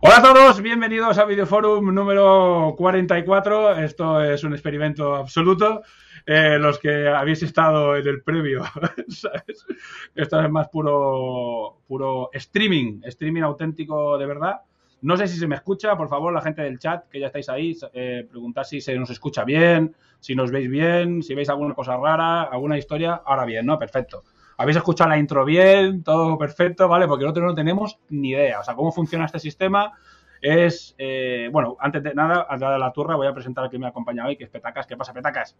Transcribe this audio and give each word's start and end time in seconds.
Hola 0.00 0.18
a 0.18 0.22
todos, 0.22 0.62
bienvenidos 0.62 1.18
a 1.18 1.24
Videoforum 1.24 1.92
número 1.92 2.72
44. 2.78 3.78
Esto 3.78 4.22
es 4.22 4.44
un 4.44 4.52
experimento 4.52 5.16
absoluto. 5.16 5.82
Eh, 6.24 6.56
los 6.60 6.78
que 6.78 7.08
habéis 7.08 7.42
estado 7.42 7.96
en 7.96 8.06
el 8.06 8.22
previo, 8.22 8.62
¿sabes? 9.08 9.66
Esto 10.14 10.40
es 10.40 10.50
más 10.50 10.68
puro, 10.68 11.80
puro 11.88 12.30
streaming, 12.32 13.00
streaming 13.06 13.42
auténtico 13.42 14.16
de 14.16 14.26
verdad. 14.26 14.60
No 15.00 15.16
sé 15.16 15.26
si 15.26 15.36
se 15.36 15.48
me 15.48 15.56
escucha, 15.56 15.96
por 15.96 16.08
favor, 16.08 16.32
la 16.32 16.42
gente 16.42 16.62
del 16.62 16.78
chat, 16.78 17.08
que 17.08 17.18
ya 17.18 17.26
estáis 17.26 17.48
ahí, 17.48 17.76
eh, 17.92 18.24
preguntad 18.30 18.62
si 18.62 18.80
se 18.80 18.96
nos 18.96 19.10
escucha 19.10 19.42
bien, 19.42 19.96
si 20.20 20.36
nos 20.36 20.52
veis 20.52 20.70
bien, 20.70 21.24
si 21.24 21.34
veis 21.34 21.48
alguna 21.48 21.74
cosa 21.74 21.96
rara, 21.96 22.42
alguna 22.44 22.78
historia. 22.78 23.20
Ahora 23.26 23.44
bien, 23.44 23.66
¿no? 23.66 23.76
Perfecto. 23.76 24.22
Habéis 24.58 24.76
escuchado 24.76 25.08
la 25.08 25.18
intro 25.18 25.44
bien, 25.44 26.02
todo 26.02 26.36
perfecto, 26.36 26.88
¿vale? 26.88 27.06
Porque 27.06 27.24
nosotros 27.24 27.46
no 27.46 27.54
tenemos 27.54 27.98
ni 28.10 28.30
idea. 28.30 28.60
O 28.60 28.64
sea, 28.64 28.74
cómo 28.74 28.92
funciona 28.92 29.24
este 29.24 29.38
sistema 29.38 29.94
es, 30.40 30.94
eh, 30.98 31.48
bueno, 31.52 31.76
antes 31.80 32.02
de 32.02 32.14
nada, 32.14 32.46
antes 32.48 32.68
de 32.68 32.78
la 32.78 32.92
turra, 32.92 33.16
voy 33.16 33.26
a 33.26 33.34
presentar 33.34 33.64
a 33.64 33.68
quien 33.68 33.80
me 33.80 33.86
ha 33.86 33.90
acompañado 33.90 34.28
hoy, 34.28 34.36
que 34.36 34.44
es 34.44 34.50
Petacas. 34.50 34.86
¿Qué 34.86 34.96
pasa, 34.96 35.12
Petacas? 35.12 35.56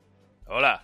Hola. 0.47 0.83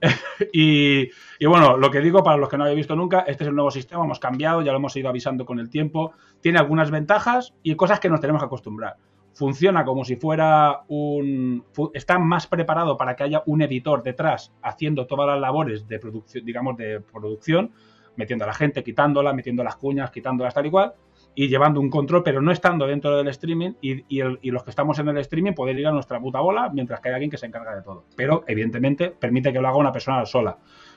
y, 0.52 1.08
y, 1.38 1.46
bueno, 1.46 1.76
lo 1.76 1.90
que 1.90 2.00
digo 2.00 2.22
para 2.22 2.36
los 2.36 2.48
que 2.48 2.58
no 2.58 2.64
habéis 2.64 2.78
visto 2.78 2.96
nunca, 2.96 3.20
este 3.20 3.44
es 3.44 3.48
el 3.48 3.54
nuevo 3.54 3.70
sistema, 3.70 4.04
hemos 4.04 4.20
cambiado, 4.20 4.62
ya 4.62 4.72
lo 4.72 4.78
hemos 4.78 4.96
ido 4.96 5.08
avisando 5.08 5.46
con 5.46 5.58
el 5.58 5.70
tiempo. 5.70 6.12
Tiene 6.40 6.58
algunas 6.58 6.90
ventajas 6.90 7.54
y 7.62 7.74
cosas 7.76 8.00
que 8.00 8.10
nos 8.10 8.20
tenemos 8.20 8.42
que 8.42 8.46
acostumbrar. 8.46 8.96
Funciona 9.36 9.84
como 9.84 10.02
si 10.02 10.16
fuera 10.16 10.84
un. 10.88 11.62
Está 11.92 12.18
más 12.18 12.46
preparado 12.46 12.96
para 12.96 13.14
que 13.14 13.24
haya 13.24 13.42
un 13.44 13.60
editor 13.60 14.02
detrás 14.02 14.54
haciendo 14.62 15.06
todas 15.06 15.26
las 15.26 15.38
labores 15.38 15.86
de 15.86 15.98
producción, 15.98 16.46
digamos, 16.46 16.78
de 16.78 17.00
producción, 17.00 17.70
metiendo 18.16 18.46
a 18.46 18.48
la 18.48 18.54
gente, 18.54 18.82
quitándola, 18.82 19.34
metiendo 19.34 19.62
las 19.62 19.76
cuñas, 19.76 20.10
quitándolas 20.10 20.54
tal 20.54 20.64
y 20.64 20.70
cual 20.70 20.94
y 21.38 21.48
llevando 21.48 21.80
un 21.80 21.90
control, 21.90 22.22
pero 22.22 22.40
no 22.40 22.50
estando 22.50 22.86
dentro 22.86 23.14
del 23.14 23.28
streaming 23.28 23.72
y, 23.82 24.04
y, 24.08 24.20
el, 24.20 24.38
y, 24.40 24.50
los 24.50 24.64
que 24.64 24.70
estamos 24.70 24.98
en 24.98 25.08
el 25.08 25.18
streaming 25.18 25.52
poder 25.52 25.78
ir 25.78 25.86
a 25.86 25.92
nuestra 25.92 26.18
puta 26.18 26.40
bola 26.40 26.70
mientras 26.72 26.98
que 27.00 27.10
hay 27.10 27.14
alguien 27.14 27.30
que 27.30 27.36
se 27.36 27.44
encarga 27.44 27.76
de 27.76 27.82
todo. 27.82 28.04
Pero, 28.16 28.42
evidentemente, 28.46 29.10
permite 29.10 29.52
que 29.52 29.60
lo 29.60 29.68
haga 29.68 29.76
una 29.76 29.92
persona 29.92 30.24
sola. 30.24 30.56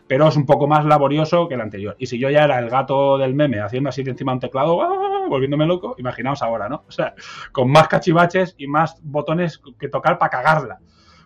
Pero 0.09 0.27
es 0.27 0.35
un 0.35 0.47
poco 0.47 0.65
más 0.65 0.85
laborioso 0.85 1.47
que 1.47 1.53
el 1.53 1.61
anterior. 1.61 1.95
Y 1.99 2.07
si 2.07 2.17
yo 2.17 2.31
ya 2.31 2.43
era 2.43 2.57
el 2.57 2.67
gato 2.67 3.19
del 3.19 3.35
meme 3.35 3.59
haciendo 3.61 3.89
así 3.89 4.01
de 4.01 4.09
encima 4.09 4.33
un 4.33 4.39
teclado, 4.39 4.81
¡ah! 4.81 5.27
volviéndome 5.29 5.67
loco, 5.67 5.93
imaginaos 5.99 6.41
ahora, 6.41 6.67
¿no? 6.67 6.83
O 6.87 6.91
sea, 6.91 7.13
con 7.51 7.69
más 7.69 7.87
cachivaches 7.87 8.55
y 8.57 8.65
más 8.65 8.99
botones 9.03 9.61
que 9.79 9.87
tocar 9.87 10.17
para 10.17 10.31
cagarla. 10.31 10.79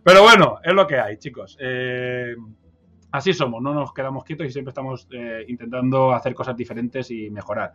Pero 0.03 0.21
bueno, 0.21 0.59
es 0.61 0.73
lo 0.73 0.85
que 0.85 0.99
hay, 0.99 1.15
chicos. 1.17 1.57
Eh, 1.61 2.35
así 3.13 3.31
somos, 3.31 3.61
no 3.61 3.75
nos 3.75 3.93
quedamos 3.93 4.23
quietos 4.23 4.47
y 4.47 4.51
siempre 4.51 4.71
estamos 4.71 5.07
eh, 5.11 5.45
intentando 5.47 6.11
hacer 6.13 6.33
cosas 6.33 6.57
diferentes 6.57 7.11
y 7.11 7.29
mejorar. 7.29 7.73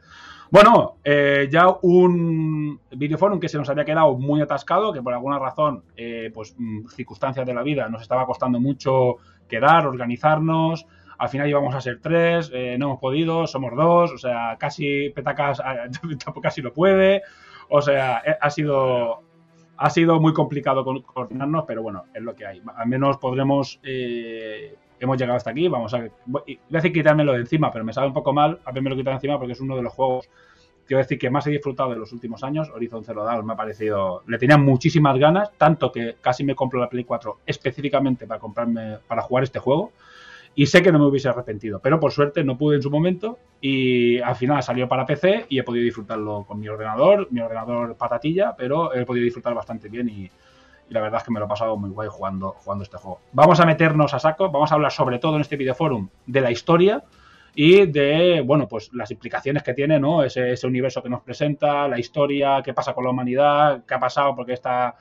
Bueno, 0.51 0.97
eh, 1.05 1.49
ya 1.49 1.69
un 1.83 2.81
videoforum 2.91 3.39
que 3.39 3.49
se 3.49 3.57
nos 3.57 3.71
había 3.71 3.85
quedado 3.85 4.19
muy 4.19 4.41
atascado, 4.41 4.93
que 4.93 5.01
por 5.01 5.15
alguna 5.15 5.39
razón, 5.39 5.85
eh, 5.97 6.33
pues 6.35 6.57
circunstancias 6.89 7.47
de 7.47 7.55
la 7.55 7.63
vida, 7.63 7.89
nos 7.89 8.03
estaba 8.03 8.27
costando 8.27 8.59
mucho 8.59 9.19
quedar, 9.49 9.87
organizarnos. 9.87 10.87
Al 11.19 11.29
final 11.29 11.49
íbamos 11.49 11.73
a 11.75 11.81
ser 11.81 12.01
tres, 12.01 12.51
no 12.51 12.87
hemos 12.87 12.99
podido, 12.99 13.47
somos 13.47 13.77
dos, 13.77 14.13
o 14.13 14.19
sea, 14.19 14.57
casi 14.59 15.11
Petacas 15.11 15.63
casi 16.43 16.63
no 16.63 16.73
puede. 16.73 17.23
O 17.69 17.81
sea, 17.81 18.23
ha 18.41 18.51
sido 18.51 19.23
ha 19.77 19.91
sido 19.91 20.19
muy 20.21 20.33
complicado 20.33 20.85
coordinarnos, 20.85 21.65
pero 21.67 21.83
bueno, 21.83 22.07
es 22.13 22.23
lo 22.23 22.35
que 22.35 22.45
hay. 22.45 22.61
Al 22.77 22.89
menos 22.89 23.19
podremos 23.19 23.81
hemos 25.01 25.19
llegado 25.19 25.37
hasta 25.37 25.51
aquí, 25.51 25.69
vamos 25.69 25.93
a... 25.95 26.07
Voy 26.27 26.43
a 26.71 26.75
decir 26.77 26.93
quitármelo 26.93 27.33
de 27.33 27.41
encima, 27.41 27.71
pero 27.71 27.85
me 27.85 27.93
sabe 27.93 28.09
un 28.09 28.13
poco 28.13 28.33
mal 28.33 28.59
haberme 28.65 28.91
lo 28.91 28.97
quitado 28.97 29.17
encima 29.17 29.39
porque 29.39 29.53
es 29.53 29.61
uno 29.61 29.77
de 29.77 29.83
los 29.83 29.93
juegos, 29.93 30.29
quiero 30.87 31.03
decir, 31.03 31.19
que 31.19 31.31
más 31.31 31.47
he 31.47 31.51
disfrutado 31.51 31.91
de 31.91 31.97
los 31.97 32.13
últimos 32.13 32.43
años. 32.43 32.71
Horizon 32.71 33.05
Zero 33.05 33.25
Dawn 33.25 33.47
me 33.47 33.53
ha 33.53 33.57
parecido... 33.57 34.23
Le 34.27 34.39
tenía 34.39 34.59
muchísimas 34.59 35.19
ganas, 35.19 35.53
tanto 35.57 35.93
que 35.93 36.17
casi 36.21 36.45
me 36.45 36.55
compro 36.55 36.81
la 36.81 36.89
Play 36.89 37.05
4 37.05 37.39
específicamente 37.47 38.27
para 38.27 38.41
comprarme, 38.41 38.99
para 39.07 39.23
jugar 39.23 39.45
este 39.45 39.59
juego. 39.59 39.93
Y 40.55 40.67
sé 40.67 40.83
que 40.83 40.91
no 40.91 40.99
me 40.99 41.07
hubiese 41.07 41.29
arrepentido, 41.29 41.79
pero 41.81 42.01
por 42.01 42.11
suerte 42.11 42.43
no 42.43 42.59
pude 42.59 42.77
en 42.77 42.83
su 42.83 42.91
momento 42.91 43.39
y 43.61 44.19
al 44.19 44.35
final 44.35 44.61
salió 44.63 44.89
para 44.89 45.07
PC 45.07 45.47
y 45.49 45.59
he 45.61 45.63
podido 45.63 45.85
disfrutarlo 45.85 46.45
con 46.49 46.59
mi 46.59 46.69
ordenador, 46.69 47.29
mi 47.31 47.41
ordenador 47.41 47.97
patatilla, 47.97 48.57
pero 48.57 48.93
he 48.93 49.05
podido 49.05 49.25
disfrutar 49.25 49.55
bastante 49.55 49.89
bien 49.89 50.09
y, 50.09 50.29
y 50.89 50.95
la 50.95 51.01
verdad 51.01 51.19
es 51.19 51.25
que 51.25 51.31
me 51.31 51.41
lo 51.41 51.47
he 51.47 51.49
pasado 51.49 51.77
muy 51.77 51.91
guay 51.91 52.09
jugando, 52.11 52.53
jugando 52.53 52.85
este 52.85 52.97
juego. 52.97 53.21
Vamos 53.33 53.61
a 53.61 53.67
meternos 53.67 54.15
a 54.15 54.19
saco, 54.19 54.51
vamos 54.51 54.73
a 54.73 54.75
hablar 54.75 54.93
sobre 54.93 55.19
todo 55.19 55.37
en 55.37 55.43
este 55.43 55.57
videoforum 55.57 56.09
de 56.27 56.41
la 56.41 56.51
historia 56.51 57.05
y 57.55 57.87
de, 57.87 58.43
bueno, 58.45 58.69
pues 58.69 58.91
las 58.93 59.11
implicaciones 59.11 59.63
que 59.63 59.75
tiene, 59.75 59.99
¿no? 59.99 60.23
Ese, 60.23 60.55
universo 60.67 61.03
que 61.03 61.09
nos 61.09 61.23
presenta, 61.23 61.89
la 61.89 61.99
historia, 61.99 62.63
qué 62.65 62.73
pasa 62.73 62.95
con 62.95 63.05
la 63.05 63.11
humanidad, 63.11 63.85
qué 63.87 63.95
ha 63.95 64.01
pasado 64.01 64.35
porque 64.35 64.53
esta, 64.53 64.97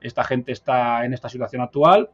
esta 0.00 0.24
gente 0.24 0.52
está 0.52 1.04
en 1.04 1.12
esta 1.12 1.28
situación 1.28 1.62
actual 1.62 2.10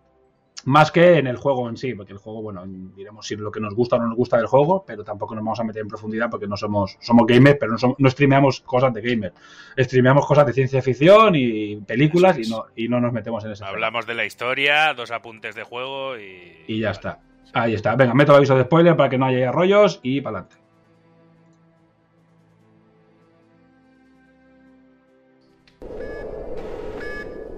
más 0.65 0.91
que 0.91 1.19
en 1.19 1.27
el 1.27 1.37
juego 1.37 1.69
en 1.69 1.77
sí, 1.77 1.95
porque 1.95 2.13
el 2.13 2.19
juego, 2.19 2.43
bueno, 2.43 2.65
diremos 2.67 3.27
si 3.27 3.37
lo 3.37 3.51
que 3.51 3.61
nos 3.61 3.75
gusta 3.75 3.97
o 3.97 3.99
no 3.99 4.09
nos 4.09 4.17
gusta 4.17 4.37
del 4.37 4.47
juego, 4.47 4.85
pero 4.87 5.05
tampoco 5.05 5.35
nos 5.35 5.45
vamos 5.45 5.61
a 5.61 5.65
meter 5.65 5.83
en 5.83 5.89
profundidad 5.89 6.31
porque 6.31 6.47
no 6.47 6.57
somos, 6.57 6.97
somos 7.01 7.27
gamers, 7.27 7.59
pero 7.59 7.73
no, 7.73 7.79
somos, 7.79 7.97
no 7.99 8.11
streameamos 8.11 8.61
cosas 8.61 8.93
de 8.95 9.01
gamer. 9.03 9.33
Streameamos 9.79 10.27
cosas 10.27 10.47
de 10.47 10.53
ciencia 10.53 10.81
ficción 10.83 11.35
y 11.35 11.77
películas 11.77 12.39
y 12.39 12.51
no, 12.51 12.67
y 12.75 12.89
no 12.89 13.01
nos 13.01 13.13
metemos 13.13 13.45
en 13.45 13.53
eso. 13.53 13.65
Hablamos 13.65 14.07
de 14.07 14.15
la 14.15 14.25
historia, 14.25 14.95
dos 14.95 15.11
apuntes 15.11 15.55
de 15.55 15.65
juego 15.65 16.17
y. 16.19 16.65
Y 16.67 16.81
ya 16.81 16.91
está. 16.91 17.21
Ahí 17.53 17.75
está. 17.75 17.95
Venga, 17.95 18.15
meto 18.15 18.33
el 18.33 18.39
aviso 18.39 18.57
de 18.57 18.65
spoiler 18.65 18.97
para 18.97 19.09
que 19.09 19.19
no 19.19 19.27
haya 19.27 19.53
rollos 19.53 20.01
y 20.03 20.21
para 20.21 20.39
adelante. 20.39 20.64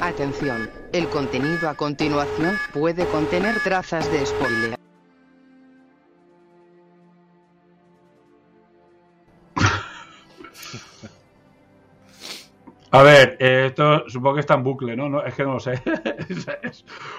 Atención, 0.06 0.70
el 0.92 1.08
contenido 1.08 1.68
a 1.68 1.74
continuación 1.74 2.56
puede 2.72 3.06
contener 3.06 3.58
trazas 3.64 4.08
de 4.12 4.24
spoiler. 4.24 4.76
A 12.92 13.02
ver, 13.02 13.36
eh, 13.40 13.66
esto 13.66 14.08
supongo 14.08 14.34
que 14.34 14.40
está 14.42 14.54
en 14.54 14.62
bucle, 14.62 14.97
¿no? 14.97 15.08
no 15.08 15.24
es 15.24 15.34
que 15.34 15.42
no 15.42 15.54
lo 15.54 15.60
sé. 15.60 15.82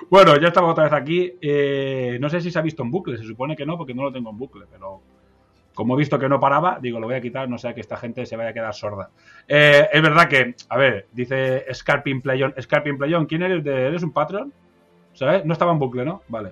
bueno, 0.10 0.40
ya 0.40 0.48
estamos 0.48 0.72
otra 0.72 0.86
vez 0.86 0.94
aquí. 0.94 1.34
Eh, 1.42 2.18
no 2.22 2.30
sé 2.30 2.40
si 2.40 2.52
se 2.52 2.58
ha 2.58 2.62
visto 2.62 2.84
en 2.84 2.92
bucle, 2.92 3.18
se 3.18 3.26
supone 3.26 3.58
que 3.58 3.66
no, 3.66 3.78
porque 3.78 3.94
no 3.94 4.04
lo 4.04 4.14
tengo 4.14 4.30
en 4.30 4.38
bucle, 4.38 4.66
pero 4.72 5.02
como 5.78 5.94
he 5.94 5.98
visto 6.00 6.18
que 6.18 6.28
no 6.28 6.40
paraba, 6.40 6.80
digo, 6.82 7.00
lo 7.00 7.06
voy 7.06 7.18
a 7.18 7.22
quitar, 7.22 7.48
no 7.48 7.60
sea 7.60 7.76
que 7.76 7.82
esta 7.82 7.98
gente 7.98 8.26
se 8.26 8.36
vaya 8.36 8.50
a 8.50 8.54
quedar 8.54 8.74
sorda. 8.74 9.12
Eh, 9.48 9.88
es 9.94 10.02
verdad 10.02 10.28
que, 10.28 10.56
a 10.70 10.76
ver, 10.76 11.06
dice 11.12 11.66
Scarpin 11.72 12.20
Playon, 12.20 12.56
Scarpin 12.60 12.98
Playon, 12.98 13.28
¿quién 13.28 13.44
eres? 13.44 13.64
De, 13.64 13.86
¿Eres 13.86 14.02
un 14.02 14.12
patrón? 14.12 14.52
¿Sabes? 15.14 15.46
No 15.46 15.54
estaba 15.54 15.72
en 15.72 15.78
bucle, 15.78 16.04
¿no? 16.04 16.24
Vale. 16.30 16.52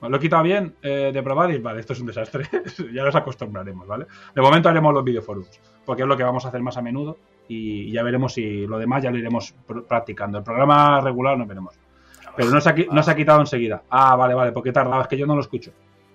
¿Lo 0.00 0.16
he 0.16 0.20
quitado 0.20 0.42
bien 0.42 0.74
eh, 0.80 1.10
de 1.12 1.22
probar? 1.22 1.50
Y 1.50 1.58
vale, 1.58 1.80
esto 1.80 1.92
es 1.92 2.00
un 2.00 2.06
desastre. 2.06 2.44
ya 2.94 3.04
nos 3.04 3.14
acostumbraremos, 3.14 3.86
¿vale? 3.86 4.06
De 4.34 4.40
momento 4.40 4.70
haremos 4.70 4.94
los 4.94 5.04
videoforums, 5.04 5.60
porque 5.84 6.00
es 6.00 6.08
lo 6.08 6.16
que 6.16 6.24
vamos 6.24 6.42
a 6.46 6.48
hacer 6.48 6.62
más 6.62 6.78
a 6.78 6.80
menudo 6.80 7.18
y 7.46 7.92
ya 7.92 8.02
veremos 8.02 8.32
si 8.32 8.66
lo 8.66 8.78
demás 8.78 9.02
ya 9.02 9.10
lo 9.10 9.18
iremos 9.18 9.54
practicando. 9.86 10.38
El 10.38 10.44
programa 10.44 11.02
regular 11.02 11.36
no 11.36 11.44
veremos. 11.44 11.78
Pero 12.34 12.48
no 12.48 12.60
se, 12.62 12.70
ha, 12.70 12.74
no 12.90 13.02
se 13.02 13.10
ha 13.10 13.14
quitado 13.14 13.40
enseguida. 13.40 13.82
Ah, 13.90 14.16
vale, 14.16 14.32
vale, 14.32 14.52
porque 14.52 14.72
tardaba, 14.72 15.02
es 15.02 15.08
que 15.08 15.18
yo 15.18 15.26
no 15.26 15.34
lo 15.34 15.42
escucho, 15.42 15.72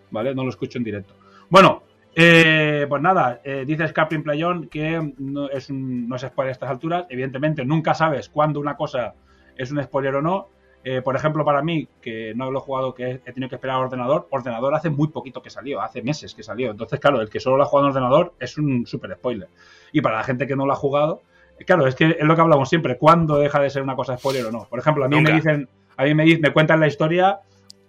¿vale? 0.09 0.33
No 0.33 0.43
lo 0.43 0.49
escucho 0.49 0.79
en 0.79 0.83
directo. 0.83 1.13
Bueno, 1.51 1.83
Eh, 2.17 2.85
pues 2.87 3.01
nada, 3.01 3.41
eh, 3.43 3.65
dice 3.67 3.87
Scarpin 3.89 4.23
Playon 4.23 4.69
que 4.69 5.13
no 5.17 5.49
es, 5.49 5.69
un, 5.69 6.07
no 6.07 6.15
es 6.15 6.21
spoiler 6.21 6.49
a 6.49 6.51
estas 6.53 6.69
alturas. 6.69 7.05
Evidentemente, 7.09 7.65
nunca 7.65 7.93
sabes 7.93 8.29
cuándo 8.29 8.59
una 8.61 8.77
cosa 8.77 9.13
es 9.57 9.71
un 9.71 9.83
spoiler 9.83 10.15
o 10.15 10.21
no. 10.21 10.49
Eh, 10.83 11.01
por 11.01 11.15
ejemplo, 11.15 11.43
para 11.43 11.61
mí, 11.61 11.89
que 11.99 12.33
no 12.35 12.51
lo 12.51 12.59
he 12.59 12.61
jugado, 12.61 12.93
que 12.93 13.19
he 13.25 13.33
tenido 13.33 13.49
que 13.49 13.55
esperar 13.55 13.77
a 13.77 13.79
ordenador, 13.79 14.27
ordenador 14.29 14.75
hace 14.75 14.89
muy 14.91 15.07
poquito 15.07 15.41
que 15.41 15.49
salió, 15.49 15.81
hace 15.81 16.03
meses 16.03 16.33
que 16.35 16.43
salió. 16.43 16.71
Entonces, 16.71 16.99
claro, 16.99 17.21
el 17.21 17.29
que 17.29 17.39
solo 17.39 17.57
lo 17.57 17.63
ha 17.63 17.65
jugado 17.65 17.87
en 17.87 17.95
ordenador 17.95 18.33
es 18.39 18.57
un 18.57 18.85
super 18.85 19.11
spoiler. 19.15 19.49
Y 19.91 20.01
para 20.01 20.17
la 20.17 20.23
gente 20.23 20.45
que 20.45 20.55
no 20.55 20.65
lo 20.65 20.73
ha 20.73 20.75
jugado, 20.75 21.23
claro, 21.65 21.87
es 21.87 21.95
que 21.95 22.17
es 22.19 22.23
lo 22.23 22.35
que 22.35 22.41
hablamos 22.41 22.69
siempre, 22.69 22.97
¿cuándo 22.97 23.39
deja 23.39 23.59
de 23.59 23.71
ser 23.71 23.81
una 23.81 23.95
cosa 23.95 24.17
spoiler 24.17 24.45
o 24.45 24.51
no? 24.51 24.67
Por 24.69 24.77
ejemplo, 24.77 25.03
a 25.03 25.07
mí 25.07 25.15
Nunca. 25.15 25.31
me 25.31 25.35
dicen, 25.37 25.69
a 25.97 26.03
mí 26.03 26.13
me, 26.13 26.37
me 26.37 26.53
cuentan 26.53 26.79
la 26.79 26.87
historia, 26.87 27.39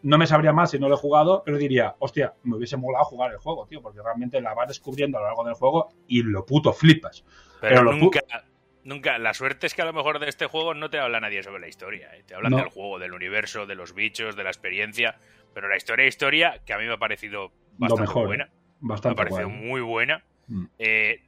no 0.03 0.19
me 0.19 0.27
sabría 0.27 0.53
más 0.53 0.71
si 0.71 0.79
no 0.79 0.89
lo 0.89 0.95
he 0.95 0.99
jugado, 0.99 1.43
pero 1.45 1.57
diría, 1.59 1.97
hostia, 1.99 2.35
me 2.45 2.57
hubiese 2.57 2.77
molado 2.77 3.05
jugar 3.05 3.33
el 3.33 3.39
juego, 3.39 3.67
tío, 3.67 3.83
porque 3.83 4.01
realmente 4.03 4.41
la 4.41 4.55
vas 4.55 4.69
descubriendo 4.69 5.19
a 5.19 5.21
lo 5.23 5.27
largo 5.29 5.45
del 5.45 5.55
juego 5.55 5.89
y 6.07 6.23
lo 6.23 6.45
puto 6.47 6.73
flipas. 6.73 7.25
Pero, 7.61 7.75
Pero 7.77 7.83
lo 7.85 7.93
pu- 7.93 8.01
nunca, 8.01 8.21
nunca. 8.85 9.19
La 9.19 9.35
suerte 9.35 9.67
es 9.67 9.75
que 9.75 9.83
a 9.83 9.87
lo 9.87 9.93
mejor 9.93 10.19
de 10.19 10.29
este 10.29 10.47
juego 10.47 10.75
no 10.75 10.91
te 10.91 10.99
habla 10.99 11.19
nadie 11.21 11.43
sobre 11.43 11.61
la 11.61 11.69
historia. 11.69 12.15
¿eh? 12.15 12.23
Te 12.27 12.35
hablan 12.35 12.53
No. 12.53 12.59
del 12.59 12.69
juego, 12.69 12.99
del 12.99 13.13
universo, 13.15 13.67
de 13.67 13.75
los 13.75 13.95
bichos, 13.95 14.37
de 14.37 14.45
la 14.45 14.51
experiencia. 14.51 15.19
Pero 15.55 15.69
la 15.69 15.77
historia, 15.77 16.07
historia, 16.07 16.61
que 16.65 16.73
a 16.75 16.79
mí 16.79 16.85
me 16.87 16.93
ha 16.93 16.99
parecido 16.99 17.51
bastante 17.79 18.03
mejor, 18.03 18.27
buena. 18.27 18.51
Me 18.81 18.95
ha 18.95 19.15
parecido 19.15 19.49
muy 19.49 19.81
buena. 19.81 20.23
Mm. 20.49 20.65
Eh, 20.79 21.23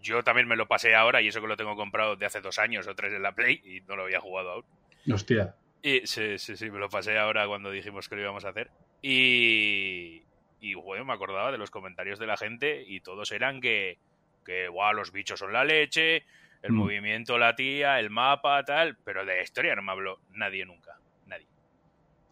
yo 0.00 0.22
también 0.22 0.46
me 0.46 0.54
lo 0.54 0.66
pasé 0.68 0.94
ahora, 0.94 1.20
y 1.20 1.28
eso 1.28 1.40
que 1.40 1.48
lo 1.48 1.56
tengo 1.56 1.74
comprado 1.74 2.14
de 2.14 2.24
hace 2.26 2.40
dos 2.40 2.60
años 2.60 2.86
o 2.86 2.94
tres 2.94 3.12
en 3.12 3.22
la 3.22 3.32
Play, 3.34 3.60
y 3.64 3.80
no 3.88 3.96
lo 3.96 4.04
había 4.04 4.20
jugado 4.20 4.50
aún. 4.52 4.64
Hostia. 5.12 5.56
Y 5.86 6.04
sí, 6.04 6.36
sí, 6.38 6.56
sí, 6.56 6.68
me 6.68 6.80
lo 6.80 6.88
pasé 6.88 7.16
ahora 7.16 7.46
cuando 7.46 7.70
dijimos 7.70 8.08
que 8.08 8.16
lo 8.16 8.22
íbamos 8.22 8.44
a 8.44 8.48
hacer. 8.48 8.72
Y, 9.02 10.20
y 10.60 10.74
bueno, 10.74 11.04
me 11.04 11.12
acordaba 11.12 11.52
de 11.52 11.58
los 11.58 11.70
comentarios 11.70 12.18
de 12.18 12.26
la 12.26 12.36
gente 12.36 12.82
y 12.84 12.98
todos 13.02 13.30
eran 13.30 13.60
que, 13.60 13.98
que 14.44 14.66
guau, 14.66 14.94
los 14.94 15.12
bichos 15.12 15.38
son 15.38 15.52
la 15.52 15.64
leche, 15.64 16.24
el 16.62 16.72
Mm. 16.72 16.76
movimiento 16.76 17.38
la 17.38 17.54
tía, 17.54 18.00
el 18.00 18.10
mapa, 18.10 18.64
tal, 18.64 18.96
pero 19.04 19.24
de 19.24 19.36
la 19.36 19.42
historia 19.42 19.76
no 19.76 19.82
me 19.82 19.92
habló 19.92 20.18
nadie 20.32 20.66
nunca, 20.66 20.98
nadie. 21.26 21.46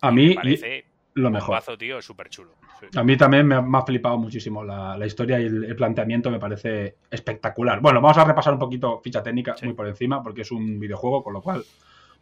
A 0.01 0.11
Y 0.11 0.15
mí, 0.15 0.29
me 0.31 0.35
parece 0.35 0.87
lo 1.15 1.29
un 1.29 1.35
mejor. 1.35 1.79
tío, 1.79 2.03
súper 2.03 2.31
chulo. 2.31 2.55
Sí. 2.81 2.87
A 2.99 3.05
mí 3.05 3.17
también 3.17 3.47
me 3.47 3.55
ha, 3.55 3.63
me 3.63 3.79
ha 3.79 3.83
flipado 3.83 4.19
muchísimo 4.19 4.65
la, 4.65 4.99
la 4.99 5.07
historia 5.07 5.39
y 5.39 5.45
el, 5.45 5.63
el 5.63 5.77
planteamiento 5.77 6.29
me 6.29 6.41
parece 6.41 6.97
espectacular. 7.09 7.79
Bueno, 7.81 8.01
vamos 8.01 8.19
a 8.19 8.25
repasar 8.25 8.55
un 8.55 8.59
poquito 8.59 9.01
ficha 9.01 9.23
técnica 9.23 9.57
Sí. 9.57 9.67
muy 9.67 9.75
por 9.75 9.87
encima 9.87 10.25
porque 10.25 10.41
es 10.43 10.51
un 10.51 10.81
videojuego, 10.81 11.23
con 11.23 11.35
lo 11.35 11.41
cual 11.41 11.65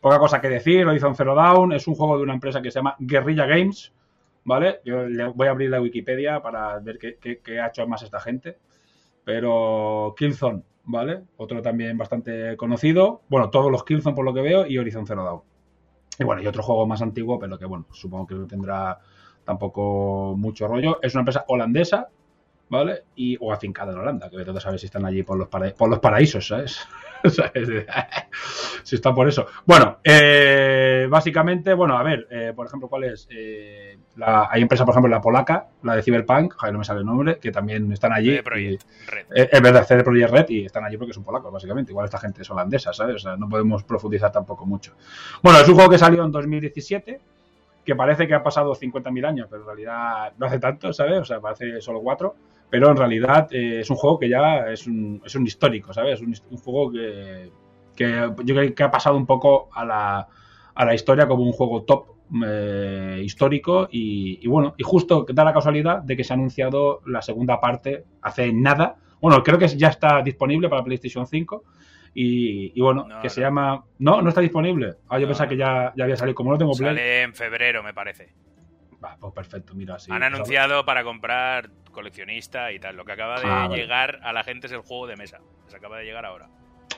poca 0.03 0.19
cosa 0.19 0.43
que 0.43 0.51
decir. 0.51 0.87
Horizon 0.87 1.17
Zero 1.17 1.35
Dawn 1.35 1.73
es 1.73 1.87
un 1.89 1.95
juego 1.95 2.19
de 2.19 2.25
una 2.25 2.35
empresa 2.35 2.61
que 2.61 2.71
se 2.71 2.81
llama 2.81 2.97
Guerrilla 2.99 3.47
Games, 3.47 3.95
¿vale? 4.45 4.81
Yo 4.85 5.05
le 5.09 5.29
voy 5.29 5.47
a 5.49 5.53
abrir 5.53 5.71
la 5.71 5.81
Wikipedia 5.81 6.43
para 6.43 6.79
ver 6.81 6.99
qué, 6.99 7.17
qué- 7.21 7.41
qué 7.41 7.61
ha 7.61 7.69
hecho 7.69 7.87
más 7.87 8.03
esta 8.03 8.21
gente. 8.21 8.59
Pero 9.25 10.15
Killzone, 10.17 10.63
¿vale? 10.85 11.23
Otro 11.37 11.63
también 11.63 11.97
bastante 11.97 12.57
conocido. 12.57 13.23
Bueno, 13.29 13.51
todos 13.51 13.71
los 13.71 13.85
Killzone 13.85 14.15
por 14.17 14.25
lo 14.25 14.35
que 14.35 14.43
veo 14.43 14.67
y 14.67 14.79
Horizon 14.79 15.07
Zero 15.07 15.25
Dawn. 15.25 15.43
Y 16.19 16.25
bueno, 16.25 16.43
y 16.43 16.47
otro 16.47 16.63
juego 16.63 16.87
más 16.87 17.03
antiguo, 17.03 17.39
pero 17.39 17.59
que 17.59 17.65
bueno, 17.67 17.87
supongo 17.93 18.27
que 18.27 18.35
no 18.35 18.47
tendrá 18.47 18.99
tampoco 19.45 20.35
mucho 20.37 20.69
rollo. 20.69 20.99
Es 21.03 21.15
una 21.15 21.23
empresa 21.23 21.45
holandesa, 21.49 22.09
¿vale? 22.73 23.03
Y, 23.17 23.37
o 23.39 23.53
afincada 23.53 23.93
en 23.93 23.99
Holanda, 23.99 24.31
que 24.31 24.41
a 24.41 24.61
saber 24.61 24.81
si 24.81 24.87
están 24.87 25.05
allí 25.05 25.23
por 25.23 25.37
los, 25.39 25.49
para- 25.49 25.75
por 25.75 25.91
los 25.91 25.99
paraísos, 25.99 26.49
¿sabes? 26.49 26.81
¿Sabes? 27.29 27.69
si 28.83 28.95
están 28.97 29.15
por 29.15 29.29
eso. 29.29 29.47
Bueno, 29.67 29.99
eh, 30.03 31.07
básicamente, 31.09 31.75
bueno, 31.75 31.99
a 31.99 32.03
ver, 32.03 32.27
eh, 32.31 32.53
por 32.57 32.67
ejemplo, 32.67 32.89
¿cuál 32.89 33.05
es? 33.05 33.29
Eh, 33.31 33.99
la- 34.17 34.49
hay 34.51 34.63
empresa, 34.63 34.87
por 34.87 34.93
ejemplo, 34.95 35.11
la 35.11 35.21
polaca, 35.21 35.67
la 35.83 35.97
de 35.97 36.03
Cyberpunk, 36.03 36.55
joder, 36.55 36.73
no 36.73 36.79
me 36.79 36.85
sale 36.87 37.01
el 37.01 37.07
nombre, 37.07 37.39
que 37.39 37.53
también 37.53 37.93
están 37.93 38.13
allí. 38.15 38.31
CD 38.31 38.43
Projekt 38.43 38.83
Red. 39.07 39.27
Eh, 39.35 39.49
es 39.53 39.61
verdad, 39.63 39.87
CD 39.87 40.03
Projekt 40.03 40.31
Red 40.31 40.47
y 40.49 40.65
están 40.65 40.85
allí 40.85 40.97
porque 40.97 41.13
son 41.13 41.25
polacos, 41.25 41.53
básicamente. 41.53 41.93
Igual 41.93 42.07
esta 42.07 42.19
gente 42.19 42.41
es 42.41 42.51
holandesa, 42.51 42.95
¿sabes? 42.95 43.17
O 43.17 43.19
sea, 43.19 43.37
no 43.37 43.51
podemos 43.51 43.85
profundizar 43.85 44.33
tampoco 44.33 44.65
mucho. 44.65 44.95
Bueno, 45.43 45.61
es 45.61 45.69
un 45.69 45.75
juego 45.75 45.91
que 45.91 45.99
salió 45.99 46.25
en 46.25 46.33
2017, 46.33 47.21
que 47.85 47.95
parece 47.97 48.27
que 48.27 48.33
ha 48.35 48.43
pasado 48.43 48.75
50.000 48.75 49.27
años, 49.27 49.47
pero 49.51 49.61
en 49.61 49.67
realidad 49.67 50.33
no 50.39 50.47
hace 50.47 50.59
tanto, 50.59 50.91
¿sabes? 50.95 51.19
O 51.21 51.25
sea, 51.27 51.39
parece 51.39 51.81
solo 51.83 52.01
cuatro. 52.01 52.35
Pero 52.73 52.91
en 52.91 52.97
realidad 52.97 53.49
eh, 53.53 53.81
es 53.81 53.91
un 53.91 53.97
juego 53.99 54.19
que 54.19 54.31
ya 54.31 54.71
es 54.73 54.87
un, 54.87 55.21
es 55.27 55.35
un 55.35 55.47
histórico, 55.47 55.93
¿sabes? 55.93 56.23
Un, 56.23 56.35
un 56.49 56.57
juego 56.57 56.91
que, 56.91 57.53
que 57.95 58.31
yo 58.45 58.55
creo 58.55 58.75
que 58.75 58.83
ha 58.83 58.91
pasado 58.91 59.15
un 59.15 59.27
poco 59.27 59.69
a 59.75 59.85
la, 59.85 60.27
a 60.75 60.85
la 60.87 60.95
historia 60.95 61.29
como 61.29 61.43
un 61.43 61.53
juego 61.53 61.83
top 61.83 62.07
eh, 62.47 63.21
histórico 63.23 63.89
y, 63.91 64.39
y 64.43 64.49
bueno, 64.49 64.75
y 64.79 64.85
justo 64.85 65.27
da 65.35 65.45
la 65.45 65.53
casualidad 65.53 66.01
de 66.01 66.17
que 66.17 66.25
se 66.25 66.33
ha 66.33 66.37
anunciado 66.37 67.03
la 67.05 67.21
segunda 67.21 67.61
parte 67.61 68.07
hace 68.23 68.51
nada. 68.55 68.97
Bueno, 69.21 69.43
creo 69.43 69.59
que 69.59 69.69
ya 69.69 69.89
está 69.89 70.23
disponible 70.23 70.71
para 70.71 70.83
PlayStation 70.83 71.27
5 71.27 71.65
y, 72.15 72.73
y 72.75 72.81
bueno, 72.81 73.07
No, 73.07 73.21
que 73.21 73.29
se 73.29 73.43
llama... 73.43 73.85
No, 73.99 74.23
no 74.23 74.31
está 74.31 74.41
disponible. 74.41 74.95
Ah, 75.11 75.19
yo 75.19 75.27
No, 75.27 75.29
pensaba 75.29 75.51
que 75.51 75.59
ya, 75.59 75.93
ya 75.95 76.05
había 76.05 76.17
salido. 76.17 76.35
Como 76.35 76.51
no 76.53 76.57
tengo 76.57 76.73
Play... 76.73 76.89
Sale 76.89 77.23
en 77.25 77.35
febrero, 77.35 77.83
me 77.83 77.93
parece. 77.93 78.33
Pues 79.21 79.33
perfecto, 79.35 79.75
mira, 79.75 79.99
sí. 79.99 80.11
Han 80.13 80.23
anunciado 80.23 80.85
para 80.85 81.03
comprar 81.05 81.71
coleccionista 81.91 82.73
y 82.73 82.79
tal. 82.79 82.97
Lo 82.97 83.05
que 83.05 83.13
acaba 83.13 83.41
de 83.41 83.47
Ah, 83.47 83.67
vale. 83.69 83.77
llegar 83.83 84.21
a 84.23 84.33
la 84.33 84.45
gente 84.45 84.67
es 84.67 84.73
el 84.73 84.81
juego 84.81 85.07
de 85.07 85.17
mesa. 85.17 85.39
Les 85.67 85.75
acaba 85.75 85.99
de 85.99 86.05
llegar 86.05 86.25
ahora. 86.25 86.49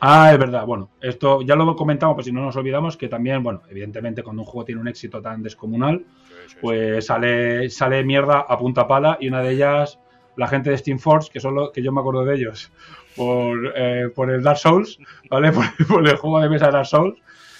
Ah, 0.01 0.31
es 0.33 0.39
verdad. 0.39 0.67
Bueno, 0.67 0.91
esto 1.01 1.41
ya 1.43 1.55
lo 1.57 1.75
comentamos, 1.77 2.15
pues 2.15 2.27
si 2.27 2.33
no 2.33 2.43
nos 2.43 2.57
olvidamos, 2.57 2.97
que 2.97 3.09
también, 3.09 3.43
bueno, 3.43 3.63
evidentemente 3.71 4.23
cuando 4.23 4.43
un 4.43 4.47
juego 4.47 4.65
tiene 4.65 4.81
un 4.81 4.89
éxito 4.89 5.23
tan 5.23 5.43
descomunal, 5.43 5.99
Sí, 6.05 6.35
sí, 6.47 6.49
sí. 6.49 6.57
pues 6.61 7.07
sale, 7.07 7.71
sale 7.71 8.03
mierda 8.05 8.41
a 8.41 8.59
punta 8.59 8.87
pala 8.89 9.17
y 9.21 9.29
una 9.29 9.41
de 9.41 9.53
ellas, 9.53 9.99
la 10.37 10.49
gente 10.49 10.71
de 10.71 10.79
Steam 10.79 10.99
Force, 10.99 11.31
que 11.33 11.39
son 11.41 11.55
los 11.55 11.71
que 11.71 11.81
yo 11.83 11.93
me 11.93 12.01
acuerdo 12.01 12.25
de 12.25 12.35
ellos 12.35 12.73
por, 13.17 13.73
eh, 13.77 14.09
por 14.15 14.31
el 14.31 14.43
Dark 14.43 14.59
Souls, 14.59 14.99
¿vale? 15.31 15.53
Por, 15.53 15.65
por 15.87 16.09
el 16.09 16.17
juego 16.17 16.41
de 16.41 16.49
mesa 16.49 16.67
de 16.67 16.73
Dark 16.73 16.87
Souls, 16.87 17.17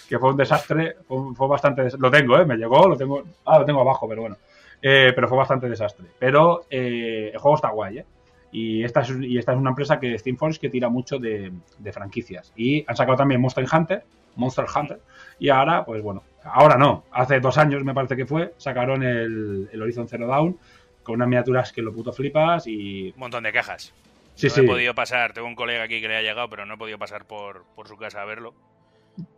que 0.09 0.19
fue 0.19 0.31
un 0.31 0.37
desastre, 0.37 0.97
fue, 1.07 1.35
fue 1.35 1.49
bastante... 1.49 1.83
des- 1.85 1.99
Lo 1.99 2.11
tengo, 2.11 2.39
¿eh? 2.39 2.45
Me 2.45 2.57
llegó, 2.57 2.89
lo 2.89 2.97
tengo... 2.97 3.23
Ah, 3.45 3.59
lo 3.59 3.65
tengo 3.65 3.81
abajo, 3.81 4.09
pero 4.09 4.23
bueno. 4.23 4.37
Eh, 4.83 5.13
pero 5.15 5.29
fue 5.29 5.39
bastante 5.39 5.69
desastre. 5.69 6.07
Pero 6.19 6.67
eh, 6.71 7.31
el 7.33 7.39
juego 7.39 7.57
está 7.57 7.71
guay, 7.71 7.99
¿eh? 7.99 8.07
Y 8.53 8.85
esta, 8.85 9.01
es, 9.01 9.11
y 9.21 9.37
esta 9.37 9.53
es 9.53 9.59
una 9.59 9.71
empresa 9.71 9.99
que 9.99 10.17
Steam 10.19 10.37
Force 10.37 10.61
que 10.61 10.71
tira 10.71 10.89
mucho 10.89 11.19
de, 11.19 11.51
de 11.79 11.93
franquicias. 11.93 12.53
Y 12.55 12.85
han 12.87 12.95
sacado 12.97 13.17
también 13.17 13.41
Monster 13.41 13.67
Hunter, 13.73 14.05
Monster 14.37 14.67
Hunter. 14.75 15.01
Y 15.41 15.49
ahora, 15.49 15.85
pues 15.85 16.03
bueno, 16.03 16.23
ahora 16.45 16.77
no, 16.77 17.05
hace 17.11 17.41
dos 17.41 17.59
años 17.59 17.83
me 17.83 17.95
parece 17.95 18.15
que 18.15 18.27
fue, 18.27 18.55
sacaron 18.57 19.03
el, 19.03 19.69
el 19.73 19.83
Horizon 19.83 20.07
Zero 20.07 20.29
Dawn 20.29 20.57
con 21.03 21.17
unas 21.17 21.29
miniaturas 21.29 21.73
que 21.73 21.83
lo 21.83 21.93
puto 21.93 22.13
flipas 22.13 22.67
y... 22.69 23.11
Un 23.15 23.21
montón 23.21 23.43
de 23.43 23.53
cajas. 23.53 23.93
Sí, 24.37 24.47
no 24.47 24.55
sí, 24.55 24.61
he 24.61 24.65
podido 24.67 24.95
pasar, 24.95 25.33
tengo 25.33 25.49
un 25.49 25.55
colega 25.57 25.83
aquí 25.83 26.01
que 26.01 26.09
le 26.09 26.17
ha 26.17 26.23
llegado, 26.23 26.49
pero 26.49 26.65
no 26.65 26.75
he 26.75 26.79
podido 26.79 26.99
pasar 26.99 27.25
por, 27.25 27.65
por 27.75 27.89
su 27.89 27.97
casa 27.97 28.23
a 28.23 28.25
verlo. 28.25 28.55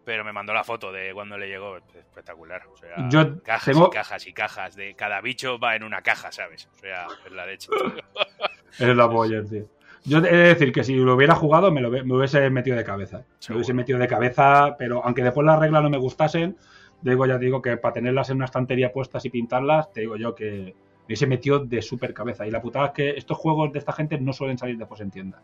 Pero 0.05 0.25
me 0.25 0.33
mandó 0.33 0.55
la 0.55 0.65
foto 0.65 0.91
de 0.93 1.13
cuando 1.13 1.37
le 1.37 1.49
llegó, 1.49 1.77
espectacular. 1.77 2.63
O 2.73 2.77
sea, 2.77 3.09
Yo 3.09 3.43
cajas 3.43 3.75
tengo- 3.75 3.89
y 3.89 3.91
cajas 3.95 4.27
y 4.27 4.33
cajas. 4.33 4.77
De 4.77 4.95
cada 4.95 5.21
bicho 5.21 5.59
va 5.59 5.77
en 5.77 5.83
una 5.83 6.03
caja, 6.03 6.33
¿sabes? 6.33 6.69
O 6.75 6.79
sea, 6.79 7.07
es 7.27 7.33
la 7.33 7.45
leche. 7.47 7.69
es 8.79 8.97
la 8.97 9.07
Boyer, 9.07 9.47
tío. 9.49 9.67
Yo 10.05 10.19
he 10.19 10.21
de 10.23 10.37
decir 10.37 10.73
que 10.73 10.85
si 10.85 10.95
lo 10.95 11.15
hubiera 11.15 11.35
jugado 11.35 11.73
me, 11.73 11.81
lo, 11.81 11.91
me 11.91 12.15
hubiese 12.15 12.49
metido 12.51 12.77
de 12.77 12.85
cabeza. 12.85 13.25
Me 13.49 13.57
hubiese 13.57 13.75
metido 13.75 13.99
de 13.99 14.07
cabeza, 14.07 14.77
pero 14.79 15.05
aunque 15.05 15.23
después 15.25 15.45
las 15.45 15.59
reglas 15.59 15.83
no 15.83 15.91
me 15.91 15.99
gustasen, 15.99 16.57
digo, 17.03 17.27
ya 17.27 17.39
digo 17.39 17.61
que 17.61 17.77
para 17.77 17.95
tenerlas 17.95 18.31
en 18.31 18.37
una 18.37 18.45
estantería 18.45 18.93
puestas 18.93 19.25
y 19.25 19.31
pintarlas, 19.31 19.93
te 19.93 20.03
digo 20.03 20.17
yo 20.17 20.35
que 20.37 20.77
me 20.77 21.05
hubiese 21.07 21.27
metido 21.27 21.59
de 21.59 21.83
súper 21.83 22.15
cabeza. 22.15 22.47
Y 22.47 22.53
la 22.53 22.63
putada 22.63 22.87
es 22.87 22.93
que 22.93 23.11
estos 23.11 23.37
juegos 23.37 23.73
de 23.73 23.81
esta 23.81 23.93
gente 23.93 24.17
no 24.21 24.33
suelen 24.33 24.59
salir 24.59 24.79
después 24.79 25.01
en 25.01 25.11
tienda. 25.11 25.43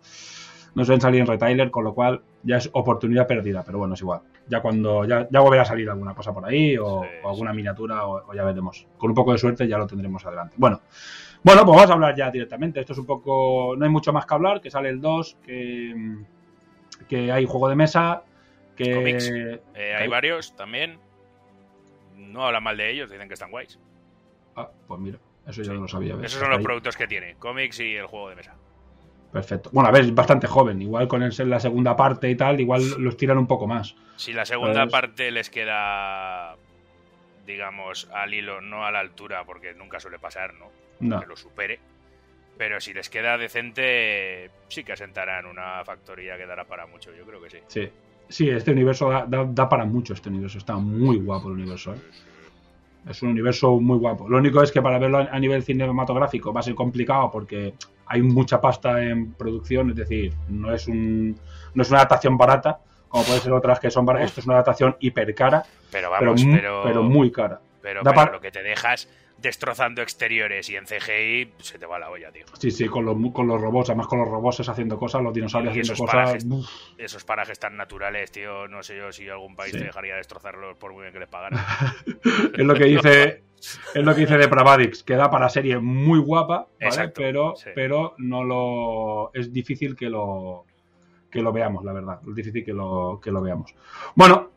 No 0.74 0.84
suelen 0.84 1.00
salir 1.02 1.20
en 1.20 1.26
retailer, 1.26 1.70
con 1.70 1.84
lo 1.84 1.94
cual 1.94 2.22
ya 2.42 2.56
es 2.56 2.70
oportunidad 2.72 3.26
perdida, 3.26 3.62
pero 3.64 3.78
bueno, 3.78 3.94
es 3.94 4.00
igual. 4.00 4.20
Ya 4.48 4.60
cuando 4.60 5.04
ya, 5.04 5.28
ya 5.30 5.40
volverá 5.40 5.62
a 5.62 5.66
salir 5.66 5.88
alguna 5.90 6.14
cosa 6.14 6.32
por 6.32 6.44
ahí 6.46 6.76
o, 6.78 7.02
Sí, 7.02 7.08
o 7.22 7.28
alguna 7.30 7.52
miniatura 7.52 8.06
o, 8.06 8.30
o 8.30 8.34
ya 8.34 8.42
veremos. 8.44 8.86
Con 8.96 9.10
un 9.10 9.14
poco 9.14 9.32
de 9.32 9.38
suerte 9.38 9.68
ya 9.68 9.76
lo 9.78 9.86
tendremos 9.86 10.24
adelante. 10.24 10.54
Bueno, 10.58 10.80
bueno, 11.42 11.64
pues 11.64 11.76
vamos 11.76 11.90
a 11.90 11.94
hablar 11.94 12.16
ya 12.16 12.30
directamente. 12.30 12.80
Esto 12.80 12.94
es 12.94 12.98
un 12.98 13.06
poco. 13.06 13.74
No 13.76 13.84
hay 13.84 13.90
mucho 13.90 14.12
más 14.12 14.24
que 14.26 14.34
hablar, 14.34 14.60
que 14.60 14.70
sale 14.70 14.88
el 14.88 15.00
2, 15.00 15.36
que, 15.44 16.16
que 17.08 17.30
hay 17.30 17.44
juego 17.46 17.68
de 17.68 17.74
mesa, 17.76 18.22
que. 18.76 19.10
Eh, 19.74 19.94
hay 19.96 20.02
hay- 20.04 20.08
varios 20.08 20.56
también. 20.56 20.98
No 22.16 22.46
hablan 22.46 22.62
mal 22.62 22.76
de 22.76 22.90
ellos, 22.90 23.10
dicen 23.10 23.28
que 23.28 23.34
están 23.34 23.50
guays. 23.50 23.78
Ah, 24.56 24.68
pues 24.86 25.00
mira, 25.00 25.18
eso 25.46 25.58
yo 25.62 25.64
Sí. 25.64 25.70
no 25.74 25.80
lo 25.82 25.88
sabía. 25.88 26.14
Esos 26.22 26.40
son 26.40 26.48
los 26.50 26.58
Ahí. 26.58 26.64
productos 26.64 26.96
que 26.96 27.06
tiene, 27.06 27.34
cómics 27.38 27.80
y 27.80 27.94
el 27.96 28.06
juego 28.06 28.30
de 28.30 28.36
mesa. 28.36 28.54
Perfecto. 29.32 29.70
Bueno, 29.72 29.88
a 29.88 29.92
ver, 29.92 30.02
es 30.02 30.14
bastante 30.14 30.46
joven. 30.46 30.82
Igual 30.82 31.08
con 31.08 31.22
el 31.22 31.32
ser 31.32 31.46
la 31.46 31.58
segunda 31.58 31.96
parte 31.96 32.28
y 32.28 32.34
tal, 32.36 32.60
igual 32.60 32.82
los 32.98 33.16
tiran 33.16 33.38
un 33.38 33.46
poco 33.46 33.66
más. 33.66 33.94
Si 34.16 34.32
la 34.32 34.44
segunda 34.44 34.86
parte 34.88 35.30
les 35.30 35.48
queda, 35.48 36.54
digamos, 37.46 38.08
al 38.12 38.34
hilo, 38.34 38.60
no 38.60 38.84
a 38.84 38.90
la 38.92 39.00
altura, 39.00 39.44
porque 39.44 39.72
nunca 39.74 40.00
suele 40.00 40.18
pasar, 40.18 40.52
¿no? 40.54 40.66
No. 41.00 41.20
Que 41.20 41.26
lo 41.26 41.36
supere. 41.36 41.80
Pero 42.58 42.80
si 42.80 42.92
les 42.92 43.08
queda 43.08 43.38
decente, 43.38 44.50
sí 44.68 44.84
que 44.84 44.92
asentarán 44.92 45.46
una 45.46 45.82
factoría 45.84 46.36
que 46.36 46.44
dará 46.46 46.64
para 46.64 46.86
mucho, 46.86 47.10
yo 47.16 47.24
creo 47.24 47.42
que 47.42 47.50
sí. 47.50 47.58
Sí. 47.68 47.90
Sí, 48.28 48.48
este 48.50 48.70
universo 48.70 49.10
da, 49.10 49.26
da- 49.26 49.44
da 49.48 49.68
para 49.68 49.84
mucho. 49.84 50.14
Este 50.14 50.28
universo 50.28 50.58
está 50.58 50.76
muy 50.76 51.16
guapo 51.18 51.48
el 51.48 51.54
universo. 51.54 51.94
¿eh? 51.94 51.98
Es 53.08 53.22
un 53.22 53.30
universo 53.30 53.80
muy 53.80 53.98
guapo. 53.98 54.28
Lo 54.28 54.38
único 54.38 54.62
es 54.62 54.70
que 54.70 54.80
para 54.80 54.98
verlo 54.98 55.18
a 55.18 55.38
nivel 55.38 55.62
cinematográfico 55.64 56.52
va 56.52 56.60
a 56.60 56.62
ser 56.62 56.74
complicado 56.74 57.30
porque 57.30 57.74
hay 58.06 58.22
mucha 58.22 58.60
pasta 58.60 59.02
en 59.02 59.32
producción, 59.34 59.90
es 59.90 59.96
decir, 59.96 60.32
no 60.48 60.72
es 60.72 60.86
un 60.86 61.36
no 61.74 61.82
es 61.82 61.88
una 61.90 61.98
adaptación 61.98 62.36
barata, 62.36 62.78
como 63.08 63.24
puede 63.24 63.40
ser 63.40 63.52
otras 63.52 63.80
que 63.80 63.90
son 63.90 64.04
baratas. 64.06 64.28
Esto 64.30 64.40
es 64.40 64.46
una 64.46 64.54
adaptación 64.56 64.96
hiper 65.00 65.34
cara, 65.34 65.64
Pero 65.90 66.10
vamos, 66.10 66.42
pero, 66.44 66.82
pero 66.84 67.02
muy 67.02 67.30
cara. 67.32 67.60
pero- 67.80 68.02
pero 68.04 68.32
lo 68.32 68.40
que 68.40 68.50
te 68.52 68.62
dejas 68.62 69.08
destrozando 69.42 70.00
exteriores 70.02 70.70
y 70.70 70.76
en 70.76 70.86
CGI 70.86 71.52
se 71.58 71.78
te 71.78 71.86
va 71.86 71.98
la 71.98 72.10
olla, 72.10 72.30
tío. 72.30 72.44
Sí, 72.58 72.70
sí, 72.70 72.86
con 72.86 73.04
los, 73.04 73.16
con 73.32 73.46
los 73.46 73.60
robots, 73.60 73.90
además 73.90 74.06
con 74.06 74.20
los 74.20 74.28
robots 74.28 74.66
haciendo 74.68 74.98
cosas, 74.98 75.22
los 75.22 75.34
dinosaurios 75.34 75.76
Y 75.76 75.80
haciendo 75.80 75.92
esos 75.94 76.06
cosas. 76.06 76.44
parajes, 76.44 76.46
esos 76.98 77.24
parajes 77.24 77.58
tan 77.58 77.76
naturales, 77.76 78.30
tío, 78.30 78.68
no 78.68 78.82
sé 78.82 78.96
yo 78.96 79.12
si 79.12 79.28
algún 79.28 79.56
país 79.56 79.72
Sí. 79.72 79.78
te 79.78 79.84
dejaría 79.84 80.16
destrozarlos 80.16 80.76
por 80.78 80.92
muy 80.92 81.02
bien 81.02 81.12
que 81.12 81.20
les 81.20 81.28
pagaran. 81.28 81.58
es 82.54 82.64
lo 82.64 82.74
que 82.74 82.84
dice 82.84 83.42
es 83.94 84.04
lo 84.04 84.14
que 84.14 84.20
dice 84.22 84.38
de 84.38 84.48
Pravadix, 84.48 85.02
que 85.02 85.14
da 85.14 85.30
para 85.30 85.48
serie 85.48 85.78
muy 85.78 86.18
guapa, 86.20 86.56
¿vale? 86.56 86.68
Exacto, 86.80 87.20
pero 87.20 87.54
sí. 87.56 87.70
pero 87.74 88.14
no 88.18 88.44
lo 88.44 89.30
es 89.34 89.52
difícil 89.52 89.96
que 89.96 90.08
lo 90.08 90.64
que 91.30 91.40
lo 91.42 91.52
veamos, 91.52 91.84
la 91.84 91.92
verdad, 91.92 92.20
es 92.28 92.34
difícil 92.34 92.64
que 92.64 92.72
lo 92.74 93.18
que 93.22 93.30
lo 93.30 93.40
veamos. 93.40 93.74
Bueno, 94.14 94.51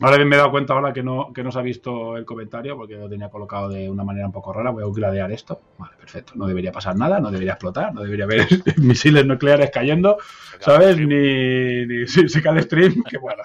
ahora 0.00 0.16
bien 0.16 0.28
me 0.28 0.36
he 0.36 0.38
dado 0.38 0.50
cuenta 0.50 0.74
ahora 0.74 0.92
que 0.92 1.02
no 1.02 1.32
que 1.32 1.42
no 1.42 1.52
se 1.52 1.58
ha 1.58 1.62
visto 1.62 2.16
el 2.16 2.24
comentario 2.24 2.76
porque 2.76 2.94
lo 2.96 3.08
tenía 3.08 3.28
colocado 3.30 3.68
de 3.68 3.88
una 3.90 4.04
manera 4.04 4.26
un 4.26 4.32
poco 4.32 4.52
rara, 4.52 4.70
voy 4.70 4.82
a 4.84 4.86
gradear 4.94 5.30
esto. 5.32 5.60
Vale, 5.78 5.96
perfecto, 5.98 6.32
no 6.36 6.46
debería 6.46 6.72
pasar 6.72 6.96
nada, 6.96 7.20
no 7.20 7.30
debería 7.30 7.52
explotar, 7.52 7.92
no 7.94 8.02
debería 8.02 8.24
haber 8.24 8.46
misiles 8.78 9.26
nucleares 9.26 9.70
cayendo, 9.70 10.18
¿sabes? 10.60 10.96
Ni, 10.98 11.86
ni 11.86 12.06
se 12.06 12.42
cae 12.42 12.58
el 12.58 12.62
stream, 12.64 13.02
que 13.02 13.18
bueno. 13.18 13.42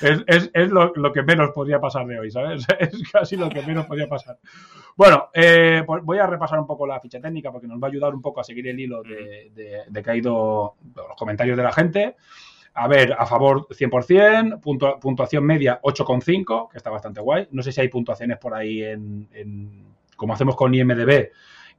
Es, 0.00 0.22
es- 0.26 0.50
es 0.52 0.70
lo, 0.70 0.92
lo 0.94 1.12
que 1.12 1.22
menos 1.22 1.50
podría 1.52 1.80
pasar 1.80 2.06
de 2.06 2.18
hoy, 2.18 2.30
¿sabes? 2.30 2.66
Es 2.78 3.10
casi 3.10 3.36
lo 3.36 3.48
que 3.48 3.62
menos 3.62 3.86
podría 3.86 4.08
pasar. 4.08 4.38
Bueno, 4.96 5.30
eh, 5.32 5.82
pues 5.86 6.02
voy 6.04 6.18
a 6.18 6.26
repasar 6.26 6.58
un 6.60 6.66
poco 6.66 6.86
la 6.86 7.00
ficha 7.00 7.20
técnica 7.20 7.50
porque 7.50 7.66
nos 7.66 7.82
va 7.82 7.88
a 7.88 7.90
ayudar 7.90 8.14
un 8.14 8.22
poco 8.22 8.40
a 8.40 8.44
seguir 8.44 8.68
el 8.68 8.78
hilo 8.78 9.02
de, 9.02 9.50
de, 9.54 9.82
de 9.88 10.02
que 10.02 10.10
ha 10.10 10.16
ido 10.16 10.74
los 10.94 11.16
comentarios 11.16 11.56
de 11.56 11.62
la 11.62 11.72
gente. 11.72 12.16
A 12.76 12.88
ver, 12.88 13.14
a 13.16 13.24
favor 13.24 13.68
100%, 13.70 14.60
puntua- 14.60 14.98
puntuación 14.98 15.44
media 15.44 15.78
8,5, 15.82 16.68
que 16.70 16.76
está 16.76 16.90
bastante 16.90 17.20
guay. 17.20 17.46
No 17.52 17.62
sé 17.62 17.70
si 17.70 17.80
hay 17.80 17.88
puntuaciones 17.88 18.36
por 18.38 18.52
ahí 18.54 18.82
en, 18.82 19.28
en- 19.32 19.84
como 20.16 20.34
hacemos 20.34 20.56
con 20.56 20.74
IMDB 20.74 21.30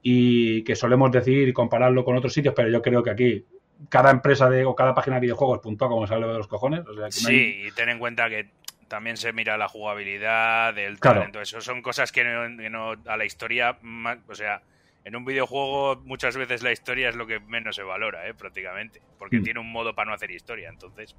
y 0.02 0.64
que 0.64 0.75
solemos 0.75 1.12
decir 1.12 1.48
y 1.50 1.54
compararlo 1.54 2.06
con 2.06 2.16
otros 2.16 2.34
sitios, 2.34 2.54
pero 2.56 2.70
yo 2.70 2.82
creo 2.82 3.04
que 3.04 3.10
aquí 3.12 3.46
cada 3.90 4.10
empresa 4.10 4.50
de, 4.50 4.64
o 4.64 4.74
cada 4.74 4.94
página 4.94 5.18
de 5.18 5.22
videojuegos 5.24 5.60
puntúa 5.60 5.90
como 5.90 6.08
sale 6.08 6.28
de 6.28 6.34
los 6.38 6.48
cojones. 6.48 6.82
O 6.82 6.94
sea, 6.94 7.10
que 7.10 7.22
no 7.24 7.30
hay- 7.30 7.36
Sí, 7.54 7.62
y 7.68 7.72
ten 7.72 7.90
en 7.90 8.00
cuenta 8.00 8.30
que 8.30 8.50
también 8.88 9.18
se 9.18 9.34
mira 9.34 9.58
la 9.58 9.68
jugabilidad, 9.68 10.78
el 10.78 11.00
Claro. 11.00 11.20
talento, 11.20 11.42
eso 11.42 11.60
son 11.60 11.82
cosas 11.82 12.12
que 12.14 12.24
no, 12.24 12.58
que 12.58 12.70
no- 12.70 12.94
a 13.06 13.18
la 13.18 13.25
historia, 13.25 13.78
ma- 13.82 14.20
o 14.30 14.36
sea, 14.36 14.62
en 15.06 15.16
un 15.16 15.24
videojuego 15.24 16.02
muchas 16.04 16.36
veces 16.36 16.62
la 16.64 16.72
historia 16.74 17.08
es 17.10 17.16
lo 17.16 17.26
que 17.28 17.40
menos 17.40 17.76
se 17.78 17.84
valora, 17.84 18.28
¿eh? 18.28 18.34
prácticamente, 18.34 19.02
porque 19.18 19.40
Mm. 19.40 19.44
tiene 19.44 19.60
un 19.62 19.72
modo 19.72 19.94
para 19.96 20.10
no 20.10 20.16
hacer 20.16 20.32
historia, 20.32 20.68
entonces, 20.70 21.16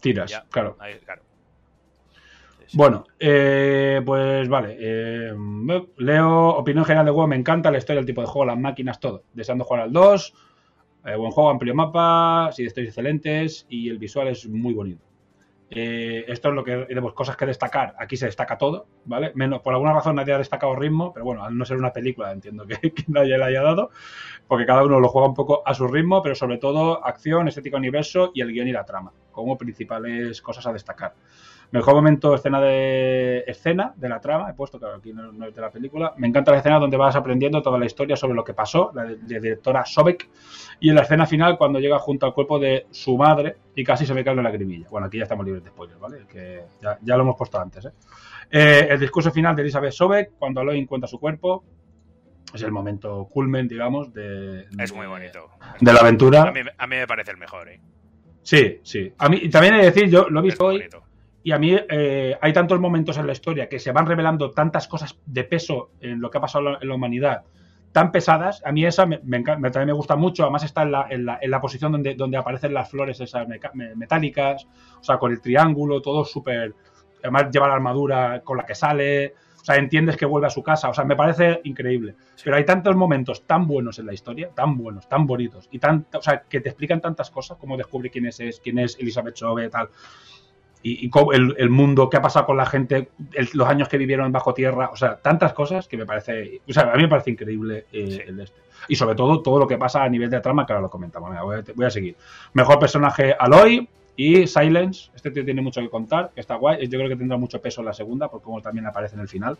tiras, 0.00 0.30
ya, 0.30 0.44
claro. 0.50 0.76
ahí- 0.80 0.98
claro. 0.98 1.22
Bueno, 2.74 3.04
eh, 3.18 4.00
pues 4.04 4.48
vale. 4.48 4.76
eh, 4.80 5.32
leo 5.98 6.48
opinión 6.50 6.84
general 6.84 7.04
de 7.06 7.12
juego. 7.12 7.26
Me 7.26 7.36
encanta 7.36 7.70
la 7.70 7.78
historia, 7.78 8.00
el 8.00 8.06
tipo 8.06 8.20
de 8.22 8.26
juego, 8.26 8.46
las 8.46 8.58
máquinas, 8.58 8.98
todo. 8.98 9.24
Deseando 9.32 9.64
jugar 9.64 9.82
al 9.82 9.92
2. 9.92 10.32
eh, 11.04 11.16
buen 11.16 11.32
juego, 11.32 11.50
amplio 11.50 11.74
mapa, 11.74 12.50
sí, 12.52 12.62
historias 12.64 12.90
excelentes 12.90 13.66
y 13.68 13.88
el 13.90 13.98
visual 13.98 14.28
es 14.28 14.46
muy 14.48 14.72
bonito. 14.72 15.04
Eh, 15.74 16.26
esto 16.28 16.50
es 16.50 16.54
lo 16.54 16.62
que 16.62 16.84
tenemos 16.86 17.14
cosas 17.14 17.34
que 17.34 17.46
destacar. 17.46 17.94
Aquí 17.98 18.18
se 18.18 18.26
destaca 18.26 18.58
todo, 18.58 18.88
¿vale? 19.06 19.32
Menos, 19.34 19.62
por 19.62 19.72
alguna 19.72 19.94
razón 19.94 20.16
nadie 20.16 20.34
ha 20.34 20.38
destacado 20.38 20.76
ritmo, 20.76 21.14
pero 21.14 21.24
bueno, 21.24 21.44
al 21.44 21.56
no 21.56 21.64
ser 21.64 21.78
una 21.78 21.94
película 21.94 22.30
entiendo 22.30 22.66
que, 22.66 22.92
nadie 23.08 23.38
le 23.38 23.44
haya 23.44 23.62
dado, 23.62 23.90
porque 24.46 24.66
cada 24.66 24.84
uno 24.84 25.00
lo 25.00 25.08
juega 25.08 25.28
un 25.28 25.34
poco 25.34 25.62
a 25.66 25.72
su 25.72 25.88
ritmo, 25.88 26.22
pero 26.22 26.34
sobre 26.34 26.58
todo 26.58 27.02
acción, 27.06 27.48
estética 27.48 27.78
universo 27.78 28.32
y 28.34 28.42
el 28.42 28.52
guion 28.52 28.68
y 28.68 28.72
la 28.72 28.84
trama, 28.84 29.14
como 29.30 29.56
principales 29.56 30.42
cosas 30.42 30.66
a 30.66 30.74
destacar. 30.74 31.14
Mejor 31.72 31.94
momento, 31.94 32.34
escena 32.34 32.60
de 32.60 33.44
escena 33.46 33.94
de 33.96 34.08
la 34.08 34.20
trama, 34.20 34.50
he 34.50 34.54
puesto, 34.54 34.78
claro, 34.78 34.96
aquí 34.96 35.12
no, 35.12 35.32
no 35.32 35.46
es 35.46 35.54
de 35.54 35.60
la 35.60 35.70
película. 35.70 36.12
Me 36.18 36.28
encanta 36.28 36.52
la 36.52 36.58
escena 36.58 36.78
donde 36.78 36.96
vas 36.98 37.16
aprendiendo 37.16 37.62
toda 37.62 37.78
la 37.78 37.86
historia 37.86 38.14
sobre 38.14 38.34
lo 38.34 38.44
que 38.44 38.52
pasó, 38.52 38.90
la 38.94 39.04
de, 39.04 39.16
de 39.16 39.40
directora 39.40 39.84
Sobek, 39.86 40.28
y 40.80 40.90
en 40.90 40.94
la 40.94 41.02
escena 41.02 41.26
final 41.26 41.56
cuando 41.56 41.80
llega 41.80 41.98
junto 41.98 42.26
al 42.26 42.34
cuerpo 42.34 42.58
de 42.58 42.86
su 42.90 43.16
madre 43.16 43.56
y 43.74 43.82
casi 43.84 44.04
se 44.04 44.12
me 44.14 44.22
cae 44.22 44.34
una 44.34 44.42
lagrimilla. 44.42 44.86
Bueno, 44.90 45.06
aquí 45.06 45.16
ya 45.16 45.22
estamos 45.24 45.46
libres 45.46 45.64
de 45.64 45.70
spoilers, 45.70 45.98
¿vale? 45.98 46.26
Que 46.30 46.62
ya, 46.82 46.98
ya 47.00 47.16
lo 47.16 47.22
hemos 47.22 47.36
puesto 47.36 47.58
antes, 47.58 47.86
¿eh? 47.86 47.92
Eh, 48.50 48.88
El 48.90 49.00
discurso 49.00 49.30
final 49.30 49.56
de 49.56 49.62
Elizabeth 49.62 49.92
Sobek, 49.92 50.32
cuando 50.38 50.60
Aloy 50.60 50.78
encuentra 50.78 51.08
su 51.08 51.18
cuerpo, 51.18 51.64
es 52.52 52.62
el 52.62 52.70
momento 52.70 53.26
culmen, 53.30 53.66
digamos, 53.66 54.12
de, 54.12 54.66
Es 54.78 54.92
muy 54.92 55.06
bonito. 55.06 55.48
de 55.80 55.90
la 55.90 56.00
aventura. 56.00 56.42
A 56.42 56.52
mí, 56.52 56.60
a 56.76 56.86
mí 56.86 56.96
me 56.96 57.06
parece 57.06 57.30
el 57.30 57.38
mejor, 57.38 57.70
¿eh? 57.70 57.80
Sí, 58.42 58.80
sí. 58.82 59.10
A 59.16 59.30
mí, 59.30 59.38
y 59.40 59.48
también 59.48 59.74
he 59.74 59.78
de 59.78 59.84
decir, 59.84 60.10
yo 60.10 60.28
lo 60.28 60.40
he 60.40 60.42
visto 60.42 60.66
hoy, 60.66 60.76
bonito. 60.78 61.02
Y 61.44 61.52
a 61.52 61.58
mí 61.58 61.76
eh, 61.88 62.36
hay 62.40 62.52
tantos 62.52 62.78
momentos 62.80 63.16
en 63.18 63.26
la 63.26 63.32
historia 63.32 63.68
que 63.68 63.78
se 63.78 63.92
van 63.92 64.06
revelando 64.06 64.50
tantas 64.52 64.86
cosas 64.88 65.18
de 65.26 65.44
peso 65.44 65.90
en 66.00 66.20
lo 66.20 66.30
que 66.30 66.38
ha 66.38 66.40
pasado 66.40 66.78
en 66.80 66.88
la 66.88 66.94
humanidad, 66.94 67.42
tan 67.90 68.12
pesadas. 68.12 68.62
A 68.64 68.72
mí 68.72 68.84
esa 68.86 69.06
me, 69.06 69.20
me 69.24 69.42
también 69.42 69.86
me 69.86 69.92
gusta 69.92 70.16
mucho. 70.16 70.44
Además 70.44 70.64
está 70.64 70.82
en 70.82 70.92
la, 70.92 71.06
en 71.10 71.26
la, 71.26 71.38
en 71.42 71.50
la 71.50 71.60
posición 71.60 71.92
donde, 71.92 72.14
donde 72.14 72.36
aparecen 72.38 72.72
las 72.72 72.88
flores 72.90 73.20
esas 73.20 73.46
metálicas, 73.96 74.66
o 75.00 75.04
sea, 75.04 75.18
con 75.18 75.32
el 75.32 75.40
triángulo, 75.40 76.00
todo 76.00 76.24
súper... 76.24 76.74
Además 77.22 77.50
lleva 77.52 77.68
la 77.68 77.74
armadura 77.74 78.40
con 78.42 78.56
la 78.56 78.64
que 78.66 78.74
sale, 78.74 79.34
o 79.60 79.64
sea, 79.64 79.76
entiendes 79.76 80.16
que 80.16 80.26
vuelve 80.26 80.48
a 80.48 80.50
su 80.50 80.60
casa, 80.62 80.88
o 80.88 80.94
sea, 80.94 81.04
me 81.04 81.14
parece 81.14 81.60
increíble. 81.62 82.16
Pero 82.42 82.56
hay 82.56 82.64
tantos 82.64 82.96
momentos 82.96 83.46
tan 83.46 83.68
buenos 83.68 84.00
en 84.00 84.06
la 84.06 84.12
historia, 84.12 84.50
tan 84.54 84.76
buenos, 84.76 85.08
tan 85.08 85.24
bonitos, 85.24 85.68
y 85.70 85.78
tan, 85.78 86.04
o 86.14 86.20
sea, 86.20 86.42
que 86.48 86.60
te 86.60 86.70
explican 86.70 87.00
tantas 87.00 87.30
cosas, 87.30 87.58
como 87.58 87.76
descubre 87.76 88.10
quién 88.10 88.26
es, 88.26 88.40
es- 88.40 88.58
quién 88.58 88.80
es 88.80 88.98
Elizabeth 88.98 89.34
Chove, 89.34 89.68
tal, 89.68 89.88
y, 90.82 91.06
y 91.06 91.10
el, 91.32 91.54
el 91.58 91.70
mundo, 91.70 92.08
qué 92.10 92.16
ha 92.16 92.22
pasado 92.22 92.46
con 92.46 92.56
la 92.56 92.66
gente, 92.66 93.10
el- 93.32 93.48
los 93.54 93.68
años 93.68 93.88
que 93.88 93.98
vivieron 93.98 94.30
bajo 94.32 94.52
tierra, 94.54 94.90
o 94.92 94.96
sea, 94.96 95.16
tantas 95.16 95.52
cosas 95.52 95.86
que 95.88 95.96
me 95.96 96.06
parece, 96.06 96.60
o 96.68 96.72
sea, 96.72 96.90
a 96.92 96.96
mí 96.96 97.02
me 97.02 97.08
parece 97.08 97.30
increíble 97.30 97.86
eh, 97.92 98.24
el 98.26 98.40
este. 98.40 98.60
Y 98.88 98.96
sobre 98.96 99.14
todo 99.14 99.40
todo 99.42 99.60
lo 99.60 99.66
que 99.68 99.78
pasa 99.78 100.02
a 100.02 100.08
nivel 100.08 100.28
de 100.28 100.40
trama, 100.40 100.66
que 100.66 100.72
ahora 100.72 100.82
lo 100.82 100.90
comentamos. 100.90 101.30
Voy, 101.40 101.56
a, 101.58 101.64
voy 101.74 101.86
a 101.86 101.90
seguir. 101.90 102.16
Mejor 102.52 102.80
personaje 102.80 103.32
Aloy 103.38 103.88
y 104.16 104.46
Silence. 104.48 105.10
Este 105.14 105.30
tío 105.30 105.44
tiene 105.44 105.62
mucho 105.62 105.80
que 105.80 105.88
contar, 105.88 106.32
que 106.34 106.40
está 106.40 106.56
guay. 106.56 106.88
Yo 106.88 106.98
creo 106.98 107.08
que 107.08 107.14
tendrá 107.16 107.36
mucho 107.36 107.60
peso 107.62 107.80
en 107.80 107.86
la 107.86 107.92
segunda, 107.92 108.28
por 108.28 108.42
cómo 108.42 108.60
también 108.60 108.84
aparece 108.86 109.14
en 109.14 109.20
el 109.20 109.28
final. 109.28 109.56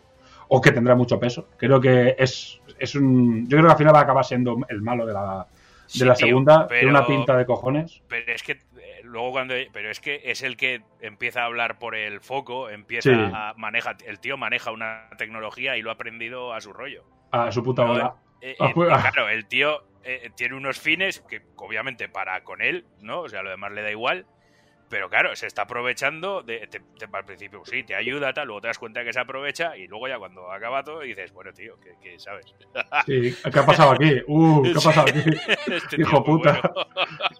O 0.49 0.61
que 0.61 0.73
tendrá 0.73 0.97
mucho 0.97 1.21
peso. 1.21 1.47
Creo 1.57 1.81
que 1.81 2.17
es, 2.19 2.61
es 2.81 2.95
un. 2.97 3.45
Yo 3.45 3.59
creo 3.59 3.67
que 3.67 3.71
al 3.73 3.79
final 3.79 3.95
va 3.95 4.01
a 4.01 4.03
acabar 4.03 4.25
siendo 4.25 4.57
el 4.69 4.83
malo 4.83 5.07
de 5.07 5.13
la, 5.13 5.47
de 5.49 5.55
Sí, 5.87 6.05
la 6.05 6.15
tío, 6.15 6.27
segunda. 6.27 6.67
pero- 6.67 6.81
Tiene 6.81 6.91
una 6.99 7.07
pinta 7.07 7.37
de 7.37 7.47
cojones. 7.47 8.03
Pero 8.09 8.33
es 8.35 8.43
que 8.43 8.59
luego 9.13 9.31
cuando 9.33 9.55
pero 9.73 9.91
es 9.91 10.01
que 10.01 10.21
es 10.25 10.43
el 10.43 10.57
que 10.57 10.83
empieza 11.01 11.43
a 11.43 11.45
hablar 11.45 11.79
por 11.79 11.95
el 11.95 12.21
foco, 12.21 12.69
empieza 12.71 13.11
Sí. 13.11 13.31
a 13.33 13.55
maneja 13.57 13.97
el 14.07 14.19
tío 14.19 14.37
maneja 14.37 14.71
una 14.73 15.09
tecnología 15.19 15.77
y 15.77 15.83
lo 15.83 15.91
ha 15.91 15.95
aprendido 15.95 16.53
a 16.55 16.61
su 16.61 16.73
rollo. 16.73 17.05
A 17.31 17.53
su 17.53 17.63
puta 17.63 17.85
bola. 17.85 18.15
Eh, 18.41 18.57
Ah, 18.59 18.67
eh, 18.67 18.71
y 18.71 18.73
claro, 18.75 19.29
el 19.29 19.47
tío 19.47 19.85
eh, 20.05 20.31
tiene 20.35 20.57
unos 20.57 20.81
fines 20.81 21.21
que 21.29 21.43
obviamente 21.57 22.09
para 22.09 22.43
con 22.43 22.61
él, 22.61 22.87
¿no? 23.01 23.21
O 23.21 23.29
sea, 23.29 23.43
lo 23.43 23.51
demás 23.51 23.71
le 23.73 23.83
da 23.83 23.91
igual. 23.93 24.27
Pero 24.89 25.09
claro, 25.09 25.35
se 25.37 25.47
está 25.47 25.63
aprovechando 25.63 26.43
de, 26.43 26.67
te- 26.67 26.81
te- 26.81 27.09
al 27.11 27.25
principio 27.25 27.63
sí, 27.65 27.83
te 27.83 27.95
ayuda, 27.95 28.35
tal, 28.35 28.49
luego 28.49 28.61
te 28.61 28.67
das 28.67 28.79
cuenta 28.79 29.03
que 29.05 29.13
se 29.15 29.21
aprovecha 29.21 29.75
y 29.75 29.87
luego 29.87 30.07
ya 30.07 30.19
cuando 30.19 30.51
acaba 30.53 30.83
todo 30.85 31.01
dices, 31.01 31.33
bueno, 31.33 31.51
tío, 31.55 31.79
que, 31.81 31.95
que 32.03 32.19
sabes. 32.19 32.45
Sí, 33.07 33.35
¿qué 33.51 33.59
ha 33.59 33.65
pasado 33.65 33.93
aquí? 33.93 34.21
Uh, 34.27 34.63
¿qué 34.63 34.71
ha 34.73 34.75
pasado 34.75 35.07
aquí? 35.09 35.21
Este 35.73 35.97
Qué 35.97 36.03
hijo 36.03 36.23
puta. 36.23 36.61
bueno. 36.61 36.87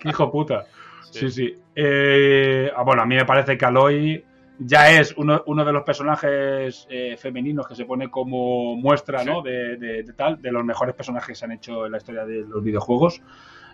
Qué 0.01 0.09
hijo 0.09 0.31
puta. 0.33 0.65
Sí, 1.11 1.31
sí. 1.31 1.55
Eh, 1.75 2.71
ah, 2.75 2.83
bueno, 2.83 3.03
a 3.03 3.07
mí 3.07 3.15
me 3.17 3.25
parece 3.25 3.57
que 3.59 3.65
Aloy 3.65 4.25
ya 4.59 4.91
es 4.93 5.15
uno, 5.17 5.43
uno 5.47 5.65
de 5.65 5.73
los 5.73 5.83
personajes 5.83 6.87
eh, 6.91 7.17
femeninos 7.19 7.67
que 7.67 7.75
se 7.75 7.85
pone 7.85 8.11
como 8.11 8.77
muestra, 8.77 9.25
¿no? 9.25 9.43
De, 9.43 9.77
de- 9.77 10.03
de 10.05 10.13
tal, 10.13 10.41
de 10.41 10.53
los 10.53 10.65
mejores 10.65 10.95
personajes 10.95 11.29
que 11.29 11.35
se 11.35 11.45
han 11.45 11.53
hecho 11.53 11.87
en 11.87 11.93
la 11.93 11.99
historia 11.99 12.25
de 12.25 12.41
los 12.47 12.63
videojuegos. 12.63 13.21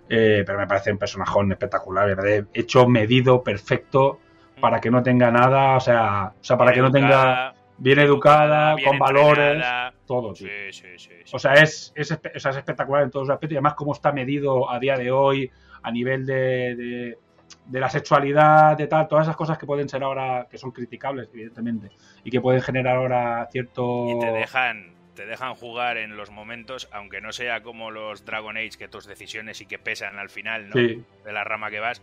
Eh, 0.08 0.42
pero 0.46 0.58
me 0.58 0.66
parece 0.66 0.90
un 0.90 0.96
personajón 0.98 1.52
espectacular, 1.52 2.06
¿verdad? 2.06 2.46
Hecho, 2.54 2.88
medido, 2.88 3.42
perfecto, 3.42 4.20
para 4.58 4.80
que 4.80 4.90
no 4.90 5.02
tenga 5.02 5.30
nada, 5.30 5.76
o 5.76 5.80
sea, 5.80 6.32
o 6.40 6.42
sea 6.44 6.56
para 6.56 6.72
que 6.72 6.80
no 6.80 6.90
tenga 6.90 7.52
bien 7.76 7.98
educada, 7.98 8.74
bien 8.74 8.88
con 8.88 8.98
valores, 8.98 9.62
todo. 10.06 10.34
Sí, 10.34 10.48
sí, 10.70 10.86
sí. 10.96 11.10
sí. 11.24 11.30
O 11.34 11.38
sea, 11.38 11.52
es, 11.54 11.92
es, 11.94 12.10
o 12.10 12.38
sea, 12.38 12.50
es 12.52 12.56
espectacular 12.56 13.02
en 13.02 13.10
todos 13.10 13.28
los 13.28 13.34
aspectos 13.34 13.52
y 13.52 13.56
además 13.56 13.74
cómo 13.74 13.92
está 13.92 14.10
medido 14.10 14.70
a 14.70 14.78
día 14.80 14.96
de 14.96 15.10
hoy 15.10 15.50
a 15.82 15.90
nivel 15.90 16.26
de, 16.26 16.74
de, 16.76 17.18
de 17.66 17.80
la 17.80 17.88
sexualidad, 17.88 18.76
de 18.76 18.86
tal, 18.86 19.08
todas 19.08 19.26
esas 19.26 19.36
cosas 19.36 19.58
que 19.58 19.66
pueden 19.66 19.88
ser 19.88 20.02
ahora, 20.02 20.46
que 20.50 20.58
son 20.58 20.70
criticables, 20.70 21.28
evidentemente, 21.32 21.90
y 22.24 22.30
que 22.30 22.40
pueden 22.40 22.62
generar 22.62 22.96
ahora 22.96 23.48
cierto... 23.50 24.06
Y 24.08 24.18
te 24.18 24.32
dejan, 24.32 24.92
te 25.14 25.26
dejan 25.26 25.54
jugar 25.54 25.96
en 25.96 26.16
los 26.16 26.30
momentos, 26.30 26.88
aunque 26.92 27.20
no 27.20 27.32
sea 27.32 27.62
como 27.62 27.90
los 27.90 28.24
Dragon 28.24 28.56
Age, 28.56 28.78
que 28.78 28.88
tus 28.88 29.06
decisiones 29.06 29.58
sí 29.58 29.66
que 29.66 29.78
pesan 29.78 30.18
al 30.18 30.30
final, 30.30 30.68
¿no? 30.68 30.74
Sí. 30.74 31.02
De 31.24 31.32
la 31.32 31.44
rama 31.44 31.70
que 31.70 31.80
vas. 31.80 32.02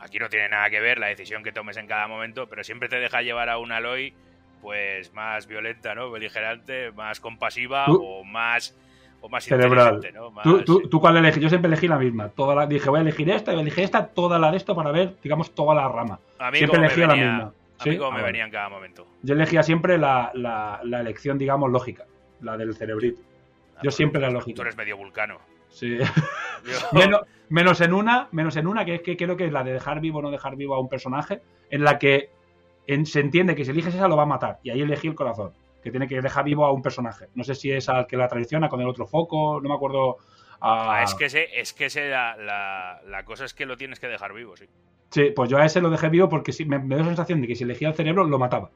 Aquí 0.00 0.18
no 0.18 0.28
tiene 0.28 0.48
nada 0.48 0.70
que 0.70 0.80
ver 0.80 0.98
la 0.98 1.06
decisión 1.06 1.42
que 1.42 1.52
tomes 1.52 1.76
en 1.76 1.86
cada 1.86 2.08
momento, 2.08 2.48
pero 2.48 2.64
siempre 2.64 2.88
te 2.88 2.96
deja 2.98 3.22
llevar 3.22 3.48
a 3.48 3.58
un 3.58 3.70
Aloy, 3.70 4.14
pues 4.60 5.12
más 5.12 5.46
violenta, 5.46 5.94
¿no? 5.94 6.10
Beligerante, 6.10 6.90
más 6.92 7.20
compasiva 7.20 7.84
Tú- 7.86 8.02
o 8.02 8.24
más 8.24 8.74
o 9.24 9.28
más 9.30 9.44
Cerebral. 9.44 9.94
inteligente, 9.94 10.18
¿no? 10.18 10.30
Más- 10.30 10.44
¿Tú, 10.44 10.62
tú, 10.64 10.88
tú 10.88 11.00
cuál 11.00 11.16
elegí? 11.16 11.40
Yo 11.40 11.48
siempre 11.48 11.68
elegí 11.68 11.88
la 11.88 11.98
misma. 11.98 12.28
Toda 12.28 12.54
la, 12.54 12.66
dije, 12.66 12.90
voy 12.90 12.98
a 12.98 13.02
elegir 13.02 13.30
esta 13.30 13.52
y 13.52 13.54
voy 13.54 13.60
a 13.60 13.62
elegir 13.62 13.84
esta, 13.84 14.06
toda 14.08 14.38
la 14.38 14.50
de 14.50 14.56
esto 14.58 14.74
para 14.76 14.90
ver, 14.92 15.14
digamos, 15.22 15.54
toda 15.54 15.74
la 15.74 15.88
rama. 15.88 16.18
A 16.38 16.50
mí 16.50 16.58
siempre 16.58 16.78
elegía 16.80 17.06
la 17.06 17.14
misma. 17.16 17.42
A 17.78 17.84
mí 17.86 17.92
¿Sí? 17.92 17.96
como 17.96 18.10
Ah, 18.10 18.14
me 18.14 18.20
vale. 18.20 18.32
venía 18.32 18.44
en 18.44 18.50
cada 18.50 18.68
momento. 18.68 19.06
Yo 19.22 19.34
elegía 19.34 19.62
siempre 19.62 19.96
la, 19.98 20.30
la, 20.34 20.80
la 20.84 21.00
elección, 21.00 21.38
digamos, 21.38 21.70
lógica. 21.70 22.04
La 22.42 22.56
del 22.58 22.74
cerebrito. 22.74 23.20
Yo 23.82 23.90
siempre 23.90 24.20
la 24.20 24.28
Tú 24.28 24.34
lógica. 24.34 24.62
eres 24.62 24.76
medio 24.76 24.96
vulcano. 24.98 25.38
Sí. 25.70 25.98
Menos, 26.92 27.22
menos 27.48 27.80
en 27.80 27.92
una, 27.92 28.28
menos 28.32 28.56
en 28.56 28.66
una, 28.66 28.84
que 28.84 28.94
es 28.96 29.02
que 29.02 29.16
creo 29.16 29.36
que 29.36 29.46
es 29.46 29.52
la 29.52 29.64
de 29.64 29.72
dejar 29.72 30.00
vivo 30.00 30.20
o 30.20 30.22
no 30.22 30.30
dejar 30.30 30.56
vivo 30.56 30.74
a 30.74 30.80
un 30.80 30.88
personaje, 30.88 31.40
en 31.70 31.82
la 31.84 31.98
que 31.98 32.30
en- 32.86 33.04
se 33.06 33.20
entiende 33.20 33.54
que 33.54 33.64
si 33.64 33.70
eliges 33.70 33.94
esa 33.94 34.08
lo 34.08 34.16
va 34.16 34.22
a 34.22 34.26
matar. 34.26 34.58
Y 34.62 34.70
ahí 34.70 34.80
elegí 34.82 35.08
el 35.08 35.14
corazón, 35.14 35.52
que 35.84 35.90
tiene 35.92 36.08
que 36.08 36.20
dejar 36.20 36.44
vivo 36.44 36.64
a 36.66 36.72
un 36.72 36.82
personaje. 36.82 37.28
No 37.36 37.44
sé 37.44 37.54
si 37.54 37.70
es 37.70 37.88
al 37.88 38.06
que 38.08 38.16
la 38.16 38.26
traiciona 38.26 38.68
con 38.68 38.80
el 38.80 38.88
otro 38.88 39.06
foco, 39.06 39.60
no 39.62 39.68
me 39.68 39.74
acuerdo. 39.76 40.16
a- 40.60 40.96
Ah, 40.96 41.02
es 41.04 41.14
que 41.14 41.26
ese, 41.26 41.60
es 41.60 41.72
que 41.74 41.84
ese 41.86 42.08
la, 42.08 42.36
la, 42.36 43.00
la 43.06 43.24
cosa 43.24 43.44
es 43.44 43.52
que 43.54 43.66
lo 43.66 43.76
tienes 43.76 44.00
que 44.00 44.08
dejar 44.08 44.32
vivo, 44.32 44.56
sí. 44.56 44.66
Sí, 45.10 45.30
pues 45.36 45.48
yo 45.50 45.58
a 45.58 45.64
ese 45.66 45.80
lo 45.80 45.90
dejé 45.90 46.08
vivo 46.08 46.28
porque 46.28 46.52
sí, 46.52 46.64
me, 46.64 46.78
me 46.78 46.94
dio 46.96 47.04
la 47.04 47.10
sensación 47.10 47.40
de 47.42 47.46
que 47.46 47.54
si 47.54 47.64
elegía 47.64 47.88
el 47.88 47.94
cerebro 47.94 48.24
lo 48.24 48.38
mataba. 48.38 48.70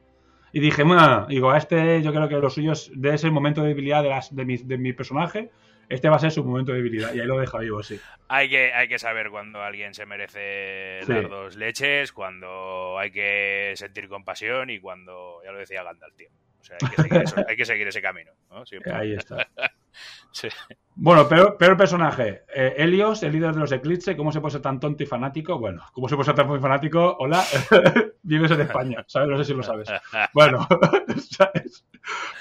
Y 0.53 0.61
dije, 0.61 0.85
"Mua", 0.85 1.27
digo, 1.29 1.51
a 1.51 1.59
este 1.59 2.01
yo 2.03 2.13
creo 2.13 2.29
que 2.29 2.37
lo 2.37 2.49
suyo 2.51 2.73
es 2.73 2.91
de 2.95 3.15
ese 3.15 3.31
momento 3.31 3.63
de 3.63 3.69
debilidad 3.69 4.03
de, 4.03 4.11
las, 4.11 4.35
de, 4.35 4.45
mi, 4.45 4.57
de 4.59 4.79
mi 4.79 4.93
personaje, 4.93 5.51
este 5.89 6.09
va 6.09 6.17
a 6.17 6.19
ser 6.19 6.31
su 6.31 6.45
momento 6.45 6.73
de 6.73 6.79
debilidad. 6.79 7.13
Y 7.15 7.21
ahí 7.21 7.27
lo 7.27 7.39
deja 7.39 7.59
vivo, 7.59 7.83
sí. 7.83 7.99
Hay 8.29 8.49
que, 8.51 8.73
hay 8.75 8.89
que 8.89 8.99
saber 8.99 9.31
cuando 9.31 9.63
alguien 9.63 9.95
se 9.95 10.05
merece 10.07 11.01
Sí. 11.03 11.13
dar 11.13 11.29
dos 11.29 11.57
leches, 11.57 12.13
cuando 12.13 12.99
hay 12.99 13.11
que 13.11 13.73
sentir 13.77 14.09
compasión 14.09 14.69
y 14.71 14.79
cuando, 14.81 15.41
ya 15.45 15.53
lo 15.53 15.59
decía 15.59 15.83
Gandalf, 15.83 16.15
tío. 16.17 16.29
O 16.61 16.65
sea, 16.65 16.77
hay 16.83 16.89
que 16.91 17.03
seguir, 17.03 17.23
eso- 17.23 17.45
hay 17.49 17.57
que 17.57 17.65
seguir 17.65 17.89
ese 17.89 18.03
camino, 18.03 18.33
¿no? 18.51 18.65
Ahí 18.95 19.15
está. 19.15 19.47
Sí. 20.31 20.47
Bueno, 20.95 21.27
peor, 21.29 21.57
peor 21.57 21.77
personaje. 21.77 22.43
Eh, 22.55 22.75
Helios, 22.77 23.23
el 23.25 23.33
líder 23.33 23.53
de 23.55 23.59
los 23.61 23.73
Eclipse. 23.73 24.17
¿Cómo 24.17 24.31
se 24.31 24.41
puede 24.41 24.53
ser 24.53 24.61
tan 24.63 24.79
tonto 24.79 25.03
y 25.03 25.07
fanático? 25.07 25.59
Bueno, 25.59 25.85
¿cómo 25.93 26.09
se 26.09 26.15
puede 26.15 26.27
ser 26.27 26.35
tan 26.37 26.61
fanático? 26.61 27.17
Hola, 27.19 27.43
vives 28.23 28.51
en 28.53 28.61
España, 28.61 29.05
¿sabes? 29.09 29.29
No 29.29 29.37
sé 29.39 29.45
si 29.45 29.55
lo 29.55 29.63
sabes. 29.65 29.89
Bueno, 30.35 30.69
¿sabes? 31.37 31.85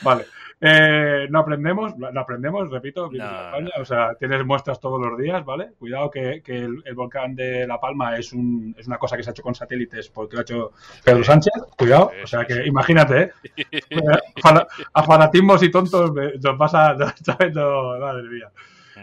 Vale. 0.04 0.26
Eh, 0.60 1.28
no 1.30 1.40
aprendemos, 1.40 1.96
no 1.98 2.20
aprendemos, 2.20 2.72
repito, 2.72 3.10
No, 3.12 3.24
España. 3.24 3.70
O 3.80 3.86
sea, 3.86 4.16
tienes 4.16 4.44
muestras 4.44 4.80
todos 4.80 5.00
los 5.00 5.18
días, 5.18 5.46
¿vale? 5.46 5.70
Cuidado 5.78 6.10
que, 6.10 6.42
que 6.44 6.58
el, 6.58 6.82
el 6.84 6.96
volcán 6.96 7.36
de 7.36 7.68
La 7.68 7.80
Palma 7.80 8.18
es, 8.18 8.34
un, 8.34 8.76
es 8.78 8.88
una 8.88 8.98
cosa 8.98 9.16
que 9.16 9.24
se 9.24 9.30
ha 9.30 9.34
hecho 9.34 9.44
con 9.44 9.54
satélites 9.54 10.10
porque 10.10 10.36
lo 10.36 10.40
ha 10.40 10.42
hecho 10.42 10.72
Pedro 11.04 11.24
Sánchez. 11.24 11.54
Cuidado, 11.78 12.12
o 12.24 12.28
sea 12.28 12.44
que 12.46 12.66
imagínate, 12.66 13.22
¿eh? 13.22 13.32
A 14.94 15.04
fanatismos 15.04 15.62
y 15.62 15.70
tontos 15.70 16.12
nos 16.14 16.58
pasa, 16.58 16.96
¿sabes? 17.24 17.54
No, 17.54 18.00
madre 18.00 18.24
mía. 18.24 18.52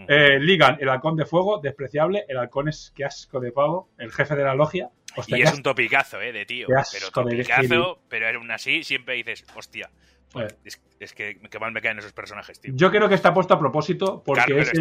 Eh, 0.08 0.38
Ligan, 0.40 0.76
el 0.80 0.88
halcón 0.88 1.16
de 1.16 1.24
fuego, 1.24 1.60
despreciable. 1.60 2.24
El 2.28 2.38
halcón 2.38 2.68
es 2.68 2.92
que 2.96 3.04
asco 3.04 3.38
de 3.38 3.52
pavo. 3.52 3.90
El 3.96 4.12
jefe 4.12 4.34
de 4.34 4.42
la 4.42 4.54
logia. 4.56 4.90
Hostia, 5.16 5.38
Y 5.38 5.42
es 5.42 5.54
un 5.54 5.62
topicazo, 5.62 6.20
¿eh? 6.20 6.32
De 6.32 6.44
tío. 6.44 6.66
Pero 6.66 7.10
topicazo, 7.12 8.00
pero 8.08 8.26
aún 8.26 8.50
así 8.50 8.82
siempre 8.82 9.14
dices, 9.14 9.44
hostia. 9.54 9.88
Eh. 10.36 10.48
Es, 10.64 10.82
es 11.00 11.12
que, 11.12 11.38
que 11.38 11.58
mal 11.58 11.72
me 11.72 11.80
caen 11.80 11.98
esos 11.98 12.12
personajes, 12.12 12.60
tío. 12.60 12.72
Yo 12.74 12.90
creo 12.90 13.08
que 13.08 13.14
está 13.14 13.32
puesto 13.34 13.54
a 13.54 13.58
propósito 13.58 14.22
porque 14.24 14.44
Claro, 14.44 14.60
es, 14.62 14.72
el, 14.74 14.80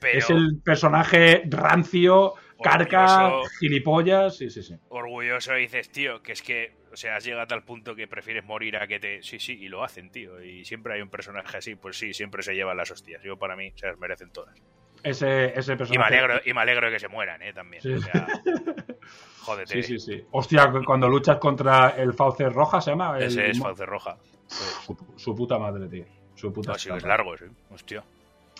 pero- 0.00 0.18
es 0.18 0.30
el 0.30 0.60
personaje 0.64 1.42
rancio, 1.46 2.34
carca, 2.62 3.26
Orgulloso. 3.26 3.50
gilipollas. 3.60 4.36
Sí, 4.36 4.50
sí, 4.50 4.62
sí. 4.62 4.74
orgulloso 4.88 5.56
y 5.56 5.62
dices, 5.62 5.90
tío, 5.90 6.22
que 6.22 6.32
es 6.32 6.42
que, 6.42 6.72
o 6.92 6.96
sea, 6.96 7.16
has 7.16 7.24
llegado 7.24 7.42
a 7.42 7.46
tal 7.46 7.62
punto 7.64 7.94
que 7.94 8.06
prefieres 8.08 8.44
morir 8.44 8.76
a 8.76 8.86
que 8.86 8.98
te... 8.98 9.22
Sí, 9.22 9.38
sí, 9.38 9.52
y 9.60 9.68
lo 9.68 9.84
hacen, 9.84 10.10
tío. 10.10 10.42
Y 10.42 10.64
siempre 10.64 10.94
hay 10.94 11.02
un 11.02 11.10
personaje 11.10 11.56
así, 11.58 11.74
pues 11.74 11.98
sí, 11.98 12.14
siempre 12.14 12.42
se 12.42 12.54
llevan 12.54 12.76
las 12.76 12.90
hostias. 12.90 13.22
Yo 13.22 13.36
para 13.36 13.56
mí 13.56 13.72
se 13.74 13.86
las 13.86 13.98
merecen 13.98 14.30
todas. 14.30 14.54
Ese, 15.02 15.58
ese 15.58 15.74
Y 15.74 15.76
personaje. 15.76 16.10
me 16.10 16.16
alegro, 16.16 16.40
y 16.44 16.52
me 16.54 16.60
alegro 16.62 16.86
de 16.86 16.92
que 16.94 16.98
se 17.00 17.08
mueran, 17.08 17.42
¿eh? 17.42 17.52
También. 17.52 17.82
Sí. 17.82 17.92
O 17.92 18.00
sea, 18.00 18.26
jódete. 19.40 19.82
Sí, 19.82 19.98
sí, 19.98 19.98
sí. 19.98 20.24
Hostia, 20.32 20.72
cuando 20.84 21.08
luchas 21.08 21.36
contra 21.38 21.90
el 21.90 22.12
Fauce 22.14 22.48
Roja, 22.48 22.80
¿se 22.80 22.90
llama? 22.90 23.16
El- 23.18 23.24
Ese 23.24 23.50
es 23.50 23.58
Fauce 23.58 23.84
Roja. 23.86 24.16
Su, 24.48 24.96
su 25.16 25.34
puta 25.34 25.58
madre, 25.58 25.88
tío. 25.88 26.04
Su 26.34 26.52
puta 26.52 26.72
No, 26.72 26.78
sí, 26.78 26.88
madre. 26.88 26.98
es 26.98 27.04
largo, 27.06 27.36
sí. 27.36 27.44
Hostia. 27.70 28.04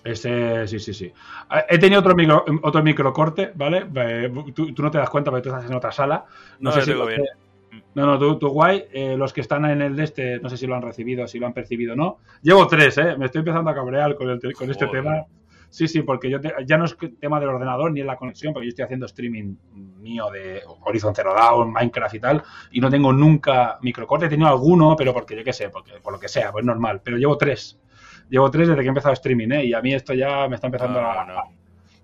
Ese, 0.04 0.66
sí, 0.68 0.78
sí, 0.78 0.94
sí. 0.94 1.06
Eh, 1.06 1.64
He 1.68 1.78
tenido 1.78 2.00
otro 2.00 2.14
micro, 2.14 2.44
otro 2.62 2.82
microcorte, 2.82 3.52
¿vale? 3.54 3.86
Eh, 3.94 4.32
Tú, 4.54 4.72
tú 4.72 4.82
no 4.82 4.90
te 4.90 4.98
das 4.98 5.10
cuenta 5.10 5.30
porque 5.30 5.42
tú 5.48 5.54
estás 5.54 5.68
en 5.70 5.76
otra 5.76 5.90
sala. 5.92 6.24
No, 6.60 6.70
No, 6.70 6.72
sé 6.72 6.80
lo 6.80 6.84
si 6.84 6.92
los 6.92 7.08
bien. 7.08 7.22
que- 7.22 7.82
No, 7.94 8.06
no, 8.06 8.18
tú, 8.18 8.38
tú 8.38 8.48
guay. 8.48 8.84
Eh, 8.92 9.16
los 9.16 9.32
que 9.32 9.40
están 9.40 9.64
en 9.66 9.82
el 9.82 9.96
de 9.96 10.04
este, 10.04 10.38
no 10.38 10.48
sé 10.48 10.56
si 10.56 10.66
lo 10.66 10.76
han 10.76 10.82
recibido, 10.82 11.26
si 11.26 11.38
lo 11.38 11.46
han 11.46 11.52
percibido 11.52 11.94
o 11.94 11.96
no. 11.96 12.18
Llevo 12.42 12.66
tres, 12.66 12.96
¿eh? 12.98 13.16
Me 13.18 13.26
estoy 13.26 13.40
empezando 13.40 13.70
a 13.70 13.74
cabrear 13.74 14.14
con, 14.14 14.30
el 14.30 14.40
con 14.54 14.70
este 14.70 14.86
tema. 14.86 15.24
Sí, 15.68 15.88
sí, 15.88 16.02
porque 16.02 16.30
yo 16.30 16.40
te- 16.40 16.54
ya 16.66 16.78
no 16.78 16.84
es 16.86 16.96
tema 17.20 17.38
del 17.40 17.50
ordenador 17.50 17.92
ni 17.92 18.00
en 18.00 18.06
la 18.06 18.16
conexión, 18.16 18.52
porque 18.52 18.66
yo 18.66 18.70
estoy 18.70 18.84
haciendo 18.84 19.06
streaming 19.06 19.56
mío 20.00 20.30
de 20.30 20.62
Horizon 20.84 21.14
Zero 21.14 21.34
Dawn, 21.34 21.72
Minecraft 21.72 22.14
y 22.14 22.20
tal, 22.20 22.42
y 22.70 22.80
no 22.80 22.88
tengo 22.90 23.12
nunca 23.12 23.78
microcorte. 23.82 24.26
He 24.26 24.28
tenido 24.28 24.48
alguno, 24.48 24.94
pero 24.96 25.12
porque 25.12 25.36
yo 25.36 25.44
qué 25.44 25.52
sé, 25.52 25.68
porque, 25.68 25.92
por 26.02 26.12
lo 26.12 26.18
que 26.20 26.28
sea, 26.28 26.50
pues 26.52 26.64
normal. 26.64 27.00
Pero 27.04 27.18
llevo 27.18 27.36
tres. 27.36 27.78
Llevo 28.30 28.50
tres 28.50 28.68
desde 28.68 28.80
que 28.80 28.86
he 28.86 28.88
empezado 28.88 29.12
streaming, 29.12 29.50
¿eh? 29.52 29.64
Y 29.66 29.74
a 29.74 29.80
mí 29.82 29.92
esto 29.94 30.14
ya 30.14 30.48
me 30.48 30.54
está 30.56 30.66
empezando 30.68 31.00
No, 31.00 31.10
a, 31.10 31.24
no. 31.24 31.34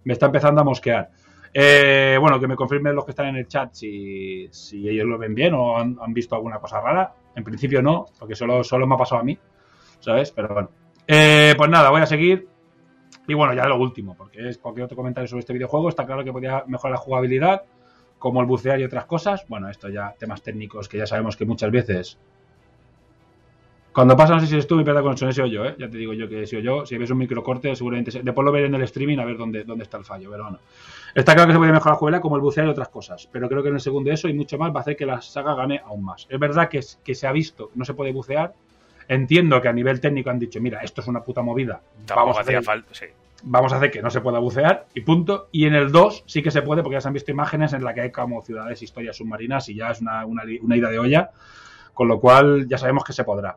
me 0.04 0.12
está 0.12 0.26
empezando 0.26 0.60
a 0.60 0.64
mosquear. 0.64 1.10
Eh, 1.54 2.16
bueno, 2.20 2.40
que 2.40 2.48
me 2.48 2.56
confirmen 2.56 2.94
los 2.94 3.04
que 3.04 3.10
están 3.10 3.26
en 3.26 3.36
el 3.36 3.46
chat 3.46 3.72
si, 3.74 4.48
si 4.50 4.88
ellos 4.88 5.06
lo 5.06 5.18
ven 5.18 5.34
bien 5.34 5.52
o 5.54 5.76
han, 5.78 5.96
han 6.00 6.12
visto 6.14 6.34
alguna 6.34 6.58
cosa 6.58 6.80
rara. 6.80 7.12
En 7.34 7.44
principio 7.44 7.82
no, 7.82 8.06
porque 8.18 8.34
solo, 8.34 8.62
solo 8.64 8.86
me 8.86 8.94
ha 8.94 8.98
pasado 8.98 9.20
a 9.20 9.24
mí, 9.24 9.38
¿sabes? 10.00 10.30
Pero 10.32 10.48
bueno. 10.54 10.70
Eh, 11.06 11.54
pues 11.56 11.68
nada, 11.70 11.90
voy 11.90 12.00
a 12.02 12.06
seguir. 12.06 12.48
Y 13.28 13.34
bueno, 13.34 13.54
ya 13.54 13.66
lo 13.66 13.76
último, 13.78 14.14
porque 14.16 14.48
es 14.48 14.58
cualquier 14.58 14.84
otro 14.86 14.96
comentario 14.96 15.28
sobre 15.28 15.40
este 15.40 15.52
videojuego. 15.52 15.88
Está 15.88 16.04
claro 16.06 16.24
que 16.24 16.32
podía 16.32 16.64
mejorar 16.66 16.92
la 16.92 16.98
jugabilidad, 16.98 17.62
como 18.18 18.40
el 18.40 18.46
bucear 18.46 18.80
y 18.80 18.84
otras 18.84 19.06
cosas. 19.06 19.46
Bueno, 19.48 19.68
esto 19.68 19.88
ya 19.88 20.14
temas 20.18 20.42
técnicos 20.42 20.88
que 20.88 20.98
ya 20.98 21.06
sabemos 21.06 21.36
que 21.36 21.44
muchas 21.44 21.70
veces 21.70 22.18
cuando 23.92 24.16
pasa, 24.16 24.32
no 24.34 24.40
sé 24.40 24.46
si 24.46 24.54
eres 24.54 24.66
tú, 24.66 24.76
mi 24.76 24.84
pierda 24.84 25.02
conexión, 25.02 25.28
he 25.28 25.34
sido 25.34 25.46
yo, 25.46 25.66
¿eh? 25.66 25.76
Ya 25.78 25.86
te 25.90 25.98
digo 25.98 26.14
yo 26.14 26.26
que 26.26 26.42
he 26.42 26.46
sido 26.46 26.62
yo. 26.62 26.86
Si 26.86 26.96
ves 26.96 27.10
un 27.10 27.18
microcorte, 27.18 27.76
seguramente. 27.76 28.10
se- 28.10 28.22
Después 28.22 28.42
lo 28.44 28.50
veré 28.50 28.66
en 28.66 28.74
el 28.74 28.82
streaming 28.84 29.18
a 29.18 29.24
ver 29.26 29.36
dónde, 29.36 29.64
dónde 29.64 29.84
está 29.84 29.98
el 29.98 30.04
fallo, 30.04 30.30
pero 30.30 30.44
bueno. 30.44 30.58
Está 31.14 31.34
claro 31.34 31.48
que 31.48 31.52
se 31.52 31.58
puede 31.58 31.72
mejorar 31.72 31.92
la 31.94 31.98
jugabilidad 31.98 32.22
como 32.22 32.36
el 32.36 32.42
bucear 32.42 32.66
y 32.66 32.70
otras 32.70 32.88
cosas, 32.88 33.28
pero 33.30 33.48
creo 33.50 33.62
que 33.62 33.68
en 33.68 33.74
el 33.74 33.80
segundo 33.82 34.10
eso 34.10 34.28
y 34.30 34.32
mucho 34.32 34.56
más 34.56 34.72
va 34.74 34.78
a 34.78 34.80
hacer 34.80 34.96
que 34.96 35.04
la 35.04 35.20
saga 35.20 35.54
gane 35.54 35.82
aún 35.84 36.04
más. 36.04 36.26
Es 36.30 36.38
verdad 36.38 36.70
que, 36.70 36.80
que 37.04 37.14
se 37.14 37.26
ha 37.26 37.32
visto, 37.32 37.70
no 37.74 37.84
se 37.84 37.92
puede 37.92 38.12
bucear. 38.12 38.54
Entiendo 39.12 39.60
que 39.60 39.68
a 39.68 39.72
nivel 39.72 40.00
técnico 40.00 40.30
han 40.30 40.38
dicho, 40.38 40.60
mira, 40.60 40.80
esto 40.80 41.00
es 41.00 41.06
una 41.06 41.22
puta 41.22 41.42
movida. 41.42 41.80
Vamos 42.16 42.36
a, 42.38 42.40
hacer, 42.40 42.62
falta, 42.62 42.94
sí. 42.94 43.06
vamos 43.42 43.72
a 43.72 43.76
hacer 43.76 43.90
que 43.90 44.00
no 44.02 44.10
se 44.10 44.20
pueda 44.20 44.38
bucear 44.38 44.86
y 44.94 45.00
punto. 45.02 45.48
Y 45.52 45.66
en 45.66 45.74
el 45.74 45.90
2 45.92 46.24
sí 46.26 46.42
que 46.42 46.50
se 46.50 46.62
puede 46.62 46.82
porque 46.82 46.94
ya 46.94 47.00
se 47.00 47.08
han 47.08 47.14
visto 47.14 47.30
imágenes 47.30 47.72
en 47.72 47.84
las 47.84 47.94
que 47.94 48.00
hay 48.02 48.10
como 48.10 48.42
ciudades, 48.42 48.82
historias 48.82 49.16
submarinas 49.16 49.68
y 49.68 49.74
ya 49.74 49.90
es 49.90 50.00
una, 50.00 50.24
una, 50.24 50.42
una 50.62 50.76
ida 50.76 50.88
de 50.90 50.98
olla, 50.98 51.30
con 51.94 52.08
lo 52.08 52.20
cual 52.20 52.66
ya 52.68 52.78
sabemos 52.78 53.04
que 53.04 53.12
se 53.12 53.24
podrá. 53.24 53.56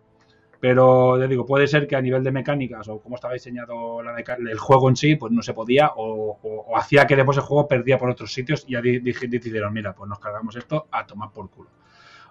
Pero 0.59 1.19
ya 1.19 1.27
digo, 1.27 1.45
puede 1.45 1.67
ser 1.67 1.85
que 1.87 1.95
a 1.95 2.01
nivel 2.01 2.23
de 2.23 2.31
mecánicas 2.31 2.87
o 2.87 2.99
cómo 2.99 3.15
estaba 3.15 3.33
diseñado 3.33 4.01
la 4.01 4.15
el 4.17 4.57
juego 4.57 4.89
en 4.89 4.95
sí, 4.95 5.15
pues 5.15 5.31
no 5.31 5.41
se 5.43 5.53
podía 5.53 5.91
o, 5.95 6.37
o- 6.41 6.65
o 6.67 6.77
hacía 6.77 7.05
que 7.05 7.15
después 7.15 7.37
el 7.37 7.43
juego 7.43 7.67
perdía 7.67 7.97
por 7.97 8.09
otros 8.09 8.33
sitios 8.33 8.63
y 8.67 8.71
ya 8.71 8.81
decidieron, 8.81 9.73
mira, 9.73 9.93
pues 9.93 10.09
nos 10.09 10.17
cargamos 10.19 10.55
esto 10.55 10.87
a 10.91 11.05
tomar 11.05 11.29
por 11.31 11.49
culo. 11.49 11.69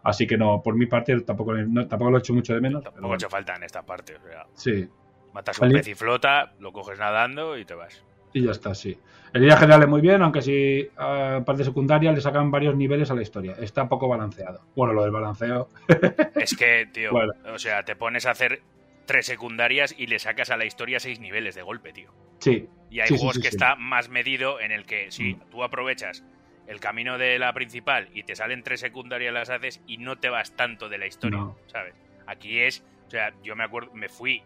Así 0.04 0.26
que 0.26 0.36
no, 0.36 0.62
por 0.62 0.76
mi 0.76 0.86
parte 0.86 1.18
tampoco, 1.22 1.54
no- 1.54 1.88
tampoco 1.88 2.10
lo 2.10 2.18
he 2.18 2.20
hecho 2.20 2.34
mucho 2.34 2.54
de 2.54 2.60
menos. 2.60 2.82
Tampoco 2.84 3.12
ha 3.12 3.16
hecho 3.16 3.28
falta 3.30 3.56
en 3.56 3.62
esta 3.64 3.82
parte. 3.84 4.14
O 4.16 4.20
sea, 4.22 4.46
Sí, 4.54 4.86
matas 5.32 5.58
un 5.58 5.72
pez 5.72 5.88
y 5.88 5.94
flota, 5.94 6.52
lo 6.60 6.72
coges 6.72 6.98
nadando 6.98 7.56
y 7.58 7.64
te 7.64 7.74
vas. 7.74 8.04
y 8.32 8.42
ya 8.44 8.50
está, 8.50 8.74
sí. 8.74 8.98
El 9.32 9.44
idea 9.44 9.56
general 9.56 9.82
es 9.82 9.88
muy 9.88 10.00
bien, 10.00 10.22
aunque 10.22 10.42
si 10.42 10.88
a 10.96 11.42
parte 11.46 11.64
secundaria 11.64 12.12
le 12.12 12.20
sacan 12.20 12.50
varios 12.50 12.76
niveles 12.76 13.10
a 13.10 13.14
la 13.14 13.22
historia. 13.22 13.54
Está 13.58 13.88
poco 13.88 14.06
balanceado. 14.08 14.60
Bueno, 14.76 14.92
lo 14.92 15.02
del 15.02 15.10
balanceo. 15.12 15.68
Es 16.36 16.56
que, 16.56 16.86
tío, 16.92 17.10
Bueno. 17.12 17.32
o 17.52 17.58
sea, 17.58 17.84
te 17.84 17.96
pones 17.96 18.26
a 18.26 18.30
hacer 18.32 18.60
tres 19.06 19.26
secundarias 19.26 19.94
y 19.96 20.06
le 20.08 20.18
sacas 20.18 20.50
a 20.50 20.56
la 20.56 20.64
historia 20.64 20.98
seis 21.00 21.18
niveles 21.20 21.54
de 21.54 21.62
golpe, 21.62 21.92
tío. 21.92 22.12
Sí. 22.40 22.68
Y 22.90 23.00
hay 23.00 23.08
Sí, 23.08 23.16
juegos 23.16 23.36
sí, 23.36 23.42
que 23.42 23.48
está 23.48 23.76
más 23.76 24.08
medido 24.08 24.60
en 24.60 24.70
el 24.72 24.84
que 24.84 25.10
si 25.10 25.34
Mm. 25.34 25.40
tú 25.50 25.62
aprovechas 25.64 26.24
el 26.66 26.81
camino 26.81 27.18
de 27.18 27.38
la 27.38 27.53
principal 27.53 28.09
y 28.14 28.22
te 28.22 28.35
salen 28.37 28.62
tres 28.62 28.81
secundarias 28.81 29.33
las 29.35 29.50
haces 29.50 29.81
y 29.87 29.98
no 29.98 30.16
te 30.16 30.29
vas 30.29 30.53
tanto 30.57 30.88
de 30.88 30.98
la 30.98 31.07
historia, 31.07 31.38
No. 31.38 31.57
¿sabes? 31.66 31.94
Aquí 32.27 32.59
es, 32.59 32.83
o 33.07 33.11
sea, 33.11 33.33
yo 33.42 33.55
me 33.55 33.64
acuerdo, 33.64 33.90
me 33.94 34.09
fui, 34.09 34.42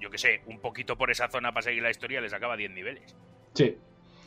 yo 0.00 0.10
qué 0.10 0.18
sé, 0.18 0.40
un 0.46 0.58
poquito 0.58 0.96
por 0.96 1.10
esa 1.10 1.28
zona 1.28 1.52
para 1.52 1.62
seguir 1.64 1.82
la 1.82 1.90
historia, 1.90 2.20
le 2.20 2.28
sacaba 2.28 2.56
10 2.56 2.70
niveles. 2.70 3.14
Sí. 3.52 3.76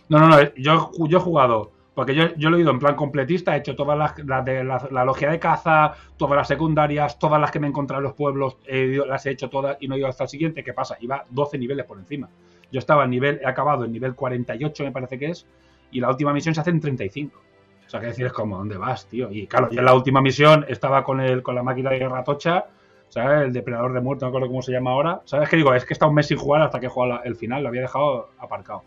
No, 0.10 0.20
no, 0.20 0.28
no. 0.30 0.54
Yo, 0.56 0.92
yo 1.08 1.18
he 1.18 1.22
jugado. 1.22 1.72
Porque 1.96 2.14
yo, 2.14 2.36
yo 2.36 2.52
lo 2.52 2.58
he 2.58 2.62
ido 2.62 2.70
en 2.70 2.78
plan 2.78 2.96
completista, 2.96 3.56
he 3.56 3.60
hecho 3.60 3.76
todas 3.76 3.98
las, 3.98 4.20
las 4.20 4.46
de 4.46 4.64
la, 4.64 4.88
la 4.92 5.04
logia 5.04 5.32
de 5.32 5.40
caza, 5.40 5.96
todas 6.16 6.38
las 6.38 6.48
secundarias, 6.48 7.18
todas 7.18 7.42
las 7.42 7.50
que 7.50 7.60
me 7.60 7.66
he 7.66 7.70
encontrado 7.72 8.02
en 8.02 8.04
los 8.04 8.14
pueblos, 8.14 8.58
las 8.68 9.26
he 9.26 9.32
hecho 9.32 9.50
todas 9.50 9.78
y 9.80 9.88
no 9.88 9.96
he 9.96 9.98
ido 9.98 10.08
hasta 10.08 10.26
el 10.26 10.30
siguiente. 10.30 10.64
¿Qué 10.64 10.74
pasa? 10.74 10.96
Iba 11.02 11.26
12 11.32 11.58
niveles 11.58 11.86
por 11.86 11.98
encima. 11.98 12.30
Yo 12.72 12.78
estaba 12.78 13.06
en 13.06 13.10
nivel, 13.10 13.40
he 13.42 13.48
acabado 13.48 13.84
en 13.84 13.92
nivel 13.92 14.14
48, 14.14 14.84
me 14.84 14.92
parece 14.92 15.18
que 15.18 15.26
es, 15.32 15.48
y 15.92 16.00
la 16.00 16.10
última 16.10 16.34
misión 16.34 16.54
se 16.56 16.62
hace 16.62 16.70
en 16.72 16.80
35. 16.80 17.40
O 17.86 17.90
sea, 17.90 18.00
que 18.02 18.08
decir, 18.08 18.26
es 18.26 18.34
como, 18.34 18.58
¿dónde 18.58 18.78
vas, 18.78 19.08
tío? 19.08 19.32
Y 19.32 19.48
claro, 19.48 19.70
yo 19.72 19.80
en 19.80 19.86
la 19.86 19.94
última 19.94 20.22
misión 20.22 20.66
estaba 20.68 21.04
con 21.04 21.22
el, 21.22 21.42
con 21.44 21.56
la 21.56 21.64
máquina 21.64 21.90
de 21.90 22.00
guerra 22.00 22.24
tocha 22.24 22.66
¿sabes? 23.10 23.44
El 23.48 23.54
depredador 23.54 23.94
de 23.94 24.02
muerte, 24.02 24.26
no 24.26 24.28
me 24.28 24.32
acuerdo 24.32 24.48
cómo 24.50 24.62
se 24.62 24.74
llama 24.74 24.92
ahora. 24.92 25.22
¿Sabes 25.24 25.48
qué 25.48 25.56
digo? 25.56 25.74
Es 25.74 25.86
que 25.86 25.94
está 25.94 26.08
un 26.08 26.14
mes 26.16 26.28
sin 26.28 26.38
jugar 26.38 26.62
hasta 26.62 26.80
que 26.82 26.88
he 26.88 26.90
jugado 26.90 27.14
la- 27.14 27.22
el 27.22 27.38
final, 27.38 27.64
lo 27.64 27.70
había 27.70 27.82
dejado 27.82 28.30
aparcado. 28.38 28.84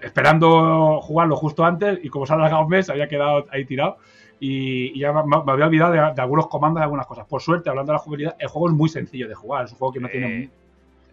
Esperando 0.00 1.00
jugarlo 1.00 1.36
justo 1.36 1.64
antes 1.64 2.00
y 2.02 2.08
como 2.08 2.26
se 2.26 2.32
ha 2.32 2.36
alargado 2.36 2.62
un 2.64 2.68
mes, 2.68 2.90
había 2.90 3.08
quedado 3.08 3.46
ahí 3.50 3.64
tirado. 3.64 3.98
Y, 4.40 4.96
y 4.96 4.98
ya 5.00 5.12
me, 5.12 5.22
me 5.24 5.52
había 5.52 5.66
olvidado 5.66 5.92
de, 5.92 5.98
de 5.98 6.22
algunos 6.22 6.48
comandos 6.48 6.80
y 6.80 6.82
algunas 6.84 7.06
cosas. 7.06 7.26
Por 7.28 7.40
suerte, 7.40 7.70
hablando 7.70 7.92
de 7.92 7.94
la 7.94 7.98
jugabilidad, 8.00 8.36
el 8.40 8.48
juego 8.48 8.68
es 8.68 8.74
muy 8.74 8.88
sencillo 8.88 9.28
de 9.28 9.34
jugar. 9.34 9.64
Es 9.66 9.72
un 9.72 9.78
juego 9.78 9.92
que 9.92 10.00
no 10.00 10.08
tiene. 10.08 10.50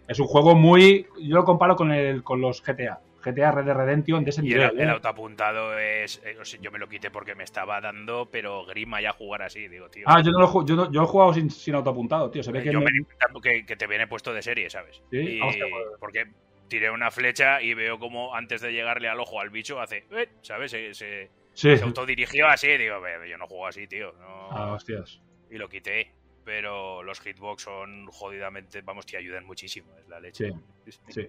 Es 0.08 0.20
un 0.20 0.28
juego 0.28 0.56
muy. 0.56 1.06
Yo 1.22 1.36
lo 1.36 1.46
comparo 1.46 1.76
con, 1.76 1.92
el, 1.92 2.24
con 2.24 2.42
los 2.42 2.64
GTA. 2.64 3.00
GTA 3.24 3.52
Red 3.52 3.66
Dead 3.66 3.76
Redemption 3.76 4.24
de 4.24 4.30
ese 4.30 4.42
Y 4.46 4.54
el, 4.54 4.60
nivel. 4.60 4.80
el 4.80 4.88
¿eh? 4.88 4.92
autoapuntado 4.92 5.78
es. 5.78 6.22
eh, 6.26 6.38
o 6.40 6.46
sea, 6.46 6.60
yo 6.62 6.72
me 6.72 6.80
lo 6.80 6.88
quité 6.88 7.12
porque 7.12 7.36
me 7.36 7.44
estaba 7.44 7.80
dando, 7.82 8.30
pero 8.32 8.66
grima 8.66 9.02
ya 9.02 9.12
jugar 9.14 9.42
así, 9.42 9.68
digo, 9.68 9.90
tío. 9.90 10.06
Ah, 10.08 10.22
yo 10.22 10.32
no 10.32 10.40
lo 10.40 10.66
yo, 10.66 10.76
no- 10.76 10.92
yo 10.92 11.04
he 11.04 11.06
jugado 11.06 11.34
sin, 11.34 11.50
sin 11.50 11.76
autoapuntado, 11.76 12.30
tío. 12.32 12.44
Se 12.44 12.52
ve 12.52 12.64
que. 12.64 12.72
Yo 12.72 12.80
me- 12.82 12.92
que, 13.42 13.66
que 13.66 13.76
te 13.76 13.88
viene 13.88 14.08
puesto 14.08 14.34
de 14.34 14.42
serie, 14.42 14.70
¿sabes? 14.70 15.02
Sí, 15.12 15.18
Y- 15.18 15.42
hostia, 15.42 15.66
pues. 15.70 15.84
porque 16.00 16.26
tiré 16.68 16.90
una 16.92 17.10
flecha 17.12 17.62
y 17.62 17.74
veo 17.74 17.98
como 18.00 18.36
antes 18.36 18.62
de 18.62 18.72
llegarle 18.72 19.08
al 19.10 19.20
ojo 19.20 19.40
al 19.42 19.50
bicho 19.50 19.80
hace, 19.82 20.06
"Eh", 20.12 20.30
¿sabes? 20.42 20.72
Se, 20.72 20.94
se, 20.94 21.30
Sí. 21.54 21.76
se 21.78 21.84
autodirigió 21.84 22.48
así, 22.48 22.68
digo, 22.78 23.02
"Ve, 23.02 23.28
yo 23.30 23.38
no 23.38 23.48
juego 23.48 23.68
así, 23.68 23.88
tío. 23.88 24.14
no". 24.20 24.50
Ah, 24.52 24.74
hostias. 24.74 25.22
Y 25.50 25.58
lo 25.58 25.68
quité. 25.68 26.14
Pero 26.46 27.04
los 27.04 27.20
hitbox 27.20 27.62
son 27.64 28.08
jodidamente, 28.08 28.82
vamos, 28.82 29.06
te 29.06 29.18
ayudan 29.18 29.46
muchísimo, 29.46 29.96
es 30.00 30.08
la 30.08 30.20
leche. 30.20 30.52
Sí, 30.88 31.00
sí. 31.10 31.28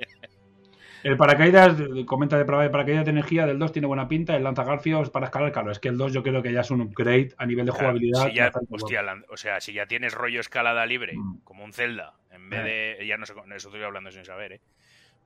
El 1.02 1.16
paracaídas, 1.16 1.76
comenta 2.06 2.36
de 2.36 2.44
prueba 2.44 2.62
de 2.62 2.70
paracaídas 2.70 3.04
de 3.04 3.10
energía 3.10 3.46
del 3.46 3.58
2 3.58 3.72
tiene 3.72 3.86
buena 3.88 4.06
pinta, 4.08 4.36
el 4.36 4.42
lanzagarfios 4.44 5.10
para 5.10 5.26
escalar, 5.26 5.50
claro, 5.52 5.70
es 5.70 5.78
que 5.78 5.88
el 5.88 5.96
2 5.96 6.12
yo 6.12 6.22
creo 6.22 6.42
que 6.42 6.52
ya 6.52 6.60
es 6.60 6.70
un 6.70 6.80
upgrade 6.82 7.30
a 7.38 7.46
nivel 7.46 7.64
de 7.66 7.72
Claro, 7.72 7.86
jugabilidad. 7.88 8.26
si 8.28 8.34
ya- 8.34 8.52
hostia, 8.70 9.02
o 9.30 9.36
sea, 9.36 9.60
si 9.60 9.72
ya 9.72 9.86
tienes 9.86 10.12
rollo 10.14 10.40
escalada 10.40 10.84
libre, 10.86 11.14
Mm. 11.16 11.38
como 11.44 11.64
un 11.64 11.72
Zelda, 11.72 12.14
en 12.30 12.50
vez 12.50 12.60
Eh. 12.60 12.96
de. 13.00 13.06
Ya 13.06 13.16
no 13.16 13.24
sé, 13.26 13.32
eso 13.32 13.68
estoy 13.68 13.82
hablando 13.82 14.10
sin 14.10 14.24
saber, 14.24 14.52
¿eh? 14.52 14.60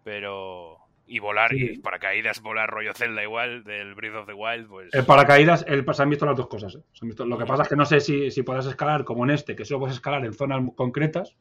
Pero. 0.05 0.79
Y 1.07 1.19
volar, 1.19 1.51
Sí. 1.51 1.73
y 1.75 1.79
paracaídas, 1.81 2.41
volar 2.41 2.71
rollo 2.71 2.95
Zelda 2.95 3.23
igual, 3.23 3.63
del 3.65 3.95
Breath 3.95 4.15
of 4.15 4.27
the 4.27 4.33
Wild, 4.33 4.69
pues. 4.69 4.95
El 4.95 5.05
paracaídas, 5.05 5.63
el, 5.69 5.85
se 5.93 6.03
han 6.03 6.09
visto 6.09 6.25
las 6.25 6.35
dos 6.37 6.47
cosas. 6.49 6.77
¿eh? 6.77 6.81
Se 6.95 7.05
han 7.05 7.09
visto- 7.11 7.27
lo 7.27 7.37
que 7.37 7.45
pasa 7.45 7.65
es 7.65 7.69
que 7.69 7.77
no 7.77 7.85
sé 7.85 8.01
si, 8.01 8.31
si 8.31 8.43
puedes 8.43 8.65
escalar 8.65 9.05
como 9.05 9.23
en 9.25 9.31
este, 9.31 9.55
que 9.55 9.67
solo 9.67 9.81
puedes 9.81 9.97
escalar 9.97 10.25
en 10.25 10.33
zonas 10.33 10.63
concretas, 10.75 11.37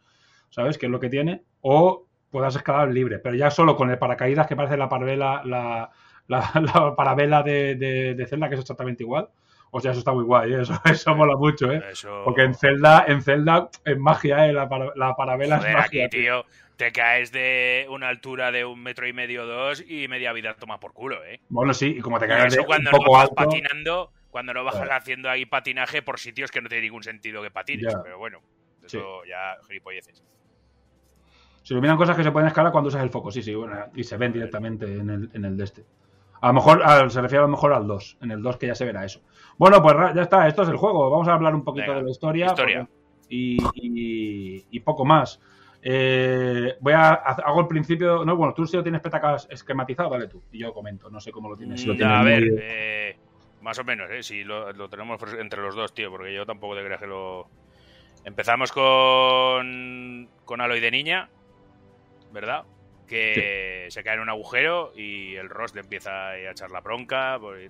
¿sabes? 0.50 0.78
Que 0.78 0.88
es 0.88 0.92
lo 0.92 1.00
que 1.00 1.08
tiene, 1.10 1.44
o 1.62 2.06
puedas 2.34 2.56
escalar 2.58 2.90
libre. 2.92 3.20
Pero 3.20 3.36
ya 3.36 3.50
solo 3.50 3.78
con 3.78 3.90
el 3.90 3.98
paracaídas, 3.98 4.48
que 4.48 4.58
parece 4.58 4.76
la 4.76 4.90
parabela, 4.90 5.42
la, 5.46 5.90
la, 6.28 6.52
la 6.74 6.96
parabela 6.98 7.44
de, 7.44 7.76
de, 7.76 8.16
de 8.16 8.28
Zelda, 8.28 8.50
que 8.50 8.56
es 8.56 8.62
exactamente 8.62 9.04
igual. 9.04 9.30
O 9.72 9.80
sea, 9.80 9.92
eso 9.92 10.00
está 10.00 10.12
muy 10.12 10.24
guay, 10.26 10.54
¿eh? 10.54 10.62
eso, 10.64 10.74
eso 10.86 11.16
mola 11.16 11.36
mucho, 11.38 11.72
¿eh? 11.72 11.82
Eso- 11.92 12.24
Porque 12.26 12.42
en 12.44 12.54
Zelda, 12.54 13.06
en 13.08 13.22
Zelda 13.22 13.70
es 13.86 13.98
magia, 13.98 14.48
¿eh? 14.48 14.54
La, 14.54 14.68
la 14.96 15.16
parabela 15.16 15.58
Joder, 15.58 15.72
es 15.72 15.78
magia. 15.78 16.06
aquí, 16.08 16.18
tío, 16.22 16.46
te 16.78 16.92
caes 16.92 17.32
de 17.32 17.86
una 17.90 18.10
altura 18.10 18.52
de 18.52 18.66
un 18.66 18.82
metro 18.84 19.08
y 19.08 19.14
medio, 19.14 19.46
dos, 19.46 19.84
y 19.88 20.08
media 20.08 20.34
vida 20.34 20.54
toma 20.56 20.80
por 20.80 20.94
culo, 20.94 21.24
¿eh? 21.26 21.40
Bueno, 21.50 21.74
sí, 21.74 21.96
y 21.98 22.02
como 22.02 22.20
te 22.20 22.28
caes 22.28 22.56
de 22.56 22.66
cuando 22.66 22.90
un 22.90 22.92
no 22.92 22.98
poco 23.00 23.14
vas 23.14 23.24
alto. 23.24 23.36
patinando, 23.36 24.12
cuando 24.30 24.54
no 24.54 24.64
Claro. 24.70 24.92
haciendo 24.92 25.30
ahí 25.30 25.46
patinaje 25.46 26.02
por 26.02 26.20
sitios 26.20 26.52
que 26.52 26.62
no 26.62 26.70
tiene 26.70 26.84
ningún 26.84 27.04
sentido 27.04 27.42
que 27.42 27.52
patines, 27.52 27.94
Ya. 27.94 28.02
pero 28.04 28.18
bueno, 28.18 28.42
eso 28.84 29.24
ya 29.26 29.56
gilipolleces. 29.68 30.24
Se 31.64 31.74
iluminan 31.74 31.98
cosas 31.98 32.16
que 32.16 32.24
se 32.24 32.32
pueden 32.32 32.48
escalar 32.48 32.72
cuando 32.72 32.90
usas 32.90 33.02
el 33.04 33.10
foco, 33.10 33.32
sí, 33.32 33.42
sí, 33.42 33.56
bueno, 33.56 33.76
y 33.96 34.04
se 34.04 34.18
ven 34.18 34.32
directamente 34.34 34.86
en 34.86 35.10
el, 35.10 35.30
en 35.34 35.46
el 35.46 35.58
de 35.58 35.64
este. 35.64 35.86
A 36.42 36.48
lo 36.48 36.54
mejor, 36.54 36.84
a- 36.84 37.10
se 37.10 37.22
refiere 37.22 37.40
a 37.40 37.48
lo 37.48 37.52
mejor 37.52 37.72
al 37.74 37.88
2, 37.88 38.18
en 38.22 38.32
el 38.32 38.42
2 38.42 38.58
que 38.58 38.68
ya 38.68 38.76
se 38.76 38.84
verá 38.86 39.06
eso. 39.06 39.22
Bueno, 39.58 39.82
pues 39.82 39.96
ya 40.14 40.22
está, 40.24 40.48
esto 40.48 40.64
es 40.64 40.70
el 40.70 40.76
juego. 40.78 41.10
Vamos 41.10 41.28
a 41.30 41.34
hablar 41.34 41.56
un 41.56 41.64
poquito 41.64 41.86
Venga, 41.88 42.00
de 42.00 42.04
la 42.06 42.12
historia. 42.12 42.46
historia. 42.48 42.88
y, 43.30 43.58
y- 43.76 44.66
y 44.70 44.80
poco 44.82 45.06
más. 45.06 45.40
Eh, 45.82 46.76
voy 46.82 46.94
a, 46.94 47.14
hago 47.14 47.62
el 47.62 47.68
principio. 47.68 48.24
No, 48.26 48.36
bueno, 48.36 48.54
tú 48.54 48.66
si 48.68 48.76
lo 48.78 48.84
tienes 48.84 49.02
petacas 49.02 49.48
esquematizado, 49.50 50.10
dale 50.10 50.28
tú. 50.28 50.42
Y 50.52 50.60
yo 50.60 50.74
comento, 50.74 51.10
no 51.10 51.20
sé 51.22 51.32
cómo 51.32 51.50
lo 51.50 51.56
tienes. 51.58 51.80
si 51.82 51.88
lo 51.88 51.94
Mm, 51.94 51.98
tienes 51.98 52.18
a 52.18 52.24
ver, 52.24 52.42
muy- 52.52 52.60
eh, 52.62 53.18
más 53.62 53.80
o 53.80 53.84
menos, 53.86 54.10
¿eh? 54.12 54.22
Si 54.22 54.44
lo, 54.44 54.72
lo 54.74 54.90
tenemos 54.90 55.20
entre 55.40 55.62
los 55.62 55.76
dos, 55.76 55.94
tío, 55.94 56.12
porque 56.12 56.34
yo 56.34 56.46
tampoco 56.46 56.76
te 56.76 56.84
creas 56.84 57.00
que 57.00 57.08
lo... 57.08 57.48
Empezamos 58.26 58.72
con, 58.72 60.30
con 60.46 60.62
Aloy 60.62 60.80
de 60.80 60.92
niña, 60.92 61.30
¿verdad? 62.34 62.64
Que 63.08 63.86
se 63.90 64.04
cae 64.04 64.16
en 64.16 64.22
un 64.22 64.30
agujero 64.30 64.92
y 64.96 65.36
el 65.36 65.50
Ross 65.50 65.74
le 65.76 65.82
empieza 65.82 66.30
a 66.30 66.38
echar 66.52 66.72
la 66.72 66.82
bronca, 66.82 67.38
porque 67.40 67.70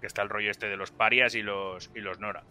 que 0.00 0.06
está 0.06 0.22
el 0.22 0.28
rollo 0.28 0.50
este 0.50 0.68
de 0.68 0.76
los 0.76 0.90
parias 0.90 1.34
y 1.36 1.42
los, 1.42 1.90
y 1.94 2.00
los 2.00 2.18
Nora. 2.18 2.42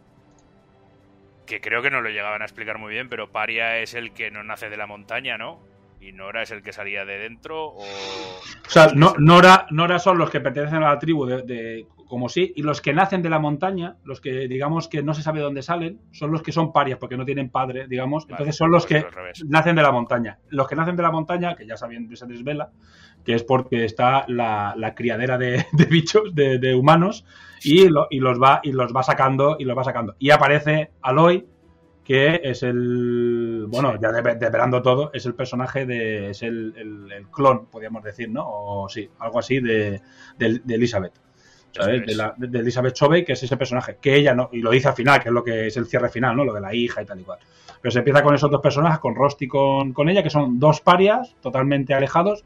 Que 1.46 1.60
creo 1.60 1.82
que 1.82 1.90
no 1.92 2.02
lo 2.02 2.10
llegaban 2.10 2.42
a 2.42 2.46
explicar 2.46 2.78
muy 2.78 2.94
bien, 2.94 3.10
pero 3.10 3.32
paria 3.32 3.80
es 3.80 3.94
el 3.94 4.14
que 4.14 4.32
no 4.32 4.44
nace 4.44 4.70
de 4.70 4.78
la 4.78 4.88
montaña, 4.88 5.38
¿no? 5.38 5.60
Y 6.00 6.14
Nora 6.14 6.44
es 6.44 6.52
el 6.52 6.64
que 6.64 6.72
salía 6.72 7.04
de 7.06 7.18
dentro 7.20 7.66
o... 7.66 7.84
O 7.84 8.70
sea, 8.70 8.88
no- 8.96 9.14
Nora, 9.20 9.68
Nora 9.72 10.00
son 10.00 10.18
los 10.18 10.30
que 10.30 10.40
pertenecen 10.40 10.82
a 10.84 10.92
la 10.94 11.00
tribu 11.00 11.26
de, 11.26 11.42
de- 11.42 11.86
como 12.12 12.28
sí, 12.30 12.52
y 12.58 12.62
los 12.62 12.82
que 12.82 12.94
nacen 12.94 13.22
de 13.22 13.30
la 13.30 13.40
montaña, 13.40 13.96
los 14.04 14.20
que 14.20 14.48
digamos 14.50 14.90
que 14.90 15.02
no 15.02 15.14
se 15.14 15.24
sabe 15.24 15.40
dónde 15.40 15.62
salen, 15.64 16.02
son 16.12 16.32
los 16.32 16.44
que 16.44 16.52
son 16.52 16.74
parias 16.74 17.00
porque 17.00 17.16
no 17.16 17.24
tienen 17.26 17.50
padre, 17.50 17.88
digamos. 17.88 18.26
Vale, 18.26 18.34
Entonces 18.34 18.58
son 18.58 18.70
los 18.70 18.86
pues 18.86 19.06
que 19.06 19.46
nacen 19.48 19.76
de 19.78 19.82
la 19.82 19.94
montaña. 19.94 20.38
Los 20.50 20.68
que 20.68 20.76
nacen 20.76 20.98
de 20.98 21.04
la 21.04 21.12
montaña, 21.12 21.56
que 21.56 21.66
ya 21.66 21.78
saben, 21.78 22.14
se 22.16 22.26
desvela, 22.28 22.70
que 23.24 23.34
es 23.34 23.44
porque 23.44 23.86
está 23.86 24.26
la, 24.28 24.74
la 24.78 24.94
criadera 24.94 25.38
de, 25.38 25.66
de 25.72 25.86
bichos, 25.86 26.36
de, 26.36 26.60
de 26.60 26.76
humanos, 26.76 27.26
y, 27.64 27.88
lo- 27.88 28.08
y 28.10 28.20
los 28.20 28.40
va 28.42 28.60
y 28.62 28.74
los 28.74 28.94
va 28.94 29.04
sacando 29.04 29.56
y 29.58 29.64
los 29.64 29.78
va 29.78 29.84
sacando. 29.86 30.16
Y 30.20 30.32
aparece 30.32 30.92
Aloy, 31.02 31.48
que 32.04 32.42
es 32.44 32.64
el 32.64 33.68
bueno, 33.70 33.94
ya 34.02 34.12
de- 34.12 34.36
develando 34.36 34.82
todo, 34.82 35.12
es 35.14 35.26
el 35.26 35.36
personaje 35.36 35.86
de. 35.86 36.32
es 36.32 36.42
el, 36.44 36.74
el- 36.76 37.12
el 37.12 37.28
clon, 37.30 37.68
podríamos 37.68 38.04
decir, 38.04 38.30
¿no? 38.30 38.44
O 38.48 38.90
sí, 38.90 39.10
algo 39.20 39.40
así 39.40 39.60
de, 39.62 40.02
de- 40.38 40.62
de 40.64 40.76
Elizabeth. 40.76 41.14
¿Sabes? 41.72 42.06
De, 42.06 42.16
la- 42.16 42.34
de 42.38 42.60
Elizabeth 42.60 42.94
Chovey, 42.94 43.24
que 43.24 43.34
es 43.34 43.44
ese 43.44 43.58
personaje, 43.58 43.98
que 44.02 44.16
ella 44.16 44.34
no, 44.34 44.50
y 44.52 44.60
lo 44.62 44.72
dice 44.72 44.90
al 44.90 44.94
final, 44.94 45.22
que 45.22 45.30
es 45.30 45.34
lo 45.34 45.44
que 45.44 45.68
es 45.68 45.78
el 45.78 45.86
cierre 45.86 46.10
final, 46.10 46.36
¿no? 46.36 46.44
Lo 46.44 46.54
de 46.54 46.62
la 46.62 46.74
hija 46.74 47.02
y 47.02 47.06
tal 47.06 47.20
y 47.20 47.24
cual. 47.24 47.40
Pero 47.82 47.92
se 47.92 48.00
empieza 48.00 48.22
con 48.22 48.36
esos 48.36 48.52
dos 48.52 48.62
personajes, 48.62 49.00
con 49.00 49.16
Rost 49.16 49.42
y 49.42 49.48
con, 49.48 49.94
con 49.94 50.10
ella, 50.10 50.22
que 50.22 50.30
son 50.30 50.60
dos 50.60 50.82
parias 50.82 51.36
totalmente 51.42 51.94
alejados, 51.94 52.44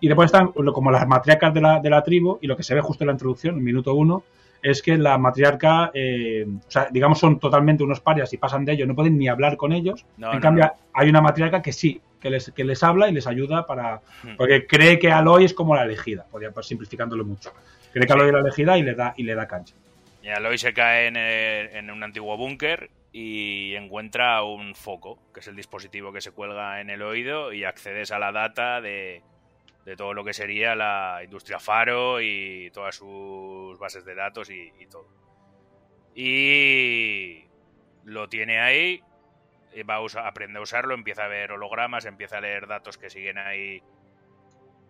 y 0.00 0.06
después 0.08 0.26
están 0.26 0.52
como 0.52 0.90
las 0.90 1.06
matriarcas 1.08 1.52
de 1.52 1.60
la, 1.60 1.80
de 1.80 1.90
la 1.90 2.02
tribu, 2.02 2.38
y 2.40 2.46
lo 2.46 2.56
que 2.56 2.62
se 2.62 2.74
ve 2.74 2.80
justo 2.80 3.04
en 3.04 3.08
la 3.08 3.12
introducción, 3.14 3.56
en 3.56 3.64
minuto 3.64 3.94
uno, 3.94 4.22
es 4.62 4.82
que 4.82 4.96
la 4.96 5.18
matriarca, 5.18 5.90
eh, 5.94 6.46
o 6.48 6.70
sea, 6.70 6.88
digamos, 6.90 7.18
son 7.18 7.38
totalmente 7.38 7.84
unos 7.84 8.00
parias 8.00 8.32
y 8.32 8.38
pasan 8.38 8.64
de 8.64 8.72
ellos, 8.72 8.88
no 8.88 8.94
pueden 8.94 9.16
ni 9.18 9.28
hablar 9.28 9.56
con 9.56 9.72
ellos. 9.72 10.04
No, 10.16 10.30
en 10.30 10.36
no, 10.36 10.40
cambio, 10.40 10.64
no. 10.64 10.72
hay 10.94 11.08
una 11.08 11.20
matriarca 11.20 11.62
que 11.62 11.72
sí, 11.72 12.00
que 12.20 12.30
les, 12.30 12.50
que 12.50 12.64
les 12.64 12.82
habla 12.82 13.08
y 13.08 13.12
les 13.12 13.28
ayuda 13.28 13.66
para. 13.66 14.00
Hmm. 14.24 14.36
Porque 14.36 14.66
cree 14.66 14.98
que 14.98 15.12
Aloy 15.12 15.44
es 15.44 15.54
como 15.54 15.76
la 15.76 15.84
elegida, 15.84 16.26
podría, 16.28 16.50
pues, 16.50 16.66
simplificándolo 16.66 17.24
mucho. 17.24 17.52
Cree 17.92 18.06
que 18.06 18.12
Aloy 18.12 18.26
es 18.28 18.32
la 18.32 18.40
elegida 18.40 18.78
y 18.78 18.82
le 18.82 18.94
da, 18.94 19.14
y 19.16 19.22
le 19.24 19.34
da 19.34 19.46
cancha. 19.48 19.74
Y 20.22 20.28
Aloy 20.28 20.58
se 20.58 20.72
cae 20.74 21.06
en, 21.06 21.16
el- 21.16 21.68
en 21.76 21.90
un 21.90 22.02
antiguo 22.02 22.36
búnker 22.36 22.90
y 23.12 23.74
encuentra 23.74 24.42
un 24.42 24.74
foco, 24.74 25.18
que 25.32 25.40
es 25.40 25.48
el 25.48 25.56
dispositivo 25.56 26.12
que 26.12 26.20
se 26.20 26.32
cuelga 26.32 26.80
en 26.80 26.90
el 26.90 27.02
oído 27.02 27.52
y 27.52 27.64
accedes 27.64 28.10
a 28.12 28.18
la 28.18 28.32
data 28.32 28.80
de, 28.80 29.22
de 29.86 29.96
todo 29.96 30.12
lo 30.12 30.24
que 30.24 30.34
sería 30.34 30.74
la 30.74 31.20
industria 31.24 31.58
Faro 31.58 32.20
y 32.20 32.70
todas 32.74 32.96
sus 32.96 33.78
bases 33.78 34.04
de 34.04 34.14
datos 34.14 34.50
y, 34.50 34.72
y 34.78 34.86
todo. 34.86 35.06
Y 36.14 37.44
lo 38.04 38.28
tiene 38.28 38.60
ahí, 38.60 39.00
y 39.74 39.82
va 39.82 39.94
a 39.96 40.00
usa- 40.02 40.26
aprende 40.26 40.58
a 40.58 40.62
usarlo, 40.62 40.94
empieza 40.94 41.24
a 41.24 41.28
ver 41.28 41.52
hologramas, 41.52 42.04
empieza 42.04 42.38
a 42.38 42.40
leer 42.40 42.66
datos 42.66 42.98
que 42.98 43.08
siguen 43.08 43.38
ahí, 43.38 43.82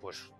pues 0.00 0.30
eh, 0.30 0.37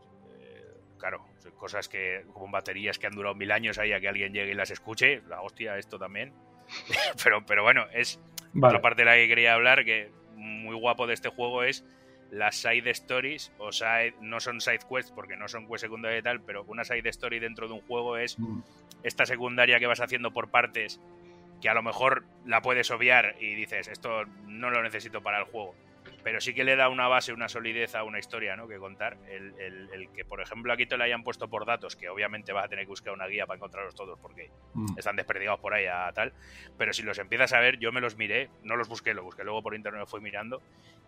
claro, 0.99 1.25
son 1.39 1.53
cosas 1.53 1.89
que, 1.89 2.25
como 2.33 2.51
baterías 2.51 2.99
que 2.99 3.07
han 3.07 3.15
durado 3.15 3.35
mil 3.35 3.51
años 3.53 3.79
ahí 3.79 3.93
a 3.93 4.01
que 4.01 4.09
alguien 4.09 4.33
llegue 4.33 4.53
y 4.53 4.55
las 4.55 4.71
escuche, 4.71 5.23
la 5.29 5.41
hostia, 5.41 5.79
esto 5.79 5.99
también. 5.99 6.33
pero, 7.25 7.45
pero 7.47 7.63
bueno, 7.63 7.87
es 7.93 8.21
Vale. 8.53 8.73
otra 8.77 8.83
parte 8.83 9.03
de 9.03 9.07
la 9.07 9.15
que 9.15 9.29
quería 9.29 9.55
hablar, 9.55 9.85
que 9.85 10.11
muy 10.35 10.75
guapo 10.77 11.07
de 11.07 11.15
este 11.15 11.29
juego 11.29 11.63
es 11.63 11.85
las 12.31 12.57
side 12.57 12.91
stories, 12.91 13.53
o 13.59 13.73
side, 13.73 14.15
no 14.21 14.39
son 14.41 14.61
side 14.61 14.81
quests 14.89 15.11
porque 15.13 15.37
no 15.37 15.49
son 15.49 15.67
quests 15.67 15.81
secundarias 15.83 16.21
y 16.21 16.23
tal, 16.25 16.43
pero 16.43 16.63
una 16.65 16.85
side 16.85 17.09
story 17.09 17.39
dentro 17.39 17.69
de 17.69 17.75
un 17.75 17.81
juego 17.81 18.19
es 18.19 18.39
Mm. 18.39 18.61
esta 19.03 19.25
secundaria 19.25 19.79
que 19.79 19.87
vas 19.87 20.01
haciendo 20.01 20.31
por 20.33 20.51
partes 20.51 21.01
que 21.63 21.69
a 21.69 21.75
lo 21.75 21.83
mejor 21.83 22.25
la 22.45 22.61
puedes 22.63 22.91
obviar 22.91 23.35
y 23.41 23.55
dices, 23.55 23.89
esto 23.89 24.25
no 24.47 24.71
lo 24.71 24.83
necesito 24.83 25.23
para 25.23 25.39
el 25.39 25.45
juego. 25.45 25.75
Pero 26.25 26.41
sí 26.41 26.53
que 26.53 26.65
le 26.65 26.75
da 26.77 26.89
una 26.89 27.07
base, 27.09 27.33
una 27.33 27.49
solidez 27.49 27.95
a 27.95 28.03
una 28.03 28.19
historia 28.19 28.57
¿no? 28.57 28.67
que 28.69 28.77
contar. 28.79 29.17
El, 29.31 29.55
el- 29.59 29.89
el 29.93 30.13
que, 30.13 30.25
por 30.25 30.41
ejemplo, 30.41 30.73
aquí 30.73 30.85
te 30.87 30.97
la 30.99 31.05
hayan 31.05 31.23
puesto 31.23 31.49
por 31.49 31.65
datos, 31.65 31.95
que 31.97 32.09
obviamente 32.09 32.53
vas 32.53 32.65
a 32.65 32.69
tener 32.69 32.85
que 32.85 32.91
buscar 32.91 33.13
una 33.15 33.27
guía 33.27 33.47
para 33.47 33.57
encontrarlos 33.57 33.95
todos 33.95 34.19
porque 34.21 34.51
Mm. 34.75 34.99
están 34.99 35.17
desperdigados 35.17 35.61
por 35.61 35.75
ahí 35.75 35.87
a 35.87 36.11
tal. 36.13 36.33
Pero 36.77 36.93
si 36.93 37.03
los 37.03 37.19
empiezas 37.19 37.53
a 37.53 37.61
ver, 37.61 37.79
yo 37.79 37.93
me 37.93 38.01
los 38.01 38.17
miré, 38.17 38.49
no 38.63 38.77
los 38.77 38.89
busqué, 38.89 39.15
lo 39.15 39.23
busqué 39.23 39.45
luego 39.45 39.63
por 39.63 39.75
internet, 39.75 40.07
fui 40.09 40.21
mirando. 40.21 40.61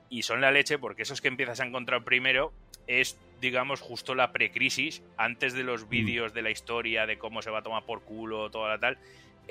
Y 0.09 0.23
son 0.23 0.41
la 0.41 0.51
leche 0.51 0.79
porque 0.79 1.03
esos 1.03 1.21
que 1.21 1.29
empiezas 1.29 1.61
a 1.61 1.67
encontrar 1.67 2.03
primero 2.05 2.53
es, 2.87 3.17
digamos, 3.41 3.81
justo 3.81 4.15
la 4.15 4.33
precrisis, 4.33 5.03
antes 5.17 5.53
de 5.55 5.63
los 5.65 5.89
vídeos 5.89 6.33
de 6.35 6.43
la 6.43 6.51
historia, 6.51 7.07
de 7.07 7.19
cómo 7.19 7.43
se 7.43 7.51
va 7.51 7.59
a 7.59 7.63
tomar 7.63 7.85
por 7.85 8.03
culo, 8.03 8.51
toda 8.51 8.71
la 8.71 8.79
tal. 8.79 8.99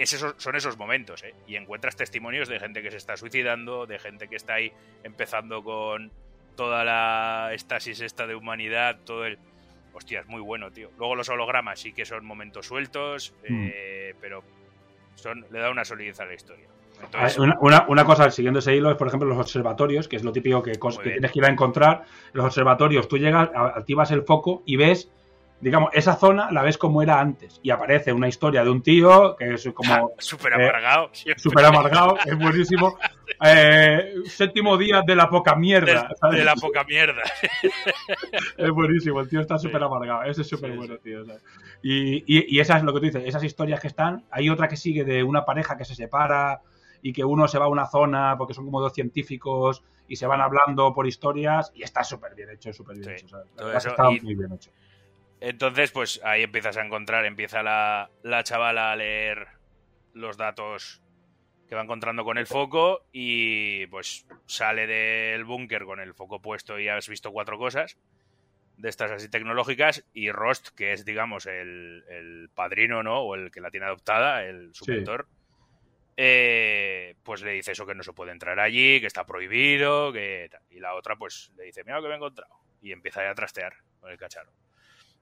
Es 0.01 0.13
esos, 0.13 0.33
son 0.38 0.55
esos 0.55 0.77
momentos, 0.77 1.23
¿eh? 1.23 1.33
Y 1.47 1.55
encuentras 1.55 1.95
testimonios 1.95 2.47
de 2.47 2.59
gente 2.59 2.81
que 2.81 2.89
se 2.91 2.97
está 2.97 3.17
suicidando, 3.17 3.85
de 3.85 3.99
gente 3.99 4.27
que 4.27 4.35
está 4.38 4.55
ahí 4.55 4.71
empezando 5.03 5.63
con 5.63 6.12
toda 6.55 6.83
la 6.83 7.51
estasis 7.53 8.01
esta 8.01 8.25
de 8.27 8.35
humanidad, 8.35 8.97
todo 9.05 9.25
el... 9.25 9.38
Hostia, 9.93 10.19
es 10.21 10.27
muy 10.27 10.41
bueno, 10.41 10.71
tío. 10.71 10.89
Luego 10.97 11.15
los 11.15 11.29
hologramas 11.29 11.79
sí 11.79 11.93
que 11.93 12.05
son 12.05 12.23
momentos 12.25 12.67
sueltos, 12.67 13.33
Mm. 13.49 13.67
eh, 13.73 14.13
pero 14.21 14.43
son, 15.15 15.45
le 15.51 15.59
da 15.59 15.69
una 15.71 15.83
solidez 15.83 16.19
a 16.19 16.25
la 16.25 16.33
historia. 16.33 16.67
Ah, 17.01 17.05
Entonces, 17.05 17.38
Una, 17.39 17.57
una- 17.62 17.85
una 17.88 18.05
cosa, 18.05 18.29
siguiendo 18.29 18.59
ese 18.59 18.75
hilo, 18.75 18.91
es 18.91 18.97
por 18.97 19.07
ejemplo 19.07 19.27
los 19.27 19.38
observatorios, 19.38 20.07
que 20.07 20.15
es 20.17 20.23
lo 20.23 20.31
típico 20.31 20.62
que, 20.62 20.73
que 20.73 21.09
tienes 21.09 21.31
que 21.31 21.39
ir 21.39 21.45
a 21.45 21.49
encontrar. 21.49 22.03
Los 22.33 22.45
observatorios, 22.45 23.07
tú 23.07 23.17
llegas, 23.17 23.49
activas 23.53 24.12
el 24.12 24.23
foco 24.23 24.63
y 24.65 24.75
ves, 24.75 25.09
digamos, 25.62 25.89
esa 25.93 26.15
zona 26.15 26.52
la 26.52 26.62
ves 26.63 26.78
como 26.78 27.02
era 27.02 27.19
antes. 27.19 27.60
Y 27.63 27.69
aparece 27.72 28.13
una 28.13 28.28
historia 28.28 28.63
de 28.63 28.69
un 28.69 28.82
tío 28.82 29.36
que 29.38 29.54
es 29.56 29.69
como 29.74 30.12
súper 30.19 30.54
eh, 30.54 30.56
amargado. 30.69 31.10
siempre. 31.13 31.41
súper 31.41 31.65
amargado, 31.65 32.17
es 32.26 32.38
buenísimo. 32.38 32.98
Eh, 33.45 34.15
séptimo 34.26 34.76
día 34.78 35.02
de 35.06 35.15
la 35.15 35.30
poca 35.30 35.56
mierda. 35.56 36.10
De 36.32 36.43
la 36.43 36.56
poca 36.56 36.84
mierda. 36.84 37.22
Es 38.58 38.69
buenísimo, 38.72 39.19
el 39.22 39.30
tío 39.30 39.39
está 39.39 39.58
súper 39.58 39.82
amargado. 39.84 40.24
Ese 40.24 40.41
es 40.41 40.48
súper 40.50 40.76
bueno, 40.76 40.98
tío. 40.98 41.24
¿sabes? 41.26 41.41
Y, 41.82 42.17
y, 42.28 42.56
y 42.56 42.60
esas, 42.60 42.84
lo 42.84 42.93
que 42.93 43.00
tú 43.00 43.06
dices, 43.06 43.24
esas 43.26 43.43
historias 43.43 43.80
que 43.80 43.88
están. 43.88 44.26
Hay 44.32 44.50
otra 44.50 44.67
que 44.67 44.76
sigue 44.76 45.04
de 45.04 45.24
una 45.24 45.45
pareja 45.45 45.78
que 45.78 45.86
se 45.86 45.95
separa 45.95 46.62
y 47.02 47.13
que 47.13 47.24
uno 47.24 47.48
se 47.48 47.58
va 47.60 47.65
a 47.65 47.69
una 47.69 47.86
zona 47.86 48.36
porque 48.38 48.54
son 48.54 48.65
como 48.65 48.82
dos 48.82 48.93
científicos 48.93 49.84
y 50.08 50.15
se 50.17 50.26
van 50.28 50.41
hablando 50.41 50.93
por 50.93 51.08
historias 51.08 51.72
y 51.76 51.84
está 51.84 52.04
súper 52.04 52.36
bien 52.36 52.50
hecho, 52.50 52.74
súper 52.74 52.98
bien 52.98 53.17
Sí, 53.19 53.26
hecho. 53.26 53.38
está 53.78 54.12
y- 54.12 54.19
muy 54.22 54.36
bien 54.36 54.52
hecho. 54.54 54.72
Entonces, 55.41 55.91
pues 55.91 56.19
ahí 56.23 56.43
empiezas 56.43 56.78
a 56.78 56.86
encontrar, 56.86 57.25
empieza 57.25 57.63
la, 57.63 58.10
la 58.23 58.43
chavala 58.43 58.91
a 58.91 58.95
leer 58.95 59.47
los 60.13 60.38
datos 60.38 61.02
que 61.67 61.75
va 61.75 61.84
encontrando 61.84 62.23
con 62.25 62.38
el 62.38 62.47
foco 62.47 63.06
y 63.12 63.86
pues 63.88 64.25
sale 64.47 64.88
del 64.88 65.45
búnker 65.45 65.86
con 65.86 65.99
el 65.99 66.13
foco 66.15 66.41
puesto 66.41 66.80
y 66.80 66.88
has 66.88 67.08
visto 67.08 67.32
cuatro 67.32 67.58
cosas 67.60 67.97
de 68.78 68.89
estas 68.89 69.12
así 69.12 69.30
tecnológicas 69.30 70.04
y 70.13 70.32
Rost, 70.32 70.69
que 70.75 70.93
es 70.93 71.06
digamos 71.06 71.45
el, 71.45 72.04
el 72.10 72.49
padrino, 72.56 73.04
¿no? 73.04 73.19
O 73.21 73.36
el 73.36 73.52
que 73.52 73.62
la 73.62 73.69
tiene 73.69 73.86
adoptada, 73.86 74.45
el 74.45 74.73
su 74.73 74.86
Sí. 74.86 74.91
mentor, 74.91 75.28
eh, 76.17 77.15
pues 77.23 77.41
le 77.43 77.52
dice 77.52 77.71
eso 77.73 77.86
que 77.86 77.95
no 77.95 78.04
se 78.04 78.13
puede 78.13 78.32
entrar 78.32 78.60
allí, 78.60 78.99
que 78.99 79.08
está 79.08 79.25
prohibido, 79.25 80.12
que 80.12 80.49
y 80.69 80.80
la 80.80 80.95
otra 80.95 81.15
pues 81.17 81.52
le 81.56 81.65
dice, 81.65 81.84
mira 81.84 81.97
lo 81.97 82.02
que 82.04 82.08
me 82.10 82.13
he 82.15 82.17
encontrado 82.17 82.54
y 82.82 82.91
empieza 82.91 83.30
a 83.30 83.36
trastear 83.36 83.73
con 83.99 84.12
el 84.12 84.17
cacharro 84.17 84.52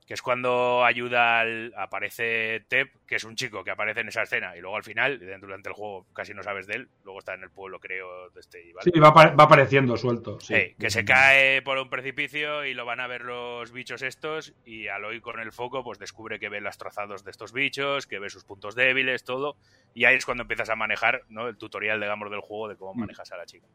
que 0.08 0.14
es 0.14 0.22
cuando 0.22 0.86
ayuda 0.86 1.42
al. 1.42 1.74
aparece 1.76 2.64
Tep, 2.70 2.94
que 3.06 3.18
es 3.18 3.26
un 3.26 3.36
chico 3.36 3.64
que 3.66 3.72
aparece 3.72 4.00
en 4.00 4.08
esa 4.08 4.24
escena, 4.24 4.56
y 4.56 4.62
luego 4.62 4.78
al 4.78 4.84
final, 4.86 5.20
durante 5.42 5.68
el 5.68 5.76
juego 5.76 6.08
casi 6.14 6.34
no 6.34 6.42
sabes 6.44 6.66
de 6.66 6.76
él, 6.76 6.90
luego 7.04 7.20
está 7.20 7.34
en 7.34 7.44
el 7.44 7.52
pueblo, 7.52 7.80
creo, 7.82 8.30
de 8.30 8.40
este. 8.40 8.64
y 8.66 8.72
vale. 8.72 8.90
Sí, 8.90 8.98
va, 9.00 9.10
apare- 9.14 9.38
va 9.38 9.44
apareciendo 9.44 9.98
suelto. 9.98 10.40
Sí. 10.40 10.54
Hey, 10.56 10.76
que 10.80 10.90
se 10.90 11.04
cae 11.04 11.62
por 11.62 11.78
un 11.78 11.90
precipicio 11.90 12.64
y 12.64 12.74
lo 12.74 12.86
van 12.86 13.02
a 13.02 13.08
ver 13.08 13.24
los 13.26 13.74
bichos 13.74 14.02
estos, 14.02 14.54
y 14.66 14.88
Aloy 14.88 15.20
con 15.20 15.40
el 15.42 15.52
foco, 15.52 15.84
pues 15.84 16.00
descubre 16.00 16.40
que 16.40 16.48
ve 16.48 16.62
los 16.62 16.78
trazados 16.78 17.26
de 17.26 17.32
estos 17.32 17.52
bichos, 17.52 18.08
que 18.08 18.20
ve 18.20 18.30
sus 18.30 18.46
puntos 18.46 18.76
débiles, 18.76 19.26
todo, 19.26 19.58
y 19.94 20.06
ahí 20.06 20.16
es 20.16 20.26
cuando 20.26 20.44
empiezas 20.44 20.70
a 20.70 20.78
manejar, 20.78 21.24
¿no? 21.28 21.50
El 21.50 21.58
tutorial, 21.58 22.00
digamos, 22.00 22.32
del 22.32 22.40
juego 22.40 22.70
de 22.70 22.78
cómo 22.78 22.94
Mm. 22.94 23.00
manejas 23.02 23.30
a 23.34 23.38
la 23.38 23.46
chica. 23.46 23.68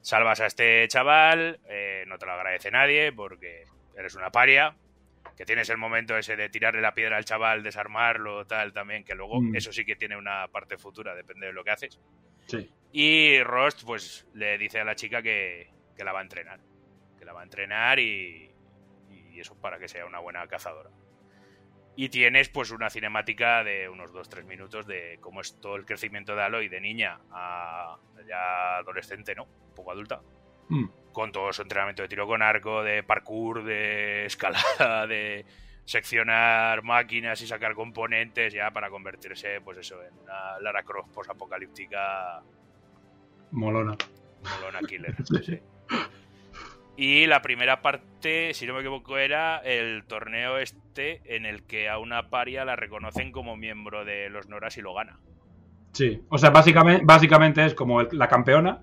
Salvas 0.00 0.40
a 0.40 0.46
este 0.46 0.88
chaval, 0.88 1.60
eh, 1.68 2.02
no 2.08 2.18
te 2.18 2.26
lo 2.26 2.32
agradece 2.32 2.72
nadie 2.72 3.12
porque 3.12 3.62
eres 3.96 4.16
una 4.16 4.30
paria, 4.30 4.74
que 5.36 5.44
tienes 5.44 5.68
el 5.70 5.78
momento 5.78 6.16
ese 6.16 6.36
de 6.36 6.48
tirarle 6.48 6.80
la 6.80 6.94
piedra 6.94 7.16
al 7.16 7.24
chaval, 7.24 7.62
desarmarlo, 7.62 8.46
tal, 8.46 8.72
también, 8.72 9.04
que 9.04 9.14
luego 9.14 9.40
Mm. 9.40 9.56
eso 9.56 9.72
sí 9.72 9.84
que 9.84 9.96
tiene 9.96 10.16
una 10.16 10.48
parte 10.48 10.76
futura, 10.78 11.14
depende 11.14 11.46
de 11.46 11.52
lo 11.52 11.64
que 11.64 11.70
haces. 11.70 12.00
Sí. 12.46 12.70
Y 12.92 13.42
Rost, 13.42 13.84
pues, 13.84 14.26
le 14.34 14.58
dice 14.58 14.80
a 14.80 14.84
la 14.84 14.94
chica 14.94 15.22
que, 15.22 15.70
que 15.96 16.04
la 16.04 16.12
va 16.12 16.20
a 16.20 16.22
entrenar. 16.22 16.60
Que 17.18 17.24
la 17.24 17.32
va 17.32 17.40
a 17.40 17.44
entrenar 17.44 17.98
y, 17.98 18.50
y 19.10 19.40
eso 19.40 19.58
para 19.60 19.78
que 19.78 19.88
sea 19.88 20.04
una 20.06 20.18
buena 20.18 20.46
cazadora. 20.48 20.90
Y 21.94 22.08
tienes, 22.08 22.48
pues, 22.48 22.70
una 22.70 22.88
cinemática 22.90 23.62
de 23.64 23.88
unos 23.88 24.12
2-3 24.12 24.44
minutos 24.44 24.86
de 24.86 25.18
cómo 25.20 25.40
es 25.40 25.60
todo 25.60 25.76
el 25.76 25.84
crecimiento 25.84 26.34
de 26.34 26.42
Aloy 26.42 26.68
de 26.68 26.80
niña 26.80 27.20
a 27.30 27.98
ya 28.26 28.76
adolescente, 28.78 29.34
¿no? 29.34 29.44
Un 29.44 29.74
poco 29.74 29.92
adulta. 29.92 30.20
Mm. 30.68 30.86
Con 31.12 31.30
todo 31.32 31.52
su 31.52 31.62
entrenamiento 31.62 32.02
de 32.02 32.08
tiro 32.08 32.26
con 32.26 32.42
arco, 32.42 32.82
de 32.82 33.02
parkour, 33.02 33.64
de 33.64 34.24
escalada, 34.26 35.06
de 35.06 35.44
seccionar 35.84 36.82
máquinas 36.82 37.40
y 37.42 37.46
sacar 37.46 37.74
componentes 37.74 38.52
ya 38.54 38.70
para 38.70 38.88
convertirse, 38.88 39.60
pues 39.62 39.78
eso, 39.78 40.02
en 40.02 40.14
una 40.22 40.58
Lara 40.60 40.82
Croft 40.84 41.10
posapocalíptica 41.12 42.40
Molona. 43.50 43.96
molona 44.42 44.78
killer. 44.88 45.14
sí. 45.44 45.60
Y 46.96 47.26
la 47.26 47.40
primera 47.42 47.80
parte, 47.82 48.52
si 48.54 48.66
no 48.66 48.74
me 48.74 48.80
equivoco, 48.80 49.16
era 49.18 49.58
el 49.58 50.04
torneo 50.06 50.58
este 50.58 51.20
en 51.34 51.46
el 51.46 51.64
que 51.64 51.88
a 51.88 51.98
una 51.98 52.28
paria 52.28 52.64
la 52.64 52.76
reconocen 52.76 53.32
como 53.32 53.56
miembro 53.56 54.04
de 54.04 54.28
los 54.28 54.48
Noras 54.48 54.76
y 54.76 54.82
lo 54.82 54.92
gana. 54.94 55.18
Sí, 55.92 56.22
o 56.28 56.38
sea, 56.38 56.50
básicamente, 56.50 57.02
básicamente 57.04 57.64
es 57.64 57.74
como 57.74 58.02
el- 58.02 58.08
la 58.12 58.28
campeona. 58.28 58.82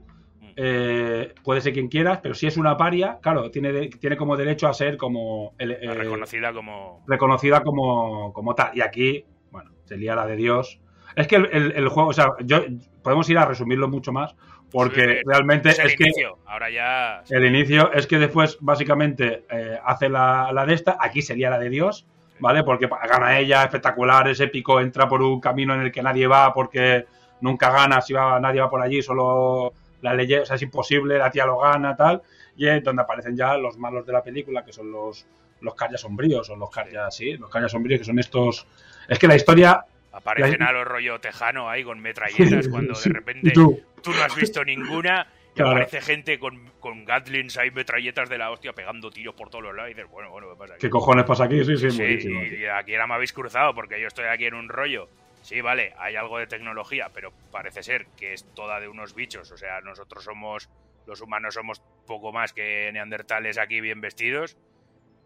Eh, 0.62 1.34
puede 1.41 1.62
ser 1.62 1.72
quien 1.72 1.88
quieras, 1.88 2.19
pero 2.22 2.36
si 2.36 2.45
es 2.45 2.58
una 2.58 2.76
paria, 2.76 3.17
claro, 3.22 3.50
tiene, 3.50 3.72
de- 3.72 3.88
tiene 3.88 4.17
como 4.17 4.36
derecho 4.36 4.67
a 4.67 4.74
ser 4.74 4.98
como 4.98 5.54
el- 5.58 5.72
eh, 5.72 5.93
reconocida 5.93 6.52
como... 6.52 7.02
reconocida 7.08 7.62
como, 7.63 8.34
como 8.34 8.56
tal. 8.56 8.72
Y 8.78 8.82
aquí, 8.82 9.24
bueno, 9.52 9.72
se 9.86 9.95
lía 9.95 10.15
la 10.15 10.26
de 10.26 10.36
Dios. 10.36 10.82
Es 11.15 11.28
que 11.28 11.38
el, 11.38 11.45
el- 11.54 11.72
el 11.78 11.88
juego, 11.88 12.10
o 12.10 12.13
sea, 12.13 12.32
yo 12.43 12.62
podemos 13.02 13.30
ir 13.30 13.38
a 13.38 13.45
resumirlo 13.45 13.88
mucho 13.88 14.12
más, 14.12 14.36
porque 14.69 15.02
Sí, 15.02 15.22
realmente 15.26 15.69
es 15.69 15.80
el 15.80 15.88
es 15.88 15.95
que. 15.95 16.12
Ahora 16.45 16.69
ya... 16.69 17.24
el 17.30 17.45
inicio 17.45 17.93
es 17.93 18.06
que 18.06 18.19
después 18.19 18.58
básicamente 18.60 19.45
eh, 19.50 19.80
hace 19.86 20.10
la, 20.10 20.52
la 20.52 20.65
de 20.65 20.74
esta, 20.74 20.98
aquí 21.00 21.22
sería 21.22 21.50
la 21.50 21.58
de 21.58 21.69
Dios, 21.69 22.06
¿vale? 22.39 22.63
Porque 22.65 22.88
gana 23.10 23.39
ella, 23.39 23.63
espectacular, 23.63 24.28
es 24.28 24.41
épico, 24.41 24.82
entra 24.82 25.08
por 25.08 25.22
un 25.22 25.39
camino 25.39 25.74
en 25.74 25.82
el 25.82 25.91
que 25.91 26.04
nadie 26.04 26.28
va 26.28 26.54
porque 26.54 27.06
nunca 27.39 27.72
gana, 27.72 28.02
si 28.02 28.12
va, 28.12 28.38
nadie 28.41 28.60
va 28.60 28.69
por 28.69 28.82
allí, 28.82 29.02
solo 29.02 29.72
la 30.01 30.13
ley, 30.13 30.33
o 30.35 30.45
sea, 30.45 30.55
es 30.55 30.62
imposible, 30.62 31.17
la 31.17 31.29
tía 31.31 31.45
lo 31.45 31.59
gana, 31.59 31.95
tal, 31.95 32.21
y 32.55 32.67
es 32.67 32.83
donde 32.83 33.01
aparecen 33.01 33.35
ya 33.35 33.57
los 33.57 33.77
malos 33.77 34.05
de 34.05 34.13
la 34.13 34.23
película, 34.23 34.63
que 34.63 34.73
son 34.73 34.91
los 34.91 35.25
los 35.62 35.75
carjas 35.75 35.99
sombríos, 35.99 36.49
o 36.49 36.55
los 36.55 36.69
carjas, 36.69 37.13
sí, 37.13 37.33
los 37.35 37.49
carjas 37.49 37.73
sombríos, 37.73 37.99
que 37.99 38.05
son 38.05 38.17
estos... 38.17 38.65
Es 39.09 39.19
que 39.19 39.27
la 39.27 39.35
historia... 39.35 39.83
Aparecen 40.13 40.59
la- 40.62 40.67
a 40.67 40.71
los 40.71 40.88
rollo 40.88 41.19
tejano 41.19 41.69
ahí 41.69 41.83
con 41.83 41.99
metralletas 41.99 42.69
cuando 42.69 42.97
de 42.97 43.09
repente 43.09 43.51
tú. 43.51 43.77
tú 44.01 44.12
no 44.13 44.23
has 44.23 44.33
visto 44.35 44.63
ninguna 44.63 45.27
Claro. 45.55 45.71
aparece 45.71 45.99
gente 45.99 46.39
con, 46.39 46.69
con 46.79 47.03
gatlings 47.03 47.57
ahí, 47.57 47.71
metralletas 47.71 48.29
de 48.29 48.38
la 48.38 48.51
hostia 48.51 48.71
pegando 48.71 49.09
tiros 49.12 49.35
por 49.35 49.49
todos 49.49 49.65
los 49.65 49.75
lados 49.75 49.91
y 49.91 49.95
dices, 49.95 50.09
bueno, 50.09 50.29
bueno, 50.31 50.47
¿qué 50.51 50.55
pasa 50.57 50.73
aquí? 50.75 50.81
¿Qué 50.81 50.89
cojones 50.89 51.25
pasa 51.25 51.43
aquí? 51.43 51.65
Sí, 51.65 51.75
sí, 51.77 51.91
Sí, 51.91 52.57
y 52.62 52.65
aquí 52.67 52.93
ahora 52.93 53.07
me 53.07 53.13
habéis 53.15 53.33
cruzado 53.33 53.75
porque 53.75 53.99
yo 53.99 54.07
estoy 54.07 54.25
aquí 54.27 54.45
en 54.45 54.53
un 54.53 54.69
rollo. 54.69 55.09
Sí, 55.49 55.62
vale, 55.62 55.93
hay 55.97 56.15
algo 56.15 56.38
de 56.38 56.45
tecnología, 56.45 57.09
pero 57.12 57.33
parece 57.51 57.81
ser 57.81 58.05
que 58.15 58.33
es 58.33 58.43
toda 58.53 58.79
de 58.79 58.88
unos 58.88 59.15
bichos. 59.15 59.51
O 59.51 59.57
sea, 59.57 59.81
nosotros 59.81 60.23
somos, 60.23 60.69
los 61.07 61.21
humanos 61.21 61.55
somos 61.55 61.81
poco 62.05 62.31
más 62.31 62.53
que 62.53 62.91
neandertales 62.93 63.57
aquí 63.57 63.81
bien 63.81 63.99
vestidos. 63.99 64.57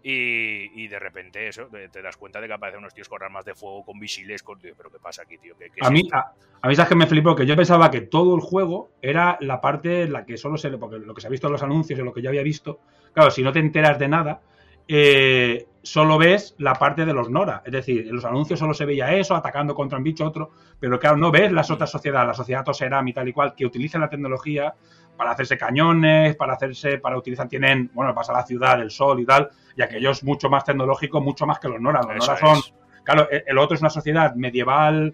Y, 0.01 0.81
y 0.81 0.88
de 0.88 0.97
repente 0.97 1.49
eso, 1.49 1.65
te, 1.65 1.89
te 1.89 2.01
das 2.01 2.15
cuenta 2.15 2.39
de 2.39 2.47
que 2.47 2.53
aparecen 2.53 2.79
unos 2.79 2.93
tíos 2.93 3.09
con 3.09 3.21
armas 3.21 3.43
de 3.43 3.53
fuego, 3.53 3.83
con 3.83 3.99
misiles, 3.99 4.43
con... 4.43 4.62
tío, 4.62 4.73
pero 4.77 4.89
¿qué 4.89 4.97
pasa 4.97 5.23
aquí, 5.23 5.38
tío? 5.38 5.57
¿Qué, 5.57 5.65
qué 5.65 5.81
es 5.81 5.88
A 5.88 5.91
mí, 5.91 6.07
a, 6.13 6.31
a 6.62 6.67
mí 6.69 6.75
sabes 6.77 6.88
que 6.88 6.95
me 6.95 7.05
flipó, 7.05 7.36
que 7.36 7.45
yo 7.45 7.57
pensaba 7.57 7.91
que 7.91 7.99
todo 7.99 8.33
el 8.33 8.39
juego 8.41 8.91
era 9.01 9.38
la 9.41 9.59
parte 9.59 10.03
en 10.03 10.13
la 10.13 10.25
que 10.25 10.38
solo 10.38 10.57
se 10.57 10.69
porque 10.77 10.99
lo 10.99 11.13
que 11.13 11.19
se 11.19 11.27
ha 11.27 11.31
visto 11.31 11.47
en 11.47 11.53
los 11.53 11.63
anuncios 11.63 11.99
y 11.99 12.01
lo 12.01 12.13
que 12.13 12.21
yo 12.21 12.29
había 12.29 12.43
visto, 12.43 12.79
claro, 13.12 13.29
si 13.29 13.43
no 13.43 13.51
te 13.51 13.59
enteras 13.59 13.99
de 13.99 14.07
nada, 14.07 14.39
eh, 14.88 15.65
solo 15.82 16.17
ves 16.17 16.56
la 16.60 16.74
parte 16.76 17.06
de 17.06 17.13
los 17.13 17.30
Nora. 17.30 17.62
Es 17.65 17.72
decir, 17.72 18.08
en 18.08 18.15
los 18.15 18.26
anuncios 18.26 18.60
solo 18.60 18.74
se 18.74 18.86
veía 18.86 19.13
eso, 19.13 19.36
atacando 19.36 19.74
contra 19.76 19.98
un 19.98 20.04
bicho 20.04 20.26
otro, 20.26 20.52
pero 20.80 21.00
claro, 21.00 21.17
no 21.17 21.32
ves 21.32 21.52
las 21.52 21.69
otras 21.72 21.91
sociedades, 21.91 22.28
la 22.28 22.34
sociedad 22.34 22.63
Toseram 22.63 23.08
y 23.08 23.13
tal 23.13 23.28
y 23.28 23.34
cual, 23.34 23.54
que 23.56 23.65
utilizan 23.65 24.02
la 24.02 24.10
tecnología 24.10 24.74
para 25.17 25.32
hacerse 25.32 25.58
cañones, 25.58 26.36
para 26.36 26.54
hacerse, 26.54 26.98
para 26.98 27.17
utilizar, 27.17 27.48
tienen, 27.48 27.91
bueno, 27.93 28.15
pasa 28.15 28.34
la 28.34 28.46
ciudad, 28.46 28.82
el 28.82 28.89
sol 28.91 29.19
y 29.19 29.26
tal, 29.26 29.50
y 29.76 29.82
aquello 29.82 30.12
es 30.12 30.24
mucho 30.24 30.50
más 30.50 30.63
tecnológico, 30.63 31.22
mucho 31.22 31.46
más 31.46 31.60
que 31.60 31.69
los 31.69 31.80
Nora. 31.80 32.02
Los 32.02 32.15
Eso 32.24 32.34
Nora 32.34 32.38
son, 32.39 32.58
es. 32.58 32.74
claro, 33.04 33.30
el 33.30 33.43
el 33.46 33.58
otro 33.58 33.76
es 33.76 33.82
una 33.82 33.89
sociedad 33.89 34.34
medieval, 34.36 35.13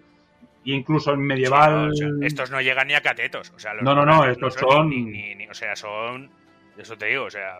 e 0.64 0.70
incluso 0.72 1.12
en 1.12 1.20
medieval. 1.20 1.90
Sí, 1.94 2.04
no, 2.04 2.16
o 2.16 2.18
sea, 2.18 2.26
estos 2.26 2.50
no 2.50 2.60
llegan 2.60 2.86
ni 2.86 2.94
a 2.94 3.00
catetos. 3.02 3.50
O 3.54 3.58
sea, 3.58 3.74
los 3.74 3.82
No, 3.82 3.94
no, 3.94 4.04
no, 4.06 4.24
estos 4.26 4.54
son 4.54 4.70
son- 4.70 4.88
ni- 4.90 5.02
ni- 5.02 5.34
ni- 5.34 5.48
o 5.48 5.54
sea, 5.54 5.74
son. 5.76 6.30
Eso 6.78 6.96
te 6.96 7.06
digo, 7.06 7.24
o 7.24 7.30
sea. 7.30 7.58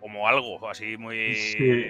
Como 0.00 0.26
algo 0.28 0.68
así 0.68 0.96
muy. 0.96 1.34
Sí. 1.34 1.84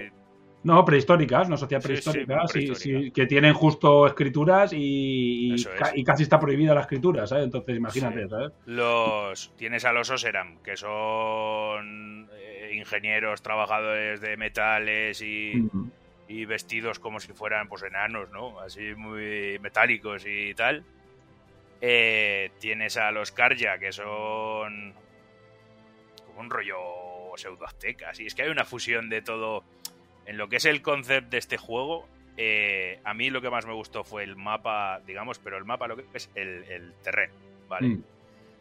No, 0.61 0.83
prehistóricas, 0.83 1.47
una 1.47 1.55
sociedad 1.55 1.81
sí, 1.81 1.87
prehistórica, 1.87 2.41
sí, 2.47 2.53
prehistórica. 2.53 2.99
sí, 3.05 3.11
que 3.11 3.25
tienen 3.27 3.53
justo 3.53 4.05
escrituras 4.05 4.71
y, 4.75 5.55
ca- 5.77 5.93
y 5.95 6.03
casi 6.03 6.23
está 6.23 6.37
prohibida 6.37 6.75
la 6.75 6.81
escritura, 6.81 7.25
¿sabes? 7.27 7.45
Entonces, 7.45 7.77
imagínate. 7.77 8.27
¿sabes? 8.27 8.51
Los. 8.65 9.53
Tienes 9.55 9.85
a 9.85 9.93
los 9.93 10.09
Oseram, 10.09 10.57
que 10.61 10.75
son 10.75 12.29
eh, 12.33 12.73
ingenieros, 12.75 13.41
trabajadores 13.41 14.19
de 14.19 14.35
metales 14.35 15.21
y, 15.21 15.53
y 16.27 16.43
vestidos 16.43 16.99
como 16.99 17.21
si 17.21 17.31
fueran 17.31 17.69
pues 17.69 17.83
enanos, 17.83 18.29
¿no? 18.31 18.59
Así 18.59 18.93
muy 18.97 19.57
metálicos 19.59 20.25
y 20.27 20.53
tal. 20.55 20.83
Eh, 21.79 22.51
tienes 22.59 22.97
a 22.97 23.11
los 23.11 23.31
Karja, 23.31 23.79
que 23.79 23.93
son 23.93 24.93
como 26.27 26.41
un 26.41 26.49
rollo 26.49 26.75
pseudo 27.39 27.65
azteca. 27.65 28.09
Así 28.09 28.25
es 28.25 28.35
que 28.35 28.43
hay 28.43 28.49
una 28.49 28.65
fusión 28.65 29.09
de 29.09 29.21
todo. 29.21 29.63
En 30.25 30.37
lo 30.37 30.47
que 30.47 30.57
es 30.57 30.65
el 30.65 30.81
concepto 30.81 31.31
de 31.31 31.37
este 31.39 31.57
juego, 31.57 32.07
eh, 32.37 32.99
a 33.03 33.13
mí 33.13 33.29
lo 33.29 33.41
que 33.41 33.49
más 33.49 33.65
me 33.65 33.73
gustó 33.73 34.03
fue 34.03 34.23
el 34.23 34.35
mapa, 34.35 35.01
digamos, 35.05 35.39
pero 35.39 35.57
el 35.57 35.65
mapa 35.65 35.87
lo 35.87 35.95
que 35.95 36.05
es 36.13 36.29
el, 36.35 36.63
el 36.65 36.93
terreno, 37.03 37.33
¿vale? 37.67 37.87
Mm. 37.87 38.03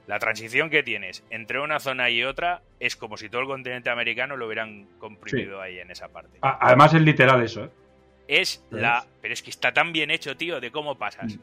La 0.08 0.18
transición 0.18 0.70
que 0.70 0.82
tienes 0.82 1.22
entre 1.28 1.60
una 1.60 1.78
zona 1.78 2.08
y 2.08 2.24
otra 2.24 2.62
es 2.80 2.96
como 2.96 3.18
si 3.18 3.28
todo 3.28 3.42
el 3.42 3.46
continente 3.46 3.90
americano 3.90 4.38
lo 4.38 4.46
hubieran 4.46 4.86
comprimido 4.98 5.60
ahí 5.60 5.78
en 5.78 5.90
esa 5.90 6.08
parte. 6.08 6.38
Además 6.40 6.94
es 6.94 7.02
literal 7.02 7.42
eso, 7.42 7.64
¿eh? 7.64 7.70
Es 8.26 8.64
la. 8.70 9.04
Pero 9.20 9.34
es 9.34 9.42
que 9.42 9.50
está 9.50 9.72
tan 9.72 9.92
bien 9.92 10.10
hecho, 10.10 10.36
tío, 10.36 10.60
de 10.60 10.70
cómo 10.70 10.96
pasas. 10.96 11.36
Mm. 11.36 11.40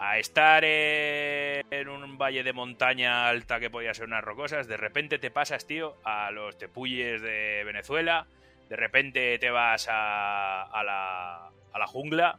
A 0.00 0.18
estar 0.18 0.62
en 0.64 1.88
un 1.88 2.16
valle 2.18 2.42
de 2.44 2.52
montaña 2.52 3.28
alta 3.28 3.58
que 3.58 3.68
podía 3.70 3.92
ser 3.94 4.06
unas 4.06 4.22
rocosas, 4.22 4.68
de 4.68 4.76
repente 4.76 5.18
te 5.18 5.30
pasas, 5.30 5.66
tío, 5.66 5.96
a 6.04 6.30
los 6.30 6.56
tepuyes 6.56 7.20
de 7.20 7.62
Venezuela, 7.64 8.26
de 8.68 8.76
repente 8.76 9.38
te 9.38 9.50
vas 9.50 9.88
a, 9.90 10.62
a 10.62 10.84
la, 10.84 11.48
a 11.72 11.78
la 11.78 11.86
jungla, 11.86 12.38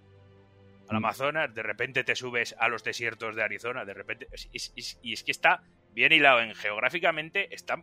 al 0.87 0.93
Mm. 0.93 0.95
Amazonas, 0.95 1.53
de 1.53 1.61
repente 1.61 2.03
te 2.03 2.15
subes 2.15 2.55
a 2.57 2.67
los 2.69 2.83
desiertos 2.83 3.35
de 3.35 3.43
Arizona, 3.43 3.83
de 3.85 3.93
repente. 3.93 4.27
es- 4.31 4.49
es- 4.53 4.73
es- 4.75 4.99
y 5.03 5.13
es 5.13 5.23
que 5.23 5.31
está 5.31 5.61
bien 5.91 6.11
hilado 6.13 6.41
en 6.41 6.55
geográficamente, 6.55 7.53
está, 7.53 7.75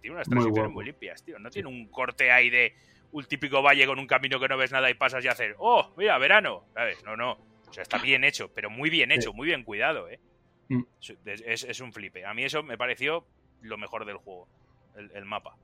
tiene 0.00 0.14
unas 0.16 0.28
transiciones 0.28 0.70
muy 0.72 0.84
limpias, 0.84 1.22
tío. 1.24 1.38
No 1.38 1.50
tiene 1.50 1.68
un 1.68 1.88
corte 1.88 2.30
ahí 2.30 2.48
de 2.48 2.74
un 3.12 3.24
típico 3.24 3.60
valle 3.62 3.86
con 3.86 3.98
un 3.98 4.06
camino 4.06 4.38
que 4.40 4.48
no 4.48 4.56
ves 4.56 4.72
nada 4.72 4.88
y 4.88 4.94
pasas 4.94 5.24
y 5.24 5.28
hacer, 5.28 5.54
oh, 5.58 5.92
mira, 5.96 6.16
verano, 6.18 6.64
¿sabes? 6.74 7.02
No, 7.04 7.16
no. 7.16 7.38
O 7.68 7.72
sea, 7.72 7.82
está 7.82 7.98
bien 7.98 8.24
hecho, 8.24 8.50
pero 8.54 8.70
muy 8.70 8.90
bien 8.90 9.12
hecho, 9.12 9.32
muy 9.32 9.46
bien 9.46 9.64
cuidado, 9.64 10.08
¿eh? 10.08 10.20
Mm. 10.68 10.82
Es, 11.24 11.64
es- 11.64 11.80
un 11.80 11.92
flipe. 11.92 12.24
A 12.24 12.34
mí 12.34 12.44
eso 12.44 12.62
me 12.62 12.76
pareció 12.78 13.26
lo 13.60 13.78
mejor 13.78 14.04
del 14.04 14.16
juego, 14.16 14.48
el, 14.96 15.10
el 15.14 15.24
mapa. 15.24 15.56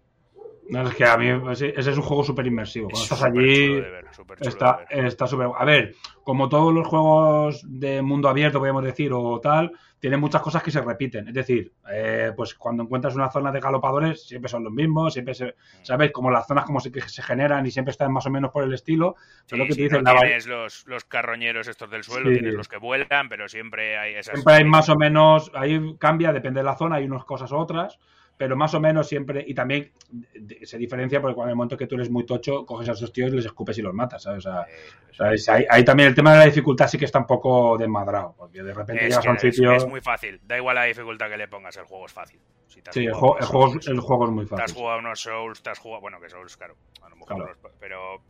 No, 0.69 0.89
es 0.89 0.95
que 0.95 1.05
a 1.05 1.17
mí 1.17 1.27
ese 1.53 1.69
es 1.77 1.97
un 1.97 2.03
juego 2.03 2.23
súper 2.25 2.47
inmersivo. 2.47 2.89
Cuando 2.89 3.05
Es 3.05 3.13
estás 3.13 3.23
allí, 3.25 3.81
ver, 3.81 4.07
está 4.41 4.87
está 4.91 5.27
súper. 5.27 5.49
A 5.57 5.65
ver, 5.65 5.95
como 6.25 6.49
todos 6.49 6.73
los 6.73 6.87
juegos 6.87 7.63
de 7.69 8.01
mundo 8.01 8.29
abierto, 8.29 8.59
podríamos 8.59 8.85
decir, 8.85 9.13
o 9.13 9.41
tal, 9.41 9.73
tienen 10.03 10.19
muchas 10.19 10.43
cosas 10.43 10.65
que 10.65 10.73
se 10.73 10.81
repiten. 10.81 11.29
Es 11.29 11.35
decir, 11.35 11.73
eh, 11.89 12.33
pues 12.35 12.57
cuando 12.57 12.83
encuentras 12.83 13.15
una 13.15 13.31
zona 13.31 13.53
de 13.53 13.61
galopadores, 13.61 14.27
siempre 14.27 14.49
son 14.49 14.65
los 14.65 14.73
mismos, 14.73 15.13
siempre 15.13 15.33
se, 15.33 15.55
¿sabes? 15.83 16.11
Como 16.11 16.29
las 16.29 16.45
zonas 16.49 16.65
como 16.65 16.81
se, 16.81 16.91
que 16.91 17.01
se 17.03 17.23
generan 17.23 17.65
y 17.67 17.71
siempre 17.71 17.93
están 17.93 18.13
más 18.13 18.27
o 18.27 18.31
menos 18.31 18.51
por 18.51 18.65
el 18.65 18.75
estilo. 18.75 19.15
Pero 19.49 19.63
lo 19.63 19.69
que 19.69 19.75
Sí, 19.75 19.77
te 19.77 19.83
sí, 19.83 19.89
dicen, 19.91 20.03
no 20.03 20.13
la- 20.13 20.21
tienes 20.23 20.49
los, 20.49 20.85
los 20.89 21.05
carroñeros 21.05 21.69
estos 21.69 21.89
del 21.89 22.03
suelo, 22.03 22.31
Sí. 22.31 22.35
tienes 22.41 22.55
los 22.55 22.67
que 22.67 22.79
vuelan, 22.79 23.29
pero 23.29 23.47
siempre 23.49 23.97
hay 23.97 24.15
esas... 24.17 24.35
Siempre 24.35 24.55
hay 24.55 24.65
más 24.65 24.89
o 24.89 24.97
menos, 24.97 25.53
ahí 25.55 25.81
cambia, 26.01 26.33
depende 26.33 26.59
de 26.59 26.65
la 26.65 26.75
zona, 26.77 26.97
hay 26.97 27.05
unas 27.05 27.25
cosas 27.25 27.53
u 27.53 27.57
otras, 27.57 27.97
pero 28.43 28.57
más 28.57 28.75
o 28.75 28.81
menos 28.81 29.07
siempre, 29.07 29.45
y 29.47 29.55
también 29.55 29.93
se 30.65 30.77
diferencia 30.77 31.21
porque 31.21 31.37
cuando 31.37 31.51
en 31.51 31.53
el 31.53 31.57
momento 31.57 31.77
que 31.77 31.87
tú 31.87 31.95
eres 31.95 32.11
muy 32.11 32.27
tocho, 32.27 32.67
coges 32.67 32.89
a 32.89 32.93
esos 32.93 33.13
tíos 33.13 33.33
y 33.33 33.37
les 33.37 33.45
escupes 33.45 33.79
y 33.79 33.83
los 33.83 33.95
matas, 33.95 34.25
¿sabes? 34.25 34.45
O 34.45 34.51
sea, 34.51 34.63
Eh, 34.63 34.75
¿sabes? 35.13 35.49
Ahí, 35.49 35.65
ahí 35.71 35.85
también 35.85 36.09
el 36.09 36.15
tema 36.17 36.33
de 36.33 36.39
la 36.41 36.45
dificultad 36.47 36.89
sí 36.89 36.99
que 36.99 37.05
está 37.05 37.21
un 37.21 37.27
poco 37.27 37.79
desmadrado, 37.79 38.35
porque 38.37 38.65
de 38.65 38.75
repente 38.75 39.05
Es, 39.05 39.11
llegas 39.11 39.27
a 39.27 39.31
un 39.31 39.39
sitio... 39.39 39.73
es 39.75 39.87
muy 39.87 40.01
fácil, 40.01 40.41
da 40.43 40.57
igual 40.57 40.75
la 40.75 40.85
dificultad 40.85 41.29
que 41.29 41.37
le 41.37 41.47
pongas, 41.47 41.77
el 41.77 41.85
juego 41.85 42.07
es 42.07 42.13
fácil. 42.13 42.41
Si 42.67 42.81
Sí, 42.91 43.05
el 43.05 43.13
juego, 43.13 43.39
el, 43.39 43.45
juego, 43.47 43.75
el 43.87 44.01
juego 44.01 44.25
es 44.25 44.31
muy 44.33 44.47
Te 44.47 44.55
has 44.57 44.61
fácil. 44.63 44.77
jugado 44.79 44.99
unos 44.99 45.21
Souls, 45.21 45.63
te 45.63 45.71
has 45.71 45.79
jugado. 45.79 46.01
Bueno, 46.01 46.21
que 46.21 46.29
Souls, 46.31 46.57
claro. 46.57 46.75
A 47.03 47.09
lo 47.11 47.15
mejor 47.17 47.37
Claro. 47.37 47.45
no 47.45 47.63
los- 47.63 47.73
pero. 47.79 48.23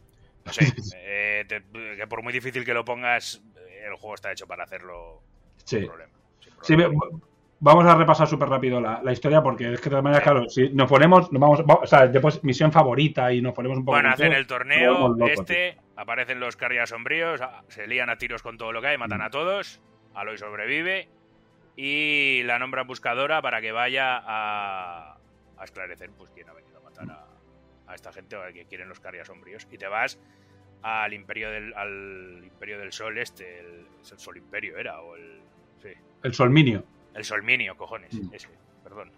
No 0.45 0.53
sé. 0.53 0.65
eh, 0.99 1.45
te- 1.49 1.63
que 1.97 2.07
por 2.07 2.23
muy 2.23 2.33
difícil 2.35 2.65
que 2.67 2.75
lo 2.75 2.85
pongas, 2.85 3.41
el 3.87 3.95
juego 3.95 4.15
está 4.17 4.31
hecho 4.33 4.47
para 4.47 4.65
hacerlo 4.65 5.23
Sí. 5.65 5.79
sin 5.79 5.87
problema. 5.87 6.13
sin 6.41 6.53
Sí, 6.63 6.75
problema. 6.77 7.01
ve- 7.13 7.19
vamos 7.63 7.87
a 7.87 7.95
repasar 7.95 8.27
súper 8.27 8.49
rápido 8.49 8.81
la, 8.81 9.01
la 9.03 9.13
historia 9.13 9.41
porque 9.43 9.73
es 9.73 9.81
que 9.81 9.85
de 9.85 9.91
todas 9.91 10.03
maneras, 10.05 10.23
claro, 10.25 10.49
si 10.49 10.69
nos 10.71 10.89
ponemos, 10.89 11.31
nos 11.33 11.41
vamos, 11.41 11.61
va- 11.63 11.81
o 11.83 11.87
sea, 11.87 12.07
después 12.09 12.43
misión 12.45 12.73
favorita 12.73 13.33
y 13.33 13.41
nos 13.41 13.55
ponemos 13.55 13.79
un 13.79 13.85
poco... 13.85 13.97
Bueno, 13.97 14.11
hacen 14.11 14.33
el 14.33 14.47
torneo, 14.47 15.15
tío. 15.15 15.27
este, 15.27 15.79
aparecen 15.97 16.41
los 16.41 16.57
carrias 16.57 16.91
sombríos, 16.91 17.41
se 17.69 17.87
lían 17.87 18.11
a 18.11 18.19
tiros 18.19 18.43
con 18.43 18.59
todo 18.59 18.73
lo 18.73 18.81
que 18.81 18.89
hay, 18.89 18.99
matan 18.99 19.21
Mm. 19.21 19.23
a 19.25 19.31
todos, 19.31 19.81
Aloy 20.15 20.37
sobrevive 20.39 21.09
y 21.77 22.43
la 22.45 22.59
nombran 22.59 22.87
buscadora 22.87 23.41
para 23.41 23.61
que 23.61 23.73
vaya 23.73 24.19
a, 24.25 25.17
a 25.57 25.65
esclarecer 25.65 26.11
pues 26.19 26.31
quién 26.31 26.49
ha 26.49 26.53
venido 26.53 26.79
a 26.79 26.83
matar 26.83 27.11
a, 27.11 27.91
a 27.91 27.95
esta 27.95 28.13
gente 28.13 28.37
o 28.37 28.43
a 28.43 28.53
que 28.53 28.67
quieren 28.67 28.89
los 28.89 29.01
carrias 29.01 29.29
sombríos. 29.29 29.67
Y 29.71 29.79
te 29.79 29.87
vas 29.87 30.21
al 30.83 31.15
Imperio 31.15 31.51
del, 31.51 31.73
al 31.75 32.43
Imperio 32.45 32.79
del 32.79 32.93
Sol 32.93 33.17
este, 33.19 33.61
el, 33.61 33.87
es 34.03 34.13
el 34.13 34.19
Sol 34.19 34.37
Imperio 34.37 34.77
era, 34.77 35.01
o 35.01 35.15
el... 35.17 35.41
Sí, 35.81 35.89
El 36.23 36.35
Solminio. 36.35 36.85
El 37.15 37.25
Solminio, 37.25 37.77
cojones, 37.77 38.15
Mm. 38.15 38.35
ese, 38.35 38.49
perdón. 38.83 39.11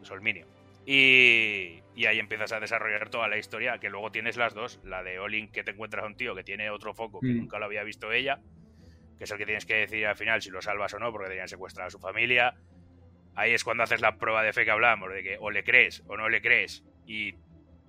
El 0.00 0.06
Solminio. 0.06 0.46
Y, 0.86 1.82
y 1.94 2.06
ahí 2.06 2.18
empiezas 2.18 2.52
a 2.52 2.60
desarrollar 2.60 3.10
toda 3.10 3.28
la 3.28 3.36
historia, 3.36 3.78
que 3.78 3.90
luego 3.90 4.10
tienes 4.10 4.36
las 4.36 4.54
dos. 4.54 4.80
La 4.84 5.02
de 5.02 5.18
Olin, 5.18 5.50
que 5.52 5.62
te 5.62 5.72
encuentras 5.72 6.02
a 6.04 6.06
un 6.06 6.16
tío 6.16 6.34
que 6.34 6.44
tiene 6.44 6.70
otro 6.70 6.94
foco 6.94 7.20
que 7.20 7.26
Mm. 7.28 7.38
nunca 7.40 7.58
lo 7.58 7.66
había 7.66 7.82
visto 7.84 8.10
ella, 8.10 8.40
que 9.18 9.24
es 9.24 9.30
el 9.30 9.36
que 9.38 9.44
tienes 9.46 9.66
que 9.66 9.74
decir 9.74 10.06
al 10.06 10.16
final 10.16 10.40
si 10.40 10.50
lo 10.50 10.62
salvas 10.62 10.94
o 10.94 10.98
no, 10.98 11.12
porque 11.12 11.28
tenían 11.28 11.48
secuestrado 11.48 11.88
a 11.88 11.90
su 11.90 11.98
familia. 11.98 12.54
Ahí 13.34 13.52
es 13.52 13.64
cuando 13.64 13.82
haces 13.84 14.00
la 14.00 14.16
prueba 14.16 14.42
de 14.42 14.52
fe 14.52 14.64
que 14.64 14.70
hablábamos, 14.70 15.12
de 15.12 15.22
que 15.22 15.36
o 15.38 15.50
le 15.50 15.62
crees 15.62 16.02
o 16.06 16.16
no 16.16 16.28
le 16.28 16.40
crees. 16.40 16.82
Y 17.06 17.34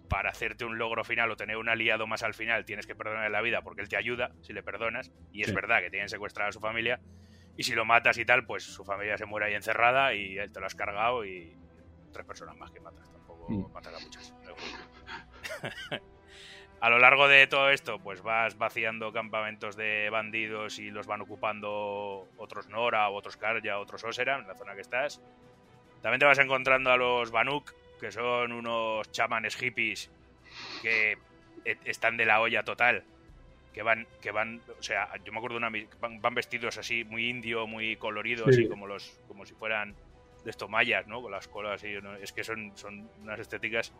para 0.10 0.30
hacerte 0.32 0.66
un 0.66 0.78
logro 0.78 1.04
final 1.04 1.32
o 1.32 1.36
tener 1.38 1.56
un 1.58 1.70
aliado 1.70 2.06
más 2.08 2.24
al 2.24 2.34
final, 2.34 2.66
tienes 2.66 2.86
que 2.88 2.96
perdonar 2.96 3.30
la 3.32 3.42
vida 3.42 3.62
porque 3.62 3.82
él 3.82 3.90
te 3.90 3.96
ayuda 3.96 4.32
si 4.42 4.54
le 4.54 4.62
perdonas. 4.64 5.12
Y 5.32 5.44
es 5.44 5.54
verdad 5.54 5.82
que 5.82 5.90
tienen 5.90 6.10
secuestrado 6.10 6.50
a 6.50 6.52
su 6.52 6.60
familia. 6.60 7.00
Y 7.60 7.64
si 7.64 7.74
lo 7.76 7.84
matas 7.84 8.18
y 8.18 8.24
tal, 8.24 8.46
pues 8.46 8.64
su 8.64 8.86
familia 8.86 9.18
se 9.18 9.26
muere 9.26 9.48
ahí 9.48 9.54
encerrada 9.54 10.14
y 10.14 10.38
él 10.38 10.50
te 10.50 10.62
lo 10.62 10.66
has 10.66 10.76
cargado 10.76 11.26
y 11.26 11.58
tres 12.14 12.26
personas 12.26 12.56
más 12.56 12.72
que 12.72 12.80
matas. 12.80 13.12
Tampoco 13.12 13.48
Mm. 13.50 13.74
matas 13.74 13.94
a 13.96 14.00
muchas. 14.00 14.34
a 16.80 16.90
lo 16.90 17.00
largo 17.00 17.28
de 17.28 17.48
todo 17.48 17.70
esto, 17.70 18.00
pues 18.00 18.22
vas 18.22 18.58
vaciando 18.58 19.12
campamentos 19.12 19.76
de 19.76 20.10
bandidos 20.10 20.80
y 20.80 20.90
los 20.90 21.06
van 21.06 21.20
ocupando 21.20 22.30
otros 22.38 22.70
Nora, 22.70 23.10
otros 23.10 23.36
Karja, 23.36 23.78
otros 23.78 24.06
Osera, 24.06 24.38
en 24.38 24.48
la 24.48 24.56
zona 24.56 24.74
que 24.74 24.80
estás. 24.82 25.22
También 26.02 26.20
te 26.20 26.26
vas 26.28 26.40
encontrando 26.40 26.92
a 26.94 26.96
los 26.96 27.30
Banuk, 27.30 27.74
que 28.00 28.14
son 28.14 28.54
unos 28.54 29.12
chamanes 29.12 29.58
hippies 29.58 30.10
que 30.82 31.18
e- 31.66 31.78
están 31.84 32.16
de 32.16 32.26
la 32.26 32.40
olla 32.40 32.64
total. 32.64 33.04
Que 33.74 33.84
van, 33.84 34.08
que 34.22 34.32
van, 34.32 34.62
o 34.80 34.84
sea, 34.84 35.10
yo 35.24 35.32
me 35.32 35.38
acuerdo 35.38 35.58
una, 35.58 35.70
van, 36.00 36.22
van 36.22 36.34
vestidos 36.34 36.78
así, 36.78 37.04
muy 37.04 37.30
indio, 37.30 37.68
muy 37.68 37.96
coloridos, 37.98 38.48
Sí. 38.56 38.62
así 38.62 38.70
como 38.70 38.88
los, 38.88 39.20
como 39.28 39.46
si 39.46 39.54
fueran 39.54 39.96
de 40.44 40.50
estos 40.50 40.70
mayas, 40.70 41.06
¿no? 41.08 41.22
Con 41.22 41.32
las 41.32 41.48
colas 41.48 41.84
¿no? 42.02 42.16
es 42.16 42.32
que 42.34 42.44
son, 42.44 42.72
son 42.76 43.10
unas 43.22 43.40
estéticas 43.40 43.94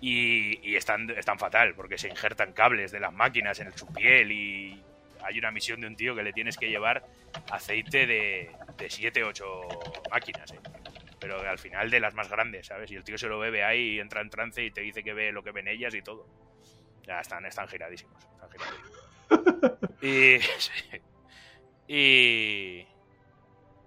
y, 0.00 0.58
y 0.68 0.76
están, 0.76 1.10
están 1.10 1.38
fatal, 1.38 1.74
porque 1.74 1.98
se 1.98 2.08
injertan 2.08 2.52
cables 2.52 2.90
de 2.92 3.00
las 3.00 3.12
máquinas 3.12 3.58
en 3.60 3.76
su 3.76 3.86
piel 3.92 4.32
y 4.32 4.82
hay 5.22 5.38
una 5.38 5.50
misión 5.50 5.80
de 5.80 5.86
un 5.88 5.96
tío 5.96 6.14
que 6.14 6.22
le 6.22 6.32
tienes 6.32 6.56
que 6.56 6.68
llevar 6.68 7.04
aceite 7.50 8.06
de, 8.06 8.50
de 8.78 8.90
7, 8.90 9.24
8 9.24 9.44
máquinas, 10.10 10.52
¿eh? 10.52 10.58
pero 11.18 11.40
al 11.40 11.58
final 11.58 11.90
de 11.90 11.98
las 12.00 12.14
más 12.14 12.28
grandes, 12.30 12.66
¿sabes? 12.66 12.90
Y 12.90 12.94
el 12.96 13.04
tío 13.04 13.18
se 13.18 13.26
lo 13.26 13.38
bebe 13.38 13.64
ahí 13.64 13.94
y 13.96 14.00
entra 14.00 14.20
en 14.20 14.30
trance 14.30 14.62
y 14.62 14.70
te 14.70 14.82
dice 14.82 15.02
que 15.02 15.12
ve 15.14 15.32
lo 15.32 15.42
que 15.42 15.50
ven 15.50 15.66
ellas 15.68 15.94
y 15.94 16.02
todo. 16.02 16.26
Ya 17.06 17.20
están, 17.20 17.44
están 17.46 17.68
giradísimos. 17.68 18.22
Están 18.24 18.50
giradísimos. 18.50 19.92
y, 20.02 20.38
sí. 20.58 21.02
y, 21.88 22.86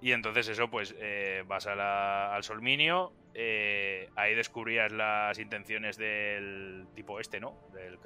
y 0.02 0.12
entonces 0.12 0.48
eso, 0.48 0.70
pues 0.70 0.96
eh, 0.98 1.44
vas 1.48 1.68
a 1.68 1.76
la- 1.76 2.34
al 2.34 2.44
Solminio, 2.44 3.14
eh, 3.34 4.10
ahí 4.16 4.34
descubrías 4.36 4.92
las 4.92 5.38
intenciones 5.40 5.98
del 5.98 6.88
tipo 6.96 7.20
este, 7.20 7.40
¿no? 7.40 7.58
Del. 7.74 8.00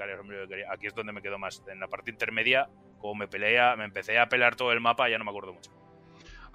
Aquí 0.70 0.88
es 0.88 0.94
donde 0.96 1.14
me 1.14 1.22
quedo 1.22 1.38
más. 1.38 1.64
En 1.68 1.80
la 1.80 1.88
parte 1.88 2.12
intermedia, 2.12 2.68
como 3.00 3.16
me 3.16 3.28
pelea, 3.28 3.76
me 3.76 3.86
empecé 3.86 4.20
a 4.20 4.28
pelar 4.28 4.56
todo 4.56 4.72
el 4.72 4.82
mapa, 4.82 5.10
ya 5.10 5.18
no 5.18 5.24
me 5.24 5.32
acuerdo 5.32 5.54
mucho. 5.54 5.72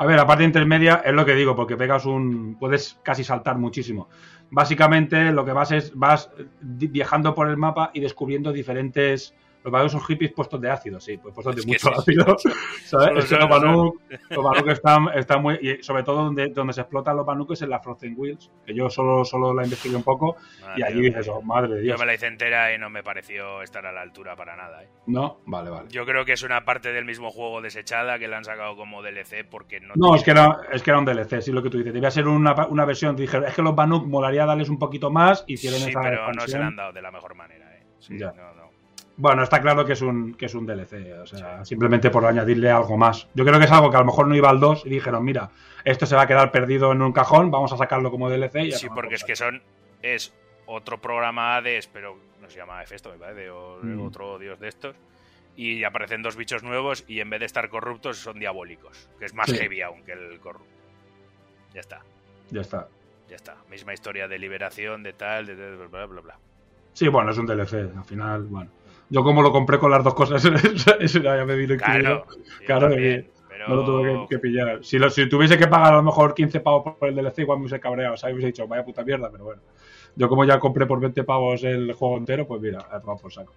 A 0.00 0.06
ver, 0.06 0.16
la 0.16 0.26
parte 0.26 0.44
intermedia 0.44 1.02
es 1.04 1.12
lo 1.12 1.26
que 1.26 1.34
digo, 1.34 1.56
porque 1.56 1.76
pegas 1.76 2.06
un. 2.06 2.56
puedes 2.58 3.00
casi 3.02 3.24
saltar 3.24 3.58
muchísimo. 3.58 4.08
Básicamente 4.48 5.32
lo 5.32 5.44
que 5.44 5.52
vas 5.52 5.72
es. 5.72 5.92
vas 5.94 6.30
viajando 6.60 7.34
por 7.34 7.48
el 7.48 7.56
mapa 7.56 7.90
y 7.92 8.00
descubriendo 8.00 8.52
diferentes. 8.52 9.34
Los 9.68 9.72
Banuk 9.72 9.90
son 9.90 10.00
hippies 10.00 10.32
puestos 10.32 10.58
de 10.62 10.70
ácido, 10.70 10.98
sí, 10.98 11.18
pues 11.18 11.34
puestos 11.34 11.54
de 11.56 11.60
Es 11.60 11.66
mucho 11.66 11.88
sí, 11.88 11.94
ácido. 11.98 12.38
Solo 12.38 13.04
¿sabes? 13.04 13.24
Es 13.24 13.30
que 13.30 13.36
los 13.36 13.48
Banuk, 13.50 14.00
los 14.30 14.44
Banuk 14.44 14.68
están, 14.68 15.08
están 15.14 15.42
muy. 15.42 15.58
Y 15.60 15.82
sobre 15.82 16.02
todo 16.04 16.24
donde, 16.24 16.48
donde 16.48 16.72
se 16.72 16.80
explotan 16.80 17.16
los 17.16 17.26
Banuk 17.26 17.52
es 17.52 17.60
en 17.60 17.68
la 17.68 17.80
Frozen 17.80 18.14
Wheels, 18.16 18.50
que 18.64 18.74
yo 18.74 18.88
solo, 18.88 19.26
solo 19.26 19.52
la 19.52 19.64
investigué 19.64 19.94
un 19.94 20.02
poco. 20.02 20.36
Y 20.74 20.82
allí 20.82 21.00
tío, 21.00 21.02
dices, 21.10 21.28
oh, 21.28 21.42
madre 21.42 21.74
de 21.74 21.80
Dios. 21.82 21.96
Yo 21.96 22.00
me 22.00 22.06
la 22.06 22.14
hice 22.14 22.26
entera 22.26 22.74
y 22.74 22.78
no 22.78 22.88
me 22.88 23.02
pareció 23.02 23.60
estar 23.62 23.84
a 23.84 23.92
la 23.92 24.00
altura 24.00 24.36
para 24.36 24.56
nada. 24.56 24.84
¿eh? 24.84 24.88
No, 25.06 25.40
vale, 25.44 25.68
vale. 25.68 25.88
Yo 25.90 26.06
creo 26.06 26.24
que 26.24 26.32
es 26.32 26.42
una 26.42 26.64
parte 26.64 26.92
del 26.92 27.04
mismo 27.04 27.30
juego 27.30 27.60
desechada 27.60 28.18
que 28.18 28.26
la 28.26 28.38
han 28.38 28.44
sacado 28.44 28.74
como 28.74 29.02
DLC 29.02 29.44
porque 29.48 29.80
no. 29.80 29.88
No, 29.94 29.94
tiene- 29.96 30.16
es 30.16 30.24
que, 30.24 30.30
era, 30.30 30.56
es 30.72 30.82
que 30.82 30.90
era 30.90 30.98
un 30.98 31.04
DLC, 31.04 31.42
sí, 31.42 31.52
lo 31.52 31.62
que 31.62 31.68
tú 31.68 31.76
dices. 31.76 31.92
Debía 31.92 32.10
ser 32.10 32.26
una, 32.26 32.54
una 32.68 32.86
versión. 32.86 33.16
Dije, 33.16 33.38
es 33.46 33.54
que 33.54 33.62
los 33.62 33.74
Banuk 33.74 34.06
molaría 34.06 34.46
darles 34.46 34.70
un 34.70 34.78
poquito 34.78 35.10
más. 35.10 35.44
Hicieron 35.46 35.80
Sí, 35.80 35.90
esa 35.90 36.00
pero 36.00 36.32
no 36.32 36.40
se 36.46 36.58
la 36.58 36.66
han 36.68 36.76
dado 36.76 36.92
de 36.94 37.02
la 37.02 37.10
mejor 37.10 37.34
manera. 37.34 37.76
¿eh? 37.76 37.82
Sí, 37.98 38.14
no, 38.14 38.32
no. 38.32 38.77
Bueno, 39.20 39.42
está 39.42 39.60
claro 39.60 39.84
que 39.84 39.94
es 39.94 40.00
un, 40.00 40.34
que 40.34 40.46
es 40.46 40.54
un 40.54 40.64
DLC, 40.64 41.12
o 41.20 41.26
sea, 41.26 41.64
simplemente 41.64 42.08
por 42.08 42.24
añadirle 42.24 42.70
algo 42.70 42.96
más. 42.96 43.26
Yo 43.34 43.44
creo 43.44 43.58
que 43.58 43.64
es 43.64 43.72
algo 43.72 43.90
que 43.90 43.96
a 43.96 44.00
lo 44.00 44.06
mejor 44.06 44.28
no 44.28 44.36
iba 44.36 44.48
al 44.48 44.60
2 44.60 44.86
y 44.86 44.90
dijeron, 44.90 45.24
mira, 45.24 45.50
esto 45.84 46.06
se 46.06 46.14
va 46.14 46.22
a 46.22 46.26
quedar 46.28 46.52
perdido 46.52 46.92
en 46.92 47.02
un 47.02 47.12
cajón, 47.12 47.50
vamos 47.50 47.72
a 47.72 47.76
sacarlo 47.76 48.10
como 48.12 48.30
DLC 48.30 48.56
y 48.62 48.70
ya 48.70 48.78
Sí, 48.78 48.86
porque 48.88 49.08
por 49.08 49.14
es 49.14 49.24
que 49.24 49.34
son. 49.36 49.60
Es 50.02 50.32
otro 50.66 51.00
programa 51.00 51.56
Hades, 51.56 51.88
pero 51.88 52.16
no 52.40 52.48
se 52.48 52.58
llama 52.58 52.80
Hefesto, 52.80 53.10
me 53.10 53.18
parece, 53.18 53.50
o 53.50 53.78
Mm. 53.82 54.06
otro 54.06 54.38
dios 54.38 54.60
de 54.60 54.68
estos. 54.68 54.94
Y 55.56 55.82
aparecen 55.82 56.22
dos 56.22 56.36
bichos 56.36 56.62
nuevos 56.62 57.04
y 57.08 57.18
en 57.18 57.28
vez 57.30 57.40
de 57.40 57.46
estar 57.46 57.68
corruptos 57.68 58.18
son 58.18 58.38
diabólicos, 58.38 59.08
que 59.18 59.24
es 59.24 59.34
más 59.34 59.48
Sí. 59.50 59.56
heavy 59.58 59.82
aún 59.82 60.04
que 60.04 60.12
el 60.12 60.38
corrupto. 60.38 60.68
Ya 61.74 61.80
está, 61.80 62.00
Ya 62.50 62.60
está. 62.60 62.86
ya 63.28 63.34
está. 63.34 63.56
Misma 63.68 63.92
historia 63.94 64.28
de 64.28 64.38
liberación, 64.38 65.02
de 65.02 65.12
tal, 65.12 65.46
de, 65.46 65.56
de- 65.56 65.86
bla, 65.88 66.06
bla, 66.06 66.20
bla. 66.20 66.38
Sí, 66.92 67.08
bueno, 67.08 67.32
es 67.32 67.38
un 67.38 67.46
DLC, 67.46 67.90
al 67.96 68.04
final, 68.04 68.44
bueno. 68.44 68.70
Yo 69.10 69.22
como 69.24 69.40
lo 69.42 69.50
compré 69.52 69.78
con 69.78 69.90
las 69.90 70.04
dos 70.04 70.14
cosas, 70.14 70.42
eso 71.00 71.18
ya 71.20 71.44
me 71.44 71.56
vino 71.56 71.74
incluido. 71.74 72.00
Claro, 72.02 72.24
Claro, 72.66 72.88
también, 72.90 73.20
y 73.20 73.48
pero- 73.48 73.68
no 73.68 73.74
lo 73.76 73.84
tuve 73.84 74.12
que, 74.28 74.36
que 74.36 74.38
pillar. 74.38 74.84
Si, 74.84 74.98
lo- 74.98 75.10
si 75.10 75.28
tuviese 75.28 75.56
que 75.58 75.66
pagar 75.66 75.94
a 75.94 75.96
lo 75.96 76.02
mejor 76.02 76.34
15 76.34 76.60
pavos 76.60 76.94
por 76.98 77.08
el 77.08 77.14
DLC, 77.14 77.38
igual 77.42 77.58
me 77.58 77.62
hubiese 77.64 77.80
cabreado, 77.80 78.16
¿sabes? 78.16 78.34
Me 78.34 78.38
hubiese 78.38 78.48
dicho, 78.52 78.68
vaya 78.68 78.84
puta 78.84 79.04
mierda, 79.04 79.30
pero 79.30 79.44
bueno. 79.44 79.62
Yo 80.16 80.28
como 80.28 80.44
ya 80.44 80.58
compré 80.58 80.84
por 80.86 81.00
20 81.00 81.22
pavos 81.24 81.62
el 81.64 81.92
juego 81.92 82.16
entero, 82.18 82.46
pues 82.46 82.60
mira, 82.60 82.78
tomar 83.00 83.18
por 83.20 83.32
saco. 83.32 83.52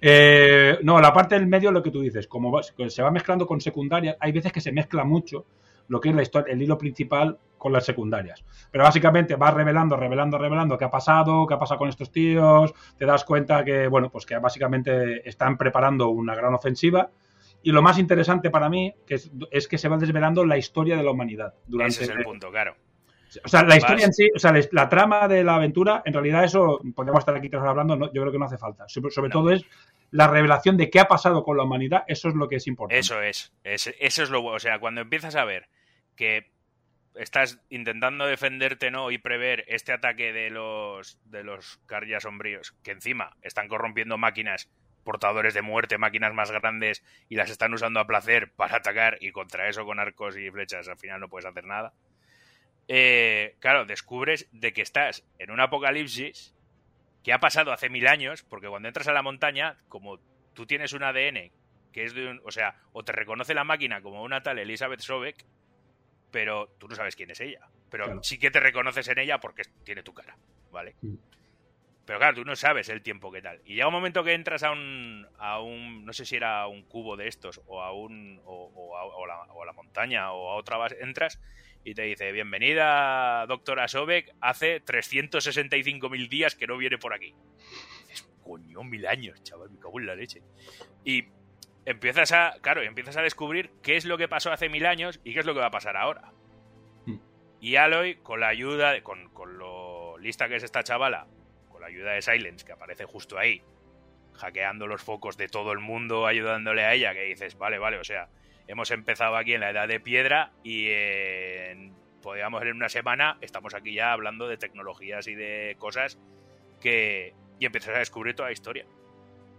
Eh, 0.00 0.78
no, 0.82 1.00
la 1.00 1.12
parte 1.12 1.34
del 1.36 1.46
medio, 1.46 1.70
lo 1.72 1.82
que 1.82 1.90
tú 1.90 2.00
dices, 2.00 2.26
como 2.26 2.50
va- 2.50 2.62
se 2.62 3.02
va 3.02 3.10
mezclando 3.10 3.46
con 3.46 3.60
secundarias, 3.60 4.16
hay 4.20 4.32
veces 4.32 4.52
que 4.52 4.60
se 4.60 4.72
mezcla 4.72 5.04
mucho 5.04 5.44
lo 5.88 6.00
que 6.00 6.08
es 6.10 6.14
la 6.14 6.22
historia, 6.22 6.52
el 6.52 6.62
hilo 6.62 6.76
principal 6.78 7.38
con 7.58 7.72
las 7.72 7.84
secundarias. 7.84 8.44
Pero 8.70 8.84
básicamente 8.84 9.36
vas 9.36 9.54
revelando, 9.54 9.96
revelando, 9.96 10.38
revelando 10.38 10.76
qué 10.78 10.84
ha 10.84 10.90
pasado, 10.90 11.46
qué 11.46 11.54
ha 11.54 11.58
pasado 11.58 11.78
con 11.78 11.88
estos 11.88 12.10
tíos, 12.12 12.72
te 12.96 13.06
das 13.06 13.24
cuenta 13.24 13.64
que, 13.64 13.86
bueno, 13.88 14.10
pues 14.10 14.26
que 14.26 14.36
básicamente 14.38 15.28
están 15.28 15.56
preparando 15.56 16.08
una 16.08 16.34
gran 16.34 16.54
ofensiva. 16.54 17.10
Y 17.62 17.72
lo 17.72 17.82
más 17.82 17.98
interesante 17.98 18.50
para 18.50 18.68
mí 18.68 18.94
que 19.06 19.14
es, 19.14 19.30
es 19.50 19.66
que 19.66 19.78
se 19.78 19.88
va 19.88 19.96
desvelando 19.96 20.44
la 20.44 20.56
historia 20.58 20.96
de 20.96 21.02
la 21.02 21.10
humanidad. 21.10 21.54
Durante, 21.66 21.94
Ese 21.94 22.04
es 22.04 22.10
el 22.10 22.22
punto, 22.22 22.50
claro. 22.50 22.76
o 23.44 23.48
sea, 23.48 23.62
la 23.62 23.68
Vas- 23.70 23.78
historia 23.78 24.06
en 24.06 24.12
sí, 24.12 24.30
o 24.34 24.38
sea, 24.38 24.52
la, 24.70 24.88
trama 24.88 25.26
de 25.26 25.42
la 25.42 25.56
aventura, 25.56 26.02
en 26.04 26.12
realidad 26.12 26.44
eso, 26.44 26.80
podemos 26.94 27.18
estar 27.18 27.34
aquí 27.34 27.48
tres 27.48 27.60
horas 27.60 27.72
hablando, 27.72 27.96
no, 27.96 28.06
yo 28.12 28.20
creo 28.22 28.30
que 28.32 28.38
no 28.38 28.44
hace 28.44 28.58
falta. 28.58 28.84
Sobre, 28.88 29.10
sobre 29.10 29.30
No. 29.30 29.32
todo 29.40 29.50
es 29.50 29.64
la 30.12 30.28
revelación 30.28 30.76
de 30.76 30.88
qué 30.90 31.00
ha 31.00 31.08
pasado 31.08 31.42
con 31.42 31.56
la 31.56 31.64
humanidad, 31.64 32.04
eso 32.06 32.28
es 32.28 32.34
lo 32.36 32.46
que 32.48 32.56
es 32.56 32.66
importante. 32.68 33.00
Eso 33.00 33.20
es, 33.20 33.52
es- 33.64 33.92
eso 33.98 34.22
es 34.22 34.30
lo 34.30 34.42
bueno. 34.42 34.56
O 34.56 34.60
sea, 34.60 34.78
cuando 34.78 35.00
empiezas 35.00 35.34
a 35.34 35.44
ver 35.44 35.68
que 36.14 36.52
estás 37.16 37.60
intentando 37.70 38.26
defenderte 38.26 38.90
no 38.90 39.10
y 39.10 39.18
prever 39.18 39.64
este 39.68 39.92
ataque 39.92 40.32
de 40.32 40.50
los 40.50 41.18
de 41.24 41.44
los 41.44 41.78
carrias 41.86 42.24
sombríos, 42.24 42.72
que 42.82 42.92
encima 42.92 43.36
están 43.42 43.68
corrompiendo 43.68 44.18
máquinas 44.18 44.70
portadores 45.04 45.54
de 45.54 45.62
muerte, 45.62 45.98
máquinas 45.98 46.34
más 46.34 46.50
grandes 46.50 47.04
y 47.28 47.36
las 47.36 47.50
están 47.50 47.72
usando 47.72 48.00
a 48.00 48.06
placer 48.06 48.52
para 48.52 48.76
atacar 48.76 49.18
y 49.20 49.30
contra 49.30 49.68
eso 49.68 49.84
con 49.84 50.00
arcos 50.00 50.36
y 50.36 50.50
flechas 50.50 50.88
al 50.88 50.98
final 50.98 51.20
no 51.20 51.28
puedes 51.28 51.46
hacer 51.46 51.64
nada. 51.64 51.92
Eh, 52.88 53.56
claro, 53.60 53.84
descubres 53.84 54.48
de 54.52 54.72
que 54.72 54.82
estás 54.82 55.24
en 55.38 55.50
un 55.50 55.60
apocalipsis 55.60 56.54
que 57.22 57.32
ha 57.32 57.40
pasado 57.40 57.72
hace 57.72 57.88
mil 57.88 58.06
años, 58.06 58.42
porque 58.44 58.68
cuando 58.68 58.88
entras 58.88 59.08
a 59.08 59.12
la 59.12 59.22
montaña, 59.22 59.78
como 59.88 60.20
tú 60.54 60.66
tienes 60.66 60.92
un 60.92 61.02
ADN 61.02 61.50
que 61.96 62.04
es 62.04 62.12
de 62.12 62.28
un, 62.28 62.42
o 62.44 62.50
sea, 62.50 62.76
o 62.92 63.04
te 63.04 63.12
reconoce 63.12 63.54
la 63.54 63.64
máquina 63.64 64.02
como 64.02 64.22
una 64.22 64.42
tal 64.42 64.58
Elizabeth 64.58 65.00
Sobek, 65.00 65.46
pero 66.36 66.68
tú 66.76 66.86
no 66.86 66.94
sabes 66.94 67.16
quién 67.16 67.30
es 67.30 67.40
ella. 67.40 67.60
Pero 67.88 68.04
Claro. 68.04 68.22
sí 68.22 68.38
que 68.38 68.50
te 68.50 68.60
reconoces 68.60 69.08
en 69.08 69.18
ella 69.20 69.40
porque 69.40 69.62
tiene 69.84 70.02
tu 70.02 70.12
cara, 70.12 70.36
¿vale? 70.70 70.94
Pero 72.04 72.18
claro, 72.18 72.34
tú 72.34 72.44
no 72.44 72.54
sabes 72.54 72.90
el 72.90 73.00
tiempo 73.00 73.32
que 73.32 73.40
tal. 73.40 73.62
Y 73.64 73.72
llega 73.72 73.86
un 73.88 73.94
momento 73.94 74.22
que 74.22 74.34
entras 74.34 74.62
a 74.62 74.70
un, 74.70 75.26
a 75.38 75.62
un 75.62 76.04
no 76.04 76.12
sé 76.12 76.26
si 76.26 76.36
era 76.36 76.66
un 76.66 76.82
cubo 76.82 77.16
de 77.16 77.26
estos, 77.26 77.62
o 77.66 77.80
a 77.80 77.92
un, 77.94 78.38
o, 78.44 78.70
o 78.74 78.96
a, 78.98 79.04
o 79.06 79.26
la, 79.26 79.38
o 79.44 79.62
a 79.62 79.64
la 79.66 79.72
montaña, 79.72 80.30
o 80.32 80.50
a 80.50 80.56
otra 80.56 80.76
base, 80.76 80.98
entras 81.00 81.40
y 81.84 81.94
te 81.94 82.02
dice, 82.02 82.30
bienvenida, 82.32 83.46
doctora 83.46 83.88
Sobek, 83.88 84.34
hace 84.42 84.84
365.000 84.84 86.28
días 86.28 86.54
que 86.54 86.66
no 86.66 86.76
viene 86.76 86.98
por 86.98 87.14
aquí. 87.14 87.28
Y 87.28 88.10
dices, 88.10 88.28
coño, 88.44 88.84
mil 88.84 89.06
años, 89.06 89.42
chaval, 89.42 89.70
me 89.70 89.78
cago 89.78 89.98
en 90.00 90.06
la 90.06 90.14
leche. 90.14 90.42
Y 91.02 91.22
empiezas 91.86 92.32
a, 92.32 92.54
claro, 92.60 92.82
empiezas 92.82 93.16
a 93.16 93.22
descubrir 93.22 93.70
qué 93.82 93.96
es 93.96 94.04
lo 94.04 94.18
que 94.18 94.28
pasó 94.28 94.52
hace 94.52 94.68
mil 94.68 94.84
años 94.84 95.20
y 95.24 95.32
qué 95.32 95.40
es 95.40 95.46
lo 95.46 95.54
que 95.54 95.60
va 95.60 95.66
a 95.66 95.70
pasar 95.70 95.96
ahora. 95.96 96.32
Mm. 97.06 97.16
Y 97.60 97.76
Aloy, 97.76 98.16
con 98.16 98.40
la 98.40 98.48
ayuda, 98.48 98.92
de- 98.92 99.02
con, 99.02 99.30
con 99.30 99.56
lo 99.58 100.18
lista 100.18 100.48
que 100.48 100.56
es 100.56 100.62
esta 100.62 100.82
chavala, 100.82 101.26
con 101.70 101.80
la 101.80 101.86
ayuda 101.86 102.12
de 102.12 102.22
Silence, 102.22 102.66
que 102.66 102.72
aparece 102.72 103.04
justo 103.04 103.38
ahí, 103.38 103.62
hackeando 104.34 104.86
los 104.86 105.02
focos 105.02 105.36
de 105.36 105.48
todo 105.48 105.72
el 105.72 105.78
mundo, 105.78 106.26
ayudándole 106.26 106.84
a 106.84 106.92
ella, 106.92 107.14
que 107.14 107.22
dices, 107.22 107.56
vale, 107.56 107.78
vale, 107.78 107.98
o 107.98 108.04
sea, 108.04 108.28
hemos 108.66 108.90
empezado 108.90 109.36
aquí 109.36 109.54
en 109.54 109.60
la 109.60 109.70
edad 109.70 109.88
de 109.88 110.00
piedra 110.00 110.52
y 110.64 110.88
en, 110.90 111.94
podríamos 112.20 112.62
en 112.62 112.74
una 112.76 112.88
semana 112.88 113.38
estamos 113.40 113.74
aquí 113.74 113.94
ya 113.94 114.12
hablando 114.12 114.48
de 114.48 114.56
tecnologías 114.56 115.28
y 115.28 115.34
de 115.34 115.76
cosas 115.78 116.18
que... 116.80 117.34
Y 117.58 117.64
empiezas 117.64 117.94
a 117.94 118.00
descubrir 118.00 118.34
toda 118.34 118.48
la 118.48 118.52
historia 118.52 118.84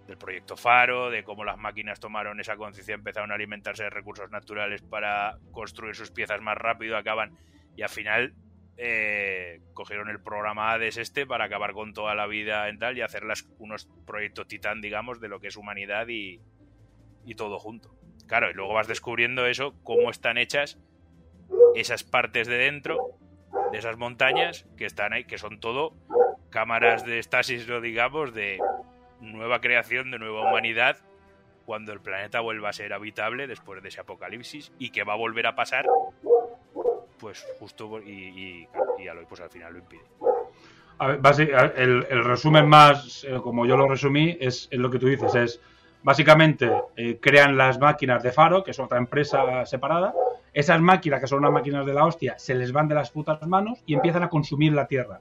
del 0.08 0.18
proyecto 0.18 0.56
Faro, 0.56 1.10
de 1.10 1.24
cómo 1.24 1.44
las 1.44 1.58
máquinas 1.58 2.00
tomaron 2.00 2.40
esa 2.40 2.56
conciencia, 2.56 2.96
empezaron 2.96 3.32
a 3.32 3.36
alimentarse 3.36 3.84
de 3.84 3.90
recursos 3.90 4.32
naturales 4.32 4.82
para 4.82 5.38
construir 5.52 5.96
sus 5.96 6.12
piezas 6.12 6.42
más 6.42 6.58
rápido, 6.58 6.98
acaban 6.98 7.38
y 7.76 7.82
al 7.82 7.90
final 7.90 8.34
eh, 8.78 9.62
cogieron 9.74 10.10
el 10.10 10.22
programa 10.22 10.72
Hades 10.72 10.98
este 10.98 11.26
para 11.26 11.46
acabar 11.46 11.74
con 11.74 11.94
toda 11.94 12.16
la 12.16 12.26
vida 12.26 12.70
en 12.70 12.80
tal 12.80 12.98
y 12.98 13.02
hacerlas 13.02 13.48
unos 13.60 13.88
proyectos 14.06 14.48
titán, 14.48 14.82
digamos, 14.82 15.20
de 15.20 15.28
lo 15.28 15.40
que 15.40 15.48
es 15.48 15.58
humanidad 15.58 16.08
y, 16.08 16.42
y 17.26 17.36
todo 17.36 17.60
junto. 17.60 17.94
Claro, 18.28 18.50
y 18.50 18.54
luego 18.54 18.74
vas 18.74 18.88
descubriendo 18.88 19.46
eso, 19.46 19.74
cómo 19.84 20.10
están 20.10 20.38
hechas 20.38 20.80
esas 21.76 22.04
partes 22.04 22.48
de 22.48 22.58
dentro 22.58 23.18
de 23.72 23.78
esas 23.78 23.98
montañas 23.98 24.68
que 24.78 24.86
están 24.86 25.14
ahí, 25.14 25.26
que 25.26 25.38
son 25.38 25.60
todo 25.60 25.94
cámaras 26.50 27.06
de 27.06 27.20
estasis, 27.20 27.68
no 27.68 27.82
digamos, 27.82 28.34
de 28.34 28.60
nueva 29.22 29.62
creación, 29.62 30.12
de 30.12 30.20
nueva 30.20 30.50
humanidad, 30.50 30.98
cuando 31.66 31.92
el 31.92 32.00
planeta 32.00 32.40
vuelva 32.40 32.70
a 32.70 32.74
ser 32.74 32.94
habitable 32.94 33.48
después 33.48 33.82
de 33.84 33.90
ese 33.90 34.00
apocalipsis 34.00 34.72
y 34.80 34.90
que 34.92 35.04
va 35.04 35.14
a 35.14 35.18
volver 35.18 35.48
a 35.48 35.56
pasar, 35.56 35.86
pues 37.20 37.46
justo 37.60 38.00
y, 38.02 38.68
pues 39.28 39.42
al 39.42 39.50
final 39.50 39.74
lo 39.74 39.80
impide. 39.80 40.04
A 41.00 41.08
ver, 41.08 41.20
el, 41.76 42.08
el 42.10 42.24
resumen 42.24 42.68
más, 42.68 43.24
eh, 43.24 43.38
como 43.44 43.66
yo 43.66 43.78
lo 43.78 43.88
resumí, 43.88 44.38
es, 44.40 44.68
es 44.72 44.80
lo 44.80 44.90
que 44.90 44.98
tú 44.98 45.08
dices, 45.08 45.36
es 45.36 45.62
básicamente 46.04 46.72
eh, 46.96 47.20
crean 47.22 47.58
las 47.58 47.80
máquinas 47.80 48.24
de 48.24 48.32
Faro, 48.32 48.64
que 48.64 48.72
es 48.72 48.80
otra 48.80 48.98
empresa 48.98 49.66
separada, 49.66 50.14
esas 50.54 50.80
máquinas, 50.80 51.20
que 51.20 51.28
son 51.28 51.40
unas 51.40 51.52
máquinas 51.52 51.86
de 51.86 51.94
la 51.94 52.06
hostia, 52.06 52.40
se 52.40 52.56
les 52.56 52.72
van 52.72 52.88
de 52.88 52.96
las 52.96 53.12
putas 53.12 53.46
manos 53.46 53.84
y 53.86 53.94
empiezan 53.94 54.24
a 54.24 54.30
consumir 54.30 54.74
la 54.74 54.88
Tierra. 54.88 55.20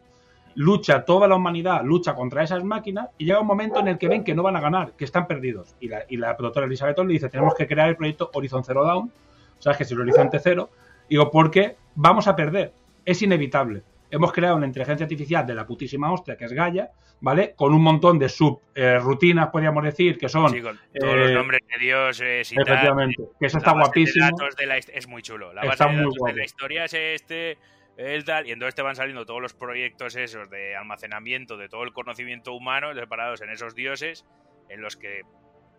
Lucha 0.56 1.04
toda 1.04 1.28
la 1.28 1.36
humanidad, 1.36 1.82
lucha 1.84 2.14
contra 2.14 2.42
esas 2.42 2.64
máquinas 2.64 3.08
y 3.18 3.26
llega 3.26 3.40
un 3.40 3.46
momento 3.46 3.78
en 3.80 3.88
el 3.88 3.98
que 3.98 4.08
ven 4.08 4.24
que 4.24 4.34
no 4.34 4.42
van 4.42 4.56
a 4.56 4.60
ganar, 4.60 4.92
que 4.92 5.04
están 5.04 5.26
perdidos. 5.26 5.76
Y 5.80 5.88
la, 5.88 6.04
y 6.08 6.16
la 6.16 6.34
doctora 6.34 6.66
Elizabeth 6.66 6.98
le 6.98 7.12
dice, 7.12 7.28
tenemos 7.28 7.54
que 7.54 7.66
crear 7.66 7.88
el 7.90 7.96
proyecto 7.96 8.30
Horizon 8.32 8.64
Zero 8.64 8.84
Dawn, 8.84 9.12
sabes 9.58 9.76
que 9.76 9.82
es 9.84 9.92
el 9.92 10.00
horizonte 10.00 10.38
cero, 10.38 10.70
digo, 11.08 11.30
porque 11.30 11.76
vamos 11.94 12.26
a 12.26 12.34
perder, 12.34 12.72
es 13.04 13.20
inevitable. 13.22 13.82
Hemos 14.10 14.32
creado 14.32 14.56
una 14.56 14.66
inteligencia 14.66 15.04
artificial 15.04 15.46
de 15.46 15.54
la 15.54 15.66
putísima 15.66 16.12
hostia, 16.12 16.36
que 16.36 16.44
es 16.44 16.52
Gaia, 16.52 16.90
¿vale? 17.20 17.54
Con 17.56 17.74
un 17.74 17.82
montón 17.82 18.18
de 18.18 18.28
subrutinas, 18.28 19.48
podríamos 19.48 19.82
decir, 19.84 20.16
que 20.16 20.28
son... 20.28 20.48
Sí, 20.50 20.60
con 20.62 20.78
todos 20.98 21.16
los 21.16 21.30
eh, 21.30 21.34
nombres 21.34 21.60
de 21.68 21.84
dioses 21.84 22.52
y 22.52 22.54
tal. 22.54 22.68
Efectivamente, 22.68 23.24
que 23.38 23.46
eso 23.46 23.56
La 23.56 23.60
está 23.60 23.72
de 23.72 23.78
guapísimo. 23.80 24.26
datos 24.26 24.56
de 24.56 24.66
la 24.66 24.78
es 24.78 25.08
muy 25.08 25.22
chulo. 25.22 25.52
La 25.52 25.62
Está 25.62 25.86
de 25.86 25.92
muy 25.92 26.04
datos 26.04 26.26
de 26.28 26.32
la 26.34 26.44
historia 26.44 26.84
es 26.84 26.94
este, 26.94 27.58
el 27.96 28.24
tal, 28.24 28.46
y 28.46 28.52
entonces 28.52 28.74
te 28.74 28.82
van 28.82 28.96
saliendo 28.96 29.24
todos 29.26 29.40
los 29.40 29.54
proyectos 29.54 30.16
esos 30.16 30.50
de 30.50 30.76
almacenamiento 30.76 31.56
de 31.56 31.68
todo 31.68 31.82
el 31.82 31.92
conocimiento 31.92 32.52
humano 32.52 32.94
separados 32.94 33.40
en 33.40 33.50
esos 33.50 33.74
dioses, 33.74 34.26
en 34.68 34.80
los 34.82 34.96
que 34.96 35.22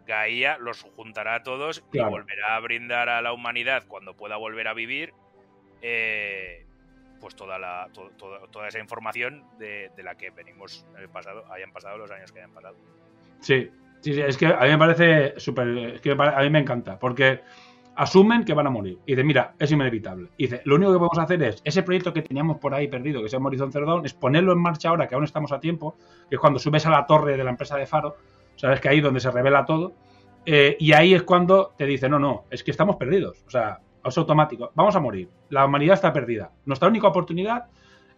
Gaia 0.06 0.58
los 0.58 0.82
juntará 0.82 1.36
a 1.36 1.44
todos 1.44 1.82
Claro. 1.92 2.08
y 2.10 2.12
volverá 2.12 2.56
a 2.56 2.60
brindar 2.60 3.10
a 3.10 3.22
la 3.22 3.34
humanidad 3.34 3.84
cuando 3.88 4.16
pueda 4.16 4.36
volver 4.38 4.68
a 4.68 4.74
vivir. 4.74 5.14
eh, 5.82 6.64
pues 7.20 7.36
toda 7.36 7.58
la 7.60 7.88
to- 7.94 8.12
toda, 8.18 8.42
toda 8.52 8.68
esa 8.68 8.80
información 8.80 9.44
de, 9.58 9.90
de 9.96 10.04
la 10.04 10.16
que 10.16 10.30
venimos 10.32 10.86
en 10.96 11.02
el 11.02 11.10
pasado 11.10 11.46
hayan 11.52 11.72
pasado 11.72 11.98
los 11.98 12.10
años 12.12 12.32
que 12.32 12.40
hayan 12.40 12.54
pasado 12.54 12.76
Sí, 13.42 13.70
sí, 14.02 14.14
sí, 14.14 14.22
es 14.22 14.38
que 14.38 14.46
a 14.48 14.60
mí 14.62 14.70
me 14.70 14.78
parece 14.78 15.40
súper. 15.40 15.68
Es 15.96 16.02
que 16.02 16.12
a 16.12 16.40
mí 16.42 16.50
me 16.50 16.60
encanta, 16.60 16.98
porque 17.00 17.42
asumen 17.98 18.46
que 18.46 18.54
van 18.54 18.68
a 18.68 18.70
morir. 18.70 19.00
Y 19.06 19.14
dice, 19.14 19.24
mira, 19.24 19.56
es 19.60 19.72
inevitable. 19.72 20.30
Y 20.38 20.44
dice, 20.44 20.62
lo 20.66 20.76
único 20.76 20.94
que 20.94 21.00
podemos 21.00 21.20
hacer 21.20 21.44
es, 21.44 21.62
ese 21.64 21.84
proyecto 21.84 22.14
que 22.14 22.22
teníamos 22.22 22.58
por 22.58 22.74
ahí 22.74 22.88
perdido, 22.88 23.22
que 23.22 23.28
se 23.28 23.36
llama 23.36 23.48
Horizon 23.48 23.72
Zero 23.72 23.86
Dawn, 23.88 24.06
es 24.06 24.14
ponerlo 24.14 24.54
en 24.54 24.60
marcha 24.60 24.90
ahora, 24.90 25.08
que 25.08 25.16
aún 25.16 25.24
estamos 25.24 25.52
a 25.52 25.60
tiempo, 25.60 25.96
que 26.30 26.36
es 26.36 26.40
cuando 26.40 26.60
subes 26.60 26.86
a 26.86 26.92
la 26.92 27.06
torre 27.06 27.36
de 27.36 27.44
la 27.44 27.50
empresa 27.50 27.76
de 27.76 27.86
Faro, 27.86 28.16
sabes 28.56 28.80
que 28.80 28.90
ahí 28.90 28.98
es 28.98 29.04
donde 29.04 29.20
se 29.20 29.32
revela 29.32 29.66
todo, 29.66 29.94
eh, 30.46 30.78
y 30.80 30.94
ahí 30.94 31.14
es 31.14 31.24
cuando 31.24 31.74
te 31.78 31.86
dice, 31.86 32.08
no, 32.08 32.20
no, 32.20 32.46
es 32.50 32.64
que 32.64 32.72
estamos 32.72 32.96
perdidos. 32.96 33.44
O 33.48 33.50
sea, 33.50 33.80
es 34.06 34.18
automático, 34.18 34.72
vamos 34.76 34.96
a 34.96 35.00
morir. 35.00 35.30
La 35.50 35.66
humanidad 35.66 35.96
está 35.96 36.14
perdida. 36.14 36.52
Nuestra 36.66 36.88
única 36.88 37.08
oportunidad 37.08 37.66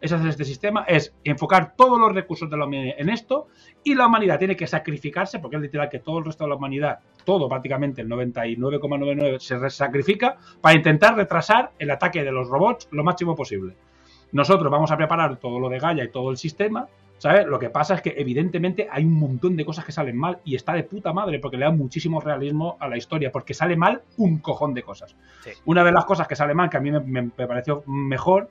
es 0.01 0.11
hacer 0.11 0.27
este 0.29 0.45
sistema, 0.45 0.85
es 0.87 1.13
enfocar 1.23 1.75
todos 1.75 1.99
los 1.99 2.13
recursos 2.13 2.49
de 2.49 2.57
la 2.57 2.65
humanidad 2.65 2.95
en 2.97 3.09
esto 3.09 3.47
y 3.83 3.95
la 3.95 4.07
humanidad 4.07 4.39
tiene 4.39 4.55
que 4.55 4.65
sacrificarse, 4.67 5.39
porque 5.39 5.57
es 5.57 5.61
literal 5.61 5.89
que 5.89 5.99
todo 5.99 6.19
el 6.19 6.25
resto 6.25 6.43
de 6.45 6.49
la 6.49 6.55
humanidad, 6.55 6.99
todo 7.25 7.49
prácticamente 7.49 8.01
el 8.01 8.07
99,99 8.09 9.39
se 9.39 9.69
sacrifica 9.69 10.37
para 10.61 10.75
intentar 10.75 11.15
retrasar 11.15 11.71
el 11.79 11.91
ataque 11.91 12.23
de 12.23 12.31
los 12.31 12.47
robots 12.47 12.87
lo 12.91 13.03
máximo 13.03 13.35
posible. 13.35 13.75
Nosotros 14.31 14.71
vamos 14.71 14.91
a 14.91 14.97
preparar 14.97 15.37
todo 15.37 15.59
lo 15.59 15.69
de 15.69 15.79
Gaia 15.79 16.03
y 16.03 16.11
todo 16.11 16.29
el 16.29 16.37
sistema, 16.37 16.87
¿sabes? 17.17 17.47
Lo 17.47 17.57
que 17.57 17.69
pasa 17.71 17.95
es 17.95 18.01
que 18.01 18.13
evidentemente 18.15 18.87
hay 18.91 19.03
un 19.03 19.19
montón 19.19 19.55
de 19.57 19.65
cosas 19.65 19.83
que 19.85 19.91
salen 19.91 20.15
mal 20.15 20.37
y 20.45 20.55
está 20.55 20.73
de 20.73 20.83
puta 20.83 21.11
madre 21.13 21.39
porque 21.39 21.57
le 21.57 21.65
da 21.65 21.71
muchísimo 21.71 22.21
realismo 22.21 22.77
a 22.79 22.87
la 22.87 22.95
historia, 22.97 23.31
porque 23.31 23.53
sale 23.55 23.75
mal 23.75 24.03
un 24.17 24.37
cojón 24.37 24.73
de 24.75 24.83
cosas. 24.83 25.15
Sí. 25.43 25.49
Una 25.65 25.83
de 25.83 25.91
las 25.91 26.05
cosas 26.05 26.27
que 26.27 26.35
sale 26.35 26.53
mal, 26.53 26.69
que 26.69 26.77
a 26.77 26.79
mí 26.79 26.91
me, 26.91 26.99
me- 26.99 27.23
me 27.35 27.47
pareció 27.47 27.83
mejor, 27.87 28.49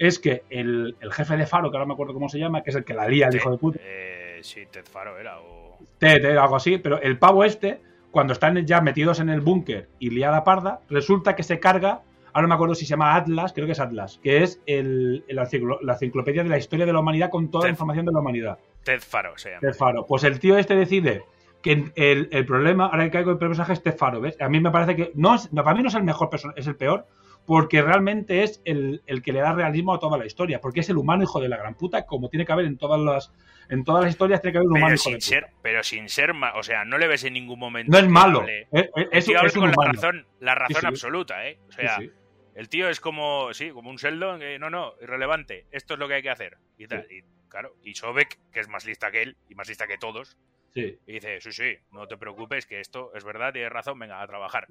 es 0.00 0.18
que 0.18 0.42
el, 0.50 0.96
el 1.00 1.12
jefe 1.12 1.36
de 1.36 1.46
Faro, 1.46 1.70
que 1.70 1.76
ahora 1.76 1.86
me 1.86 1.92
acuerdo 1.92 2.14
cómo 2.14 2.28
se 2.28 2.38
llama, 2.38 2.62
que 2.62 2.70
es 2.70 2.76
el 2.76 2.84
que 2.84 2.94
la 2.94 3.06
lía, 3.06 3.28
el 3.28 3.36
hijo 3.36 3.50
de 3.50 3.58
puta, 3.58 3.78
Eh, 3.84 4.40
sí, 4.42 4.62
Ted 4.70 4.84
Faro 4.84 5.16
era. 5.18 5.38
O... 5.40 5.78
Ted, 5.98 6.24
eh, 6.24 6.38
algo 6.38 6.56
así, 6.56 6.78
pero 6.78 7.00
el 7.00 7.18
pavo 7.18 7.44
este, 7.44 7.80
cuando 8.10 8.32
están 8.32 8.66
ya 8.66 8.80
metidos 8.80 9.20
en 9.20 9.28
el 9.28 9.40
búnker 9.42 9.88
y 9.98 10.10
liada 10.10 10.42
parda, 10.42 10.80
resulta 10.88 11.36
que 11.36 11.42
se 11.42 11.60
carga, 11.60 12.00
ahora 12.32 12.42
no 12.42 12.48
me 12.48 12.54
acuerdo 12.54 12.74
si 12.74 12.86
se 12.86 12.90
llama 12.90 13.14
Atlas, 13.14 13.52
creo 13.52 13.66
que 13.66 13.72
es 13.72 13.80
Atlas, 13.80 14.18
que 14.22 14.42
es 14.42 14.60
el, 14.66 15.22
el 15.28 15.38
enciclo- 15.38 15.78
la 15.82 15.92
enciclopedia 15.92 16.42
de 16.42 16.48
la 16.48 16.58
historia 16.58 16.86
de 16.86 16.92
la 16.92 17.00
humanidad 17.00 17.28
con 17.30 17.50
toda 17.50 17.64
la 17.64 17.70
información 17.70 18.06
de 18.06 18.12
la 18.12 18.20
humanidad. 18.20 18.58
Ted 18.82 19.00
Faro 19.00 19.36
se 19.36 19.50
llama. 19.50 19.60
Ted 19.60 19.74
Faro. 19.74 20.06
Pues 20.06 20.24
el 20.24 20.40
tío 20.40 20.56
este 20.56 20.74
decide 20.74 21.22
que 21.60 21.92
el, 21.94 22.28
el 22.32 22.46
problema, 22.46 22.86
ahora 22.86 23.04
que 23.04 23.10
caigo 23.10 23.32
el 23.32 23.36
personaje 23.38 23.74
es 23.74 23.82
Ted 23.82 23.94
Faro, 23.94 24.22
¿ves? 24.22 24.40
A 24.40 24.48
mí 24.48 24.60
me 24.60 24.70
parece 24.70 24.96
que, 24.96 25.12
no, 25.14 25.34
es, 25.34 25.52
no, 25.52 25.62
para 25.62 25.76
mí 25.76 25.82
no 25.82 25.90
es 25.90 25.94
el 25.94 26.04
mejor 26.04 26.30
personaje, 26.30 26.58
es 26.58 26.66
el 26.66 26.76
peor, 26.76 27.04
porque 27.46 27.82
realmente 27.82 28.42
es 28.44 28.62
el, 28.64 29.02
el 29.06 29.22
que 29.22 29.32
le 29.32 29.40
da 29.40 29.52
realismo 29.52 29.94
a 29.94 29.98
toda 29.98 30.16
la 30.18 30.26
historia, 30.26 30.60
porque 30.60 30.80
es 30.80 30.88
el 30.88 30.96
humano 30.98 31.22
hijo 31.24 31.40
de 31.40 31.48
la 31.48 31.56
gran 31.56 31.74
puta, 31.74 32.06
como 32.06 32.28
tiene 32.28 32.44
que 32.46 32.52
haber 32.52 32.66
en 32.66 32.76
todas 32.78 33.00
las, 33.00 33.32
en 33.68 33.82
todas 33.84 34.04
las 34.04 34.12
historias, 34.12 34.40
tiene 34.40 34.52
que 34.52 34.58
haber 34.58 34.68
un 34.68 34.76
humano 34.76 34.94
Pero 34.94 34.94
hijo 34.96 35.10
de 35.10 35.20
sin, 35.20 35.40
puta. 35.40 35.46
ser, 35.48 35.54
pero 35.62 35.82
sin 35.82 36.08
ser 36.08 36.32
o 36.54 36.62
sea, 36.62 36.84
no 36.84 36.98
le 36.98 37.08
ves 37.08 37.24
en 37.24 37.32
ningún 37.32 37.58
momento. 37.58 37.90
No 37.90 37.98
es 37.98 38.08
malo, 38.08 38.46
es- 38.46 38.66
El 39.10 39.24
tío 39.24 39.40
es 39.42 39.56
un 39.56 39.62
con 39.62 39.70
humano. 39.70 39.82
la 39.82 39.92
razón, 39.92 40.26
la 40.40 40.54
razón 40.54 40.80
sí. 40.80 40.86
absoluta, 40.86 41.46
¿eh? 41.48 41.58
O 41.68 41.72
sea, 41.72 41.96
Sí, 41.98 42.10
el 42.54 42.68
tío 42.68 42.88
es 42.88 43.00
como, 43.00 43.52
sí, 43.54 43.70
como 43.70 43.90
un 43.90 43.96
Sheldon, 43.96 44.38
que 44.40 44.58
no, 44.58 44.70
no, 44.70 44.92
irrelevante, 45.00 45.66
esto 45.70 45.94
es 45.94 46.00
lo 46.00 46.06
que 46.08 46.14
hay 46.14 46.22
que 46.22 46.30
hacer. 46.30 46.58
Y 46.78 46.86
tal, 46.86 47.06
y 47.10 47.22
claro, 47.48 47.74
y 47.82 47.94
Sobek, 47.94 48.38
que 48.52 48.60
es 48.60 48.68
más 48.68 48.84
lista 48.86 49.10
que 49.10 49.22
él, 49.22 49.36
y 49.48 49.54
más 49.54 49.68
lista 49.68 49.86
que 49.86 49.98
todos, 49.98 50.36
Sí. 50.72 50.96
y 51.06 51.12
dice, 51.14 51.40
sí, 51.40 51.50
sí, 51.52 51.76
no 51.90 52.06
te 52.06 52.16
preocupes, 52.16 52.64
que 52.64 52.78
esto 52.80 53.10
es 53.14 53.24
verdad, 53.24 53.52
tienes 53.52 53.72
razón, 53.72 53.98
venga, 53.98 54.22
a 54.22 54.26
trabajar. 54.28 54.68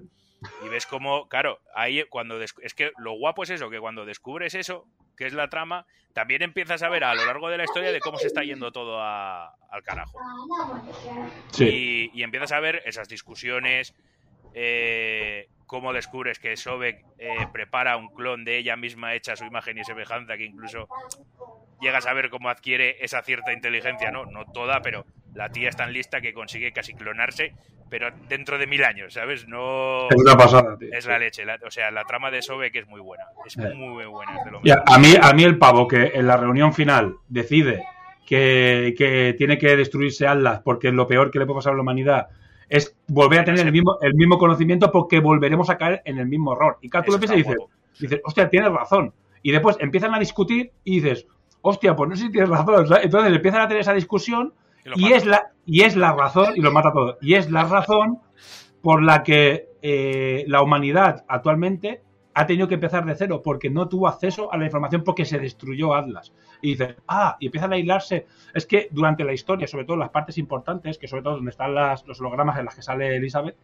Y 0.64 0.68
ves 0.68 0.86
como, 0.86 1.28
claro, 1.28 1.60
ahí 1.74 2.02
cuando... 2.08 2.40
Es 2.40 2.54
que 2.74 2.92
lo 2.96 3.12
guapo 3.12 3.42
es 3.42 3.50
eso, 3.50 3.68
que 3.68 3.78
cuando 3.80 4.06
descubres 4.06 4.54
eso, 4.54 4.86
que 5.16 5.26
es 5.26 5.34
la 5.34 5.50
trama, 5.50 5.84
también 6.14 6.40
empiezas 6.40 6.82
a 6.82 6.88
ver 6.88 7.04
a 7.04 7.14
lo 7.14 7.26
largo 7.26 7.50
de 7.50 7.58
la 7.58 7.64
historia 7.64 7.92
de 7.92 8.00
cómo 8.00 8.16
se 8.18 8.28
está 8.28 8.42
yendo 8.42 8.72
todo 8.72 8.98
a- 9.00 9.54
al 9.70 9.82
carajo. 9.82 10.18
Sí. 11.52 12.10
Y, 12.14 12.18
y 12.18 12.22
empiezas 12.22 12.52
a 12.52 12.60
ver 12.60 12.80
esas 12.86 13.08
discusiones, 13.08 13.94
eh, 14.54 15.48
cómo 15.66 15.92
descubres 15.92 16.38
que 16.38 16.56
Sobek 16.56 17.04
eh, 17.18 17.46
prepara 17.52 17.96
un 17.96 18.08
clon 18.14 18.44
de 18.44 18.56
ella 18.58 18.76
misma 18.76 19.14
hecha 19.14 19.34
a 19.34 19.36
su 19.36 19.44
imagen 19.44 19.78
y 19.78 19.84
semejanza, 19.84 20.36
que 20.36 20.44
incluso 20.44 20.88
llegas 21.80 22.06
a 22.06 22.12
ver 22.14 22.30
cómo 22.30 22.48
adquiere 22.48 22.96
esa 23.04 23.22
cierta 23.22 23.52
inteligencia, 23.52 24.10
¿no? 24.10 24.24
No 24.26 24.46
toda, 24.52 24.80
pero 24.82 25.04
la 25.34 25.48
tía 25.50 25.68
es 25.68 25.76
tan 25.76 25.92
lista 25.92 26.20
que 26.20 26.32
consigue 26.32 26.72
casi 26.72 26.94
clonarse, 26.94 27.52
pero 27.88 28.08
dentro 28.28 28.58
de 28.58 28.66
mil 28.66 28.84
años, 28.84 29.14
¿sabes? 29.14 29.46
No... 29.48 30.08
Es 30.08 30.16
una 30.16 30.36
pasada, 30.36 30.76
tío. 30.78 30.88
Es 30.92 31.06
la 31.06 31.18
leche. 31.18 31.44
la- 31.44 31.58
o 31.66 31.70
sea, 31.70 31.90
la 31.90 32.04
trama 32.04 32.30
de 32.30 32.42
Sobek 32.42 32.74
es 32.76 32.86
muy 32.86 33.00
buena. 33.00 33.24
Es 33.46 33.56
Eh. 33.56 33.72
muy 33.74 34.04
buena. 34.06 34.32
Y 34.62 34.70
a, 34.70 34.98
mí, 34.98 35.14
a 35.20 35.32
mí 35.32 35.42
el 35.44 35.58
pavo 35.58 35.88
que 35.88 36.12
en 36.14 36.26
la 36.26 36.36
reunión 36.36 36.72
final 36.72 37.16
decide 37.28 37.82
que, 38.26 38.94
que 38.96 39.34
tiene 39.36 39.58
que 39.58 39.76
destruirse 39.76 40.26
Atlas 40.26 40.60
porque 40.64 40.88
es 40.88 40.94
lo 40.94 41.06
peor 41.06 41.30
que 41.30 41.38
le 41.40 41.46
puede 41.46 41.58
pasar 41.58 41.72
a 41.72 41.76
la 41.76 41.82
humanidad 41.82 42.28
es 42.68 42.96
volver 43.08 43.40
a 43.40 43.44
tener 43.44 43.66
el 43.66 43.72
mismo, 43.72 43.98
el 44.00 44.14
mismo 44.14 44.38
conocimiento 44.38 44.92
porque 44.92 45.18
volveremos 45.18 45.68
a 45.70 45.76
caer 45.76 46.02
en 46.04 46.18
el 46.18 46.26
mismo 46.26 46.52
error. 46.52 46.78
Y 46.80 46.88
claro, 46.88 47.06
tú 47.06 47.12
lo 47.12 47.18
piensas 47.18 47.36
y 47.38 47.42
dices, 47.42 47.56
dices, 47.98 48.20
hostia, 48.22 48.48
tienes 48.48 48.70
razón. 48.70 49.12
Y 49.42 49.50
después 49.50 49.76
empiezan 49.80 50.14
a 50.14 50.20
discutir 50.20 50.70
y 50.84 51.00
dices, 51.00 51.26
hostia, 51.62 51.96
pues 51.96 52.08
no 52.10 52.14
sé 52.14 52.26
si 52.26 52.30
tienes 52.30 52.48
razón. 52.48 52.86
¿sabes? 52.86 53.06
Entonces 53.06 53.32
empiezan 53.34 53.62
a 53.62 53.66
tener 53.66 53.80
esa 53.80 53.92
discusión 53.92 54.54
Y 54.96 55.02
mata. 55.02 55.16
es, 55.16 55.26
la, 55.26 55.52
y 55.66 55.82
es 55.82 55.96
la 55.96 56.12
razón, 56.12 56.54
y 56.56 56.60
lo 56.60 56.72
mata 56.72 56.92
todo, 56.92 57.18
y 57.20 57.34
es 57.34 57.50
la 57.50 57.64
razón 57.64 58.20
por 58.82 59.02
la 59.02 59.22
que 59.22 59.68
eh, 59.82 60.44
la 60.46 60.62
humanidad 60.62 61.24
actualmente 61.28 62.02
ha 62.34 62.46
tenido 62.46 62.68
que 62.68 62.74
empezar 62.74 63.04
de 63.04 63.14
cero, 63.14 63.42
porque 63.44 63.70
no 63.70 63.88
tuvo 63.88 64.08
acceso 64.08 64.52
a 64.52 64.56
la 64.56 64.64
información 64.64 65.02
porque 65.04 65.24
se 65.24 65.38
destruyó 65.38 65.94
Atlas. 65.94 66.32
Y 66.62 66.70
dices, 66.70 66.96
ah, 67.08 67.36
y 67.40 67.46
empiezan 67.46 67.72
a 67.72 67.76
aislarse. 67.76 68.26
Es 68.54 68.66
que 68.66 68.88
durante 68.92 69.24
la 69.24 69.32
historia, 69.32 69.66
sobre 69.66 69.84
todo 69.84 69.96
las 69.96 70.10
partes 70.10 70.38
importantes, 70.38 70.96
que 70.96 71.08
sobre 71.08 71.22
todo 71.22 71.34
donde 71.36 71.50
están 71.50 71.74
las, 71.74 72.06
los 72.06 72.20
hologramas 72.20 72.58
en 72.58 72.66
las 72.66 72.76
que 72.76 72.82
sale 72.82 73.16
Elizabeth, 73.16 73.56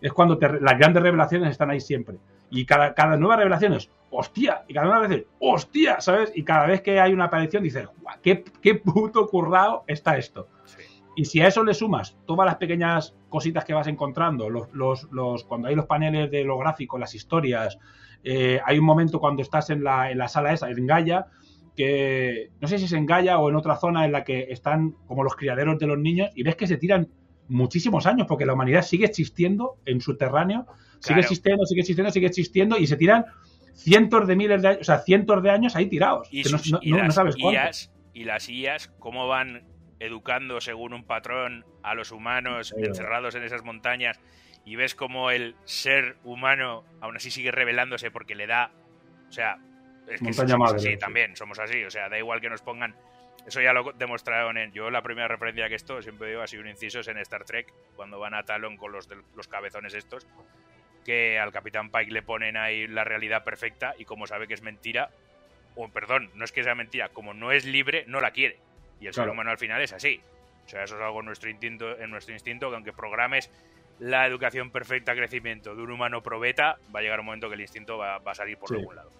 es 0.00 0.12
cuando 0.12 0.38
te- 0.38 0.60
las 0.60 0.78
grandes 0.78 1.02
revelaciones 1.02 1.50
están 1.50 1.70
ahí 1.70 1.80
siempre. 1.80 2.16
Y 2.50 2.64
cada, 2.64 2.94
cada 2.94 3.16
nueva 3.16 3.36
revelación 3.36 3.72
es, 3.74 3.90
hostia, 4.10 4.64
y 4.68 4.74
cada 4.74 4.86
nueva 4.86 5.08
vez 5.08 5.18
es, 5.20 5.26
hostia, 5.40 6.00
¿sabes? 6.00 6.32
Y 6.34 6.44
cada 6.44 6.66
vez 6.66 6.80
que 6.80 7.00
hay 7.00 7.12
una 7.12 7.24
aparición 7.24 7.62
dices, 7.62 7.88
guau, 8.00 8.16
qué, 8.22 8.44
qué 8.62 8.74
puto 8.76 9.26
currado 9.26 9.84
está 9.86 10.16
esto. 10.16 10.48
Sí. 10.64 10.82
Y 11.16 11.24
si 11.24 11.40
a 11.40 11.48
eso 11.48 11.64
le 11.64 11.74
sumas 11.74 12.16
todas 12.26 12.46
las 12.46 12.56
pequeñas 12.56 13.16
cositas 13.28 13.64
que 13.64 13.72
vas 13.74 13.86
encontrando, 13.86 14.48
los, 14.50 14.70
los, 14.72 15.04
los- 15.10 15.44
cuando 15.44 15.68
hay 15.68 15.74
los 15.74 15.86
paneles 15.86 16.30
de 16.30 16.44
lo 16.44 16.58
gráfico, 16.58 16.98
las 16.98 17.14
historias, 17.14 17.78
eh, 18.22 18.60
hay 18.64 18.78
un 18.78 18.84
momento 18.84 19.18
cuando 19.18 19.42
estás 19.42 19.70
en 19.70 19.82
la, 19.82 20.10
en 20.10 20.18
la 20.18 20.28
sala 20.28 20.52
esa, 20.52 20.68
en 20.70 20.86
Gaia, 20.86 21.26
que 21.74 22.50
no 22.60 22.68
sé 22.68 22.78
si 22.78 22.84
es 22.86 22.92
en 22.92 23.06
Gaia 23.06 23.38
o 23.38 23.48
en 23.50 23.56
otra 23.56 23.76
zona 23.76 24.04
en 24.04 24.12
la 24.12 24.24
que 24.24 24.46
están 24.50 24.92
como 25.06 25.22
los 25.24 25.36
criaderos 25.36 25.78
de 25.78 25.86
los 25.86 25.98
niños 25.98 26.30
y 26.34 26.42
ves 26.42 26.56
que 26.56 26.66
se 26.66 26.76
tiran 26.78 27.08
muchísimos 27.48 28.06
años 28.06 28.26
porque 28.28 28.46
la 28.46 28.52
humanidad 28.54 28.82
sigue 28.82 29.06
existiendo 29.06 29.78
en 29.86 30.00
subterráneo, 30.00 30.66
sigue 31.00 31.20
existiendo, 31.20 31.64
sigue 31.66 31.80
existiendo, 31.80 32.10
sigue 32.12 32.26
existiendo 32.26 32.78
y 32.78 32.86
se 32.86 32.96
tiran 32.96 33.26
cientos 33.74 34.26
de 34.26 34.36
miles 34.36 34.62
de 34.62 34.68
años, 34.68 34.80
o 34.80 34.84
sea, 34.84 34.98
cientos 35.00 35.42
de 35.42 35.50
años 35.50 35.76
ahí 35.76 35.86
tirados. 35.86 36.28
y, 36.30 36.42
que 36.42 36.50
no, 36.50 36.58
sus- 36.58 36.72
no- 36.72 36.78
y 36.82 36.90
no- 36.90 36.98
no 36.98 37.04
las 37.04 37.14
sabes. 37.14 37.36
IAs, 37.38 37.92
y 38.14 38.24
las 38.24 38.48
IAs, 38.48 38.88
cómo 38.98 39.28
van 39.28 39.64
educando 40.00 40.60
según 40.60 40.92
un 40.92 41.04
patrón 41.04 41.64
a 41.82 41.94
los 41.94 42.12
humanos 42.12 42.74
Sí. 42.76 42.84
encerrados 42.84 43.34
en 43.34 43.42
esas 43.44 43.62
montañas 43.64 44.18
y 44.64 44.76
ves 44.76 44.94
cómo 44.94 45.30
el 45.30 45.54
ser 45.64 46.16
humano 46.24 46.84
aún 47.00 47.16
así 47.16 47.30
sigue 47.30 47.50
rebelándose 47.52 48.10
porque 48.10 48.34
le 48.34 48.46
da, 48.46 48.72
o 49.28 49.32
sea, 49.32 49.58
es 50.08 50.18
que 50.20 50.24
Montaña 50.24 50.48
somos 50.50 50.70
madre, 50.72 50.76
así 50.80 50.88
sí. 50.92 50.98
también, 50.98 51.36
somos 51.36 51.58
así, 51.58 51.82
o 51.84 51.90
sea, 51.90 52.08
da 52.08 52.18
igual 52.18 52.40
que 52.40 52.48
nos 52.50 52.62
pongan, 52.62 52.94
eso 53.46 53.60
ya 53.60 53.72
lo 53.72 53.92
demostraron 53.92 54.58
en, 54.58 54.72
yo 54.72 54.90
la 54.90 55.02
primera 55.02 55.28
referencia 55.28 55.68
que 55.68 55.74
esto, 55.76 56.02
siempre 56.02 56.28
digo 56.30 56.42
así 56.42 56.56
un 56.56 56.68
inciso 56.68 57.00
es 57.00 57.08
en 57.08 57.18
Star 57.18 57.44
Trek, 57.44 57.72
cuando 57.94 58.18
van 58.18 58.34
a 58.34 58.42
Talon 58.44 58.76
con 58.76 58.92
los, 58.92 59.08
de- 59.08 59.16
los 59.36 59.46
cabezones 59.48 59.94
estos, 59.94 60.26
que 61.04 61.38
al 61.38 61.52
Capitán 61.52 61.90
Pike 61.90 62.10
le 62.12 62.22
ponen 62.22 62.56
ahí 62.56 62.86
la 62.88 63.04
realidad 63.04 63.44
perfecta 63.44 63.94
y 63.98 64.04
como 64.04 64.26
sabe 64.26 64.48
que 64.48 64.54
es 64.54 64.62
mentira, 64.62 65.10
o 65.76 65.88
perdón, 65.88 66.30
no 66.34 66.44
es 66.44 66.52
que 66.52 66.64
sea 66.64 66.74
mentira, 66.74 67.10
como 67.10 67.34
no 67.34 67.52
es 67.52 67.64
libre, 67.64 68.04
no 68.08 68.20
la 68.20 68.32
quiere. 68.32 68.58
Y 69.00 69.06
el 69.06 69.14
ser 69.14 69.28
humano 69.28 69.50
al 69.50 69.58
final 69.58 69.80
es 69.82 69.92
así. 69.92 70.20
O 70.64 70.68
sea, 70.68 70.82
eso 70.82 70.96
es 70.96 71.02
algo 71.02 71.20
en 71.20 71.26
nuestro 71.26 71.48
instinto, 71.50 71.96
en 71.98 72.10
nuestro 72.10 72.32
instinto, 72.34 72.70
que 72.70 72.74
aunque 72.76 72.92
programes 72.92 73.50
la 74.00 74.26
educación 74.26 74.70
perfecta, 74.70 75.14
crecimiento 75.14 75.76
de 75.76 75.82
un 75.82 75.90
humano 75.90 76.22
probeta, 76.22 76.78
va 76.94 77.00
a 77.00 77.02
llegar 77.02 77.20
un 77.20 77.26
momento 77.26 77.48
que 77.48 77.54
el 77.54 77.60
instinto 77.60 77.98
va, 77.98 78.18
va 78.18 78.32
a 78.32 78.34
salir 78.34 78.56
por 78.58 78.70
Sí. 78.70 78.74
algún 78.76 78.96
lado. 78.96 79.12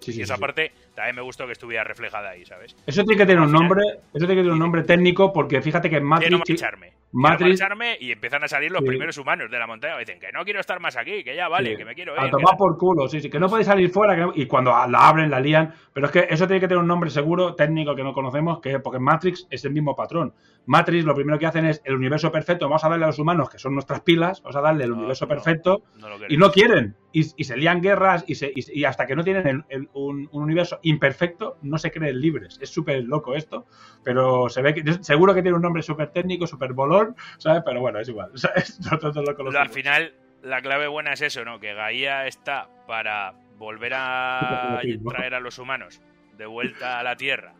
Sí, 0.00 0.12
sí, 0.12 0.20
y 0.20 0.22
esa 0.22 0.36
sí, 0.36 0.40
parte 0.40 0.72
también 0.94 1.16
me 1.16 1.22
gustó 1.22 1.46
que 1.46 1.52
estuviera 1.52 1.84
reflejada 1.84 2.30
ahí, 2.30 2.44
¿sabes? 2.46 2.74
Eso 2.86 3.04
tiene 3.04 3.18
que 3.18 3.26
tener 3.26 3.42
un 3.42 3.52
nombre, 3.52 3.82
eso 4.14 4.26
tiene 4.26 4.34
que 4.34 4.40
tener 4.40 4.52
un 4.52 4.58
nombre 4.58 4.82
técnico 4.82 5.32
porque 5.32 5.60
fíjate 5.60 5.90
que 5.90 5.96
en 5.96 6.08
Quiero 6.18 6.38
Matrix, 6.38 6.62
marcharme. 6.62 6.92
Matrix- 7.12 7.36
Quiero 7.38 7.50
marcharme 7.50 7.96
y 8.00 8.12
empiezan 8.12 8.44
a 8.44 8.48
salir 8.48 8.70
los 8.70 8.82
primeros 8.82 9.18
humanos 9.18 9.50
de 9.50 9.58
la 9.58 9.66
montaña. 9.66 9.98
Dicen 9.98 10.18
que 10.20 10.32
no 10.32 10.44
quiero 10.44 10.60
estar 10.60 10.80
más 10.80 10.96
aquí, 10.96 11.22
que 11.22 11.34
ya 11.36 11.48
vale, 11.48 11.76
que 11.76 11.84
me 11.84 11.94
quiero 11.94 12.18
a 12.18 12.24
ir. 12.24 12.30
tomar 12.30 12.52
que- 12.54 12.56
por 12.58 12.78
culo, 12.78 13.08
sí, 13.08 13.20
sí, 13.20 13.28
que 13.28 13.38
no 13.38 13.48
puede 13.48 13.64
salir 13.64 13.90
fuera 13.90 14.14
que 14.14 14.20
no- 14.22 14.32
y 14.34 14.46
cuando 14.46 14.70
la 14.70 15.08
abren, 15.08 15.30
la 15.30 15.38
lían, 15.40 15.74
pero 15.92 16.06
es 16.06 16.12
que 16.12 16.26
eso 16.30 16.46
tiene 16.46 16.60
que 16.60 16.68
tener 16.68 16.80
un 16.80 16.88
nombre 16.88 17.10
seguro, 17.10 17.54
técnico 17.54 17.94
que 17.94 18.02
no 18.02 18.12
conocemos, 18.14 18.60
que 18.60 18.78
porque 18.80 18.98
Matrix 19.00 19.46
es 19.50 19.64
el 19.64 19.72
mismo 19.72 19.94
patrón. 19.94 20.32
Matrix 20.66 21.04
lo 21.04 21.14
primero 21.14 21.38
que 21.38 21.46
hacen 21.46 21.66
es 21.66 21.82
el 21.84 21.94
universo 21.96 22.30
perfecto, 22.32 22.66
vamos 22.68 22.84
a 22.84 22.88
darle 22.88 23.04
a 23.04 23.08
los 23.08 23.18
humanos, 23.18 23.50
que 23.50 23.58
son 23.58 23.74
nuestras 23.74 24.00
pilas, 24.00 24.40
vamos 24.42 24.56
a 24.56 24.60
darle 24.60 24.84
el 24.84 24.90
No, 24.90 24.96
universo 24.96 25.26
no, 25.26 25.28
perfecto, 25.28 25.82
y 26.28 26.36
no 26.36 26.50
quieren, 26.52 26.94
y, 27.12 27.20
y 27.36 27.44
se 27.44 27.56
lían 27.56 27.80
guerras, 27.80 28.24
y, 28.26 28.34
se, 28.36 28.52
y, 28.54 28.80
y 28.80 28.84
hasta 28.84 29.06
que 29.06 29.16
no 29.16 29.24
tienen 29.24 29.46
el- 29.46 29.64
el- 29.68 29.88
un, 29.94 30.28
un 30.32 30.42
universo 30.42 30.78
imperfecto, 30.82 31.56
no 31.62 31.76
se 31.78 31.90
creen 31.90 32.20
libres. 32.20 32.58
Es 32.60 32.70
súper 32.70 33.02
loco 33.04 33.34
esto, 33.34 33.66
pero 34.04 34.48
se 34.48 34.62
ve 34.62 34.74
que 34.74 34.92
seguro 35.02 35.34
que 35.34 35.42
tiene 35.42 35.56
un 35.56 35.62
nombre 35.62 35.82
súper 35.82 36.10
técnico, 36.10 36.46
súper 36.46 36.72
bolón, 36.72 37.16
¿sabes? 37.38 37.62
Pero 37.64 37.80
bueno, 37.80 37.98
es 38.00 38.08
igual, 38.08 38.30
¿sabes? 38.36 38.78
Nosotros 38.80 39.16
lo 39.16 39.50
Lo- 39.50 39.58
al 39.60 39.70
final, 39.70 40.14
la 40.42 40.62
clave 40.62 40.86
buena 40.86 41.12
es 41.12 41.20
eso, 41.22 41.44
¿no? 41.44 41.58
Que 41.60 41.74
Gaia 41.74 42.26
está 42.26 42.68
para 42.86 43.34
volver 43.58 43.92
a 43.94 44.80
traer 45.10 45.34
a 45.34 45.40
los 45.40 45.58
humanos 45.58 46.00
de 46.38 46.46
vuelta 46.46 46.98
a 46.98 47.02
la 47.02 47.16
Tierra. 47.16 47.52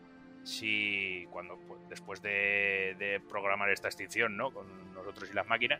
Si 0.43 1.27
cuando 1.29 1.57
pues, 1.67 1.79
después 1.89 2.21
de, 2.21 2.95
de 2.97 3.21
programar 3.29 3.69
esta 3.69 3.87
extinción, 3.87 4.35
¿no? 4.37 4.51
Con 4.51 4.65
nosotros 4.93 5.29
y 5.31 5.35
las 5.35 5.47
máquinas. 5.47 5.79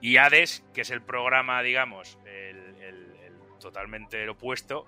Y 0.00 0.16
Hades, 0.18 0.64
que 0.74 0.82
es 0.82 0.90
el 0.90 1.02
programa, 1.02 1.62
digamos, 1.62 2.18
el, 2.26 2.76
el- 2.82 3.16
el 3.24 3.32
totalmente 3.60 4.22
el 4.22 4.28
opuesto, 4.30 4.86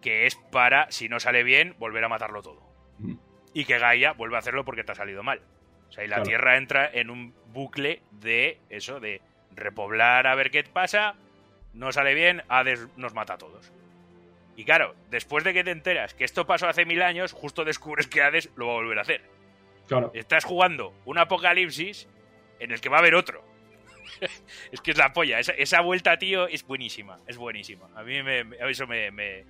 que 0.00 0.26
es 0.26 0.36
para, 0.36 0.90
si 0.90 1.08
no 1.08 1.18
sale 1.20 1.42
bien, 1.42 1.74
volver 1.78 2.04
a 2.04 2.08
matarlo 2.08 2.42
todo. 2.42 2.62
Mm. 2.98 3.14
Y 3.52 3.64
que 3.64 3.78
Gaia 3.78 4.12
vuelve 4.12 4.36
a 4.36 4.38
hacerlo 4.40 4.64
porque 4.64 4.84
te 4.84 4.92
ha 4.92 4.94
salido 4.94 5.22
mal. 5.22 5.40
O 5.88 5.92
sea, 5.92 6.04
y 6.04 6.08
la 6.08 6.16
Claro. 6.16 6.28
Tierra 6.28 6.56
entra 6.56 6.90
en 6.92 7.10
un 7.10 7.34
bucle 7.52 8.02
de 8.10 8.58
eso, 8.68 9.00
de 9.00 9.20
repoblar 9.54 10.26
a 10.26 10.34
ver 10.34 10.50
qué 10.50 10.64
pasa, 10.64 11.14
no 11.72 11.92
sale 11.92 12.14
bien, 12.14 12.42
Hades 12.48 12.88
nos 12.96 13.14
mata 13.14 13.34
a 13.34 13.38
todos. 13.38 13.72
Y 14.56 14.64
claro, 14.64 14.94
después 15.10 15.42
de 15.44 15.52
que 15.52 15.64
te 15.64 15.70
enteras 15.72 16.14
que 16.14 16.24
esto 16.24 16.46
pasó 16.46 16.68
hace 16.68 16.84
mil 16.84 17.02
años, 17.02 17.32
justo 17.32 17.64
descubres 17.64 18.06
que 18.06 18.22
Hades 18.22 18.50
lo 18.56 18.66
va 18.66 18.72
a 18.72 18.76
volver 18.76 18.98
a 18.98 19.02
hacer. 19.02 19.22
Claro. 19.88 20.10
Estás 20.14 20.44
jugando 20.44 20.94
un 21.04 21.18
apocalipsis 21.18 22.08
en 22.60 22.70
el 22.72 22.80
que 22.80 22.88
va 22.88 22.96
a 22.96 23.00
haber 23.00 23.14
otro. 23.16 23.44
es 24.72 24.80
que 24.80 24.90
es 24.92 24.96
la 24.98 25.12
polla. 25.12 25.38
Esa, 25.38 25.52
esa 25.52 25.80
vuelta, 25.80 26.18
tío, 26.18 26.46
es 26.48 26.66
buenísima. 26.66 27.18
Es 27.26 27.36
buenísima. 27.36 27.88
A 27.94 28.02
mí 28.02 28.22
me, 28.22 28.44
me- 28.44 28.56
eso 28.70 28.86
me, 28.86 29.10
me... 29.10 29.40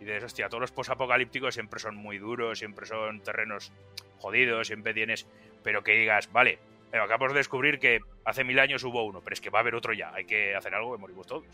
Y 0.00 0.04
dices, 0.04 0.24
hostia, 0.24 0.48
todos 0.48 0.60
los 0.60 0.72
posapocalípticos 0.72 1.54
siempre 1.54 1.80
son 1.80 1.96
muy 1.96 2.18
duros, 2.18 2.58
siempre 2.58 2.86
son 2.86 3.20
terrenos 3.20 3.72
jodidos, 4.18 4.66
siempre 4.68 4.94
tienes... 4.94 5.26
Pero 5.64 5.82
que 5.82 5.92
digas, 5.92 6.30
vale, 6.32 6.58
acabamos 6.92 7.32
de 7.32 7.38
descubrir 7.40 7.78
que 7.80 8.00
hace 8.24 8.44
mil 8.44 8.58
años 8.60 8.84
hubo 8.84 9.04
uno, 9.04 9.20
pero 9.22 9.34
es 9.34 9.40
que 9.40 9.50
va 9.50 9.58
a 9.58 9.62
haber 9.62 9.74
otro 9.74 9.92
ya. 9.92 10.14
Hay 10.14 10.24
que 10.24 10.54
hacer 10.54 10.74
algo 10.74 10.92
que 10.94 11.00
morimos 11.00 11.26
todos. 11.26 11.44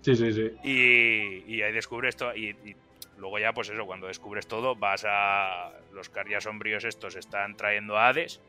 Sí, 0.00 0.16
sí, 0.16 0.32
sí. 0.32 0.50
Y, 0.64 1.54
y 1.54 1.62
ahí 1.62 1.72
descubres 1.72 2.16
todo. 2.16 2.34
Y, 2.34 2.48
y 2.64 2.74
luego 3.18 3.38
ya, 3.38 3.52
pues 3.52 3.68
eso, 3.68 3.84
cuando 3.86 4.06
descubres 4.08 4.48
todo, 4.48 4.74
vas 4.74 5.04
a. 5.06 5.70
Los 5.92 6.08
carrias 6.08 6.44
sombríos 6.44 6.84
estos 6.84 7.14
están 7.14 7.56
trayendo 7.56 7.96
a 7.98 8.08
Hades, 8.08 8.40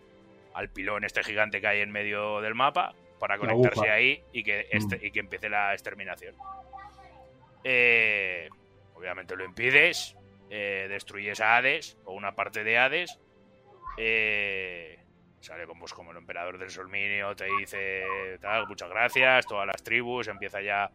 al 0.55 0.69
pilón 0.69 1.03
este 1.03 1.21
gigante 1.23 1.59
que 1.61 1.67
hay 1.67 1.81
en 1.81 1.91
medio 1.91 2.39
del 2.41 2.55
mapa, 2.55 2.95
para 3.23 3.37
conectarse 3.37 3.89
ahí 3.89 4.21
y 4.33 4.43
que, 4.43 4.67
este- 4.69 4.97
Mm. 4.97 5.05
y 5.05 5.11
que 5.11 5.19
empiece 5.21 5.47
la 5.49 5.71
exterminación. 5.71 6.35
Eh, 7.63 8.49
obviamente 8.95 9.37
lo 9.37 9.45
impides, 9.45 10.17
eh, 10.49 10.87
destruyes 10.89 11.39
a 11.39 11.55
Hades, 11.55 11.97
o 12.03 12.11
una 12.13 12.35
parte 12.35 12.65
de 12.65 12.77
Hades. 12.77 13.17
eh, 13.97 14.99
sale 15.39 15.65
con, 15.67 15.77
pues, 15.79 15.93
como 15.93 16.09
el 16.11 16.17
emperador 16.17 16.57
del 16.57 16.69
Solminio, 16.71 17.35
te 17.35 17.45
dice 17.59 18.03
tal, 18.41 18.65
muchas 18.67 18.89
gracias, 18.89 19.45
todas 19.45 19.67
las 19.67 19.83
tribus, 19.83 20.27
empieza 20.27 20.61
ya 20.61 20.89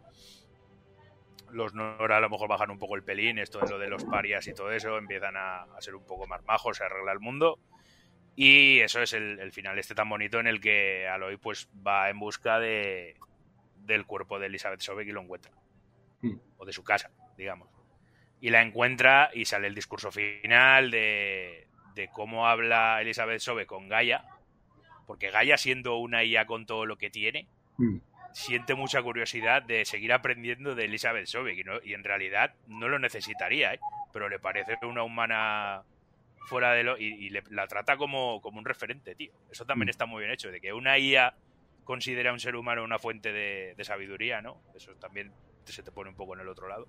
los 1.53 1.73
Nora 1.75 2.17
a 2.17 2.21
lo 2.21 2.29
mejor 2.29 2.49
bajan 2.49 2.71
un 2.73 2.79
poco 2.81 2.97
el 2.97 3.05
pelín, 3.05 3.39
esto 3.39 3.61
de 3.61 3.71
lo 3.71 3.79
de 3.79 3.89
los 3.89 4.05
parias 4.05 4.49
y 4.49 4.53
todo 4.53 4.73
eso, 4.73 4.99
empiezan 4.99 5.37
a, 5.37 5.63
a 5.63 5.81
ser 5.81 5.95
un 5.95 6.05
poco 6.05 6.27
más 6.27 6.45
majos, 6.45 6.77
se 6.77 6.85
arregla 6.85 7.13
el 7.13 7.21
mundo. 7.21 7.59
Y 8.41 8.79
eso 8.79 9.03
es 9.03 9.15
el, 9.15 9.41
el 9.41 9.51
final 9.51 9.77
este 9.81 9.97
tan 9.97 10.09
bonito 10.09 10.39
en 10.39 10.47
el 10.47 10.61
que 10.61 11.09
Aloy 11.09 11.39
pues 11.39 11.69
va 11.85 12.09
en 12.09 12.21
busca 12.21 12.61
de, 12.61 13.17
del 13.79 14.07
cuerpo 14.07 14.39
de 14.39 14.47
Elizabeth 14.47 14.79
Sobek 14.81 15.09
y 15.09 15.13
lo 15.13 15.23
encuentra. 15.23 15.51
Mm. 16.23 16.37
O 16.59 16.65
de 16.65 16.73
su 16.73 16.85
casa, 16.85 17.11
digamos. 17.37 17.69
Y 18.41 18.51
la 18.51 18.63
encuentra 18.63 19.31
y 19.35 19.45
sale 19.45 19.67
el 19.67 19.75
discurso 19.75 20.13
final 20.13 20.93
de, 20.93 21.67
de 21.97 22.09
cómo 22.11 22.47
habla 22.47 23.01
Elizabeth 23.03 23.41
Sobek 23.41 23.67
con 23.67 23.89
Gaia. 23.89 24.25
Porque 25.09 25.31
Gaia, 25.31 25.57
siendo 25.59 25.97
una 25.97 26.23
IA 26.23 26.47
con 26.47 26.65
todo 26.65 26.87
lo 26.87 26.97
que 26.97 27.11
tiene, 27.11 27.49
Mm. 27.77 27.99
siente 28.33 28.75
mucha 28.77 29.03
curiosidad 29.03 29.63
de 29.63 29.85
seguir 29.85 30.13
aprendiendo 30.13 30.77
de 30.77 30.85
Elizabeth 30.85 31.27
Sobek 31.27 31.59
y, 31.59 31.65
no- 31.65 31.83
y 31.83 31.95
en 31.95 32.05
realidad 32.05 32.55
no 32.69 32.89
lo 32.89 32.99
necesitaría, 33.01 33.75
¿eh? 33.75 33.81
pero 34.13 34.29
le 34.29 34.39
parece 34.39 34.77
una 34.85 35.03
humana 35.03 35.83
fuera 36.47 36.73
de 36.73 36.83
lo... 36.85 36.97
y, 36.99 37.05
y 37.07 37.31
le- 37.31 37.43
la 37.51 37.67
trata 37.67 37.97
como, 37.97 38.41
como 38.41 38.59
un 38.59 38.65
referente, 38.65 39.15
tío. 39.15 39.33
Eso 39.51 39.65
también 39.67 39.87
Mm. 39.89 39.91
está 39.91 40.07
muy 40.07 40.21
bien 40.21 40.33
hecho, 40.33 40.51
de 40.51 40.61
que 40.61 40.73
una 40.73 40.99
IA 40.99 41.35
considera 41.85 42.31
a 42.31 42.33
un 42.35 42.41
ser 42.41 42.55
humano 42.57 42.85
una 42.85 42.99
fuente 42.99 43.33
de, 43.33 43.75
de 43.77 43.85
sabiduría, 43.85 44.41
¿no? 44.43 44.63
Eso 44.75 44.95
también 44.97 45.33
se 45.65 45.83
te 45.83 45.91
pone 45.93 46.11
un 46.11 46.17
poco 46.17 46.35
en 46.35 46.41
el 46.41 46.49
otro 46.49 46.69
lado. 46.69 46.87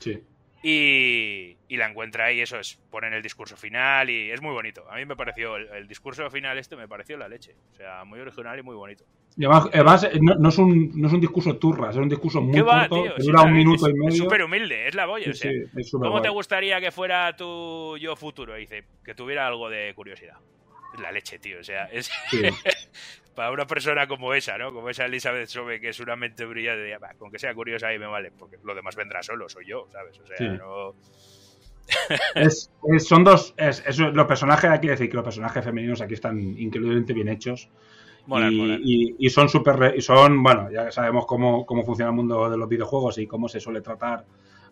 Sí. 0.00 0.22
Y, 0.62 1.56
y 1.68 1.76
la 1.76 1.86
encuentra 1.90 2.24
ahí, 2.26 2.40
eso 2.40 2.58
es, 2.58 2.76
ponen 2.90 3.12
el 3.12 3.22
discurso 3.22 3.54
final 3.56 4.08
y 4.08 4.30
es 4.30 4.40
muy 4.40 4.52
bonito. 4.52 4.90
A 4.90 4.96
mí 4.96 5.04
me 5.04 5.14
pareció, 5.14 5.56
el, 5.56 5.68
el 5.68 5.86
discurso 5.88 6.30
final 6.30 6.56
este 6.56 6.74
me 6.74 6.88
pareció 6.88 7.18
la 7.18 7.28
leche. 7.28 7.54
O 7.72 7.74
sea, 7.74 8.04
muy 8.04 8.18
original 8.20 8.58
y 8.58 8.62
muy 8.62 8.74
bonito. 8.74 9.04
Y 9.36 9.44
además, 9.46 10.04
eh, 10.04 10.18
no, 10.22 10.34
no 10.36 10.48
es 10.48 10.58
un, 10.58 10.92
no 10.94 11.08
es 11.08 11.12
un 11.12 11.20
discurso 11.20 11.56
turras, 11.56 11.96
es 11.96 12.00
un 12.00 12.08
discurso 12.08 12.40
muy 12.40 12.52
¿Qué 12.54 12.62
va, 12.62 12.88
corto, 12.88 13.02
tío? 13.04 13.14
que 13.16 13.22
Sí, 13.22 13.26
dura 13.26 13.42
un 13.42 13.52
minuto 13.52 13.86
es- 13.86 13.90
y 13.92 13.98
medio. 13.98 14.08
Es 14.10 14.16
súper 14.18 14.44
humilde, 14.44 14.86
es 14.88 14.94
la 14.94 15.06
boya. 15.06 15.24
Sí, 15.24 15.30
o 15.30 15.34
sea, 15.34 15.50
sí, 15.82 15.90
¿Cómo 15.92 16.22
te 16.22 16.28
gustaría 16.28 16.80
que 16.80 16.92
fuera 16.92 17.34
tu 17.36 17.96
yo 17.98 18.14
futuro? 18.14 18.54
Dice, 18.54 18.84
que 19.04 19.14
tuviera 19.14 19.46
algo 19.46 19.68
de 19.68 19.92
curiosidad. 19.94 20.36
Es 20.94 21.00
la 21.00 21.10
leche, 21.10 21.40
tío. 21.40 21.58
O 21.58 21.64
sea, 21.64 21.86
es 21.86 22.08
para 23.34 23.50
una 23.50 23.66
persona 23.66 24.06
como 24.06 24.32
esa, 24.34 24.56
¿no? 24.56 24.72
Como 24.72 24.88
esa 24.88 25.06
Elizabeth 25.06 25.48
Sobe, 25.48 25.80
que 25.80 25.88
es 25.88 25.98
una 25.98 26.14
mente 26.14 26.44
brillante, 26.44 26.82
diría, 26.82 26.98
"Va, 26.98 27.14
con 27.18 27.32
que 27.32 27.40
sea 27.40 27.52
curiosa 27.54 27.88
ahí 27.88 27.98
me 27.98 28.06
vale, 28.06 28.30
porque 28.30 28.58
lo 28.62 28.72
demás 28.76 28.94
vendrá 28.94 29.20
solo, 29.24 29.48
soy 29.48 29.66
yo, 29.66 29.88
¿sabes? 29.90 30.20
O 30.20 30.26
sea, 30.28 30.48
no... 30.52 30.94
Es- 32.36 32.70
es- 32.94 33.06
son 33.08 33.24
dos. 33.24 33.52
Es, 33.56 33.82
es- 33.86 33.98
los 33.98 34.26
personajes, 34.26 34.70
hay 34.70 34.80
que 34.80 34.90
decir 34.90 35.08
que 35.10 35.16
los 35.16 35.24
personajes 35.24 35.64
femeninos 35.64 36.00
aquí 36.00 36.14
están 36.14 36.38
increíblemente 36.38 37.12
bien 37.12 37.28
hechos. 37.28 37.68
Molan, 38.26 38.52
y, 38.52 38.56
molan. 38.56 38.80
y- 38.82 39.16
y 39.18 39.30
son 39.30 39.48
súper. 39.48 40.00
son, 40.02 40.42
bueno, 40.42 40.70
ya 40.70 40.90
sabemos 40.90 41.26
cómo, 41.26 41.66
cómo 41.66 41.84
funciona 41.84 42.10
el 42.10 42.16
mundo 42.16 42.48
de 42.48 42.56
los 42.56 42.68
videojuegos 42.68 43.18
y 43.18 43.26
cómo 43.26 43.48
se 43.48 43.60
suele 43.60 43.80
tratar 43.82 44.24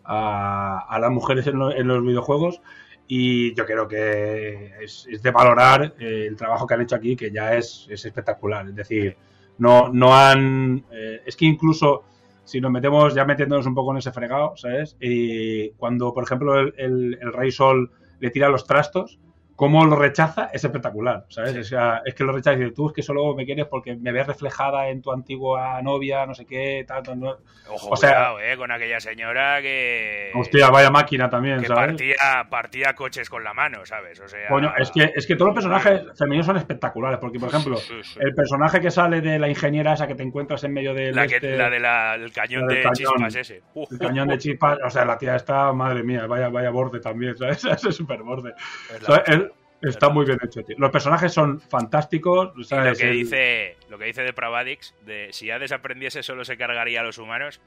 a, 0.03 0.85
a 0.89 0.99
las 0.99 1.11
mujeres 1.11 1.45
en, 1.47 1.59
lo- 1.59 1.71
en 1.71 1.87
los 1.87 2.03
videojuegos. 2.03 2.61
Y 3.07 3.53
yo 3.53 3.65
creo 3.65 3.87
que 3.87 4.71
es, 4.81 5.05
es 5.09 5.21
de 5.21 5.31
valorar 5.31 5.93
eh, 5.99 6.25
el 6.27 6.35
trabajo 6.37 6.65
que 6.65 6.73
han 6.73 6.81
hecho 6.81 6.95
aquí, 6.95 7.15
que 7.15 7.31
ya 7.31 7.55
es, 7.55 7.85
es 7.89 8.05
espectacular. 8.05 8.67
Es 8.69 8.75
decir, 8.75 9.17
no, 9.57 9.89
no 9.89 10.15
han. 10.15 10.85
eh, 10.91 11.21
es 11.25 11.35
que 11.35 11.45
incluso 11.45 12.03
si 12.45 12.59
nos 12.59 12.71
metemos 12.71 13.13
ya 13.13 13.23
metiéndonos 13.25 13.65
un 13.67 13.75
poco 13.75 13.91
en 13.91 13.97
ese 13.99 14.11
fregado, 14.11 14.53
¿sabes? 14.57 14.97
Y 14.99 15.69
cuando, 15.71 16.13
por 16.13 16.23
ejemplo, 16.23 16.59
el, 16.59 16.73
el- 16.77 17.17
el 17.21 17.33
Rey 17.33 17.51
Sol 17.51 17.91
le 18.19 18.29
tira 18.31 18.49
los 18.49 18.65
trastos, 18.65 19.19
cómo 19.55 19.85
lo 19.85 19.95
rechaza 19.95 20.49
es 20.51 20.63
espectacular, 20.63 21.25
¿sabes? 21.29 21.55
O 21.57 21.63
sea, 21.63 22.01
es 22.05 22.15
que 22.15 22.23
lo 22.23 22.31
rechaza 22.31 22.57
y 22.57 22.59
dice, 22.61 22.71
tú 22.71 22.87
es 22.87 22.93
que 22.93 23.01
solo 23.03 23.35
me 23.35 23.45
quieres 23.45 23.65
porque 23.67 23.95
me 23.95 24.11
ves 24.11 24.25
reflejada 24.27 24.89
en 24.89 25.01
tu 25.01 25.11
antigua 25.11 25.81
novia, 25.81 26.25
no 26.25 26.33
sé 26.33 26.45
qué, 26.45 26.83
tal, 26.87 27.03
tal, 27.03 27.19
no". 27.19 27.37
Ojo, 27.69 27.89
O 27.91 27.95
sea- 27.95 28.09
cuidado, 28.09 28.39
eh, 28.39 28.57
con 28.57 28.71
aquella 28.71 28.99
señora 28.99 29.61
que... 29.61 30.31
Hostia, 30.35 30.69
vaya 30.69 30.89
máquina 30.89 31.29
también, 31.29 31.59
que 31.61 31.67
¿sabes? 31.67 31.91
partía, 31.91 32.15
partía 32.49 32.93
coches 32.95 33.29
con 33.29 33.43
la 33.43 33.53
mano, 33.53 33.85
¿sabes? 33.85 34.19
O 34.19 34.27
sea... 34.27 34.47
Coño, 34.49 34.73
es 34.77 34.91
que, 34.91 35.11
es 35.15 35.25
que 35.27 35.35
todos 35.35 35.49
los 35.49 35.55
personajes 35.55 36.01
femeninos 36.17 36.45
son 36.47 36.57
espectaculares, 36.57 37.19
porque, 37.19 37.39
por 37.39 37.49
ejemplo, 37.49 37.77
Sí, 37.77 37.93
sí, 38.03 38.13
sí. 38.13 38.19
el 38.21 38.33
personaje 38.33 38.81
que 38.81 38.91
sale 38.91 39.21
de 39.21 39.39
la 39.39 39.47
ingeniera 39.49 39.93
esa 39.93 40.07
que 40.07 40.15
te 40.15 40.23
encuentras 40.23 40.63
en 40.63 40.73
medio 40.73 40.93
del 40.93 41.15
La, 41.15 41.27
que, 41.27 41.35
este- 41.35 41.55
la 41.57 41.69
de 41.69 41.79
la- 41.79 42.17
del 42.17 42.31
cañón 42.33 42.61
la 42.61 42.67
del 42.67 42.77
de 42.77 42.83
cañón. 42.83 42.95
chispas 43.13 43.35
ese. 43.35 43.61
Uh, 43.75 43.85
el 43.91 43.99
cañón 43.99 44.27
de 44.27 44.37
chispas, 44.39 44.77
o 44.83 44.89
sea, 44.89 45.05
la 45.05 45.17
tía 45.17 45.35
está, 45.35 45.71
madre 45.73 46.03
mía, 46.03 46.25
vaya, 46.27 46.49
vaya 46.49 46.69
borde 46.71 46.99
también, 46.99 47.35
¿sabes? 47.37 47.63
Ese 47.63 47.91
súper 47.91 48.23
borde. 48.23 48.53
Es 48.93 49.03
sea, 49.03 49.23
la- 49.27 49.33
él- 49.33 49.51
está 49.83 50.09
muy 50.09 50.25
bien 50.25 50.39
hecho, 50.43 50.63
tío. 50.63 50.75
Los 50.79 50.91
personajes 50.91 51.33
son 51.33 51.59
fantásticos, 51.61 52.53
lo 52.55 52.95
que 52.95 53.07
dice 53.07 53.77
lo 53.89 53.97
que 53.97 54.05
dice 54.05 54.23
de 54.23 54.33
Pravadix, 54.33 54.93
de 55.05 55.29
si 55.31 55.51
Hades 55.51 55.71
aprendiese 55.71 56.23
solo 56.23 56.45
se 56.45 56.57
cargaría 56.57 57.01
a 57.01 57.03
los 57.03 57.17
humanos. 57.17 57.61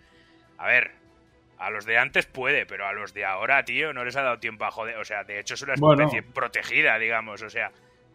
A 0.58 0.66
ver, 0.66 0.92
a 1.58 1.70
los 1.70 1.84
de 1.86 1.98
antes 1.98 2.26
puede, 2.26 2.66
pero 2.66 2.86
a 2.86 2.92
los 2.92 3.14
de 3.14 3.24
ahora, 3.24 3.64
tío, 3.64 3.92
no 3.92 4.04
les 4.04 4.16
ha 4.16 4.22
dado 4.22 4.38
tiempo 4.38 4.64
a 4.64 4.70
joder. 4.70 4.96
O 4.98 5.04
sea, 5.04 5.24
de 5.24 5.38
hecho 5.40 5.54
es 5.54 5.62
una 5.62 5.74
Bueno. 5.78 6.04
especie 6.04 6.22
protegida, 6.22 6.98
digamos. 6.98 7.42
O 7.42 7.50
sea, 7.50 7.70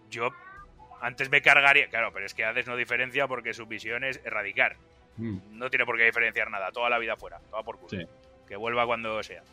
yo 0.10 0.30
antes 1.02 1.30
me 1.30 1.42
cargaría. 1.42 1.88
Claro, 1.90 2.12
pero 2.14 2.26
es 2.26 2.34
que 2.34 2.44
Hades 2.46 2.68
no 2.68 2.76
diferencia 2.76 3.28
porque 3.28 3.54
su 3.54 3.66
visión 3.66 4.04
es 4.04 4.20
erradicar. 4.26 4.76
Mm, 5.18 5.38
No 5.60 5.70
tiene 5.70 5.86
por 5.86 5.98
qué 5.98 6.06
diferenciar 6.06 6.50
nada, 6.50 6.72
toda 6.72 6.90
la 6.90 6.98
vida 7.00 7.16
fuera, 7.18 7.40
toda 7.50 7.64
por 7.64 7.78
culo. 7.78 7.90
Sí. 7.90 8.08
Que 8.48 8.56
vuelva 8.56 8.86
cuando 8.86 9.22
sea. 9.24 9.44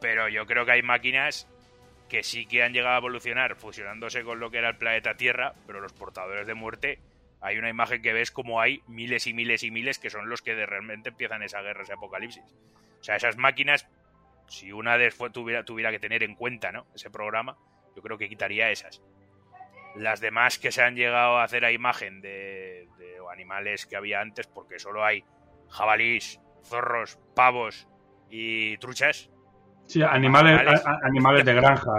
Pero 0.00 0.28
yo 0.28 0.46
creo 0.46 0.64
que 0.64 0.72
hay 0.72 0.82
máquinas 0.82 1.48
que 2.08 2.22
sí 2.22 2.46
que 2.46 2.62
han 2.62 2.72
llegado 2.72 2.94
a 2.94 2.98
evolucionar 2.98 3.56
fusionándose 3.56 4.24
con 4.24 4.40
lo 4.40 4.50
que 4.50 4.58
era 4.58 4.70
el 4.70 4.76
planeta 4.76 5.16
Tierra, 5.16 5.54
pero 5.66 5.80
los 5.80 5.92
portadores 5.92 6.46
de 6.46 6.54
muerte, 6.54 7.00
hay 7.40 7.58
una 7.58 7.68
imagen 7.68 8.02
que 8.02 8.12
ves 8.12 8.30
como 8.30 8.60
hay 8.60 8.82
miles 8.88 9.26
y 9.26 9.34
miles 9.34 9.62
y 9.62 9.70
miles 9.70 9.98
que 9.98 10.10
son 10.10 10.28
los 10.28 10.42
que 10.42 10.54
de 10.54 10.66
realmente 10.66 11.10
empiezan 11.10 11.42
esa 11.42 11.62
guerra, 11.62 11.82
ese 11.82 11.92
apocalipsis. 11.92 12.44
O 13.00 13.04
sea, 13.04 13.16
esas 13.16 13.36
máquinas, 13.36 13.88
si 14.48 14.72
una 14.72 14.98
de 14.98 15.10
fue, 15.10 15.30
tuviera, 15.30 15.64
tuviera 15.64 15.90
que 15.90 15.98
tener 15.98 16.22
en 16.22 16.34
cuenta 16.34 16.72
¿no? 16.72 16.86
ese 16.94 17.10
programa, 17.10 17.56
yo 17.94 18.02
creo 18.02 18.18
que 18.18 18.28
quitaría 18.28 18.70
esas. 18.70 19.02
Las 19.94 20.20
demás 20.20 20.58
que 20.58 20.72
se 20.72 20.82
han 20.82 20.96
llegado 20.96 21.38
a 21.38 21.44
hacer 21.44 21.64
a 21.64 21.72
imagen 21.72 22.20
de, 22.20 22.88
de 22.98 23.16
animales 23.30 23.86
que 23.86 23.96
había 23.96 24.20
antes, 24.20 24.46
porque 24.46 24.78
solo 24.78 25.04
hay 25.04 25.24
jabalís, 25.68 26.40
zorros, 26.64 27.18
pavos 27.34 27.88
y 28.30 28.76
truchas. 28.78 29.30
Sí, 29.88 30.02
animales, 30.02 30.58
Animales. 30.60 30.86
a- 30.86 30.98
animales 31.06 31.44
de 31.44 31.54
granja, 31.60 31.90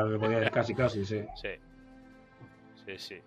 casi, 0.53 0.75
casi, 0.75 1.05
sí. 1.05 1.25
Sí. 1.35 1.49
Sí, 2.85 2.97
sí. 2.97 3.21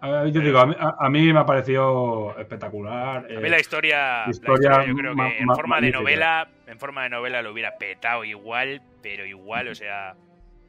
A 0.00 0.10
ver, 0.10 0.32
yo 0.32 0.40
digo, 0.40 0.58
a 0.58 0.66
mí, 0.66 0.74
a- 0.78 0.96
a 0.98 1.08
mí 1.10 1.32
me 1.32 1.38
ha 1.40 1.46
parecido 1.46 2.34
espectacular. 2.38 3.24
A 3.24 3.28
eh, 3.28 3.38
mí 3.40 3.48
la 3.48 3.60
historia, 3.60 4.24
la 4.24 4.30
historia 4.30 4.70
historia 4.70 4.86
yo 4.86 4.94
creo 4.96 5.14
ma- 5.14 5.28
que 5.30 5.38
en 5.38 5.46
ma- 5.46 5.54
forma 5.54 5.80
de 5.80 5.90
novela, 5.90 6.48
en 6.66 6.78
forma 6.78 7.02
de 7.04 7.10
novela 7.10 7.42
lo 7.42 7.52
hubiera 7.52 7.76
petado 7.78 8.24
igual, 8.24 8.80
pero 9.02 9.24
igual, 9.26 9.68
o 9.68 9.74
sea, 9.74 10.14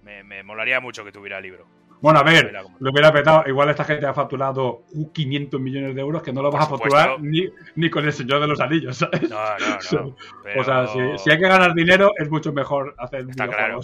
me, 0.03 0.24
me 0.24 0.43
molaría 0.43 0.80
mucho 0.82 1.03
que 1.05 1.12
tuviera 1.12 1.39
libro. 1.41 1.66
Bueno, 2.08 2.20
a 2.22 2.24
ver, 2.24 2.53
lo 2.80 2.91
hubiera 2.91 3.12
petado. 3.12 3.43
Igual 3.47 3.70
esta 3.70 3.84
gente 3.84 4.05
ha 4.05 4.14
facturado 4.14 4.84
500 5.14 5.60
millones 5.60 5.93
de 5.93 5.99
euros 6.01 6.24
que 6.24 6.32
no 6.32 6.41
lo 6.41 6.49
vas 6.51 6.66
a 6.66 6.70
facturar 6.70 7.20
ni, 7.20 7.49
ni 7.76 7.89
con 7.89 8.05
el 8.05 8.14
Señor 8.14 8.39
de 8.39 8.47
los 8.47 8.62
Anillos, 8.62 8.97
¿sabes? 8.97 9.30
No, 9.30 9.38
no, 9.38 10.01
no. 10.10 10.16
pero- 10.43 10.62
O 10.62 10.64
sea, 10.64 10.88
si, 10.88 10.99
si 11.24 11.30
hay 11.32 11.38
que 11.38 11.47
ganar 11.47 11.74
dinero, 11.74 12.14
es 12.18 12.30
mucho 12.30 12.53
mejor 12.53 12.95
hacer 12.97 13.26
Está 13.30 13.47
claro, 13.47 13.80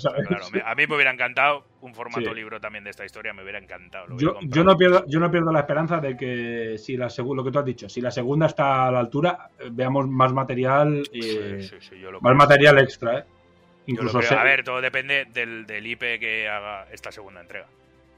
A 0.65 0.75
mí 0.75 0.87
me 0.87 0.95
hubiera 0.95 1.11
encantado 1.11 1.65
un 1.81 1.93
formato 1.93 2.29
Sí. 2.29 2.33
libro 2.35 2.61
también 2.61 2.85
de 2.85 2.91
esta 2.91 3.03
historia, 3.03 3.33
me 3.33 3.43
hubiera 3.43 3.59
encantado. 3.59 4.07
lo 4.07 4.17
Yo, 4.17 4.63
no 4.63 4.77
pierdo, 4.77 5.03
yo 5.07 5.19
no 5.19 5.29
pierdo 5.29 5.51
la 5.51 5.59
esperanza 5.59 5.99
de 5.99 6.15
que 6.15 6.77
si 6.77 6.95
la 6.95 7.09
lo 7.17 7.43
que 7.43 7.51
tú 7.51 7.59
has 7.59 7.65
dicho, 7.65 7.89
si 7.89 7.99
la 7.99 8.11
segunda 8.11 8.45
está 8.45 8.87
a 8.87 8.91
la 8.91 8.99
altura, 8.99 9.49
eh, 9.59 9.67
veamos 9.71 10.07
más 10.07 10.31
material, 10.31 11.03
eh, 11.11 11.57
Sí, 11.61 11.67
sí, 11.67 11.75
sí, 11.81 11.99
yo 11.99 12.09
lo 12.11 12.21
más 12.21 12.29
creo. 12.31 12.37
material 12.37 12.79
extra, 12.79 13.19
¿eh? 13.19 13.23
Yo 13.25 13.95
lo 13.95 14.01
Incluso 14.07 14.19
creo. 14.19 14.39
A 14.39 14.43
ver, 14.45 14.63
todo 14.63 14.79
depende 14.79 15.25
del, 15.33 15.65
del 15.65 15.85
IP 15.85 15.99
que 16.19 16.47
haga 16.47 16.87
esta 16.91 17.11
segunda 17.11 17.41
entrega. 17.41 17.67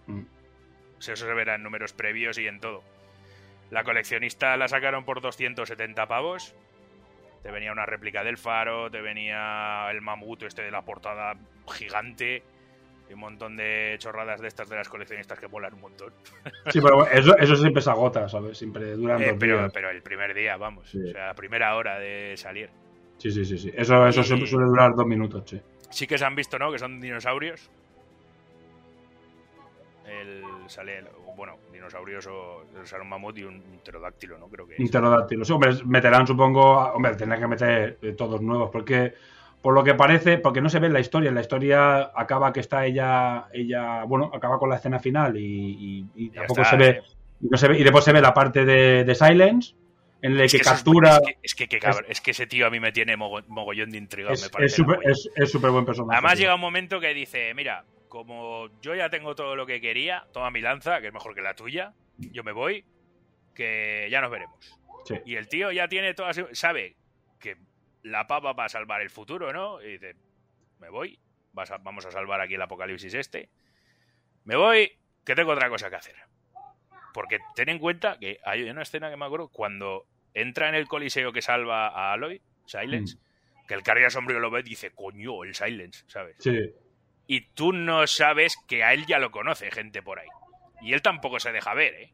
Mm. 0.08 0.22
O 0.97 1.01
sea, 1.01 1.14
Eso 1.14 1.26
se 1.26 1.34
verá 1.34 1.56
en 1.56 1.64
números 1.64 1.93
previos 1.93 2.38
y 2.38 2.47
en 2.47 2.60
todo. 2.60 2.84
La 3.72 3.84
coleccionista 3.84 4.56
la 4.58 4.68
sacaron 4.68 5.06
por 5.06 5.22
270 5.22 6.08
pavos. 6.08 6.56
Te 7.43 7.51
venía 7.51 7.72
una 7.72 7.86
réplica 7.86 8.24
del 8.24 8.38
faro, 8.38 8.89
te 8.89 9.01
venía 9.01 9.88
el 9.91 10.01
mamut 10.01 10.43
este 10.43 10.64
de 10.64 10.72
la 10.72 10.82
portada 10.84 11.34
gigante. 11.74 12.43
Y 13.08 13.14
un 13.14 13.20
montón 13.20 13.56
de 13.56 13.95
chorradas 13.99 14.41
de 14.41 14.47
estas 14.47 14.68
de 14.68 14.78
las 14.78 14.89
coleccionistas 14.89 15.39
que 15.39 15.47
molan 15.47 15.76
un 15.76 15.82
montón. 15.82 16.12
Sí, 16.72 16.80
pero 16.82 16.95
bueno, 16.95 17.12
eso, 17.12 17.38
eso 17.38 17.56
siempre 17.56 17.82
se 17.84 17.89
agota, 17.91 18.28
¿sabes? 18.28 18.58
Siempre 18.58 18.93
duran 18.93 19.22
Eh, 19.22 19.28
dos 19.30 19.38
pero, 19.39 19.60
días. 19.60 19.72
pero 19.74 19.89
el 19.91 20.01
primer 20.01 20.34
día, 20.34 20.58
vamos. 20.58 20.89
Sí. 20.89 20.99
O 21.10 21.12
sea, 21.12 21.28
la 21.28 21.34
primera 21.36 21.76
hora 21.76 21.99
de 21.99 22.34
salir. 22.36 22.70
Sí, 23.20 23.30
sí, 23.32 23.45
sí, 23.45 23.58
sí. 23.60 23.72
Eso, 23.76 24.08
eso 24.08 24.22
Y- 24.22 24.47
suele 24.47 24.66
durar 24.66 24.95
dos 24.95 25.06
minutos, 25.06 25.43
sí. 25.47 25.62
Sí 25.91 26.08
que 26.08 26.18
se 26.18 26.26
han 26.26 26.36
visto, 26.36 26.58
¿no? 26.58 26.72
Que 26.72 26.80
son 26.80 26.99
dinosaurios. 26.99 27.70
El 30.08 30.43
sale, 30.68 30.99
el- 30.99 31.08
bueno, 31.36 31.58
dinosaurios 31.74 32.28
o 32.28 32.64
sale 32.84 33.01
un 33.03 33.10
mamut 33.10 33.38
y 33.38 33.43
un 33.43 33.62
pterodáctilo, 33.84 34.38
¿no? 34.38 34.47
Creo 34.47 34.68
que 34.68 34.76
es. 34.78 34.89
Pterodáctilos. 34.89 35.47
Sí, 35.47 35.53
hombre, 35.53 35.72
meterán, 35.86 36.26
supongo. 36.28 36.78
Hombre, 36.93 37.16
tendrán 37.16 37.39
que 37.41 37.47
meter 37.47 37.97
eh, 38.01 38.14
todos 38.14 38.41
nuevos. 38.41 38.70
Porque, 38.72 39.14
por 39.62 39.74
lo 39.74 39.84
que 39.84 39.95
parece, 39.95 40.38
porque 40.38 40.62
no 40.62 40.70
se 40.70 40.80
ve 40.80 40.88
en 40.88 40.93
la 40.93 40.99
historia. 40.99 41.30
En 41.30 41.36
la 41.36 41.41
historia 41.41 42.12
acaba 42.16 42.53
que 42.53 42.60
está 42.60 42.86
ella. 42.86 43.47
ella 43.51 44.03
Bueno, 44.03 44.30
acaba 44.34 44.60
con 44.60 44.70
la 44.70 44.76
escena 44.76 44.99
final 44.99 45.36
y, 45.38 46.06
y- 46.16 46.30
tampoco 46.30 46.62
está, 46.62 46.72
se 46.72 46.78
ve, 46.78 46.89
eh. 46.89 47.01
no 47.49 47.58
se 47.58 47.68
ve. 47.68 47.80
Y 47.80 47.84
después 47.84 48.03
se 48.06 48.14
ve 48.14 48.22
la 48.22 48.34
parte 48.34 48.64
de, 48.64 49.03
de 49.03 49.16
Silence, 49.16 49.74
en 50.22 50.38
la 50.38 50.43
Es 50.45 50.51
que, 50.53 50.60
captura. 50.60 51.18
Es 51.41 51.56
que, 51.56 51.64
es 51.64 51.70
que, 51.70 51.80
cabrón, 51.80 52.06
es 52.10 52.22
que 52.22 52.32
ese 52.32 52.47
tío 52.47 52.68
a 52.68 52.70
mí 52.70 52.80
me 52.80 52.91
tiene 52.91 53.18
mogo- 53.18 53.43
mogollón 53.47 53.89
de 53.89 53.97
intriga. 53.97 54.32
Es 54.32 54.41
súper 54.74 54.99
es, 55.03 55.53
buen 55.62 55.86
personaje. 55.86 56.16
Además 56.16 56.34
tío. 56.34 56.41
llega 56.43 56.56
un 56.56 56.62
momento 56.62 56.99
que 56.99 57.14
dice, 57.14 57.53
mira, 57.56 57.84
como 58.10 58.70
yo 58.82 58.95
ya 58.95 59.10
tengo 59.10 59.36
todo 59.36 59.56
lo 59.56 59.66
que 59.66 59.82
quería, 59.82 60.26
toma 60.34 60.51
mi 60.51 60.62
lanza, 60.62 61.01
que 61.01 61.08
es 61.08 61.14
mejor 61.14 61.36
que 61.36 61.41
la 61.41 61.56
tuya, 61.56 61.93
yo 62.18 62.43
me 62.43 62.51
voy, 62.51 62.86
que 63.53 64.08
ya 64.12 64.22
nos 64.22 64.32
veremos. 64.32 64.80
Sí. 65.06 65.16
Y 65.26 65.36
el 65.36 65.47
tío 65.47 65.72
ya 65.72 65.88
tiene 65.88 66.14
todas... 66.14 66.39
Sabe 66.53 66.95
que 67.39 67.58
la 68.03 68.28
papa 68.28 68.53
va 68.53 68.66
a 68.66 68.70
salvar 68.70 69.01
el 69.01 69.10
futuro, 69.10 69.53
¿no? 69.53 69.82
Y 69.82 69.93
dice, 69.93 70.16
me 70.80 70.89
voy, 70.89 71.20
vas 71.53 71.72
a- 71.72 71.78
vamos 71.78 72.06
a 72.06 72.12
salvar 72.12 72.41
aquí 72.41 72.56
el 72.56 72.62
apocalipsis 72.62 73.14
este. 73.14 73.49
Me 74.43 74.56
voy, 74.56 74.91
que 75.26 75.36
tengo 75.36 75.51
otra 75.51 75.70
cosa 75.70 75.89
que 75.89 75.95
hacer. 75.95 76.16
Porque 77.14 77.39
ten 77.56 77.70
en 77.70 77.80
cuenta 77.80 78.18
que 78.20 78.39
hay 78.43 78.64
una 78.70 78.82
escena 78.82 79.10
que 79.10 79.18
me 79.18 79.26
acuerdo 79.26 79.49
cuando 79.49 80.06
entra 80.34 80.68
en 80.70 80.76
el 80.76 80.88
coliseo 80.88 81.32
que 81.32 81.41
salva 81.41 81.88
a 81.88 82.14
Aloy, 82.14 82.41
Silence, 82.66 83.18
que 83.68 83.74
el 83.74 83.84
carga 83.84 84.10
sombrío 84.10 84.39
lo 84.39 84.51
ve 84.51 84.60
y 84.62 84.64
dice, 84.64 84.91
coño, 84.91 85.43
el 85.43 85.56
Silence, 85.56 86.03
¿sabes? 86.08 86.36
Sí. 86.39 86.74
Y 87.28 87.42
tú 87.54 87.74
no 87.74 88.06
sabes 88.08 88.58
que 88.68 88.84
a 88.84 88.94
él 88.94 89.06
ya 89.06 89.20
lo 89.20 89.32
conoce 89.32 89.72
gente 89.72 90.02
por 90.02 90.20
ahí. 90.20 90.28
Y 90.82 90.94
él 90.94 91.02
tampoco 91.02 91.40
se 91.40 91.52
deja 91.52 91.74
ver, 91.74 91.94
¿eh? 91.96 92.14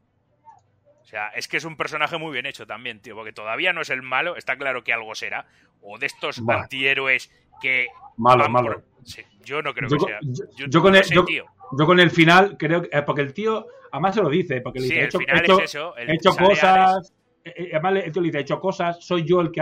O 1.02 1.04
sea, 1.04 1.28
es 1.28 1.48
que 1.48 1.58
es 1.58 1.64
un 1.64 1.76
personaje 1.76 2.16
muy 2.16 2.32
bien 2.32 2.46
hecho 2.46 2.66
también, 2.66 3.00
tío, 3.00 3.14
porque 3.14 3.32
todavía 3.32 3.72
no 3.74 3.82
es 3.82 3.90
el 3.90 4.00
malo, 4.02 4.36
está 4.36 4.56
claro 4.56 4.82
que 4.84 4.92
algo 4.94 5.14
será. 5.14 5.46
O 5.82 5.98
de 5.98 6.06
estos 6.06 6.40
antihéroes 6.48 7.30
que... 7.60 7.88
Malo, 8.16 8.48
malo. 8.48 8.72
por- 8.74 8.84
Sí, 9.04 9.20
yo 9.44 9.60
no 9.62 9.74
creo 9.74 9.88
Yo 9.90 9.96
que 9.98 10.04
sea. 10.04 10.18
yo- 10.22 10.44
Yo, 10.56 10.66
yo 10.68 10.80
con 10.80 10.92
no 10.92 10.98
el- 10.98 11.04
sé, 11.04 11.14
tío. 11.26 11.44
Yo 11.76 11.86
con 11.86 11.98
el 11.98 12.10
final 12.10 12.56
creo 12.56 12.82
que. 12.82 12.96
eh, 12.96 13.02
porque 13.02 13.22
el 13.22 13.34
tío. 13.34 13.66
Además 13.90 14.14
se 14.14 14.22
lo 14.22 14.28
dice. 14.28 14.60
Porque 14.60 14.78
le 14.78 14.86
Sí, 14.86 14.92
dice: 14.94 15.02
he 15.02 15.06
hecho, 15.06 15.18
final 15.18 15.36
he 15.36 15.40
hecho- 15.44 15.58
es 15.58 15.64
eso. 15.64 15.96
el 15.96 16.08
he 16.10 16.14
hecho 16.14 16.32
sale 16.32 16.46
Hades. 16.46 16.60
cosas. 16.60 17.12
Eh, 17.44 17.54
eh, 17.56 17.70
Además, 17.72 18.04
el 18.04 18.12
tío 18.12 18.22
le 18.22 18.28
dice: 18.28 18.38
he 18.38 18.42
hecho 18.42 18.60
cosas. 18.60 19.04
Soy 19.04 19.24
yo 19.24 19.40
el 19.40 19.50
que 19.50 19.60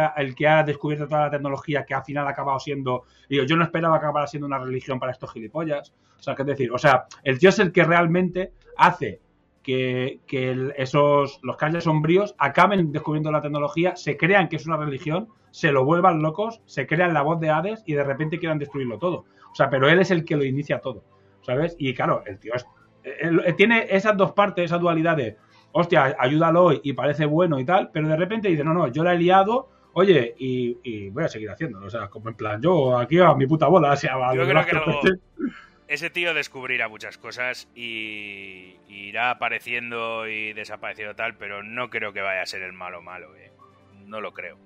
ha, 0.49 0.63
descubierto 0.63 1.07
toda 1.07 1.27
la 1.27 1.31
tecnología 1.31 1.85
que 1.85 1.95
al 1.95 2.05
final 2.05 2.27
ha 2.27 2.31
acabado 2.31 2.59
siendo. 2.59 3.05
Yo 3.29 3.57
no 3.57 3.65
esperaba 3.65 4.01
que 4.01 4.27
siendo 4.29 4.47
una 4.47 4.59
religión 4.59 4.99
para 4.99 5.13
estos 5.13 5.33
gilipollas. 5.33 5.93
O 6.19 6.23
sea, 6.23 6.35
¿qué 6.35 6.45
decir? 6.45 6.71
O 6.73 6.79
sea, 6.79 7.07
el 7.23 7.39
tío 7.39 7.49
es 7.49 7.59
el 7.59 7.73
que 7.73 7.85
realmente 7.85 8.53
hace 8.77 9.21
que, 9.63 10.21
esos 10.77 11.41
los 11.43 11.57
calles 11.57 11.85
sombríos 11.85 12.35
acaben 12.39 12.93
descubriendo 12.93 13.31
la 13.31 13.41
tecnología, 13.41 13.97
se 13.97 14.17
crean 14.17 14.49
que 14.49 14.57
es 14.57 14.67
una 14.67 14.77
religión, 14.77 15.29
se 15.51 15.73
lo 15.73 15.85
vuelvan 15.85 16.23
locos, 16.23 16.61
se 16.67 16.87
crean 16.87 17.15
la 17.15 17.23
voz 17.23 17.41
de 17.41 17.51
Hades 17.51 17.83
y 17.87 17.95
de 17.95 18.05
repente 18.05 18.39
quieran 18.39 18.59
destruirlo 18.59 18.99
todo. 18.99 19.25
O 19.51 19.55
sea, 19.55 19.71
pero 19.71 19.89
él 19.89 20.01
es 20.01 20.11
el 20.11 20.25
que 20.25 20.37
lo 20.37 20.45
inicia 20.45 20.81
todo, 20.81 21.05
¿sabes? 21.43 21.77
Y 21.79 21.95
claro, 21.95 22.23
el 22.27 22.39
tío 22.39 22.53
él 23.03 23.55
tiene 23.57 23.87
esas 23.89 24.17
dos 24.17 24.33
partes, 24.33 24.67
esa 24.67 24.79
dualidad 24.79 25.17
de, 25.17 25.37
hostia, 25.73 26.17
ayúdalo 26.19 26.73
y 26.83 26.93
parece 26.93 27.25
bueno 27.27 27.59
y 27.59 27.65
tal, 27.65 27.91
pero 27.93 28.09
de 28.09 28.17
repente 28.17 28.49
dice, 28.49 28.65
no, 28.65 28.75
no, 28.75 28.89
yo 28.89 29.03
la 29.05 29.15
he 29.15 29.19
liado, 29.19 29.69
oye, 29.95 30.35
y, 30.39 30.79
y 30.83 31.11
voy 31.11 31.25
a 31.25 31.29
seguir 31.29 31.51
haciéndolo. 31.51 31.87
O 31.87 31.91
sea, 31.91 32.09
como 32.09 32.29
en 32.29 32.35
plan, 32.37 32.61
yo 32.63 32.97
aquí 32.99 33.19
a 33.19 33.35
mi 33.35 33.47
puta 33.47 33.67
bola, 33.67 33.93
o 33.93 33.97
sea, 33.97 34.15
a 34.15 34.35
Yo 34.35 34.47
creo 34.47 34.65
que 34.65 34.71
algo- 34.77 35.01
ese 35.89 36.09
tío 36.11 36.35
descubrirá 36.35 36.89
muchas 36.89 37.19
cosas 37.19 37.69
y 37.75 38.77
y 38.89 39.09
irá 39.09 39.31
apareciendo 39.31 40.29
y 40.29 40.53
desapareciendo 40.53 41.15
tal, 41.17 41.37
pero 41.37 41.63
no 41.63 41.91
creo 41.91 42.13
que 42.13 42.21
vaya 42.21 42.43
a 42.43 42.47
ser 42.47 42.63
el 42.63 42.73
malo 42.73 43.03
malo, 43.03 43.35
eh. 43.37 43.51
No 44.07 44.21
lo 44.21 44.33
creo. 44.33 44.57
O 44.57 44.59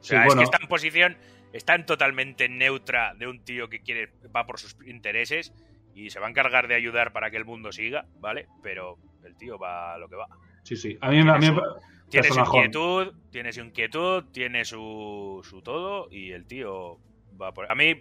Sí, 0.00 0.08
sea, 0.10 0.26
es 0.26 0.34
que 0.34 0.42
está 0.42 0.58
en 0.60 0.68
posición, 0.68 1.16
está 1.52 1.74
en 1.74 1.86
totalmente 1.86 2.48
neutra 2.48 3.14
de 3.14 3.26
un 3.28 3.44
tío 3.44 3.68
que 3.68 3.80
quiere, 3.80 4.10
va 4.34 4.46
por 4.46 4.58
sus 4.58 4.76
intereses 4.86 5.52
y 5.94 6.10
se 6.10 6.18
va 6.20 6.26
a 6.26 6.30
encargar 6.30 6.66
de 6.68 6.74
ayudar 6.74 7.12
para 7.12 7.30
que 7.30 7.36
el 7.36 7.44
mundo 7.44 7.70
siga, 7.72 8.06
¿vale? 8.20 8.46
Pero 8.62 8.98
el 9.24 9.36
tío 9.36 9.58
va 9.58 9.94
a 9.94 9.98
lo 9.98 10.08
que 10.08 10.16
va. 10.16 10.26
Sí, 10.62 10.76
sí. 10.76 10.98
A 11.00 11.10
mí, 11.10 11.20
a 11.20 11.24
mí 11.38 11.40
Tiene 11.40 11.60
Tiene 12.08 12.28
su 12.28 12.40
inquietud, 12.40 13.12
tiene 13.30 13.52
su 13.52 13.60
inquietud, 13.60 14.24
tiene 14.32 14.64
su, 14.64 15.40
su 15.42 15.62
todo 15.62 16.08
y 16.10 16.32
el 16.32 16.46
tío 16.46 16.98
va 17.40 17.52
por... 17.52 17.70
A 17.70 17.74
mí 17.74 18.00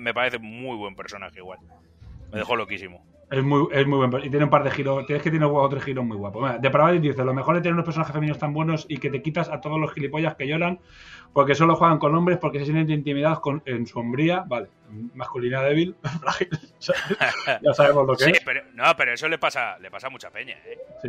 me 0.00 0.14
parece 0.14 0.38
muy 0.38 0.76
buen 0.76 0.94
personaje 0.94 1.38
igual. 1.38 1.58
Me 2.32 2.38
dejó 2.38 2.56
loquísimo. 2.56 3.04
Es 3.30 3.42
muy, 3.42 3.66
es 3.72 3.86
muy 3.86 4.06
buen. 4.06 4.24
Y 4.24 4.30
tiene 4.30 4.44
un 4.44 4.50
par 4.50 4.62
de 4.62 4.70
giros. 4.70 5.04
Tienes 5.06 5.22
que 5.22 5.30
tiene 5.30 5.46
otro 5.46 5.80
giro 5.80 6.04
muy 6.04 6.16
guapo. 6.16 6.40
Mira, 6.40 6.58
De 6.58 6.98
dice: 7.00 7.24
Lo 7.24 7.34
mejor 7.34 7.56
es 7.56 7.62
tener 7.62 7.74
unos 7.74 7.84
personajes 7.84 8.12
femeninos 8.12 8.38
tan 8.38 8.52
buenos 8.52 8.86
y 8.88 8.98
que 8.98 9.10
te 9.10 9.20
quitas 9.20 9.48
a 9.48 9.60
todos 9.60 9.80
los 9.80 9.92
gilipollas 9.92 10.36
que 10.36 10.46
lloran 10.46 10.78
porque 11.32 11.54
solo 11.56 11.74
juegan 11.74 11.98
con 11.98 12.14
hombres 12.14 12.38
porque 12.38 12.60
se 12.60 12.66
sienten 12.66 12.90
intimidados 12.90 13.40
con, 13.40 13.62
en 13.66 13.86
sombría. 13.86 14.44
Vale, 14.46 14.68
masculinidad 15.14 15.64
débil. 15.64 15.96
frágil, 16.20 16.48
ya 17.62 17.74
sabemos 17.74 18.06
lo 18.06 18.16
que 18.16 18.24
Sí, 18.24 18.30
es. 18.30 18.40
pero, 18.44 18.62
no, 18.74 18.84
pero 18.96 19.12
eso 19.12 19.28
le 19.28 19.38
pasa, 19.38 19.76
le 19.80 19.90
pasa 19.90 20.06
a 20.06 20.10
mucha 20.10 20.30
peña, 20.30 20.56
¿eh? 20.64 20.78
Sí. 21.02 21.08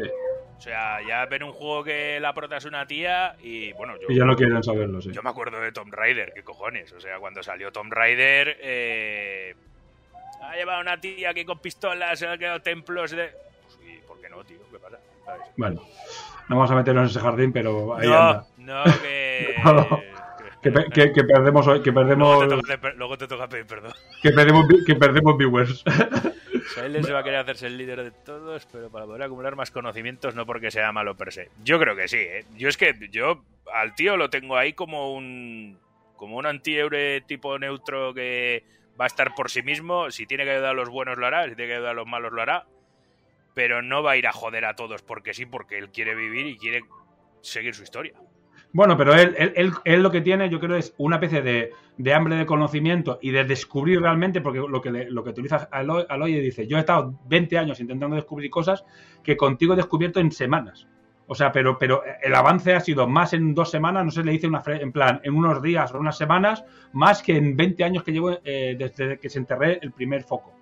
O 0.58 0.62
sea, 0.62 1.00
ya 1.08 1.26
ven 1.28 1.44
un 1.44 1.52
juego 1.54 1.84
que 1.84 2.20
la 2.20 2.34
prota 2.34 2.58
es 2.58 2.66
una 2.66 2.86
tía 2.88 3.36
y 3.42 3.72
bueno, 3.74 3.94
yo, 4.02 4.08
Y 4.10 4.18
ya 4.18 4.26
no 4.26 4.36
quieren 4.36 4.64
saberlo, 4.64 5.00
sí. 5.02 5.12
yo 5.12 5.22
me 5.22 5.30
acuerdo 5.30 5.60
de 5.62 5.72
Tomb 5.72 5.94
Raider, 5.94 6.32
qué 6.34 6.44
cojones. 6.44 6.92
O 6.94 7.00
sea, 7.00 7.20
cuando 7.20 7.44
salió 7.44 7.72
Tomb 7.72 7.94
Raider, 7.94 8.58
eh, 8.62 9.56
ha 10.42 10.56
llevado 10.56 10.82
una 10.82 11.00
tía 11.00 11.30
aquí 11.30 11.46
con 11.46 11.60
pistolas, 11.60 12.18
se 12.20 12.28
ha 12.28 12.38
quedado 12.38 12.60
templos 12.62 13.12
de... 13.12 13.30
Pues, 13.30 13.80
¿y 13.88 13.98
por 14.08 14.20
qué 14.20 14.30
no, 14.30 14.44
tío? 14.44 14.58
¿Qué 14.72 14.80
pasa? 14.80 14.98
¿Sabes? 15.26 15.42
Bueno, 15.58 15.82
no 16.50 16.56
vamos 16.56 16.72
a 16.72 16.76
meternos 16.76 17.04
en 17.04 17.10
ese 17.12 17.20
jardín, 17.20 17.54
pero 17.54 17.96
ahí 17.96 18.08
no, 18.08 18.18
anda. 18.18 18.48
no, 18.58 18.84
que... 19.02 19.56
Que, 20.62 20.72
pe- 20.72 20.90
que- 20.92 21.12
que 21.14 21.24
perdemos 21.24 21.68
hoy- 21.68 21.84
que 21.84 21.94
perdemos 21.94 22.44
Luego 22.44 22.64
te, 22.66 22.78
toca, 22.78 22.94
luego 22.94 23.18
te 23.18 23.28
toca 23.28 23.48
pedir 23.48 23.68
perdón. 23.68 23.94
que 24.24 24.32
perdemos 24.32 24.66
que 24.88 24.96
perdemos 24.96 25.38
viewers. 25.38 25.84
Silence 26.74 27.12
va 27.12 27.20
a 27.20 27.24
querer 27.24 27.40
hacerse 27.40 27.68
el 27.68 27.78
líder 27.78 28.04
de 28.04 28.12
todos, 28.12 28.68
pero 28.72 28.90
para 28.90 29.06
poder 29.06 29.24
acumular 29.24 29.56
más 29.56 29.72
conocimientos, 29.72 30.36
no 30.36 30.46
porque 30.46 30.72
sea 30.72 30.92
malo 30.92 31.16
per 31.16 31.32
se. 31.32 31.50
Yo 31.64 31.80
creo 31.80 31.96
que 31.96 32.08
sí, 32.08 32.18
¿eh? 32.18 32.46
Yo 32.56 32.70
es 32.70 32.78
que 32.78 32.94
yo 33.12 33.44
al 33.74 33.96
tío 33.96 34.18
lo 34.18 34.30
tengo 34.30 34.58
ahí 34.58 34.74
como 34.74 35.14
un 35.14 35.80
como 36.16 36.38
un 36.38 36.46
antihéroe 36.46 37.22
tipo 37.22 37.58
neutro 37.60 38.14
que 38.14 38.64
va 39.00 39.06
a 39.06 39.08
estar 39.08 39.36
por 39.36 39.52
sí 39.52 39.62
mismo. 39.62 40.12
Si 40.12 40.26
tiene 40.26 40.44
que 40.44 40.52
ayudar 40.52 40.72
a 40.72 40.74
los 40.74 40.90
buenos 40.90 41.18
lo 41.18 41.28
hará, 41.28 41.48
si 41.48 41.56
tiene 41.56 41.70
que 41.70 41.76
ayudar 41.76 41.92
a 41.92 41.96
los 41.96 42.08
malos 42.08 42.34
lo 42.34 42.42
hará. 42.42 42.66
Pero 43.54 43.82
no 43.82 44.04
va 44.04 44.12
a 44.12 44.18
ir 44.18 44.28
a 44.28 44.34
joder 44.34 44.66
a 44.66 44.76
todos 44.76 45.02
porque 45.02 45.34
sí, 45.34 45.46
porque 45.46 45.78
él 45.78 45.90
quiere 45.90 46.16
vivir 46.16 46.48
y 46.48 46.58
quiere 46.58 46.84
seguir 47.42 47.74
su 47.76 47.84
historia. 47.84 48.14
Bueno, 48.74 48.96
pero 48.98 49.14
él, 49.16 49.34
él, 49.38 49.54
él, 49.56 49.72
él 49.86 50.04
lo 50.04 50.12
que 50.12 50.22
tiene, 50.22 50.50
yo 50.50 50.60
creo, 50.60 50.76
es 50.76 50.94
una 50.98 51.16
especie 51.16 51.42
de, 51.42 51.72
de 51.98 52.14
hambre 52.14 52.36
de 52.36 52.46
conocimiento 52.46 53.18
y 53.22 53.32
de 53.32 53.44
descubrir 53.44 54.02
realmente, 54.02 54.42
porque 54.42 54.60
lo 54.60 54.82
que, 54.82 54.92
le- 54.92 55.10
lo 55.10 55.24
que 55.24 55.32
utiliza 55.32 55.68
Aloy, 55.72 56.06
Aloy 56.10 56.34
dice, 56.40 56.68
yo 56.68 56.78
he 56.78 56.82
estado 56.82 57.18
20 57.28 57.58
años 57.58 57.80
intentando 57.80 58.16
descubrir 58.16 58.52
cosas 58.52 58.86
que 59.24 59.36
contigo 59.38 59.74
he 59.74 59.78
descubierto 59.78 60.20
en 60.20 60.32
semanas. 60.32 60.88
O 61.30 61.36
sea, 61.36 61.52
pero, 61.52 61.78
pero 61.78 62.04
el 62.22 62.36
avance 62.36 62.74
ha 62.74 62.80
sido 62.80 63.08
más 63.08 63.34
en 63.34 63.54
dos 63.56 63.72
semanas, 63.72 64.06
no 64.06 64.12
sé, 64.12 64.24
le 64.24 64.32
dice 64.32 64.48
una 64.48 64.62
en 64.66 64.92
plan, 64.92 65.20
en 65.24 65.34
unos 65.34 65.62
días 65.62 65.94
o 65.94 66.00
unas 66.00 66.18
semanas, 66.18 66.64
más 66.94 67.24
que 67.24 67.36
en 67.36 67.58
20 67.58 67.84
años 67.84 68.04
que 68.04 68.12
llevo 68.14 68.32
eh, 68.44 68.76
desde 68.78 69.18
que 69.20 69.30
se 69.30 69.40
enterré 69.40 69.80
el 69.82 69.92
primer 69.92 70.24
foco. 70.24 70.54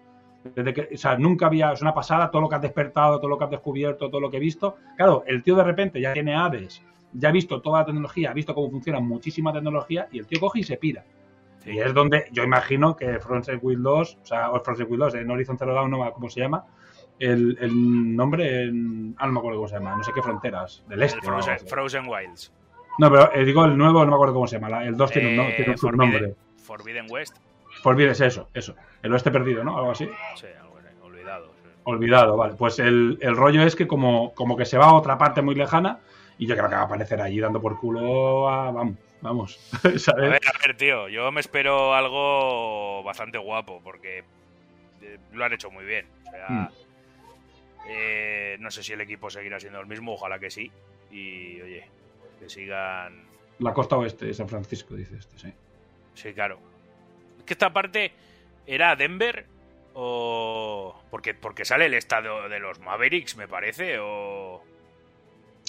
Desde 0.55 0.73
que, 0.73 0.89
o 0.93 0.97
sea, 0.97 1.17
nunca 1.17 1.47
había, 1.47 1.71
es 1.71 1.81
una 1.81 1.93
pasada 1.93 2.29
todo 2.31 2.43
lo 2.43 2.49
que 2.49 2.55
has 2.55 2.61
despertado, 2.61 3.17
todo 3.19 3.29
lo 3.29 3.37
que 3.37 3.43
has 3.45 3.49
descubierto, 3.51 4.09
todo 4.09 4.21
lo 4.21 4.29
que 4.31 4.37
he 4.37 4.39
visto. 4.39 4.77
Claro, 4.95 5.23
el 5.27 5.43
tío 5.43 5.55
de 5.55 5.63
repente 5.63 5.99
ya 5.99 6.13
tiene 6.13 6.35
aves, 6.35 6.83
ya 7.17 7.29
ha 7.29 7.31
visto 7.31 7.61
toda 7.61 7.79
la 7.79 7.85
tecnología, 7.85 8.31
ha 8.31 8.33
visto 8.33 8.53
cómo 8.53 8.69
funciona 8.69 8.99
muchísima 8.99 9.51
tecnología 9.53 10.07
y 10.11 10.19
el 10.19 10.27
tío 10.27 10.39
coge 10.39 10.59
y 10.59 10.63
se 10.63 10.77
pira. 10.77 11.03
Y 11.65 11.79
es 11.79 11.93
donde 11.95 12.25
yo 12.31 12.43
imagino 12.43 12.95
que 12.95 13.19
Frontier 13.19 13.57
Will 13.61 13.81
2, 13.81 14.17
o 14.21 14.25
sea, 14.25 14.51
o 14.51 14.59
Frontier 14.59 14.87
Will 14.87 14.99
2, 14.99 15.15
en 15.15 15.31
Horizon 15.31 15.57
Zero 15.57 15.73
Dawn, 15.73 15.89
no 15.89 16.03
me 16.03 16.11
cómo 16.11 16.29
se 16.29 16.39
llama, 16.41 16.63
el, 17.17 17.57
el 17.59 18.15
nombre, 18.15 18.63
en, 18.65 19.15
ah, 19.17 19.25
no 19.25 19.31
me 19.33 19.39
acuerdo 19.39 19.57
cómo 19.59 19.67
se 19.67 19.75
llama, 19.75 19.95
no 19.95 20.03
sé 20.03 20.11
qué 20.13 20.21
fronteras, 20.21 20.83
del 20.87 21.01
este. 21.01 21.17
El 21.19 21.25
Frozen, 21.25 21.53
así. 21.55 21.65
Frozen 21.67 22.07
Wilds. 22.07 22.53
No, 22.99 23.09
pero 23.09 23.33
eh, 23.33 23.43
digo 23.43 23.65
el 23.65 23.75
nuevo, 23.77 24.01
no 24.05 24.11
me 24.11 24.13
acuerdo 24.15 24.33
cómo 24.35 24.47
se 24.47 24.57
llama, 24.57 24.69
la- 24.69 24.85
el 24.85 24.95
2 24.95 25.11
tiene 25.11 25.29
un, 25.29 25.35
no- 25.37 25.43
Eh, 25.43 25.53
tiene 25.55 25.71
un 25.71 25.77
Forbidden, 25.79 26.11
nombre. 26.11 26.35
Forbidden 26.57 27.05
West. 27.09 27.35
Forbidden 27.81 28.11
es 28.11 28.21
eso, 28.21 28.49
eso. 28.53 28.75
El 29.01 29.11
oeste 29.13 29.31
perdido, 29.31 29.63
¿no? 29.63 29.75
Algo 29.77 29.91
así. 29.91 30.07
Sí, 30.35 30.45
algo 30.61 30.77
así, 30.77 30.87
olvidado. 31.01 31.47
sí. 31.63 31.69
Olvidado, 31.83 32.37
vale. 32.37 32.53
Pues 32.55 32.77
el, 32.79 33.17
el 33.21 33.35
rollo 33.35 33.63
es 33.63 33.75
que 33.75 33.87
como, 33.87 34.33
como 34.33 34.55
que 34.55 34.65
se 34.65 34.77
va 34.77 34.85
a 34.85 34.93
otra 34.93 35.17
parte 35.17 35.41
muy 35.41 35.55
lejana 35.55 35.99
y 36.37 36.47
yo 36.47 36.55
creo 36.55 36.69
que 36.69 36.75
va 36.75 36.81
a 36.81 36.85
aparecer 36.85 37.21
allí 37.21 37.39
dando 37.39 37.61
por 37.61 37.79
culo 37.79 38.49
a... 38.49 38.71
Vamos, 38.71 38.95
vamos. 39.21 39.59
A 39.83 40.15
ver, 40.15 40.33
a 40.45 40.67
ver, 40.67 40.77
tío, 40.77 41.07
yo 41.09 41.31
me 41.31 41.39
espero 41.41 41.93
algo 41.93 43.03
bastante 43.03 43.37
guapo 43.37 43.81
porque 43.83 44.23
eh, 45.01 45.17
lo 45.33 45.45
han 45.45 45.53
hecho 45.53 45.71
muy 45.71 45.85
bien. 45.85 46.07
O 46.27 46.31
sea, 46.31 46.45
Mm. 46.49 46.67
eh, 47.87 48.57
no 48.59 48.71
sé 48.71 48.83
si 48.83 48.93
el 48.93 49.01
equipo 49.01 49.29
seguirá 49.29 49.59
siendo 49.59 49.79
el 49.79 49.87
mismo, 49.87 50.13
ojalá 50.13 50.39
que 50.39 50.49
sí. 50.49 50.71
Y 51.11 51.61
oye, 51.61 51.87
que 52.39 52.49
sigan. 52.49 53.23
La 53.59 53.73
costa 53.73 53.95
oeste 53.97 54.25
de 54.25 54.33
San 54.33 54.49
Francisco, 54.49 54.95
dice 54.95 55.15
este, 55.17 55.37
sí. 55.37 55.53
Sí, 56.13 56.33
claro. 56.33 56.59
Es 57.39 57.43
que 57.45 57.53
esta 57.53 57.71
parte 57.71 58.11
era 58.67 58.95
Denver 58.95 59.45
o. 59.93 61.01
Porque, 61.09 61.33
porque 61.33 61.63
sale 61.65 61.85
el 61.85 61.93
estado 61.93 62.49
de 62.49 62.59
los 62.59 62.79
Mavericks, 62.79 63.37
me 63.37 63.47
parece, 63.47 63.97
o. 63.99 64.61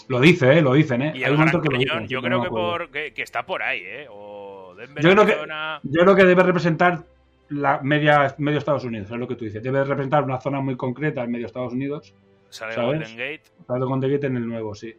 Lo 0.08 0.20
dice, 0.20 0.58
¿eh? 0.58 0.62
Lo 0.62 0.72
dicen, 0.72 1.02
¿eh? 1.02 1.12
Y 1.14 1.18
Hay 1.18 1.24
el 1.24 1.32
un 1.32 1.38
momento 1.38 1.60
que 1.60 1.68
lo 1.68 1.78
dicen. 1.78 2.06
yo 2.08 2.20
creo 2.22 2.38
no 2.38 2.44
que, 2.44 2.48
por, 2.50 2.90
que, 2.90 3.12
que 3.12 3.22
está 3.22 3.44
por 3.44 3.62
ahí, 3.62 3.80
¿eh? 3.84 4.06
O 4.10 4.74
Denver, 4.76 5.02
Yo 5.02 5.10
creo, 5.12 5.26
que, 5.26 5.32
Arizona. 5.32 5.80
yo 5.82 6.02
creo 6.02 6.14
que 6.16 6.24
debe 6.24 6.42
representar 6.42 7.02
la 7.48 7.80
media, 7.82 8.34
medio 8.38 8.58
Estados 8.58 8.84
Unidos, 8.84 9.10
es 9.10 9.16
lo 9.16 9.26
que 9.28 9.34
tú 9.36 9.44
dices. 9.44 9.62
Debe 9.62 9.84
representar 9.84 10.24
una 10.24 10.40
zona 10.40 10.60
muy 10.60 10.76
concreta 10.76 11.22
en 11.24 11.30
medio 11.30 11.46
Estados 11.46 11.72
Unidos. 11.72 12.14
Sale 12.50 12.74
¿sabes? 12.74 12.98
Golden 13.00 13.16
Gate. 13.16 13.42
Con 13.66 14.00
The 14.00 14.08
Gate 14.08 14.26
en 14.28 14.36
el 14.36 14.46
nuevo, 14.46 14.74
sí. 14.74 14.94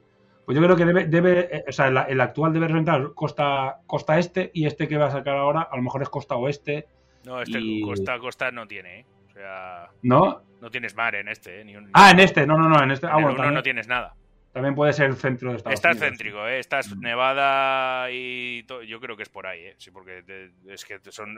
Pues 0.45 0.57
yo 0.57 0.63
creo 0.63 0.75
que 0.77 0.85
debe, 0.85 1.05
debe 1.05 1.39
eh, 1.57 1.63
o 1.67 1.71
sea, 1.73 1.87
el, 1.87 1.97
el 2.07 2.21
actual 2.21 2.53
debe 2.53 2.67
representar 2.67 3.13
costa, 3.13 3.79
costa 3.85 4.17
este 4.17 4.49
y 4.53 4.65
este 4.65 4.87
que 4.87 4.97
va 4.97 5.07
a 5.07 5.11
sacar 5.11 5.35
ahora 5.35 5.67
a 5.69 5.75
lo 5.75 5.81
mejor 5.83 6.01
es 6.03 6.09
costa 6.09 6.35
oeste, 6.35 6.87
No, 7.25 7.41
este 7.41 7.59
Y- 7.59 7.81
costa 7.81 8.17
costa 8.19 8.49
no 8.51 8.65
tiene, 8.65 8.99
¿eh? 9.01 9.05
O 9.27 9.31
sea, 9.33 9.89
¿no? 10.03 10.41
no 10.61 10.71
tienes 10.71 10.95
mar 10.95 11.15
en 11.15 11.27
este, 11.27 11.59
¿eh? 11.61 11.65
Ni 11.65 11.75
un- 11.75 11.89
Ah, 11.93 12.11
en 12.11 12.19
este, 12.21 12.47
no, 12.47 12.57
no, 12.57 12.69
no, 12.69 12.81
en 12.81 12.91
este. 12.91 13.07
en 13.07 13.11
Ah, 13.11 13.15
el 13.17 13.23
bueno, 13.23 13.29
uno 13.33 13.37
también, 13.43 13.53
no 13.55 13.63
tienes 13.63 13.87
nada. 13.89 14.15
También 14.57 14.75
puede 14.75 14.93
ser 14.93 15.05
el 15.07 15.15
centro 15.15 15.51
de 15.51 15.57
Estados 15.57 15.75
Estás 15.75 15.91
Unidos. 15.97 16.09
céntrico, 16.09 16.47
¿eh? 16.47 16.59
Estás 16.59 16.95
Nevada 16.97 18.09
y 18.11 18.63
to- 18.63 18.83
yo 18.83 18.99
creo 18.99 19.15
que 19.15 19.23
es 19.23 19.29
por 19.29 19.47
ahí, 19.47 19.61
¿eh? 19.61 19.75
Sí, 19.77 19.91
porque 19.91 20.23
te- 20.23 20.51
es 20.73 20.83
que 20.85 20.99
son 21.11 21.37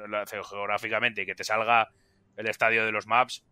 geográficamente 0.50 1.22
y 1.22 1.26
que 1.26 1.36
te 1.36 1.44
salga 1.44 1.90
el 2.38 2.48
estadio 2.48 2.86
de 2.86 2.92
los 2.92 3.08
maps, 3.08 3.46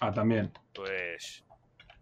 Ah, 0.00 0.12
también. 0.12 0.50
pues 0.74 1.44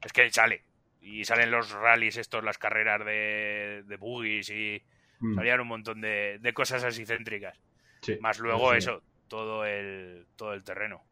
es 0.05 0.13
que 0.13 0.31
sale. 0.31 0.65
Y 1.01 1.25
salen 1.25 1.51
los 1.51 1.71
rallies 1.73 2.17
estos, 2.17 2.43
las 2.43 2.57
carreras 2.59 3.05
de, 3.05 3.83
de 3.87 3.97
buggies 3.97 4.51
y 4.51 4.83
Mm, 5.21 5.35
salían 5.37 5.61
un 5.61 5.69
montón 5.69 6.01
de, 6.01 6.39
de 6.41 6.53
cosas 6.53 6.83
así 6.85 7.07
céntricas. 7.07 7.59
sí. 8.03 8.19
Más 8.21 8.39
luego 8.41 8.73
Sí. 8.73 8.79
eso, 8.79 9.03
todo 9.29 9.65
el, 9.65 10.27
todo 10.37 10.53
el 10.55 10.65
terreno. 10.65 11.03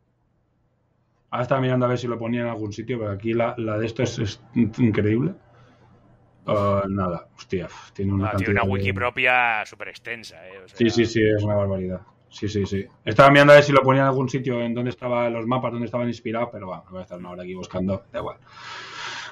Ahora 1.31 1.43
estaba 1.45 1.61
mirando 1.61 1.87
a 1.87 1.89
ver 1.89 1.99
si 1.99 2.09
lo 2.09 2.19
ponía 2.19 2.43
en 2.43 2.49
algún 2.49 2.73
sitio, 2.73 2.99
pero 2.99 3.11
aquí 3.13 3.33
la, 3.33 3.55
la 3.57 3.79
de 3.79 3.87
esto 3.87 4.03
es, 4.03 4.19
es 4.19 4.41
increíble. 4.79 5.35
Ah, 6.47 6.83
nada, 6.89 7.29
hostia, 7.37 7.69
tiene 7.95 8.13
una 8.13 8.31
Ah, 8.31 8.37
tiene 8.37 8.53
una 8.53 8.63
de- 8.65 8.69
wiki 8.71 8.93
propia 8.93 9.65
súper 9.65 9.89
extensa, 9.89 10.47
¿eh? 10.49 10.59
O 10.65 10.69
sea, 10.69 10.77
Sí, 10.79 10.91
sí, 10.91 11.07
sí, 11.07 11.21
es 11.23 11.43
una 11.43 11.55
barbaridad. 11.55 12.01
Sí, 12.29 12.49
sí, 12.49 12.65
sí. 12.67 12.85
Estaba 13.05 13.31
mirando 13.31 13.53
a 13.53 13.57
ver 13.57 13.65
si 13.65 13.73
lo 13.73 13.83
ponía 13.83 14.03
en 14.03 14.09
algún 14.09 14.29
sitio 14.29 14.61
en 14.63 14.73
donde 14.75 14.91
estaban 14.91 15.33
los 15.33 15.47
mapas, 15.47 15.71
donde 15.73 15.85
estaban 15.87 16.09
inspirados, 16.09 16.49
pero 16.51 16.67
bueno, 16.67 16.83
voy 16.91 17.01
a 17.01 17.03
estar 17.03 17.19
una 17.19 17.31
hora 17.31 17.43
aquí 17.43 17.55
buscando, 17.55 18.05
da 18.11 18.19
igual. 18.21 18.39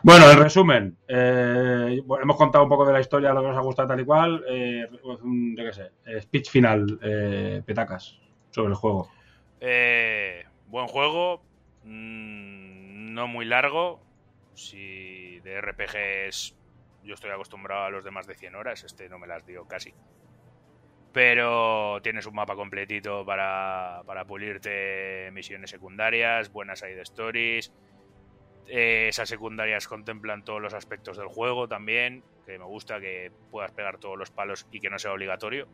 Bueno, 0.03 0.31
en 0.31 0.39
resumen, 0.39 0.97
eh, 1.09 2.01
hemos 2.23 2.37
contado 2.37 2.65
un 2.65 2.71
poco 2.71 2.87
de 2.87 2.93
la 2.93 3.01
historia, 3.01 3.33
lo 3.33 3.41
que 3.43 3.49
nos 3.49 3.57
ha 3.57 3.61
gustado 3.63 3.89
tal 3.89 4.01
y 4.01 4.05
cual. 4.05 4.45
Eh, 4.49 4.87
yo 5.03 5.65
qué 5.65 5.73
sé, 5.73 5.91
eh, 6.07 6.21
speech 6.21 6.51
final, 6.51 6.99
eh, 7.03 7.63
petacas, 7.65 8.19
sobre 8.51 8.69
el 8.71 8.75
juego. 8.75 9.11
Eh, 9.61 10.45
buen 10.69 10.87
juego, 10.87 11.43
mm, 11.85 13.13
no 13.15 13.27
muy 13.29 13.45
largo. 13.45 14.01
Si 14.55 15.41
de 15.41 15.55
RPGs 15.55 16.55
yo 17.03 17.15
estoy 17.15 17.31
acostumbrado 17.31 17.85
a 17.85 17.91
los 17.91 18.05
de 18.05 18.11
más 18.11 18.27
de 18.27 18.35
100 18.35 18.55
horas, 18.55 18.85
este 18.85 19.09
no 19.09 19.19
me 19.19 19.27
las 19.27 19.47
dio 19.47 19.67
casi. 19.67 19.95
Pero 21.13 22.01
tienes 22.03 22.27
un 22.27 22.35
mapa 22.35 22.55
completito 22.55 23.25
para, 23.25 24.03
para 24.07 24.25
pulirte 24.25 25.31
misiones 25.33 25.71
secundarias, 25.71 26.53
buenas 26.53 26.81
side 26.81 27.01
stories. 27.03 27.73
Eh, 28.69 29.09
esas 29.09 29.29
secundarias 29.29 29.89
contemplan 29.89 30.45
todos 30.45 30.63
los 30.63 30.75
aspectos 30.75 31.17
del 31.17 31.27
juego 31.27 31.67
también, 31.67 32.23
que 32.47 32.59
me 32.59 32.65
gusta 32.65 33.01
que 33.01 33.33
puedas 33.51 33.73
pegar 33.73 33.99
todos 33.99 34.17
los 34.17 34.31
palos 34.31 34.69
y 34.71 34.79
que 34.79 34.91
no 34.91 34.99
sea 34.99 35.13
obligatorio. 35.13 35.67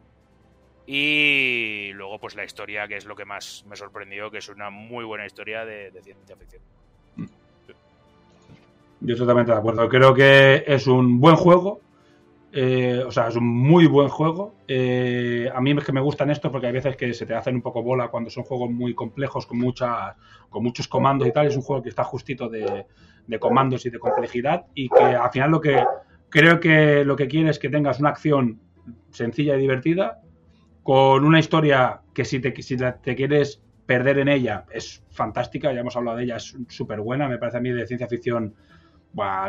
Y 0.87 1.91
luego, 1.93 2.19
pues 2.19 2.37
la 2.37 2.45
historia, 2.45 2.89
que 2.89 2.97
es 2.97 3.05
lo 3.05 3.17
que 3.17 3.25
más 3.25 3.65
me 3.67 3.77
sorprendió, 3.77 4.31
que 4.31 4.39
es 4.39 4.49
una 4.49 4.71
muy 4.71 5.05
buena 5.05 5.27
historia 5.27 5.67
de, 5.67 5.91
de 5.91 6.03
ciencia 6.03 6.37
ficción. 6.37 6.63
Yo 9.07 9.17
totalmente 9.17 9.53
de 9.53 9.59
acuerdo. 9.59 9.89
Creo 9.89 10.13
que 10.13 10.65
es 10.67 10.89
un 10.89 11.21
buen 11.21 11.37
juego. 11.37 11.81
eh, 12.53 13.05
o 13.07 13.11
sea, 13.13 13.29
es 13.29 13.37
un 13.37 13.47
muy 13.47 13.87
buen 13.87 14.09
juego. 14.09 14.57
Eh, 14.67 15.49
a 15.55 15.61
mí 15.61 15.71
es 15.71 15.85
que 15.85 15.93
me 15.93 16.01
gustan 16.01 16.31
estos 16.31 16.51
porque 16.51 16.67
hay 16.67 16.73
veces 16.73 16.97
que 16.97 17.15
se 17.15 17.25
te 17.25 17.35
hacen 17.35 17.55
un 17.55 17.63
poco 17.63 17.85
bola 17.85 18.09
cuando 18.09 18.31
son 18.31 18.43
juegos 18.43 18.69
muy 18.69 18.95
complejos, 18.95 19.47
con, 19.47 19.59
mucha, 19.59 20.17
con 20.51 20.65
muchos 20.65 20.89
comandos 20.89 21.29
y 21.29 21.33
tal. 21.33 21.47
Es 21.47 21.55
un 21.55 21.63
juego 21.63 21.85
que 21.85 21.91
está 21.91 22.03
justito 22.03 22.49
de, 22.49 22.87
comandos 23.39 23.87
y 23.87 23.91
de 23.91 23.99
complejidad. 24.01 24.67
Y 24.75 24.89
que 24.89 25.05
al 25.05 25.31
final 25.31 25.53
lo 25.53 25.61
que 25.61 25.85
creo 26.29 26.59
que 26.59 27.05
lo 27.05 27.15
que 27.15 27.29
quiere 27.29 27.51
es 27.51 27.61
que 27.61 27.69
tengas 27.69 28.01
una 28.01 28.09
acción 28.09 28.59
sencilla 29.11 29.57
y 29.57 29.61
divertida, 29.61 30.21
con 30.83 31.25
una 31.25 31.39
historia 31.39 32.01
que 32.13 32.25
si 32.25 32.41
te, 32.41 32.61
si 32.61 32.77
te 32.77 33.15
quieres 33.15 33.63
perder 33.87 34.19
en 34.19 34.29
ella 34.29 34.65
es 34.73 35.05
fantástica, 35.11 35.73
ya 35.73 35.81
hemos 35.81 35.97
hablado 35.97 36.17
de 36.17 36.25
ella, 36.25 36.37
es 36.37 36.57
súper 36.69 37.01
buena, 37.01 37.29
me 37.29 37.39
parece 37.39 37.59
a 37.59 37.61
mí 37.61 37.71
de 37.71 37.87
ciencia 37.87 38.09
ficción 38.09 38.55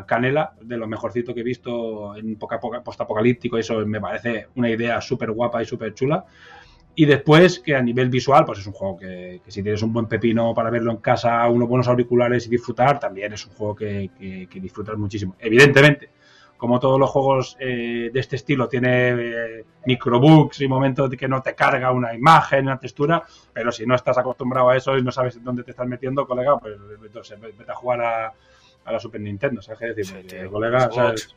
canela, 0.06 0.54
de 0.62 0.78
lo 0.78 0.88
mejorcito 0.88 1.34
que 1.34 1.42
he 1.42 1.44
visto 1.44 2.16
en 2.16 2.38
poca, 2.38 2.60
poca, 2.60 2.82
postapocalíptico, 2.82 3.58
eso 3.58 3.86
me 3.86 4.00
parece 4.02 4.48
una 4.56 4.70
idea 4.70 5.02
súper 5.02 5.32
guapa 5.32 5.62
y 5.62 5.66
súper 5.66 5.94
chula. 5.94 6.26
Y 7.00 7.06
después, 7.06 7.60
que 7.60 7.76
a 7.76 7.82
nivel 7.82 8.10
visual, 8.10 8.44
pues 8.44 8.58
es 8.58 8.66
un 8.66 8.74
juego 8.74 8.98
que, 8.98 9.42
si 9.48 9.62
tienes 9.62 9.84
un 9.84 9.94
buen 9.94 10.08
pepino 10.08 10.52
para 10.56 10.72
verlo 10.72 10.92
en 10.92 10.98
casa, 10.98 11.48
unos 11.48 11.70
buenos 11.70 11.88
auriculares 11.88 12.48
y 12.48 12.50
disfrutar, 12.50 13.00
también 13.00 13.34
es 13.34 13.46
un 13.46 13.54
juego 13.54 13.76
que, 13.76 14.10
que, 14.50 14.60
disfrutas 14.60 14.98
muchísimo. 14.98 15.36
Evidentemente, 15.38 16.10
como 16.58 16.80
todos 16.80 17.00
los 17.00 17.08
juegos 17.12 17.56
eh, 17.60 18.10
de 18.12 18.20
este 18.20 18.38
estilo, 18.38 18.68
tiene 18.68 19.10
eh, 19.10 19.66
microbugs 19.86 20.60
y 20.62 20.68
momentos 20.68 21.12
que 21.12 21.28
no 21.28 21.40
te 21.44 21.54
carga 21.54 21.92
una 21.92 22.16
imagen, 22.16 22.66
una 22.66 22.80
textura, 22.80 23.24
pero 23.54 23.72
si 23.72 23.86
no 23.86 23.94
estás 23.94 24.18
acostumbrado 24.18 24.70
a 24.70 24.78
eso 24.78 24.98
y 24.98 25.04
no 25.04 25.12
sabes 25.12 25.44
dónde 25.44 25.62
te 25.62 25.70
estás 25.70 25.88
metiendo, 25.88 26.26
colega, 26.26 26.58
pues 26.58 26.78
entonces 27.06 27.40
vete 27.40 27.72
a 27.72 27.76
jugar 27.76 28.02
a, 28.02 28.34
a 28.88 28.92
la 28.94 29.00
Super 29.00 29.22
Nintendo, 29.22 29.62
¿sabes 29.62 29.80
qué 29.80 29.86
decir? 29.88 30.06
Sí, 30.06 30.14
Porque, 30.14 30.40
tío, 30.40 30.52
colega, 30.52 30.86
los, 30.88 30.96
¿sabes? 30.96 31.28
bugs, 31.28 31.36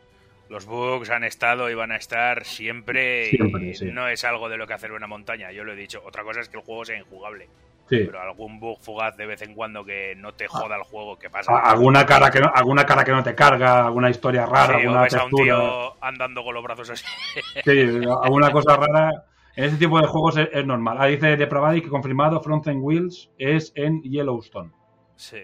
los 0.48 0.66
bugs 0.66 1.10
han 1.10 1.24
estado 1.24 1.68
y 1.70 1.74
van 1.74 1.92
a 1.92 1.96
estar 1.96 2.44
siempre, 2.44 3.26
Siempre, 3.30 3.68
y 3.70 3.74
sí. 3.74 3.86
no 3.92 4.08
es 4.08 4.24
algo 4.24 4.48
de 4.48 4.56
lo 4.56 4.66
que 4.66 4.74
hacer 4.74 4.92
una 4.92 5.06
montaña, 5.06 5.52
yo 5.52 5.64
lo 5.64 5.72
he 5.72 5.76
dicho. 5.76 6.00
Otra 6.04 6.22
cosa 6.24 6.40
es 6.40 6.48
que 6.48 6.56
el 6.58 6.62
juego 6.64 6.84
sea 6.84 6.98
injugable, 6.98 7.48
Sí. 7.88 8.02
pero 8.06 8.20
algún 8.20 8.60
bug 8.60 8.78
fugaz 8.80 9.16
de 9.16 9.26
vez 9.26 9.42
en 9.42 9.54
cuando 9.54 9.84
que 9.84 10.14
no 10.16 10.32
te 10.34 10.46
joda 10.48 10.76
el 10.76 10.82
juego, 10.84 11.18
que 11.18 11.28
pasa? 11.28 11.52
A- 11.52 11.70
alguna 11.72 12.06
cara 12.06 12.30
que 12.30 12.40
no, 12.40 12.50
alguna 12.54 12.86
cara 12.86 13.04
que 13.04 13.12
no 13.12 13.22
te 13.22 13.34
carga, 13.34 13.84
alguna 13.86 14.10
historia 14.10 14.46
rara, 14.46 14.74
Sí, 14.78 14.82
alguna 14.86 15.02
ves 15.02 15.14
a 15.14 15.24
un 15.24 15.30
textura. 15.30 15.44
tío 15.56 16.04
andando 16.04 16.44
con 16.44 16.54
los 16.54 16.62
brazos 16.62 16.90
así. 16.90 17.04
Sí, 17.64 17.80
alguna 18.22 18.50
cosa 18.52 18.76
rara. 18.76 19.24
En 19.56 19.64
ese 19.64 19.76
tipo 19.76 20.00
de 20.00 20.06
juegos 20.06 20.36
es, 20.36 20.48
es 20.52 20.64
normal. 20.64 20.96
Ah, 21.00 21.06
dice 21.06 21.36
de 21.36 21.46
Probadi 21.48 21.82
que 21.82 21.88
confirmado 21.88 22.40
Frozen 22.40 22.78
Wheels 22.80 23.30
es 23.36 23.72
en 23.74 24.00
Yellowstone. 24.02 24.70
Sí. 25.16 25.42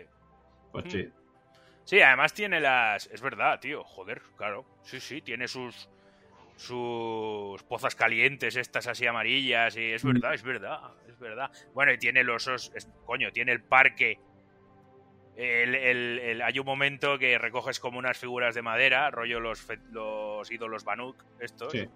Pues 0.72 0.84
Mm. 0.86 0.90
sí. 0.90 1.08
Sí, 1.86 2.00
además 2.02 2.34
tiene 2.34 2.60
las. 2.60 3.06
Es 3.06 3.22
verdad, 3.22 3.58
tío. 3.60 3.82
Joder, 3.84 4.20
claro. 4.36 4.66
Sí, 4.82 5.00
sí, 5.00 5.22
tiene 5.22 5.48
sus. 5.48 5.88
Sus 6.56 7.62
pozas 7.64 7.94
calientes, 7.94 8.56
estas 8.56 8.86
así 8.86 9.06
amarillas. 9.06 9.76
Y 9.76 9.92
es 9.92 10.04
Mm. 10.04 10.12
verdad, 10.14 10.34
es 10.34 10.42
verdad, 10.42 10.80
es 11.08 11.18
verdad. 11.18 11.50
Bueno, 11.74 11.92
y 11.92 11.98
tiene 11.98 12.24
los. 12.24 12.46
os- 12.48 12.72
es- 12.74 12.88
coño, 13.04 13.30
tiene 13.32 13.52
el 13.52 13.62
parque. 13.62 14.18
El, 15.36 15.74
el- 15.74 16.18
el- 16.18 16.42
hay 16.42 16.58
un 16.58 16.64
momento 16.64 17.18
que 17.18 17.36
recoges 17.38 17.78
como 17.78 17.98
unas 17.98 18.16
figuras 18.18 18.54
de 18.54 18.62
madera, 18.62 19.10
rollo 19.10 19.38
los, 19.38 19.66
los 19.92 20.50
ídolos 20.50 20.82
Banuk, 20.84 21.22
estos. 21.40 21.72
Sí. 21.72 21.86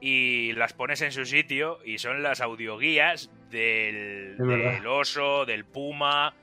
Y 0.00 0.52
las 0.54 0.72
pones 0.72 1.00
en 1.02 1.12
su 1.12 1.24
sitio 1.24 1.78
y 1.84 1.98
son 1.98 2.22
las 2.22 2.40
audioguías 2.40 3.30
del, 3.48 4.36
del 4.38 4.86
oso, 4.88 5.46
del 5.46 5.64
puma, 5.64 6.34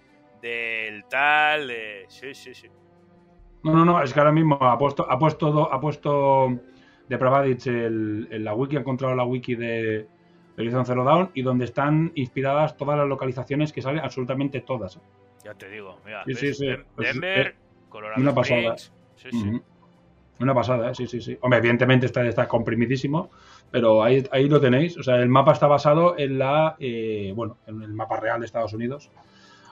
del 0.50 1.06
tal. 1.06 1.72
Sí, 2.08 2.34
sí, 2.34 2.54
sí. 2.54 2.68
No, 3.64 3.74
no, 3.74 3.84
no, 3.84 4.02
es 4.04 4.14
que 4.14 4.20
ahora 4.20 4.32
mismo 4.32 4.58
ha 4.62 4.78
puesto, 4.78 5.10
ha 5.10 5.18
puesto, 5.18 5.74
ha 5.74 5.80
puesto 5.80 6.60
de 7.10 7.18
Pravadic 7.18 7.66
el, 7.68 8.44
la 8.44 8.54
wiki, 8.54 8.76
ha 8.76 8.80
encontrado 8.82 9.16
la 9.16 9.24
wiki 9.24 9.56
de, 9.56 10.08
Horizon 10.58 10.86
Zero 10.86 11.04
Dawn 11.04 11.32
y 11.34 11.42
donde 11.42 11.66
están 11.66 12.12
inspiradas 12.16 12.78
todas 12.78 12.98
las 12.98 13.08
localizaciones 13.08 13.74
que 13.74 13.82
salen, 13.82 14.00
absolutamente 14.04 14.62
todas. 14.62 15.00
Ya 15.44 15.54
te 15.56 15.70
digo. 15.70 16.00
Mira, 16.06 16.24
Sí, 16.26 16.32
¿ves? 16.32 16.40
sí, 16.40 16.54
sí. 16.54 16.66
Dem- 16.68 16.86
Pues, 16.96 17.14
Denver, 17.14 17.48
eh, 17.48 17.56
Colorado 17.90 18.22
una 18.22 18.34
pasada. 18.34 18.76
Sí. 18.78 19.62
Una 20.40 20.54
pasada, 20.54 20.92
¿eh? 20.92 20.96
sí, 20.96 21.08
sí, 21.08 21.22
sí. 21.22 21.38
Hombre, 21.42 21.60
evidentemente 21.60 22.06
está, 22.06 22.26
está 22.26 22.48
comprimidísimo, 22.48 23.30
pero 23.72 24.04
ahí, 24.04 24.24
ahí 24.32 24.50
lo 24.50 24.60
tenéis. 24.60 24.98
O 24.98 25.04
sea, 25.04 25.16
el 25.16 25.30
mapa 25.30 25.54
está 25.54 25.66
basado 25.68 26.18
en 26.18 26.38
la, 26.38 26.76
eh, 26.80 27.32
bueno, 27.36 27.58
en 27.68 27.82
el 27.82 27.94
mapa 27.94 28.20
real 28.20 28.42
de 28.42 28.46
Estados 28.46 28.74
Unidos. 28.74 29.10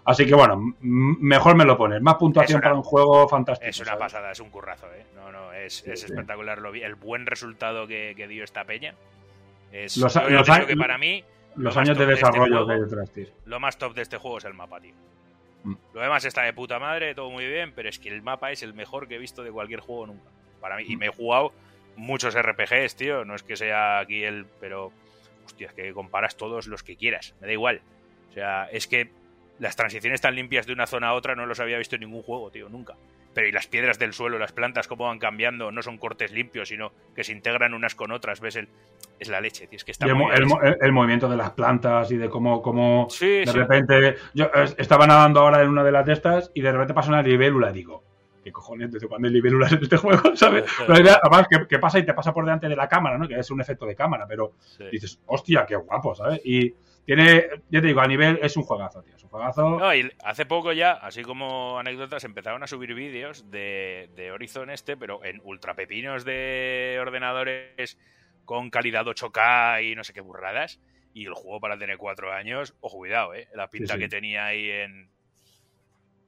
Así 0.05 0.25
que 0.25 0.35
bueno, 0.35 0.75
mejor 0.81 1.55
me 1.55 1.63
lo 1.65 1.77
pones. 1.77 2.01
Más 2.01 2.15
puntuación 2.15 2.57
una- 2.57 2.63
para 2.63 2.75
un 2.75 2.83
juego 2.83 3.27
fantástico. 3.29 3.69
Es 3.69 3.79
una 3.79 3.87
¿sabes? 3.91 3.99
pasada, 3.99 4.31
es 4.31 4.39
un 4.39 4.49
currazo, 4.49 4.87
¿eh? 4.93 5.05
No, 5.15 5.31
no, 5.31 5.53
es, 5.53 5.77
Sí, 5.77 5.91
es 5.91 6.01
sí. 6.01 6.05
espectacular 6.07 6.59
lo 6.59 6.73
el 6.73 6.95
buen 6.95 7.25
resultado 7.25 7.87
que, 7.87 8.13
que 8.17 8.27
dio 8.27 8.43
esta 8.43 8.65
peña. 8.65 8.95
Es, 9.71 9.97
Los, 9.97 10.13
yo 10.13 10.29
los 10.29 10.45
te 10.45 10.51
digo 10.51 10.63
a- 10.65 10.67
que 10.67 10.75
para 10.75 10.97
mí 10.97 11.23
lo 11.55 11.63
los 11.63 11.77
años 11.77 11.97
de 11.97 12.03
este 12.03 12.15
desarrollo 12.15 12.51
juego- 12.51 12.67
que 12.67 12.73
hay 12.73 12.79
detrás, 12.81 13.11
tío. 13.11 13.27
Lo 13.45 13.59
más 13.59 13.77
top 13.77 13.93
de 13.93 14.01
este 14.01 14.17
juego 14.17 14.37
es 14.39 14.45
el 14.45 14.53
mapa, 14.53 14.79
tío. 14.81 14.93
Mm. 15.63 15.75
Lo 15.93 16.01
demás 16.01 16.25
está 16.25 16.41
de 16.41 16.51
puta 16.53 16.79
madre, 16.79 17.15
todo 17.15 17.29
muy 17.29 17.47
bien, 17.47 17.71
pero 17.73 17.87
es 17.87 17.97
que 17.97 18.09
el 18.09 18.21
mapa 18.21 18.51
es 18.51 18.61
el 18.63 18.73
mejor 18.73 19.07
que 19.07 19.15
he 19.15 19.19
visto 19.19 19.43
de 19.43 19.51
cualquier 19.51 19.79
juego 19.79 20.07
nunca. 20.07 20.29
Para 20.59 20.75
Mm. 20.75 20.77
mí. 20.79 20.83
Y 20.89 20.97
me 20.97 21.05
he 21.05 21.09
jugado 21.09 21.53
muchos 21.95 22.35
RPGs, 22.35 22.95
tío. 22.97 23.23
No 23.23 23.35
es 23.35 23.43
que 23.43 23.55
sea 23.55 23.99
aquí 23.99 24.23
el. 24.23 24.45
Pero. 24.59 24.91
Hostia, 25.45 25.67
es 25.67 25.73
que 25.73 25.93
comparas 25.93 26.35
todos 26.37 26.67
los 26.67 26.83
que 26.83 26.95
quieras. 26.97 27.33
Me 27.39 27.47
da 27.47 27.53
igual. 27.53 27.81
O 28.29 28.33
sea, 28.33 28.65
es 28.71 28.87
que 28.87 29.09
las 29.59 29.75
transiciones 29.75 30.19
tan 30.21 30.35
limpias 30.35 30.65
de 30.65 30.73
una 30.73 30.87
zona 30.87 31.09
a 31.09 31.13
otra 31.13 31.35
no 31.35 31.45
los 31.45 31.59
había 31.59 31.77
visto 31.77 31.95
en 31.95 32.01
ningún 32.01 32.23
juego, 32.23 32.49
tío, 32.51 32.69
nunca. 32.69 32.95
Pero 33.33 33.47
y 33.47 33.51
las 33.51 33.65
piedras 33.67 33.97
del 33.97 34.13
suelo, 34.13 34.37
las 34.37 34.51
plantas, 34.51 34.87
cómo 34.87 35.05
van 35.05 35.17
cambiando, 35.19 35.71
no 35.71 35.81
son 35.81 35.97
cortes 35.97 36.31
limpios, 36.31 36.69
sino 36.69 36.91
que 37.15 37.23
se 37.23 37.31
integran 37.31 37.73
unas 37.73 37.95
con 37.95 38.11
otras, 38.11 38.39
ves 38.41 38.55
el. 38.57 38.67
Es 39.19 39.27
la 39.29 39.41
leche, 39.41 39.67
tío. 39.67 39.77
Es 39.77 39.83
que 39.85 39.91
está 39.91 40.05
el, 40.05 40.77
el 40.81 40.91
movimiento 40.91 41.29
de 41.29 41.37
las 41.37 41.51
plantas 41.51 42.11
y 42.11 42.17
de 42.17 42.29
cómo, 42.29 42.61
cómo 42.61 43.07
Sí, 43.09 43.27
de 43.39 43.47
sí. 43.47 43.53
repente 43.57 44.15
yo 44.33 44.51
estaba 44.77 45.07
nadando 45.07 45.39
ahora 45.39 45.61
en 45.61 45.69
una 45.69 45.83
de 45.83 45.91
las 45.91 46.05
de 46.05 46.13
estas 46.13 46.51
y 46.53 46.61
de 46.61 46.71
repente 46.71 46.93
pasa 46.93 47.09
una 47.09 47.21
libélula 47.21 47.71
digo, 47.71 48.03
¿qué 48.43 48.51
cojones? 48.51 48.91
¿Desde 48.91 49.07
cuándo 49.07 49.27
hay 49.27 49.33
libélulas 49.33 49.71
en 49.71 49.83
este 49.83 49.97
juego? 49.97 50.21
¿Sabes? 50.35 50.65
Pero 50.85 50.99
idea, 50.99 51.19
además, 51.23 51.47
que, 51.49 51.67
que 51.67 51.79
pasa 51.79 51.99
y 51.99 52.05
te 52.05 52.13
pasa 52.13 52.33
por 52.33 52.43
delante 52.43 52.67
de 52.67 52.75
la 52.75 52.87
cámara, 52.87 53.17
¿no? 53.17 53.27
Que 53.27 53.39
es 53.39 53.49
un 53.49 53.61
efecto 53.61 53.85
de 53.85 53.95
cámara, 53.95 54.25
pero 54.27 54.53
Sí. 54.59 54.83
dices, 54.91 55.19
hostia, 55.27 55.65
qué 55.65 55.75
guapo, 55.75 56.13
¿sabes? 56.15 56.41
Y 56.43 56.73
tiene, 57.05 57.47
ya 57.69 57.81
te 57.81 57.87
digo, 57.87 58.01
a 58.01 58.07
nivel 58.07 58.39
es 58.41 58.55
un 58.57 58.63
juegazo, 58.63 59.01
tío. 59.03 59.15
Es 59.15 59.23
un 59.23 59.29
juegazo. 59.29 59.79
No, 59.79 59.93
y 59.95 60.11
hace 60.23 60.45
poco 60.45 60.71
ya, 60.73 60.91
así 60.93 61.23
como 61.23 61.77
anécdotas, 61.79 62.23
empezaron 62.23 62.63
a 62.63 62.67
subir 62.67 62.93
vídeos 62.93 63.49
de, 63.51 64.09
de 64.15 64.31
Horizon 64.31 64.69
este, 64.69 64.95
pero 64.97 65.23
en 65.23 65.41
ultrapepinos 65.43 66.23
de 66.25 66.97
ordenadores 67.01 67.97
con 68.45 68.69
calidad 68.69 69.05
8K 69.05 69.91
y 69.91 69.95
no 69.95 70.03
sé 70.03 70.13
qué 70.13 70.21
burradas. 70.21 70.79
Y 71.13 71.25
el 71.25 71.33
juego 71.33 71.59
para 71.59 71.77
tener 71.77 71.97
cuatro 71.97 72.31
años, 72.31 72.75
ojo, 72.79 72.97
cuidado, 72.97 73.33
¿eh? 73.35 73.47
La 73.53 73.69
pinta 73.69 73.93
Sí, 73.93 73.99
sí. 73.99 74.03
que 74.03 74.09
tenía 74.09 74.45
ahí 74.45 74.69
en, 74.69 75.09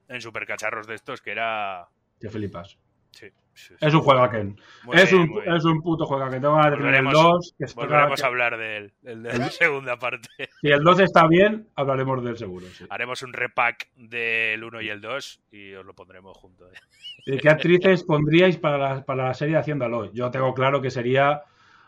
en 0.09 0.21
supercacharros 0.21 0.85
de 0.85 0.95
estos, 0.95 1.21
que 1.21 1.31
era... 1.31 1.87
Te 2.19 2.29
flipas. 2.29 2.77
Sí, 3.11 3.31
sí, 3.55 3.73
sí. 3.79 3.85
Es 3.85 3.93
un 3.93 4.01
juegaken. 4.01 4.59
Es 4.93 5.11
bien, 5.11 5.29
un, 5.31 5.55
es 5.55 5.65
un 5.65 5.81
puto 5.81 6.05
juegaken. 6.05 6.41
Tengo 6.41 6.55
ganas 6.55 6.71
de 6.71 6.77
tener 6.77 6.95
el 6.95 7.05
Volveremos- 7.05 7.13
2. 7.13 7.55
Que 7.57 7.65
Volveremos 7.75 8.23
a 8.23 8.27
hablar 8.27 8.57
del, 8.57 8.93
del 9.01 9.23
de 9.23 9.37
la 9.37 9.49
segunda 9.49 9.97
parte. 9.97 10.29
Si 10.61 10.67
el 10.69 10.83
2 10.83 10.99
está 10.99 11.25
bien, 11.27 11.67
hablaremos 11.75 12.23
del 12.23 12.37
seguro. 12.37 12.67
Sí. 12.67 12.85
Haremos 12.89 13.23
un 13.23 13.33
repack 13.33 13.89
del 13.95 14.63
1 14.63 14.81
y 14.81 14.89
el 14.89 15.01
2 15.01 15.41
y 15.51 15.73
os 15.73 15.85
lo 15.85 15.93
pondremos 15.95 16.37
juntos. 16.37 16.69
¿eh? 16.73 16.77
¿Y 17.25 17.37
¿Qué 17.39 17.49
actrices 17.49 18.03
pondríais 18.03 18.57
para 18.57 18.77
la, 18.77 19.03
para 19.05 19.25
la 19.25 19.33
serie 19.33 19.55
de 19.55 19.61
Hacienda 19.61 19.87
Aloy? 19.87 20.11
Yo 20.13 20.29
tengo 20.29 20.53
claro 20.53 20.81
que 20.81 20.91
sería 20.91 21.41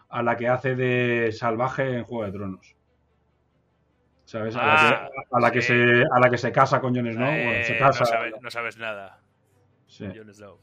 a 0.09 0.23
la 0.23 0.35
que 0.37 0.47
hace 0.47 0.75
de 0.75 1.31
salvaje 1.33 1.97
en 1.97 2.03
Juego 2.05 2.25
de 2.25 2.31
Tronos. 2.31 2.75
¿Sabes? 4.25 4.55
A 4.57 4.65
la, 4.65 4.73
Ah, 4.73 5.09
que, 5.09 5.21
a 5.31 5.39
la 5.39 5.51
que 5.51 5.61
sí. 5.61 5.67
se, 5.67 6.03
a 6.03 6.19
la 6.19 6.29
que 6.29 6.37
se 6.37 6.51
casa 6.51 6.81
con 6.81 6.93
Jon 6.93 7.11
Snow. 7.11 7.29
Eh, 7.29 7.43
bueno, 7.45 7.63
se 7.65 7.77
casa. 7.77 7.99
no, 8.01 8.05
sabes, 8.05 8.33
no 8.41 8.51
sabes 8.51 8.77
nada. 8.77 9.19
sí. 9.87 10.05
Jon 10.15 10.33
Snow. 10.33 10.59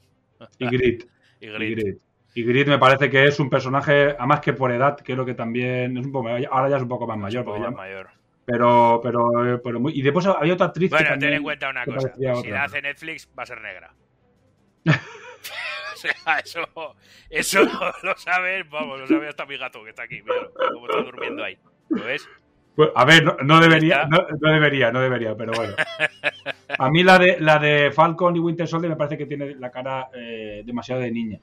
Y 0.59 0.67
Grit. 0.69 1.05
Y 1.41 1.47
Y 1.47 1.51
Grit. 1.75 1.99
Y 2.37 2.43
Grit 2.45 2.67
me 2.69 2.79
parece 2.79 3.09
que 3.11 3.25
es 3.25 3.39
un 3.39 3.49
personaje, 3.51 4.15
además 4.19 4.41
que 4.41 4.53
por 4.55 4.73
edad, 4.73 4.97
creo 5.05 5.25
que 5.25 5.35
también 5.35 5.97
es 5.99 6.07
un 6.07 6.11
poco 6.13 6.29
ahora 6.51 6.69
ya 6.69 6.77
es 6.77 6.83
un 6.83 6.89
poco 6.89 7.07
más 7.07 7.17
mayor, 7.19 7.41
Un 7.41 7.47
poco 7.47 7.59
más 7.61 7.71
ya- 7.71 7.77
mayor. 7.77 8.09
pero, 8.45 9.01
pero, 9.03 9.61
pero 9.63 9.79
muy- 9.81 9.93
y 9.95 10.03
después 10.03 10.27
había 10.27 10.55
otra 10.55 10.67
actriz 10.67 10.91
que 10.91 10.97
Bueno, 10.97 11.11
también 11.11 11.31
ten 11.31 11.37
en 11.39 11.43
cuenta 11.45 11.71
una 11.71 11.85
que 11.85 11.93
cosa. 11.95 12.13
Si 12.17 12.27
otra. 12.27 12.51
la 12.51 12.65
hace 12.65 12.83
Netflix, 12.83 13.29
va 13.39 13.43
a 13.43 13.47
ser 13.47 13.61
negra. 13.61 13.95
o 14.87 15.97
sea, 15.97 16.39
eso, 16.39 16.61
eso 17.31 17.61
lo 18.03 18.17
sabes, 18.17 18.69
vamos, 18.69 19.01
lo 19.01 19.07
sabe 19.07 19.29
hasta 19.29 19.47
mi 19.47 19.57
gato 19.57 19.83
que 19.85 19.91
está 19.91 20.03
aquí, 20.05 20.23
míralo, 20.23 20.53
como 20.73 20.87
está 20.89 21.03
durmiendo 21.03 21.45
ahí. 21.45 21.57
¿Lo 21.91 22.05
ves? 22.05 22.29
Pues, 22.75 22.91
a 22.95 23.05
ver, 23.05 23.23
no, 23.25 23.37
no 23.43 23.61
debería, 23.61 24.07
no, 24.07 24.27
no 24.41 24.53
debería, 24.53 24.91
no 24.91 25.01
debería, 25.01 25.37
pero 25.37 25.53
bueno. 25.53 25.75
A 26.79 26.91
mí 26.91 27.03
la 27.05 27.19
de 27.19 27.39
la 27.41 27.59
de 27.59 27.93
Falcon 27.93 28.35
y 28.37 28.41
Winter 28.41 28.67
Soldier 28.67 28.91
me 28.91 28.97
parece 28.97 29.17
que 29.17 29.27
tiene 29.27 29.55
la 29.55 29.71
cara 29.71 30.09
eh, 30.15 30.63
demasiado 30.65 31.01
de 31.01 31.11
niña. 31.13 31.39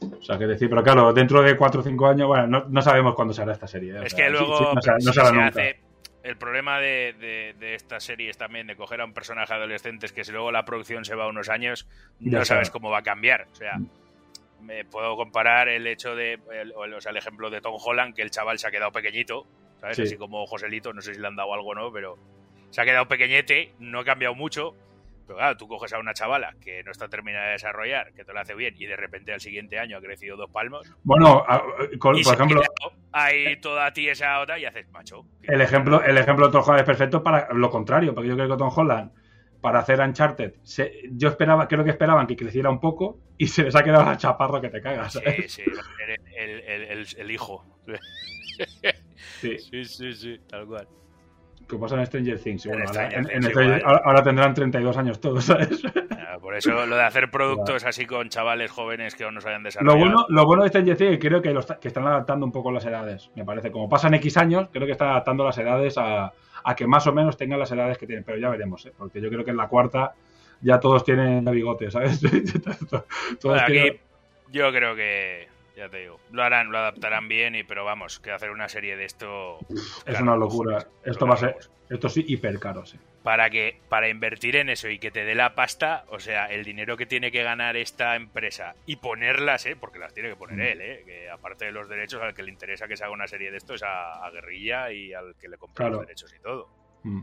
O 0.00 0.22
sea, 0.22 0.38
que 0.38 0.46
decir, 0.46 0.70
pero 0.70 0.82
claro, 0.82 1.12
dentro 1.12 1.42
de 1.42 1.54
4 1.56 1.80
o 1.80 1.84
5 1.84 2.06
años, 2.06 2.26
bueno, 2.28 2.46
no, 2.46 2.64
no 2.68 2.80
sabemos 2.82 3.14
cuándo 3.14 3.34
se 3.34 3.42
hará 3.42 3.52
esta 3.52 3.66
serie. 3.66 3.92
¿eh? 3.94 4.00
Es 4.04 4.14
que 4.14 4.30
luego 4.30 4.56
sí, 4.56 4.64
no 4.74 4.80
se, 4.80 5.00
si 5.00 5.12
se 5.12 5.32
nunca. 5.32 5.46
hace 5.48 5.80
el 6.22 6.36
problema 6.36 6.78
de, 6.80 7.14
de, 7.18 7.54
de 7.58 7.74
estas 7.74 8.04
series 8.04 8.38
también 8.38 8.66
de 8.66 8.76
coger 8.76 9.00
a 9.02 9.04
un 9.04 9.12
personaje 9.12 9.52
adolescente 9.54 10.04
es 10.06 10.12
que 10.12 10.24
si 10.24 10.32
luego 10.32 10.52
la 10.52 10.64
producción 10.66 11.04
se 11.04 11.14
va 11.14 11.26
unos 11.28 11.48
años 11.48 11.86
no 12.20 12.38
Ya 12.40 12.44
sabes 12.44 12.68
está. 12.68 12.72
cómo 12.74 12.90
va 12.90 12.98
a 12.98 13.02
cambiar 13.02 13.46
o 13.50 13.54
sea 13.54 13.78
me 14.60 14.84
puedo 14.84 15.16
comparar 15.16 15.70
el 15.70 15.86
hecho 15.86 16.14
de 16.14 16.38
el, 16.52 16.72
o 16.74 17.00
sea 17.00 17.10
el 17.12 17.16
ejemplo 17.16 17.48
de 17.48 17.62
Tom 17.62 17.74
Holland 17.82 18.14
que 18.14 18.20
el 18.20 18.30
chaval 18.30 18.58
se 18.58 18.66
ha 18.68 18.70
quedado 18.70 18.92
pequeñito 18.92 19.46
sabes 19.80 19.96
Sí. 19.96 20.02
así 20.02 20.16
como 20.16 20.46
Joselito 20.46 20.92
no 20.92 21.00
sé 21.00 21.14
si 21.14 21.20
le 21.20 21.26
han 21.26 21.36
dado 21.36 21.52
algo 21.54 21.68
o 21.70 21.74
no 21.74 21.92
pero 21.92 22.16
se 22.70 22.80
ha 22.80 22.84
quedado 22.84 23.08
pequeñete 23.08 23.72
no 23.78 24.00
ha 24.00 24.04
cambiado 24.04 24.34
mucho. 24.34 24.74
Pero 25.26 25.38
claro, 25.38 25.56
tú 25.56 25.68
coges 25.68 25.92
a 25.92 25.98
una 26.00 26.12
chavala 26.12 26.54
que 26.60 26.82
no 26.82 26.90
está 26.90 27.06
terminada 27.08 27.46
de 27.46 27.52
desarrollar, 27.52 28.12
que 28.14 28.24
te 28.24 28.32
lo 28.32 28.40
hace 28.40 28.52
bien, 28.56 28.74
y 28.76 28.86
de 28.86 28.96
repente 28.96 29.32
al 29.32 29.40
siguiente 29.40 29.78
año 29.78 29.96
ha 29.96 30.00
crecido 30.00 30.36
dos 30.36 30.50
palmos, 30.50 30.92
Bueno, 31.04 31.44
a- 31.46 31.62
con- 32.00 32.16
y 32.18 32.24
por 32.24 32.34
ejemplo, 32.34 32.60
ha 32.60 32.64
quedado 32.64 32.96
ahí 33.12 33.56
toda 33.60 33.92
tiesa 33.92 34.40
otra 34.40 34.58
y 34.58 34.64
haces 34.64 34.88
macho. 34.90 35.24
el 35.44 35.60
ejemplo, 35.60 36.02
el 36.02 36.18
ejemplo 36.18 36.46
de 36.46 36.52
Tom 36.52 36.62
Holland 36.64 36.80
es 36.80 36.84
perfecto 36.86 37.22
para 37.22 37.46
lo 37.52 37.70
contrario, 37.70 38.12
porque 38.12 38.28
yo 38.28 38.34
creo 38.34 38.48
que 38.48 38.56
Tom 38.56 38.72
Holland, 38.74 39.12
para 39.60 39.80
hacer 39.80 40.00
Uncharted, 40.00 40.54
se- 40.62 40.92
yo 41.12 41.28
esperaba, 41.28 41.68
creo 41.68 41.84
que 41.84 41.90
esperaban 41.90 42.26
que 42.26 42.36
creciera 42.36 42.70
un 42.70 42.80
poco 42.80 43.18
y 43.38 43.46
se 43.46 43.62
les 43.64 43.74
ha 43.76 43.82
quedado 43.84 44.08
a 44.08 44.16
chaparro 44.16 44.60
que 44.60 44.68
te 44.70 44.80
cagas. 44.80 45.12
Sí, 45.12 45.20
¿sabes? 45.24 45.52
sí, 45.52 45.62
el- 46.38 47.06
el 47.18 47.30
hijo. 47.30 47.64
Sí. 47.86 47.92
Sí, 49.40 49.84
sí, 49.84 50.12
sí, 50.12 50.38
tal 50.48 50.66
cual. 50.66 50.86
Que 51.70 51.76
pasa 51.78 51.96
en 51.96 52.06
Stranger 52.06 52.38
Things. 52.40 52.66
En 52.66 52.72
bueno, 52.72 52.84
ahora, 52.88 53.06
Stranger 53.10 53.18
en- 53.18 53.36
en 53.36 53.40
Things 53.52 53.56
igual. 53.78 54.00
ahora- 54.04 54.22
tendrán 54.22 54.54
32 54.54 54.96
años 54.96 55.20
todos, 55.20 55.44
¿sabes? 55.44 55.82
Por 56.40 56.56
eso 56.56 56.86
lo 56.86 56.96
de 56.96 57.02
hacer 57.02 57.30
productos 57.30 57.84
así 57.84 58.06
con 58.06 58.28
chavales 58.28 58.70
jóvenes 58.70 59.14
que 59.14 59.24
aún 59.24 59.34
no 59.34 59.40
se 59.40 59.48
hayan 59.50 59.62
desarrollado. 59.62 59.96
Lo 59.98 60.04
bueno, 60.04 60.26
lo 60.28 60.46
bueno 60.46 60.62
de 60.64 60.68
Stranger 60.70 60.96
Things 60.96 61.12
es 61.12 61.18
que 61.18 61.28
creo 61.28 61.40
que, 61.42 61.52
lo 61.52 61.60
está- 61.60 61.78
que 61.78 61.88
están 61.88 62.06
adaptando 62.06 62.44
un 62.46 62.52
poco 62.52 62.72
las 62.72 62.84
edades, 62.84 63.30
me 63.36 63.44
parece. 63.44 63.70
Como 63.70 63.88
pasan 63.88 64.14
X 64.14 64.36
años, 64.36 64.68
creo 64.72 64.86
que 64.86 64.92
están 64.92 65.08
adaptando 65.10 65.44
las 65.44 65.56
edades 65.58 65.96
a, 65.98 66.32
a 66.64 66.74
que 66.74 66.86
más 66.86 67.06
o 67.06 67.12
menos 67.12 67.36
tengan 67.36 67.58
las 67.60 67.70
edades 67.72 67.98
que 67.98 68.06
tienen. 68.06 68.24
Pero 68.24 68.38
ya 68.38 68.48
veremos, 68.48 68.84
¿eh? 68.86 68.92
porque 68.96 69.20
yo 69.20 69.28
creo 69.28 69.44
que 69.44 69.50
en 69.50 69.56
la 69.58 69.68
cuarta 69.68 70.14
ya 70.62 70.80
todos 70.80 71.04
tienen 71.04 71.44
bigote, 71.44 71.90
¿sabes? 71.90 72.20
todos 72.90 73.04
Bueno, 73.44 73.60
aquí 73.62 73.72
tienen- 73.72 74.00
yo 74.50 74.70
creo 74.72 74.94
que, 74.96 75.48
ya 75.76 75.88
te 75.88 75.98
digo, 75.98 76.20
lo 76.32 76.42
harán, 76.42 76.70
lo 76.70 76.78
adaptarán 76.78 77.28
bien, 77.28 77.54
y 77.54 77.62
pero 77.64 77.84
vamos, 77.84 78.20
que 78.20 78.30
hacer 78.32 78.50
una 78.50 78.68
serie 78.68 78.96
de 78.96 79.04
esto... 79.04 79.58
Es 79.70 80.02
claro, 80.04 80.22
una 80.24 80.36
locura. 80.36 80.76
cojones, 80.84 80.98
Esto 81.06 81.26
va 81.26 81.34
a 81.34 81.38
ser, 81.38 81.56
esto 81.88 82.08
sí, 82.08 82.24
hiper 82.28 82.58
caro, 82.58 82.84
sí. 82.86 82.98
para 83.22 83.50
que 83.50 83.78
para 83.88 84.08
invertir 84.08 84.56
en 84.56 84.68
eso 84.70 84.88
y 84.88 84.98
que 84.98 85.10
te 85.10 85.24
dé 85.24 85.34
la 85.34 85.54
pasta, 85.54 86.04
o 86.08 86.18
sea, 86.20 86.46
el 86.46 86.64
dinero 86.64 86.96
que 86.96 87.06
tiene 87.06 87.30
que 87.30 87.42
ganar 87.42 87.76
esta 87.76 88.16
empresa 88.16 88.74
y 88.86 88.96
ponerlas, 88.96 89.66
¿eh? 89.66 89.76
porque 89.78 89.98
las 89.98 90.12
tiene 90.14 90.28
que 90.30 90.36
poner 90.36 90.56
Mm. 90.56 90.60
él, 90.72 90.80
¿eh? 90.80 91.02
que 91.06 91.28
aparte 91.30 91.66
de 91.66 91.72
los 91.72 91.88
derechos, 91.88 92.20
al 92.22 92.34
que 92.34 92.42
le 92.42 92.50
interesa 92.50 92.86
que 92.88 92.96
se 92.96 93.04
haga 93.04 93.12
una 93.12 93.26
serie 93.28 93.50
de 93.50 93.56
esto 93.58 93.74
es 93.74 93.82
a, 93.82 94.24
a 94.24 94.30
Guerrilla 94.30 94.90
y 94.92 95.12
al 95.12 95.34
que 95.40 95.48
le 95.48 95.58
compra 95.58 95.84
Claro. 95.86 95.96
los 95.96 96.06
derechos 96.06 96.34
y 96.34 96.40
todo. 96.42 96.68
Mm. 97.02 97.22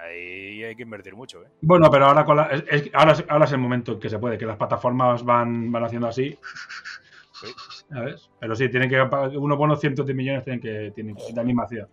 Ahí 0.00 0.62
hay 0.62 0.76
que 0.76 0.82
invertir 0.82 1.16
mucho, 1.16 1.42
¿eh? 1.42 1.48
Bueno, 1.62 1.90
pero 1.90 2.06
ahora, 2.06 2.24
con 2.24 2.36
la- 2.36 2.44
es- 2.52 2.64
es- 2.68 2.90
ahora, 2.94 3.16
ahora 3.28 3.44
es 3.46 3.52
el 3.52 3.58
momento 3.58 3.92
en 3.94 4.00
que 4.00 4.08
se 4.08 4.18
puede, 4.20 4.38
que 4.38 4.46
las 4.46 4.56
plataformas 4.56 5.24
van, 5.24 5.72
van 5.72 5.82
haciendo 5.84 6.06
así. 6.06 6.38
Sí. 7.40 7.46
¿Sabes? 7.90 8.30
Pero 8.40 8.54
sí, 8.56 8.68
tienen 8.68 8.88
que 8.88 9.00
unos 9.38 9.58
buenos 9.58 9.80
cientos 9.80 10.06
de 10.06 10.14
millones 10.14 10.44
tienen 10.44 10.60
que 10.60 10.92
tienen 10.94 11.16
de 11.32 11.40
animación. 11.40 11.88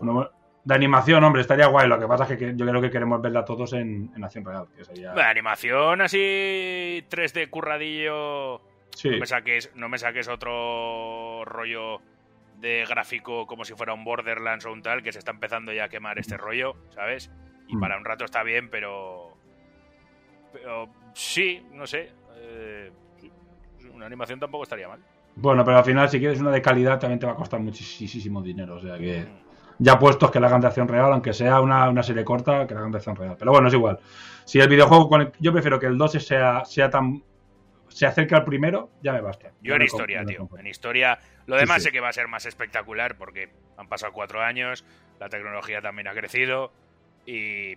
Uno 0.00 0.30
de 0.62 0.74
animación, 0.74 1.24
hombre, 1.24 1.42
estaría 1.42 1.66
guay. 1.66 1.88
Lo 1.88 1.98
que 1.98 2.06
pasa 2.06 2.24
es 2.24 2.38
que, 2.38 2.54
yo 2.54 2.66
creo 2.66 2.80
que 2.80 2.90
queremos 2.90 3.20
verla 3.20 3.44
todos 3.44 3.72
en, 3.72 4.10
en 4.14 4.24
acción 4.24 4.44
real. 4.44 4.66
Que 4.76 4.84
sería... 4.84 5.12
Bueno, 5.12 5.28
animación 5.28 6.00
así 6.02 7.04
3D 7.10 7.48
curradillo. 7.50 8.60
Sí. 8.94 9.10
No 9.10 9.18
me 9.18 9.26
saques, 9.26 9.72
no 9.74 9.88
me 9.88 9.98
saques 9.98 10.28
otro 10.28 11.44
rollo 11.44 12.00
de 12.58 12.84
gráfico 12.86 13.46
como 13.46 13.64
si 13.64 13.72
fuera 13.74 13.94
un 13.94 14.04
Borderlands 14.04 14.66
o 14.66 14.72
un 14.72 14.82
tal, 14.82 15.02
que 15.02 15.12
se 15.12 15.18
está 15.18 15.30
empezando 15.30 15.72
ya 15.72 15.84
a 15.84 15.88
quemar 15.88 16.18
este 16.18 16.36
rollo, 16.36 16.76
¿sabes? 16.90 17.30
Y 17.68 17.76
Mm. 17.76 17.80
para 17.80 17.96
un 17.96 18.04
rato 18.04 18.24
está 18.26 18.42
bien, 18.42 18.68
pero. 18.68 19.34
Pero 20.52 20.88
sí, 21.14 21.64
no 21.72 21.86
sé. 21.86 22.12
eh, 22.42 22.90
una 24.00 24.06
animación 24.06 24.40
tampoco 24.40 24.64
estaría 24.64 24.88
mal. 24.88 25.00
Bueno, 25.36 25.64
pero 25.64 25.78
al 25.78 25.84
final, 25.84 26.08
si 26.08 26.18
quieres 26.18 26.40
una 26.40 26.50
de 26.50 26.60
calidad, 26.62 26.98
también 26.98 27.18
te 27.20 27.26
va 27.26 27.32
a 27.32 27.36
costar 27.36 27.60
muchísimo 27.60 28.42
dinero. 28.42 28.76
O 28.76 28.80
sea 28.80 28.98
que. 28.98 29.26
Ya 29.82 29.98
puestos 29.98 30.30
que 30.30 30.38
la 30.38 30.48
hagan 30.48 30.60
de 30.60 30.66
acción 30.66 30.86
real, 30.88 31.10
aunque 31.10 31.32
sea 31.32 31.58
una, 31.62 31.88
una 31.88 32.02
serie 32.02 32.22
corta, 32.22 32.66
que 32.66 32.74
la 32.74 32.80
hagan 32.80 32.92
de 32.92 32.98
acción 32.98 33.16
real. 33.16 33.36
Pero 33.38 33.50
bueno, 33.52 33.68
es 33.68 33.72
igual. 33.74 33.98
Si 34.44 34.60
el 34.60 34.68
videojuego. 34.68 35.08
Con 35.08 35.20
el- 35.22 35.32
yo 35.38 35.52
prefiero 35.52 35.78
que 35.80 35.86
el 35.86 35.96
2 35.96 36.12
sea, 36.12 36.64
sea 36.66 36.90
tan. 36.90 37.22
Se 37.88 38.04
acerque 38.06 38.34
al 38.34 38.44
primero, 38.44 38.90
ya 39.02 39.12
me 39.14 39.20
basta. 39.22 39.52
Yo 39.62 39.74
en 39.74 39.82
historia, 39.82 40.22
tío. 40.24 40.48
En 40.58 40.66
historia. 40.66 41.18
Lo 41.46 41.56
Sí, 41.56 41.60
demás 41.62 41.78
sí. 41.78 41.84
sé 41.84 41.92
que 41.92 42.00
va 42.00 42.08
a 42.10 42.12
ser 42.12 42.28
más 42.28 42.44
espectacular 42.46 43.16
porque 43.16 43.48
han 43.78 43.88
pasado 43.88 44.12
cuatro 44.12 44.42
años, 44.42 44.84
la 45.18 45.28
tecnología 45.28 45.80
también 45.80 46.08
ha 46.08 46.12
crecido 46.12 46.72
y 47.26 47.76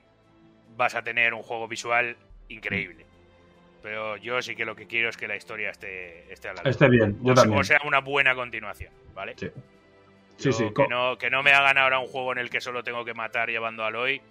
vas 0.75 0.95
a 0.95 1.03
tener 1.03 1.33
un 1.33 1.41
juego 1.41 1.67
visual 1.67 2.17
increíble. 2.49 3.05
Pero 3.83 4.17
yo 4.17 4.41
sí 4.41 4.55
que 4.55 4.65
lo 4.65 4.75
que 4.75 4.87
quiero 4.87 5.09
es 5.09 5.17
que 5.17 5.27
la 5.27 5.35
historia 5.35 5.69
esté, 5.69 6.31
esté 6.31 6.47
a 6.47 6.53
la. 6.53 6.61
Esté 6.61 6.89
bien, 6.89 7.17
yo 7.21 7.33
o, 7.33 7.35
también. 7.35 7.59
o 7.59 7.63
sea, 7.63 7.79
una 7.85 7.99
buena 7.99 8.33
continuación, 8.33 8.93
¿vale? 9.13 9.33
Sí. 9.37 9.47
Yo 9.47 9.61
Sí, 10.37 10.51
sí. 10.51 10.65
Que 10.75 10.87
no, 10.87 11.17
que 11.17 11.29
no 11.29 11.43
me 11.43 11.51
hagan 11.51 11.77
ahora 11.77 11.99
un 11.99 12.07
juego 12.07 12.31
en 12.31 12.39
el 12.39 12.49
que 12.49 12.59
solo 12.59 12.83
tengo 12.83 13.05
que 13.05 13.13
matar 13.13 13.49
llevando 13.49 13.83
a 13.83 13.87
Aloy, 13.87 14.21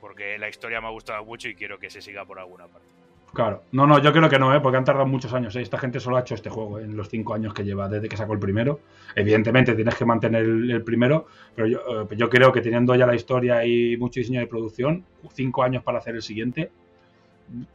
porque 0.00 0.38
la 0.38 0.48
historia 0.48 0.80
me 0.80 0.88
ha 0.88 0.90
gustado 0.90 1.24
mucho 1.24 1.48
y 1.48 1.54
quiero 1.54 1.78
que 1.78 1.88
se 1.88 2.02
siga 2.02 2.24
por 2.24 2.38
alguna 2.38 2.66
parte. 2.66 2.86
Claro. 3.32 3.64
No, 3.72 3.86
no, 3.86 3.98
yo 3.98 4.12
creo 4.12 4.30
que 4.30 4.38
no, 4.38 4.54
¿eh? 4.54 4.60
porque 4.60 4.78
han 4.78 4.84
tardado 4.84 5.06
muchos 5.06 5.32
años. 5.34 5.54
¿eh? 5.56 5.60
Esta 5.60 5.78
gente 5.78 6.00
solo 6.00 6.16
ha 6.16 6.20
hecho 6.20 6.34
este 6.34 6.48
juego 6.48 6.78
¿eh? 6.78 6.84
en 6.84 6.96
los 6.96 7.08
cinco 7.08 7.34
años 7.34 7.52
que 7.52 7.64
lleva 7.64 7.88
desde 7.88 8.08
que 8.08 8.16
sacó 8.16 8.32
el 8.32 8.38
primero. 8.38 8.80
Evidentemente 9.14 9.74
tienes 9.74 9.94
que 9.94 10.04
mantener 10.04 10.44
el, 10.44 10.70
el 10.70 10.82
primero, 10.82 11.26
pero 11.54 11.68
yo, 11.68 11.80
eh, 12.10 12.16
yo 12.16 12.30
creo 12.30 12.52
que 12.52 12.62
teniendo 12.62 12.94
ya 12.94 13.06
la 13.06 13.14
historia 13.14 13.64
y 13.64 13.96
mucho 13.98 14.20
diseño 14.20 14.40
de 14.40 14.46
producción, 14.46 15.04
cinco 15.32 15.62
años 15.64 15.82
para 15.82 15.98
hacer 15.98 16.14
el 16.14 16.22
siguiente, 16.22 16.70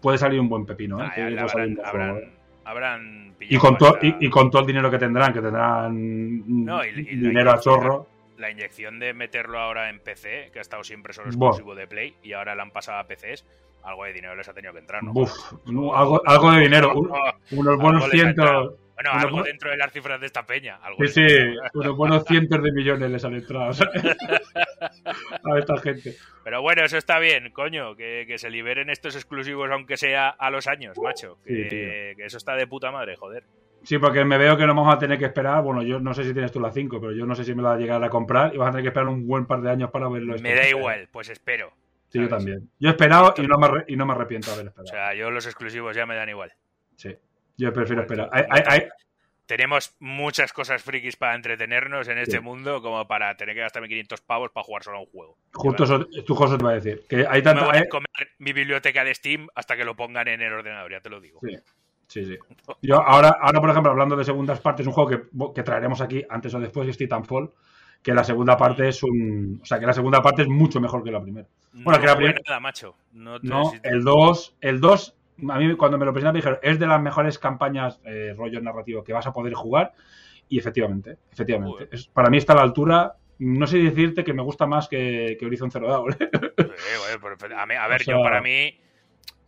puede 0.02 0.18
salir 0.18 0.40
un 0.40 0.50
buen 0.50 0.66
pepino. 0.66 1.04
¿eh? 1.04 1.08
Ah, 1.10 1.16
ya 1.18 1.26
habrán, 1.44 1.76
buen 1.76 1.86
habrán, 1.86 2.12
juego, 2.12 2.26
¿eh? 2.28 2.32
habrán 2.66 3.36
Y 3.40 3.58
con, 3.58 3.78
to- 3.78 3.98
y, 4.02 4.16
y 4.26 4.30
con 4.30 4.50
todo 4.52 4.62
el 4.62 4.68
dinero 4.68 4.90
que 4.92 4.98
tendrán, 5.00 5.34
que 5.34 5.42
tendrán 5.42 6.64
No, 6.66 6.84
y- 6.86 6.90
y 6.90 7.16
la 7.16 7.30
dinero 7.30 7.52
a 7.52 7.60
chorro. 7.60 8.08
La 8.38 8.50
inyección 8.50 9.00
de 9.00 9.14
meterlo 9.14 9.60
ahora 9.60 9.90
en 9.90 10.00
PC, 10.00 10.50
que 10.52 10.60
ha 10.60 10.62
estado 10.62 10.84
siempre 10.84 11.14
solo 11.14 11.28
exclusivo 11.28 11.76
de 11.76 11.86
Play, 11.88 12.16
y 12.24 12.34
ahora 12.34 12.56
la 12.56 12.64
han 12.64 12.72
pasado 12.72 12.98
a 13.00 13.04
PCs, 13.08 13.46
algo 13.84 14.04
de 14.06 14.14
dinero 14.14 14.36
les 14.36 14.48
ha 14.50 14.54
tenido 14.54 14.74
que 14.74 14.80
entrar, 14.80 15.04
¿no? 15.04 15.14
No, 15.66 15.96
algo, 15.96 16.22
algo 16.26 16.52
de 16.52 16.62
dinero, 16.62 16.94
un- 16.96 17.12
unos 17.52 17.78
buenos 17.78 18.10
cientos. 18.10 18.74
Bueno, 19.04 19.20
algo 19.20 19.38
bu- 19.40 19.44
dentro 19.46 19.70
de 19.72 19.78
las 19.78 19.92
cifras 19.92 20.20
de 20.20 20.26
esta 20.28 20.46
peña. 20.46 20.76
Algo 20.82 20.98
Sí, 21.06 21.28
sí, 21.28 21.28
unos 21.74 21.96
buenos 21.98 22.24
cientos 22.26 22.62
de 22.62 22.72
millones 22.72 23.10
les 23.12 23.26
han 23.26 23.34
entrado 23.36 23.72
a 25.44 25.60
esta 25.60 25.78
gente. 25.78 26.16
Pero 26.44 26.62
bueno, 26.62 26.84
eso 26.84 26.98
está 26.98 27.20
bien, 27.20 27.52
coño, 27.52 27.96
que, 27.96 28.26
que 28.28 28.38
se 28.38 28.50
liberen 28.50 28.90
estos 28.90 29.16
exclusivos 29.16 29.70
aunque 29.72 29.98
sea 29.98 30.30
a 30.30 30.50
los 30.50 30.68
años, 30.68 30.98
macho. 31.02 31.38
Que, 31.46 32.16
eso 32.20 32.38
está 32.38 32.56
de 32.56 32.68
puta 32.68 32.92
madre, 32.92 33.16
joder. 33.16 33.44
Sí, 33.84 33.98
porque 33.98 34.24
me 34.24 34.38
veo 34.38 34.56
que 34.58 34.68
no 34.68 34.76
vamos 34.76 34.94
a 34.94 35.00
tener 35.00 35.18
que 35.18 35.26
esperar. 35.26 35.64
Bueno, 35.64 35.82
yo 35.82 36.00
no 36.00 36.14
sé 36.14 36.24
si 36.24 36.34
tienes 36.34 36.52
tú 36.52 36.60
la 36.60 36.72
5, 36.72 37.00
pero 37.02 37.14
yo 37.14 37.26
no 37.26 37.34
sé 37.34 37.44
si 37.44 37.56
me 37.56 37.64
la 37.64 37.70
va 37.70 37.76
a 37.76 37.80
llegar 37.80 38.04
a 38.04 38.10
comprar 38.10 38.54
y 38.54 38.58
vas 38.58 38.68
a 38.70 38.72
tener 38.72 38.84
que 38.84 38.90
esperar 38.90 39.08
un 39.10 39.26
buen 39.26 39.46
par 39.48 39.62
de 39.62 39.72
años 39.72 39.90
para 39.90 40.08
verlo. 40.08 40.36
Me 40.40 40.54
da 40.54 40.68
igual, 40.70 41.08
pues 41.12 41.30
espero. 41.30 41.72
Sí, 42.10 42.20
yo 42.22 42.28
también. 42.28 42.70
Yo 42.78 42.90
he 42.90 42.92
esperado 42.92 43.34
y 43.38 43.48
no 43.48 43.58
me, 43.58 43.68
y 43.88 43.96
no 43.96 44.06
me 44.06 44.14
arrepiento 44.14 44.48
de 44.50 44.54
haber 44.56 44.66
O 44.68 44.70
esperado. 44.70 44.88
sea, 44.88 45.14
yo 45.16 45.32
los 45.32 45.46
exclusivos 45.48 45.96
ya 45.96 46.06
me 46.06 46.14
dan 46.16 46.30
igual. 46.30 46.52
Sí, 46.98 47.16
yo 47.62 47.74
prefiero 47.74 48.02
esperar. 48.02 48.30
Tenemos 49.46 49.96
muchas 50.00 50.54
cosas 50.54 50.82
frikis 50.82 51.18
para 51.18 51.36
entretenernos 51.36 52.08
en 52.08 52.20
este 52.20 52.38
Sí. 52.38 52.40
mundo 52.44 52.82
como 52.82 53.06
para 53.06 53.36
tener 53.36 53.54
que 53.54 53.60
gastarme 53.62 53.90
500 53.90 54.22
pavos 54.22 54.50
para 54.52 54.64
jugar 54.64 54.84
solo 54.84 54.98
a 54.98 55.00
un 55.02 55.08
juego. 55.08 55.38
justo 55.54 55.84
eso, 55.84 56.06
tu 56.26 56.36
te 56.58 56.64
va 56.64 56.70
a 56.72 56.74
decir. 56.76 57.04
Que 57.10 57.18
hay 57.18 57.26
No 57.26 57.32
me 57.34 57.42
tanta. 57.42 57.66
voy 57.66 57.78
a 57.78 57.90
comer 57.90 58.08
mi 58.40 58.54
biblioteca 58.54 59.04
de 59.04 59.14
Steam 59.14 59.48
hasta 59.54 59.76
que 59.76 59.84
lo 59.84 59.96
pongan 59.96 60.30
en 60.30 60.42
el 60.42 60.54
ordenador, 60.54 60.90
ya 60.92 61.02
te 61.02 61.10
lo 61.10 61.20
digo. 61.20 61.40
Sí, 61.44 61.58
sí, 62.08 62.26
sí. 62.26 62.38
Yo 62.82 63.02
ahora, 63.02 63.38
ahora, 63.42 63.60
por 63.60 63.70
ejemplo, 63.72 63.92
hablando 63.92 64.16
de 64.16 64.24
segundas 64.24 64.62
partes, 64.62 64.88
un 64.88 64.94
juego 64.94 65.10
que, 65.10 65.22
que 65.54 65.64
traeremos 65.64 66.00
aquí 66.00 66.24
antes 66.30 66.54
o 66.54 66.60
después 66.62 66.88
es 66.88 66.96
Titanfall, 66.98 67.52
que 68.02 68.14
la 68.14 68.24
segunda 68.24 68.56
parte 68.56 68.88
es 68.88 69.04
un... 69.04 69.60
O 69.62 69.66
sea, 69.66 69.80
que 69.82 69.86
la 69.86 69.94
segunda 69.94 70.22
parte 70.22 70.44
es 70.44 70.48
mucho 70.48 70.80
mejor 70.80 71.04
que 71.04 71.12
la 71.12 71.22
primera. 71.22 71.48
Bueno, 71.74 71.98
no 71.98 72.00
que 72.00 72.08
la 72.08 72.16
primera... 72.16 72.40
nada, 72.48 72.60
macho. 72.62 72.96
No, 73.12 73.38
No, 73.40 73.74
el 73.84 74.02
2, 74.04 74.56
el 74.62 74.80
2, 74.80 75.16
a 75.50 75.58
mí 75.58 75.76
cuando 75.76 75.98
me 75.98 76.06
lo 76.06 76.14
presentaron 76.14 76.34
me 76.34 76.40
dijeron, 76.40 76.60
es 76.62 76.80
de 76.80 76.88
las 76.88 77.02
mejores 77.02 77.40
campañas 77.40 78.00
eh, 78.06 78.34
rollo 78.38 78.62
narrativo 78.62 79.04
que 79.04 79.14
vas 79.14 79.26
a 79.28 79.34
poder 79.34 79.54
jugar. 79.54 79.94
Y 80.50 80.60
efectivamente, 80.60 81.18
efectivamente. 81.32 81.88
Es- 81.92 82.08
para 82.08 82.30
mí 82.30 82.38
está 82.38 82.54
a 82.54 82.58
la 82.58 82.62
altura. 82.64 83.16
No 83.40 83.66
sé 83.66 83.78
decirte 83.80 84.24
que 84.24 84.34
me 84.34 84.44
gusta 84.44 84.68
más 84.68 84.88
que, 84.88 85.36
que 85.40 85.46
Horizon 85.46 85.72
Zero 85.72 85.88
Dawn. 85.88 86.12
¿eh? 86.14 86.30
Sí, 86.58 87.54
a, 87.56 87.66
mí- 87.66 87.76
a 87.76 87.88
ver, 87.88 88.02
O 88.02 88.04
sea- 88.04 88.16
yo 88.18 88.22
para 88.24 88.42
mí, 88.42 88.80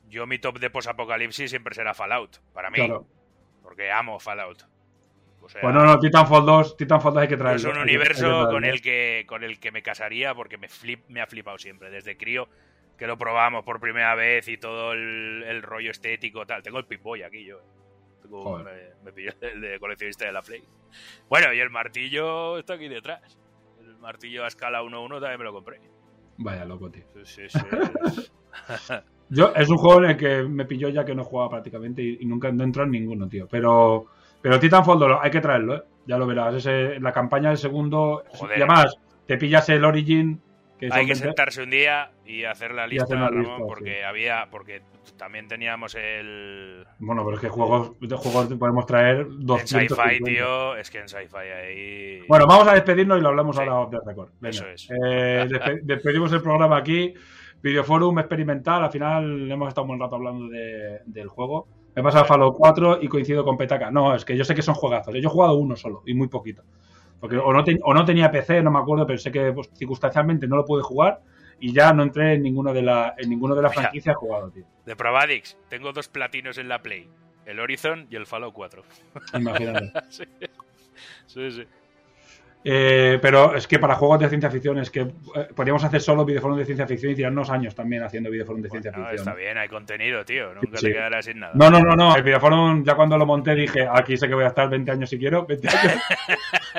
yo 0.10 0.26
mi 0.26 0.40
top 0.40 0.60
de 0.60 0.70
posapocalipsis 0.70 1.50
siempre 1.50 1.76
será 1.76 1.94
Fallout. 1.94 2.38
Para 2.54 2.70
mí, 2.70 2.78
Claro. 2.78 3.06
porque 3.62 3.92
amo 3.92 4.20
Fallout. 4.20 4.64
O 5.42 5.50
sea, 5.50 5.62
Pues 5.62 5.74
no, 5.76 5.84
no, 5.84 6.00
Titanfall 6.00 6.46
2, 6.46 6.78
Titanfall 6.78 7.14
2 7.16 7.22
hay 7.24 7.28
que 7.28 7.38
traerlo. 7.38 7.58
es 7.58 7.66
un 7.66 7.74
que- 7.74 7.82
universo 7.82 8.48
con 8.50 8.64
el 8.64 8.82
que 8.82 9.26
con 9.28 9.44
el 9.44 9.60
que 9.60 9.72
me 9.74 9.84
casaría 9.84 10.34
porque 10.34 10.58
me 10.58 10.70
flip, 10.70 11.02
me 11.10 11.20
ha 11.22 11.28
flipado 11.28 11.58
siempre 11.58 11.90
desde 11.92 12.16
crío 12.18 12.48
que 12.98 13.08
lo 13.08 13.18
probamos 13.18 13.64
por 13.64 13.80
primera 13.80 14.16
vez 14.16 14.48
y 14.48 14.58
todo 14.58 14.94
el, 14.94 15.44
el 15.44 15.62
rollo 15.62 15.92
estético 15.92 16.46
tal. 16.46 16.62
Tengo 16.64 16.80
el 16.80 16.86
Pip-Boy 16.86 17.24
aquí 17.24 17.44
yo. 17.46 17.60
Tengo- 18.22 18.60
me, 18.60 18.72
me 19.04 19.12
pillé 19.12 19.34
el 19.42 19.62
de 19.62 19.80
coleccionista 19.80 20.26
de 20.26 20.32
la 20.32 20.42
Play. 20.42 20.64
Bueno, 21.30 21.54
y 21.54 21.60
el 21.60 21.70
martillo 21.70 22.58
está 22.58 22.76
aquí 22.76 22.88
detrás. 22.88 23.38
El 23.80 23.98
martillo 23.98 24.44
a 24.46 24.48
escala 24.48 24.82
1-1 24.84 25.20
también 25.20 25.40
me 25.40 25.46
lo 25.46 25.54
compré. 25.54 25.80
Vaya 26.38 26.66
loco, 26.66 26.90
tío. 26.90 27.04
Sí, 27.24 27.48
sí, 27.50 27.60
sí. 27.60 28.32
Yo, 29.30 29.52
es 29.56 29.70
un 29.70 29.78
juego 29.78 30.04
en 30.04 30.12
el 30.12 30.18
que 30.18 30.44
me 30.44 30.66
pilló 30.66 30.90
ya 30.90 31.04
que 31.06 31.16
no 31.16 31.24
jugaba 31.24 31.50
prácticamente 31.50 32.02
y, 32.04 32.18
y 32.22 32.26
nunca 32.26 32.52
no 32.52 32.64
entró 32.64 32.84
en 32.84 32.92
ninguno, 32.92 33.28
tío. 33.28 33.48
Pero, 33.50 34.06
pero 34.42 34.60
Titanfall 34.60 35.00
2 35.00 35.18
hay 35.22 35.32
que 35.32 35.42
traerlo, 35.42 35.76
¿eh? 35.76 35.84
Ya 36.06 36.18
lo 36.18 36.28
verás. 36.28 36.54
Ese, 36.56 37.00
la 37.00 37.12
campaña 37.12 37.50
del 37.50 37.58
segundo. 37.58 38.24
Joder. 38.30 38.60
Y 38.60 38.62
además, 38.62 38.96
te 39.26 39.38
pillas 39.38 39.68
el 39.70 39.86
Origin. 39.86 40.40
Que 40.90 40.94
Hay 41.00 41.06
que 41.06 41.14
20 41.14 41.16
sentarse 41.16 41.64
un 41.64 41.70
día 41.70 42.12
y 42.26 42.44
hacer 42.44 42.74
la 42.74 42.86
lista, 42.88 43.06
hacer 43.06 43.18
Ramón, 43.18 43.40
lista, 43.40 43.58
porque 43.66 43.96
sí. 44.00 44.02
había, 44.06 44.48
porque 44.52 44.82
también 45.18 45.48
teníamos 45.48 45.96
el 45.96 46.86
Bueno, 47.00 47.24
pero 47.24 47.36
es 47.38 47.42
que 47.42 47.50
juegos, 47.50 47.98
de 48.02 48.16
juegos 48.16 48.54
podemos 48.60 48.86
traer 48.86 49.22
en 49.22 49.46
200. 49.46 49.98
sci-fi, 49.98 50.24
tío, 50.24 50.76
es 50.76 50.90
que 50.92 51.00
en 51.00 51.08
sci-fi 51.08 51.38
ahí. 51.38 52.20
Bueno, 52.28 52.48
vamos 52.48 52.68
a 52.68 52.74
despedirnos 52.74 53.18
y 53.18 53.22
lo 53.22 53.30
hablamos 53.30 53.56
Sí. 53.56 53.62
ahora 53.62 53.76
off 53.80 53.92
the 53.92 54.00
record. 54.06 54.30
Venga. 54.42 54.50
Eso 54.50 54.68
es. 54.68 54.90
Eh, 54.92 55.48
despe- 55.50 55.80
despedimos 55.84 56.34
el 56.34 56.42
programa 56.42 56.78
aquí. 56.78 57.14
Videoforum 57.62 58.20
experimental. 58.20 58.84
Al 58.84 58.92
final 58.92 59.50
hemos 59.52 59.70
estado 59.70 59.84
un 59.84 59.88
buen 59.90 60.00
rato 60.02 60.16
hablando 60.16 60.48
de- 60.50 61.00
del 61.06 61.28
juego. 61.30 61.68
Me 61.96 62.02
he 62.02 62.04
pasado 62.04 62.26
Fallout 62.26 62.56
4 62.58 63.00
y 63.02 63.08
coincido 63.08 63.46
con 63.46 63.56
Petaca. 63.56 63.90
No, 63.92 64.14
es 64.16 64.26
que 64.26 64.36
yo 64.36 64.44
sé 64.44 64.54
que 64.56 64.62
son 64.62 64.76
juegazos. 64.76 65.14
Yo 65.14 65.30
he 65.30 65.32
jugado 65.32 65.56
uno 65.56 65.76
solo 65.76 66.02
y 66.06 66.14
muy 66.14 66.28
poquito. 66.28 66.64
Porque 67.24 67.38
o 67.38 67.54
no, 67.54 67.64
te- 67.64 67.80
o 67.82 67.94
no 67.94 68.04
tenía 68.04 68.30
PC, 68.30 68.62
no 68.62 68.70
me 68.70 68.80
acuerdo, 68.80 69.08
pero 69.08 69.18
sé 69.18 69.32
que 69.32 69.54
pues, 69.54 69.70
circunstancialmente 69.76 70.46
no 70.46 70.58
lo 70.58 70.66
pude 70.66 70.84
jugar 70.84 71.22
y 71.58 71.72
ya 71.72 71.94
no 71.94 72.04
entré 72.04 72.34
en 72.34 72.44
ninguno 72.44 72.74
de 72.74 72.82
la 72.82 73.16
en 73.18 73.30
ninguno 73.30 73.56
de 73.56 73.62
las 73.62 73.74
franquicias 73.74 74.14
jugado, 74.18 74.50
tío. 74.50 74.66
De 74.86 74.94
Probadix, 74.98 75.58
tengo 75.70 75.94
dos 75.94 76.10
platinos 76.10 76.58
en 76.58 76.68
la 76.68 76.80
Play. 76.84 77.08
El 77.46 77.62
Horizon 77.62 78.08
y 78.10 78.18
el 78.18 78.26
Fallout 78.26 78.54
4. 78.54 78.84
Imagínate. 79.36 79.94
sí. 80.10 80.24
sí, 81.28 81.52
sí. 81.52 81.64
Eh, 82.66 83.20
pero 83.22 83.56
es 83.56 83.68
que 83.68 83.78
para 83.78 83.96
juegos 83.96 84.20
de 84.20 84.30
ciencia 84.30 84.50
ficción 84.50 84.80
es 84.80 84.90
que 84.90 85.02
eh, 85.02 85.10
podríamos 85.54 85.84
hacer 85.84 86.00
solo 86.02 86.24
videoforos 86.24 86.58
de 86.58 86.64
ciencia 86.66 86.88
ficción 86.88 87.12
y 87.12 87.16
tirarnos 87.16 87.50
años 87.50 87.76
también 87.76 88.04
haciendo 88.04 88.30
videoforos 88.30 88.62
de 88.64 88.70
ciencia 88.70 88.94
ficción. 88.94 89.16
está 89.16 89.34
bien, 89.34 89.58
hay 89.58 89.68
contenido, 89.68 90.24
tío. 90.24 90.54
Nunca 90.54 90.78
Sí. 90.78 90.86
te 90.88 90.94
quedarás 90.94 91.26
sin 91.26 91.40
nada. 91.40 91.52
No, 91.56 91.70
no, 91.70 91.82
no, 91.82 91.96
no. 91.96 92.16
El 92.16 92.24
videoforum 92.24 92.86
ya 92.86 92.96
cuando 92.96 93.18
lo 93.18 93.26
monté 93.26 93.54
dije, 93.54 93.86
aquí 93.92 94.16
sé 94.16 94.30
que 94.30 94.34
voy 94.34 94.46
a 94.46 94.48
estar 94.48 94.70
20 94.70 94.90
años 94.92 95.10
si 95.10 95.18
quiero, 95.20 95.46
20 95.48 95.68
años. 95.68 96.02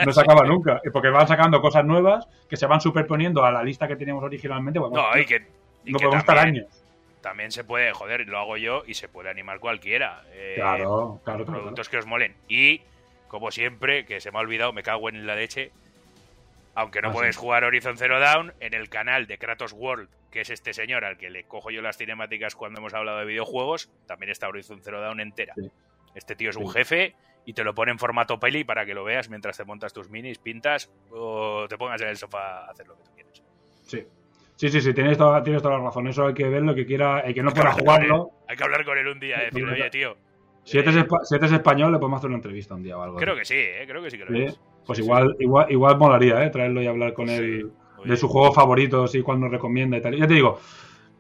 No 0.07 0.13
se 0.13 0.21
acaba 0.23 0.47
nunca. 0.47 0.81
Porque 0.93 1.09
van 1.11 1.29
sacando 1.29 1.61
cosas 1.61 1.85
nuevas 1.85 2.27
que 2.49 2.57
se 2.57 2.67
van 2.67 2.81
superponiendo 2.81 3.45
a 3.45 3.51
la 3.53 3.63
lista 3.63 3.87
que 3.87 3.97
teníamos 3.97 4.25
originalmente. 4.25 4.79
Bueno, 4.79 4.97
No, 4.97 5.19
y 5.21 5.27
que, 5.27 5.43
y 5.85 5.93
no 5.93 5.99
que 5.99 6.05
podemos 6.07 6.23
estar 6.23 6.39
años. 6.39 6.67
también 7.21 7.53
se 7.53 7.63
puede, 7.63 7.93
joder, 7.93 8.27
lo 8.27 8.39
hago 8.39 8.57
yo 8.57 8.85
y 8.87 8.95
se 8.95 9.09
puede 9.09 9.29
animar 9.29 9.59
cualquiera. 9.61 10.23
Eh, 10.33 10.55
Claro, 10.57 11.21
claro, 11.25 11.45
claro. 11.45 11.61
productos 11.61 11.91
que 11.91 11.99
os 11.99 12.07
molen. 12.07 12.35
Y, 12.49 12.81
como 13.35 13.51
siempre, 13.51 14.05
que 14.07 14.21
se 14.21 14.31
me 14.31 14.39
ha 14.39 14.43
olvidado, 14.43 14.73
me 14.73 14.85
cago 14.85 15.09
en 15.09 15.27
la 15.27 15.35
leche. 15.35 15.73
Aunque 16.77 17.03
no 17.03 17.09
Ah, 17.09 17.13
puedes 17.13 17.35
sí. 17.35 17.41
jugar 17.41 17.65
Horizon 17.65 17.99
Zero 17.99 18.21
Dawn, 18.21 18.53
en 18.61 18.75
el 18.75 18.89
canal 18.89 19.27
de 19.27 19.39
Kratos 19.39 19.73
World, 19.73 20.09
que 20.31 20.43
es 20.43 20.51
este 20.51 20.73
señor 20.73 21.05
al 21.05 21.17
que 21.19 21.31
le 21.31 21.43
cojo 21.43 21.73
yo 21.73 21.83
las 21.83 21.97
cinemáticas 21.97 22.55
cuando 22.55 22.79
hemos 22.79 22.95
hablado 22.95 23.19
de 23.19 23.25
videojuegos, 23.25 23.91
también 24.07 24.31
está 24.31 24.47
Horizon 24.49 24.81
Zero 24.83 25.01
Dawn 25.01 25.19
entera. 25.19 25.53
Sí. 25.57 25.69
Este 26.15 26.37
tío 26.37 26.51
es 26.51 26.57
un 26.57 26.69
Sí. 26.69 26.75
jefe 26.79 27.17
y 27.45 27.55
te 27.55 27.65
lo 27.65 27.75
pone 27.75 27.91
en 27.91 27.99
formato 27.99 28.39
peli 28.39 28.63
para 28.63 28.87
que 28.87 28.95
lo 28.95 29.03
veas 29.03 29.29
mientras 29.29 29.57
te 29.57 29.65
montas 29.65 29.93
tus 29.93 30.09
minis, 30.11 30.39
pintas 30.39 30.89
o 31.11 31.67
te 31.69 31.77
pongas 31.77 32.01
en 32.03 32.09
el 32.11 32.17
sofá 32.17 32.67
a 32.67 32.71
hacer 32.71 32.87
lo 32.87 32.97
que 32.99 33.03
tú 33.03 33.11
quieras. 33.17 33.43
Sí. 33.83 34.07
Sí, 34.55 34.69
sí, 34.69 34.81
sí, 34.81 34.95
tienes 34.95 35.19
toda, 35.19 35.43
tienes 35.43 35.61
toda 35.61 35.77
la 35.79 35.85
razón. 35.87 36.07
Eso 36.07 36.29
hay 36.29 36.35
que 36.35 36.49
verlo, 36.49 36.73
que 36.77 36.87
quiera, 36.87 37.19
el 37.21 37.35
que 37.35 37.43
no 37.43 37.51
Hay 37.51 37.61
él. 37.61 37.73
jugarlo. 37.73 38.31
Hay 38.49 38.57
que 38.57 38.63
hablar 38.63 38.85
con 38.85 38.97
él 38.97 39.09
un 39.09 39.19
día 39.19 39.39
decirle, 39.39 39.73
oye, 39.73 39.91
tío. 39.91 40.17
Si 40.65 40.79
este, 40.79 40.91
eh, 40.91 41.05
espa- 41.07 41.25
si 41.25 41.35
este 41.35 41.47
es 41.47 41.53
español, 41.53 41.93
le 41.93 41.99
podemos 41.99 42.19
hacer 42.19 42.29
una 42.29 42.37
entrevista 42.39 42.75
un 42.75 42.83
día 42.83 42.97
o 42.99 43.03
algo. 43.03 43.17
Creo 43.17 43.37
que 43.37 43.45
sí, 43.45 43.55
eh, 43.57 43.85
creo 43.87 44.03
que 44.03 44.11
sí 44.11 44.19
que 44.19 44.25
lo 44.25 44.31
Sí, 44.33 44.43
es. 44.45 44.61
Pues 44.87 44.99
Sí, 44.99 45.03
sí. 45.03 45.09
igual, 45.09 45.37
igual, 45.39 45.71
igual 45.71 45.99
molaría, 45.99 46.45
¿eh? 46.45 46.51
Traerlo 46.51 46.83
y 46.83 46.87
hablar 46.87 47.13
con 47.15 47.29
él 47.29 47.71
de 48.05 48.17
sus 48.17 48.31
juegos 48.31 48.55
favoritos 48.55 49.15
y 49.15 49.23
cuál 49.23 49.41
nos 49.41 49.51
recomienda 49.51 49.97
y 49.97 50.01
tal. 50.03 50.17
Ya 50.17 50.27
te 50.27 50.35
digo, 50.35 50.59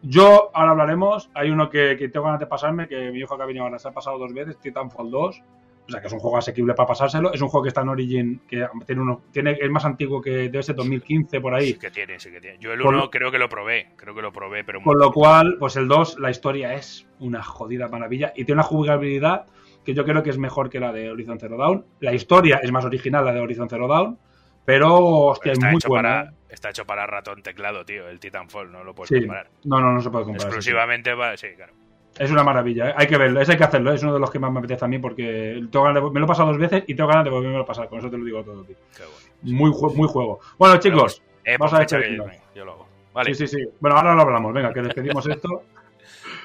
Yo, 0.06 0.50
ahora 0.52 0.72
hablaremos, 0.72 1.30
hay 1.32 1.48
uno 1.50 1.70
que, 1.70 1.96
que 1.98 2.10
tengo 2.10 2.26
ganas 2.26 2.40
de 2.40 2.46
pasarme, 2.46 2.86
que 2.88 3.10
mi 3.10 3.20
hijo 3.20 3.38
que 3.38 3.42
ha 3.42 3.46
venido 3.46 3.64
ahora 3.64 3.78
se 3.78 3.88
ha 3.88 3.92
pasado 3.92 4.18
dos 4.18 4.34
veces, 4.34 4.58
Titanfall 4.58 5.10
2. 5.10 5.42
O 5.86 5.90
sea, 5.90 6.00
que 6.00 6.06
es 6.06 6.12
un 6.14 6.18
juego 6.18 6.38
asequible 6.38 6.72
para 6.74 6.86
pasárselo. 6.86 7.32
Es 7.32 7.42
un 7.42 7.48
juego 7.48 7.62
que 7.64 7.68
está 7.68 7.82
en 7.82 7.90
Origin, 7.90 8.40
que 8.48 8.66
tiene 8.86 9.02
uno, 9.02 9.22
tiene, 9.30 9.58
es 9.60 9.70
más 9.70 9.84
antiguo 9.84 10.20
que 10.22 10.30
debe 10.30 10.62
ser 10.62 10.74
2015 10.76 11.40
por 11.42 11.54
ahí. 11.54 11.72
Sí 11.72 11.78
que 11.78 11.90
tiene, 11.90 12.18
sí 12.18 12.30
que 12.30 12.40
tiene. 12.40 12.58
Yo 12.58 12.72
el 12.72 12.80
Con 12.80 12.94
1 12.94 13.04
lo- 13.04 13.10
creo 13.10 13.30
que 13.30 13.38
lo 13.38 13.48
probé, 13.50 13.88
creo 13.96 14.14
que 14.14 14.22
lo 14.22 14.32
probé, 14.32 14.64
pero 14.64 14.80
Con 14.82 14.98
lo 14.98 15.12
cual, 15.12 15.56
pues 15.58 15.76
el 15.76 15.86
2, 15.86 16.18
la 16.20 16.30
historia 16.30 16.72
es 16.74 17.06
una 17.18 17.42
jodida 17.42 17.88
maravilla 17.88 18.32
y 18.34 18.44
tiene 18.44 18.60
una 18.60 18.62
jugabilidad 18.68 19.44
que 19.84 19.92
yo 19.92 20.06
creo 20.06 20.22
que 20.22 20.30
es 20.30 20.38
mejor 20.38 20.70
que 20.70 20.80
la 20.80 20.90
de 20.92 21.10
Horizon 21.10 21.38
Zero 21.38 21.58
Dawn. 21.58 21.84
La 22.00 22.14
historia 22.14 22.60
es 22.62 22.72
más 22.72 22.86
original, 22.86 23.22
la 23.24 23.32
de 23.34 23.40
Horizon 23.40 23.68
Zero 23.68 23.86
Dawn, 23.86 24.18
pero, 24.64 24.96
hostia, 24.98 25.52
está, 25.52 25.66
es 25.66 25.72
muy 25.72 25.78
hecho 25.78 25.88
buena. 25.88 26.08
para, 26.08 26.30
¿eh? 26.30 26.34
está 26.48 26.70
hecho 26.70 26.86
para 26.86 27.06
ratón 27.06 27.42
teclado, 27.42 27.84
tío, 27.84 28.08
el 28.08 28.18
Titanfall, 28.18 28.72
no 28.72 28.82
lo 28.82 28.94
puedes 28.94 29.10
Sí. 29.10 29.16
comparar. 29.20 29.50
No, 29.64 29.80
no, 29.80 29.92
no 29.92 30.00
se 30.00 30.08
puede 30.08 30.24
comparar. 30.24 30.40
sí, 30.40 30.54
sí. 30.54 30.56
Exclusivamente 30.70 31.14
para... 31.14 31.36
Sí, 31.36 31.48
claro. 31.54 31.74
Es 32.18 32.30
una 32.30 32.44
maravilla, 32.44 32.90
¿eh? 32.90 32.94
hay 32.96 33.06
que 33.06 33.16
verlo, 33.18 33.40
eso 33.40 33.50
hay 33.52 33.58
que 33.58 33.64
hacerlo, 33.64 33.92
es 33.92 34.02
uno 34.02 34.14
de 34.14 34.20
los 34.20 34.30
que 34.30 34.38
más 34.38 34.52
me 34.52 34.60
apetece 34.60 34.84
a 34.84 34.88
mí 34.88 34.98
porque 34.98 35.60
tengo 35.70 35.84
ganas 35.84 36.02
de- 36.02 36.10
me 36.10 36.20
lo 36.20 36.26
he 36.26 36.28
pasado 36.28 36.48
dos 36.50 36.58
veces 36.58 36.84
y 36.86 36.94
tengo 36.94 37.08
ganas 37.08 37.24
de 37.24 37.30
volverme 37.30 37.58
a 37.60 37.64
pasar, 37.66 37.88
con 37.88 37.98
eso 37.98 38.08
te 38.10 38.16
lo 38.18 38.24
digo 38.24 38.42
todo, 38.44 38.62
tío. 38.64 38.76
Qué 38.96 39.02
bueno. 39.02 39.58
Muy, 39.58 39.70
ju- 39.72 39.94
muy 39.94 40.08
juego. 40.08 40.38
Bueno, 40.58 40.76
chicos, 40.78 41.22
Eh, 41.44 41.56
vamos 41.58 41.72
pon 41.72 41.76
a 41.78 41.82
fecha 41.82 41.96
que 41.96 42.00
despedirnos. 42.02 42.30
venga, 42.30 42.44
yo 42.54 42.64
lo 42.64 42.72
hago. 42.72 42.86
Vale. 43.12 43.34
Sí, 43.34 43.46
sí, 43.46 43.56
sí. 43.58 43.64
Bueno, 43.80 43.96
ahora 43.96 44.14
lo 44.14 44.22
hablamos, 44.22 44.52
venga, 44.52 44.72
que 44.72 44.82
despedimos 44.82 45.26
esto 45.28 45.62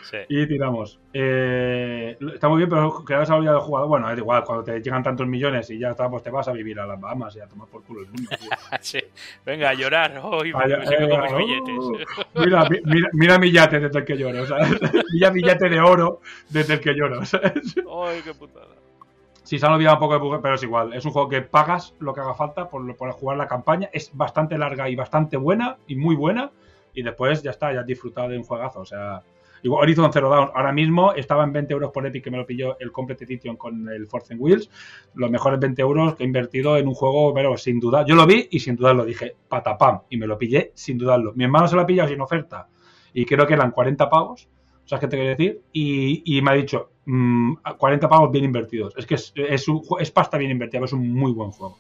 Sí. 0.10 0.18
y 0.30 0.48
tiramos. 0.48 1.00
Eh, 1.14 2.18
está 2.34 2.50
muy 2.50 2.58
bien, 2.58 2.70
pero 2.70 3.04
que 3.06 3.14
habías 3.14 3.30
olvidado 3.30 3.58
el 3.58 3.64
jugador. 3.64 3.90
Bueno, 3.90 4.12
es 4.12 4.18
igual, 4.18 4.44
cuando 4.44 4.64
te 4.64 4.80
llegan 4.82 5.04
tantos 5.04 5.28
millones 5.28 5.70
y 5.70 5.78
ya 5.78 5.90
está, 5.92 6.10
pues 6.10 6.24
te 6.24 6.32
vas 6.32 6.48
a 6.48 6.52
vivir 6.52 6.80
a 6.80 6.88
las 6.88 7.00
Bahamas 7.00 7.36
y 7.36 7.40
a 7.42 7.48
tomar 7.48 7.68
por 7.68 7.84
culo 7.84 8.02
el 8.02 8.08
mundo. 8.08 8.30
Sí. 8.82 9.00
Venga, 9.46 9.70
a 9.70 9.74
llorar. 9.74 10.20
Hoy 10.24 10.54
mis 10.54 10.92
eh, 10.92 11.38
billetes. 11.38 12.08
Mira, 12.36 12.64
mi- 12.70 12.80
mira, 12.86 13.10
mira 13.14 13.40
mi 13.40 13.52
yate 13.52 13.80
desde 13.80 14.00
el 14.00 14.06
que 14.06 14.18
lloro, 14.18 14.46
¿sabes? 14.46 14.80
Mira 15.14 15.32
mi 15.32 15.44
yate 15.44 15.70
de 15.70 15.80
oro 15.80 16.22
desde 16.50 16.76
el 16.76 16.80
que 16.80 16.94
lloro, 16.94 17.26
¿sabes? 17.26 17.76
Ay, 17.78 18.22
qué 18.24 18.34
putada. 18.34 18.68
Sí, 19.44 19.58
se 19.58 19.66
han 19.66 19.74
olvidado 19.74 19.96
un 19.96 20.00
poco 20.00 20.14
de 20.14 20.20
bug, 20.20 20.42
pero 20.42 20.56
es 20.56 20.64
igual. 20.64 20.94
Es 20.94 21.06
un 21.06 21.12
juego 21.12 21.28
que 21.28 21.42
pagas 21.42 21.96
lo 22.00 22.14
que 22.14 22.22
haga 22.22 22.36
falta 22.36 22.70
por, 22.70 22.96
por 22.96 23.12
jugar 23.12 23.38
la 23.38 23.48
campaña. 23.48 23.90
Es 23.92 24.12
bastante 24.16 24.58
larga 24.58 24.88
y 24.90 24.96
bastante 24.96 25.38
buena, 25.38 25.78
y 25.88 25.96
muy 25.96 26.16
buena. 26.16 26.52
Y 26.94 27.02
después 27.04 27.42
ya 27.42 27.52
está, 27.52 27.74
ya 27.74 27.80
has 27.82 27.86
disfrutado 27.86 28.30
de 28.30 28.38
un 28.38 28.44
juegazo. 28.44 28.82
O 28.82 28.86
sea, 28.86 29.22
igual 29.64 29.84
Horizon 29.84 30.12
Zero 30.12 30.30
Dawn 30.30 30.50
ahora 30.54 30.72
mismo 30.72 31.14
estaba 31.14 31.44
en 31.44 31.54
20 31.54 31.74
euros 31.74 31.92
por 31.92 32.06
Epic, 32.06 32.24
que 32.24 32.32
me 32.32 32.38
lo 32.38 32.46
pilló 32.46 32.78
el 32.80 32.92
Complete 32.92 33.26
Edition 33.26 33.58
con 33.58 33.90
el 33.90 34.08
Force 34.08 34.34
and 34.34 34.42
Wheels. 34.42 34.70
Los 35.16 35.30
mejores 35.30 35.60
20 35.60 35.82
euros 35.82 36.16
que 36.16 36.24
he 36.24 36.26
invertido 36.26 36.78
en 36.78 36.88
un 36.88 36.94
juego, 36.94 37.34
pero 37.34 37.58
sin 37.58 37.80
duda. 37.80 38.06
Yo 38.06 38.16
lo 38.16 38.26
vi 38.26 38.48
y 38.52 38.60
sin 38.60 38.76
dudarlo 38.76 39.06
dije, 39.06 39.36
patapam. 39.48 40.02
Y 40.10 40.18
me 40.18 40.28
lo 40.28 40.38
pillé 40.38 40.72
sin 40.76 40.98
dudarlo. 40.98 41.34
Mi 41.36 41.44
hermano 41.44 41.68
se 41.68 41.76
lo 41.76 41.82
ha 41.82 41.86
pillado 41.86 42.10
sin 42.10 42.22
oferta. 42.22 42.68
Y 43.14 43.26
creo 43.26 43.46
que 43.48 43.54
eran 43.54 43.72
40 43.72 44.10
pavos. 44.10 44.50
¿Sabes 44.86 45.02
qué 45.02 45.08
te 45.08 45.18
quiero 45.18 45.30
decir? 45.30 45.62
Y, 45.72 46.38
y 46.38 46.42
me 46.42 46.52
ha 46.52 46.54
dicho, 46.56 46.92
mm, 47.06 47.54
40 47.78 48.10
pavos 48.10 48.32
bien 48.32 48.46
invertidos. 48.46 48.94
Es 48.98 49.06
que 49.06 49.16
es, 49.16 49.32
es, 49.36 49.68
un 49.68 49.82
es 50.00 50.12
pasta 50.12 50.38
bien 50.38 50.52
invertida, 50.52 50.80
pero 50.80 50.86
es 50.86 50.94
un 50.94 51.14
muy 51.14 51.32
buen 51.32 51.52
juego. 51.52 51.78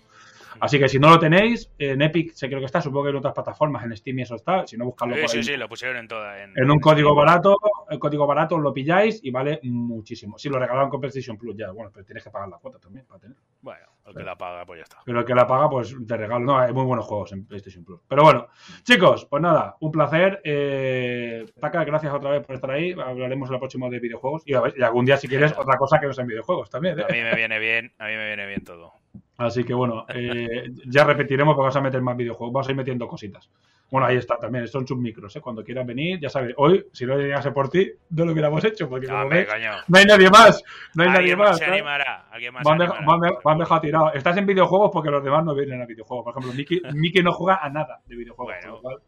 Así 0.61 0.79
que 0.79 0.87
si 0.89 0.99
no 0.99 1.09
lo 1.09 1.19
tenéis, 1.19 1.71
en 1.77 2.01
Epic 2.01 2.33
sé 2.33 2.47
creo 2.47 2.59
que 2.59 2.65
está, 2.65 2.81
supongo 2.81 3.05
que 3.05 3.09
en 3.11 3.15
otras 3.17 3.33
plataformas, 3.33 3.83
en 3.85 3.95
Steam 3.95 4.19
y 4.19 4.21
eso 4.23 4.35
está. 4.35 4.65
Si 4.67 4.77
no, 4.77 4.85
buscadlo 4.85 5.15
Sí, 5.15 5.21
por 5.21 5.29
ahí. 5.31 5.43
sí, 5.43 5.51
sí, 5.51 5.57
lo 5.57 5.67
pusieron 5.69 5.97
en 5.97 6.07
toda. 6.07 6.43
En, 6.43 6.53
En 6.55 6.69
un 6.71 6.79
código 6.79 7.09
Steam. 7.11 7.25
barato, 7.25 7.57
el 7.89 7.99
código 7.99 8.27
barato 8.27 8.57
lo 8.57 8.73
pilláis 8.73 9.19
y 9.23 9.31
vale 9.31 9.59
muchísimo. 9.63 10.37
Si 10.37 10.49
lo 10.49 10.59
regalaron 10.59 10.89
con 10.89 10.99
PlayStation 10.99 11.37
Plus, 11.37 11.55
ya, 11.57 11.71
bueno, 11.71 11.91
pero 11.93 12.05
tienes 12.05 12.23
que 12.23 12.29
pagar 12.29 12.49
la 12.49 12.57
cuota 12.57 12.79
también 12.79 13.05
para 13.05 13.19
tener. 13.19 13.37
Bueno, 13.61 13.85
el 14.05 14.15
que 14.15 14.23
la 14.23 14.37
paga, 14.37 14.65
pues 14.65 14.79
ya 14.79 14.83
está. 14.83 14.97
Pero 15.05 15.19
el 15.19 15.25
que 15.25 15.35
la 15.35 15.45
paga, 15.47 15.69
pues 15.69 15.95
te 16.07 16.17
regalo. 16.17 16.43
No, 16.45 16.57
hay 16.57 16.73
muy 16.73 16.85
buenos 16.85 17.05
juegos 17.05 17.31
en 17.33 17.45
PlayStation 17.45 17.83
Plus. 17.85 18.01
Pero 18.07 18.23
bueno, 18.23 18.47
chicos, 18.83 19.25
pues 19.25 19.41
nada, 19.41 19.75
un 19.79 19.91
placer. 19.91 20.41
Eh, 20.43 21.45
Taka, 21.59 21.83
gracias 21.83 22.13
otra 22.13 22.31
vez 22.31 22.45
por 22.45 22.55
estar 22.55 22.71
ahí. 22.71 22.91
Hablaremos 22.91 23.49
en 23.49 23.53
el 23.55 23.59
próximo 23.59 23.89
de 23.89 23.99
videojuegos. 23.99 24.43
Y, 24.45 24.53
a 24.53 24.61
ver, 24.61 24.73
y 24.77 24.81
algún 24.83 25.05
día, 25.05 25.17
si 25.17 25.27
quieres, 25.27 25.53
otra 25.57 25.77
cosa 25.77 25.99
que 25.99 26.07
no 26.07 26.13
sean 26.13 26.27
videojuegos 26.27 26.69
también. 26.69 26.99
¿eh? 26.99 27.03
A 27.07 27.11
mí 27.11 27.21
me 27.21 27.35
viene 27.35 27.59
bien, 27.59 27.93
a 27.99 28.05
mí 28.07 28.13
me 28.15 28.27
viene 28.27 28.45
bien 28.47 28.63
todo. 28.63 28.93
Así 29.39 29.63
que 29.63 29.73
bueno, 29.73 30.05
eh, 30.13 30.69
ya 30.85 31.03
repetiremos 31.03 31.55
porque 31.55 31.63
vamos 31.67 31.75
a 31.77 31.81
meter 31.81 32.01
más 32.01 32.15
videojuegos. 32.15 32.53
Vamos 32.53 32.67
a 32.67 32.71
ir 32.71 32.77
metiendo 32.77 33.07
cositas. 33.07 33.49
Bueno, 33.89 34.05
ahí 34.05 34.17
está 34.17 34.37
también. 34.37 34.67
Son 34.67 34.85
submicros, 34.85 35.35
¿eh? 35.35 35.41
Cuando 35.41 35.63
quieran 35.63 35.87
venir, 35.87 36.19
ya 36.19 36.29
sabes. 36.29 36.53
Hoy, 36.57 36.85
si 36.91 37.07
no 37.07 37.17
llegase 37.17 37.51
por 37.51 37.69
ti, 37.69 37.91
no 38.11 38.25
lo 38.25 38.33
hubiéramos 38.33 38.63
hecho. 38.63 38.87
Porque 38.87 39.07
como 39.07 39.27
ves, 39.29 39.47
no 39.87 39.97
hay 39.97 40.05
nadie 40.05 40.29
más. 40.29 40.63
No 40.93 41.03
hay 41.03 41.09
nadie 41.09 41.35
más 41.35 41.57
se 41.57 41.65
¿sabes? 41.65 41.79
animará. 41.81 42.27
Alguien 42.29 42.53
más 42.53 42.63
Van, 42.63 42.77
se 42.77 42.83
animará. 42.83 43.05
van 43.07 43.19
de- 43.21 43.37
van 43.43 43.57
dejado 43.57 43.81
tirado. 43.81 44.13
Estás 44.13 44.37
en 44.37 44.45
videojuegos 44.45 44.91
porque 44.93 45.09
los 45.09 45.23
demás 45.23 45.43
no 45.43 45.55
vienen 45.55 45.81
a 45.81 45.85
videojuegos. 45.87 46.23
Por 46.23 46.33
ejemplo, 46.33 46.53
Miki, 46.53 46.81
Miki 46.93 47.23
no 47.23 47.31
juega 47.33 47.59
a 47.63 47.69
nada 47.69 47.99
de 48.05 48.15
videojuegos. 48.15 48.55
Bueno. 48.83 48.99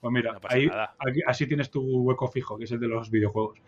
Pues 0.00 0.12
mira, 0.12 0.32
No 0.32 0.40
ahí, 0.48 0.68
aquí- 0.98 1.20
así 1.26 1.46
tienes 1.46 1.70
tu 1.70 1.82
hueco 1.82 2.26
fijo, 2.28 2.56
que 2.56 2.64
es 2.64 2.72
el 2.72 2.80
de 2.80 2.88
los 2.88 3.10
videojuegos. 3.10 3.58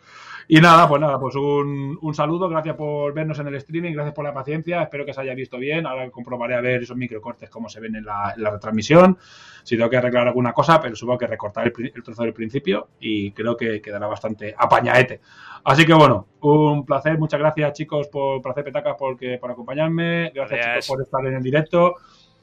Y 0.48 0.60
nada, 0.60 0.88
pues 0.88 1.00
nada, 1.00 1.20
pues 1.20 1.34
un, 1.36 1.98
un 2.00 2.14
saludo. 2.14 2.48
Gracias 2.48 2.74
por 2.74 3.12
vernos 3.12 3.38
en 3.38 3.48
el 3.48 3.54
streaming, 3.56 3.92
gracias 3.92 4.14
por 4.14 4.24
la 4.24 4.32
paciencia. 4.32 4.82
Espero 4.82 5.04
que 5.04 5.12
se 5.12 5.20
haya 5.20 5.34
visto 5.34 5.58
bien. 5.58 5.86
Ahora 5.86 6.10
comprobaré 6.10 6.54
a 6.54 6.60
ver 6.60 6.82
esos 6.82 6.96
microcortes 6.96 7.50
cómo 7.50 7.68
se 7.68 7.80
ven 7.80 7.96
en 7.96 8.04
la, 8.06 8.32
en 8.34 8.42
la 8.42 8.50
retransmisión. 8.50 9.18
Si 9.62 9.76
tengo 9.76 9.90
que 9.90 9.98
arreglar 9.98 10.26
alguna 10.26 10.52
cosa, 10.52 10.80
pero 10.80 10.96
supongo 10.96 11.18
que 11.18 11.26
recortar 11.26 11.66
el, 11.66 11.92
trozo 12.02 12.22
del 12.22 12.32
principio 12.32 12.88
y 12.98 13.30
creo 13.32 13.56
que 13.56 13.80
quedará 13.80 14.06
bastante 14.06 14.54
apañaete. 14.56 15.20
Así 15.64 15.84
que 15.84 15.94
bueno, 15.94 16.26
un 16.40 16.84
placer. 16.84 17.18
Muchas 17.18 17.38
gracias, 17.38 17.72
chicos, 17.74 18.08
por, 18.08 18.40
hacer 18.48 18.64
petacas, 18.64 18.96
porque, 18.98 19.38
por 19.38 19.50
acompañarme. 19.50 20.30
Gracias, 20.34 20.58
Gracias. 20.58 20.84
chicos, 20.86 20.88
por 20.88 21.02
estar 21.02 21.26
en 21.26 21.34
el 21.34 21.42
directo. 21.42 21.94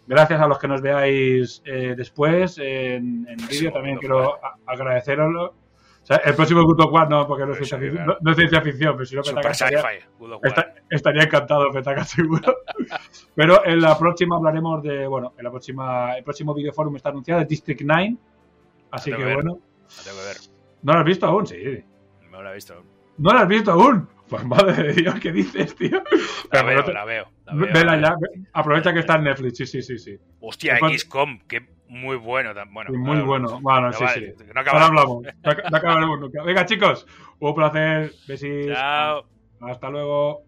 Gracias 0.10 0.42
a 0.42 0.48
los 0.48 0.58
que 0.58 0.68
nos 0.68 0.82
veáis 0.82 1.62
eh, 1.66 1.94
después 1.96 2.58
en, 2.58 3.28
en 3.30 3.38
vídeo. 3.48 3.72
También 3.72 3.98
quiero 4.00 4.40
agradeceroslo. 4.66 5.46
O 6.02 6.06
sea, 6.06 6.18
el 6.26 6.34
próximo 6.34 6.64
Good 6.64 6.82
of 6.82 6.92
War 6.92 7.08
no, 7.08 7.28
porque 7.28 7.46
no 7.46 7.52
es 7.52 7.58
ciencia 7.58 7.78
ficción, 7.78 8.08
no, 8.08 8.18
no 8.20 8.32
es 8.32 8.38
ciencia 8.38 8.62
ficción, 8.62 8.94
pero 8.96 9.06
si 9.06 9.16
no, 9.16 9.24
Super 9.24 9.44
Petacas 9.44 9.62
estaría, 9.62 10.74
estaría 10.90 11.24
encantado, 11.26 11.72
Petacas, 11.72 12.10
seguro. 12.10 12.58
Pero 13.36 13.64
en 13.64 13.80
la 13.82 13.96
próxima 14.00 14.38
hablaremos 14.38 14.82
de, 14.82 15.06
bueno, 15.06 15.34
en 15.38 15.44
la 15.44 15.52
próxima, 15.52 16.18
el 16.18 16.24
próximo 16.24 16.56
videoforum 16.56 16.96
está 16.96 17.10
anunciado, 17.10 17.42
es 17.42 17.48
District 17.48 17.82
9. 17.86 18.16
Así 18.90 19.12
que 19.12 19.18
que 19.18 19.24
bueno. 19.24 19.60
Tengo 20.04 20.18
que 20.18 20.26
ver. 20.26 20.38
¿No 20.82 20.94
lo 20.94 21.00
has 21.00 21.06
visto 21.06 21.28
aún? 21.28 21.46
Sí. 21.46 21.84
No 22.32 22.42
la 22.42 22.52
he 22.52 22.56
visto. 22.56 22.84
¿No 23.18 23.32
lo 23.34 23.40
has 23.40 23.48
visto 23.48 23.72
aún? 23.74 24.08
Pues 24.30 24.44
madre 24.46 24.84
de 24.84 24.94
Dios, 24.94 25.20
¿qué 25.20 25.32
dices, 25.32 25.76
tío? 25.76 25.98
La 26.52 26.64
Pero 26.64 26.66
veo, 26.66 26.78
no 26.78 26.84
te- 26.86 26.94
la 26.94 27.06
veo. 27.06 27.26
Veo. 27.54 27.74
Vela 27.74 28.00
ya, 28.00 28.16
ve- 28.20 28.42
aprovecha 28.54 28.94
que 28.94 29.00
está 29.00 29.16
en 29.16 29.24
Netflix, 29.24 29.58
sí, 29.58 29.66
sí, 29.66 29.82
sí, 29.82 29.98
sí. 29.98 30.18
Hostia, 30.42 30.78
XCOM, 30.78 31.40
que 31.48 31.68
muy 31.88 32.18
bueno. 32.18 32.54
bueno 32.72 32.92
Sí, 32.92 32.98
muy 32.98 33.16
ahora 33.18 33.26
bueno. 33.28 33.60
Bueno, 33.62 33.88
No 33.88 33.94
sí, 33.94 34.04
vale, 34.04 34.36
sí. 34.38 34.44
No 34.44 34.50
Ahora 34.50 34.62
acabamos. 34.62 34.88
hablamos. 34.90 35.24
No, 35.24 35.52
ac- 35.52 35.72
no 35.72 35.78
acabaremos 35.78 36.20
nunca. 36.20 36.44
Venga, 36.44 36.66
chicos, 36.66 37.08
un 37.40 37.56
placer. 37.56 38.12
Besitos. 38.28 38.76
Chao. 38.78 39.26
Hasta 39.62 39.90
luego. 39.90 40.44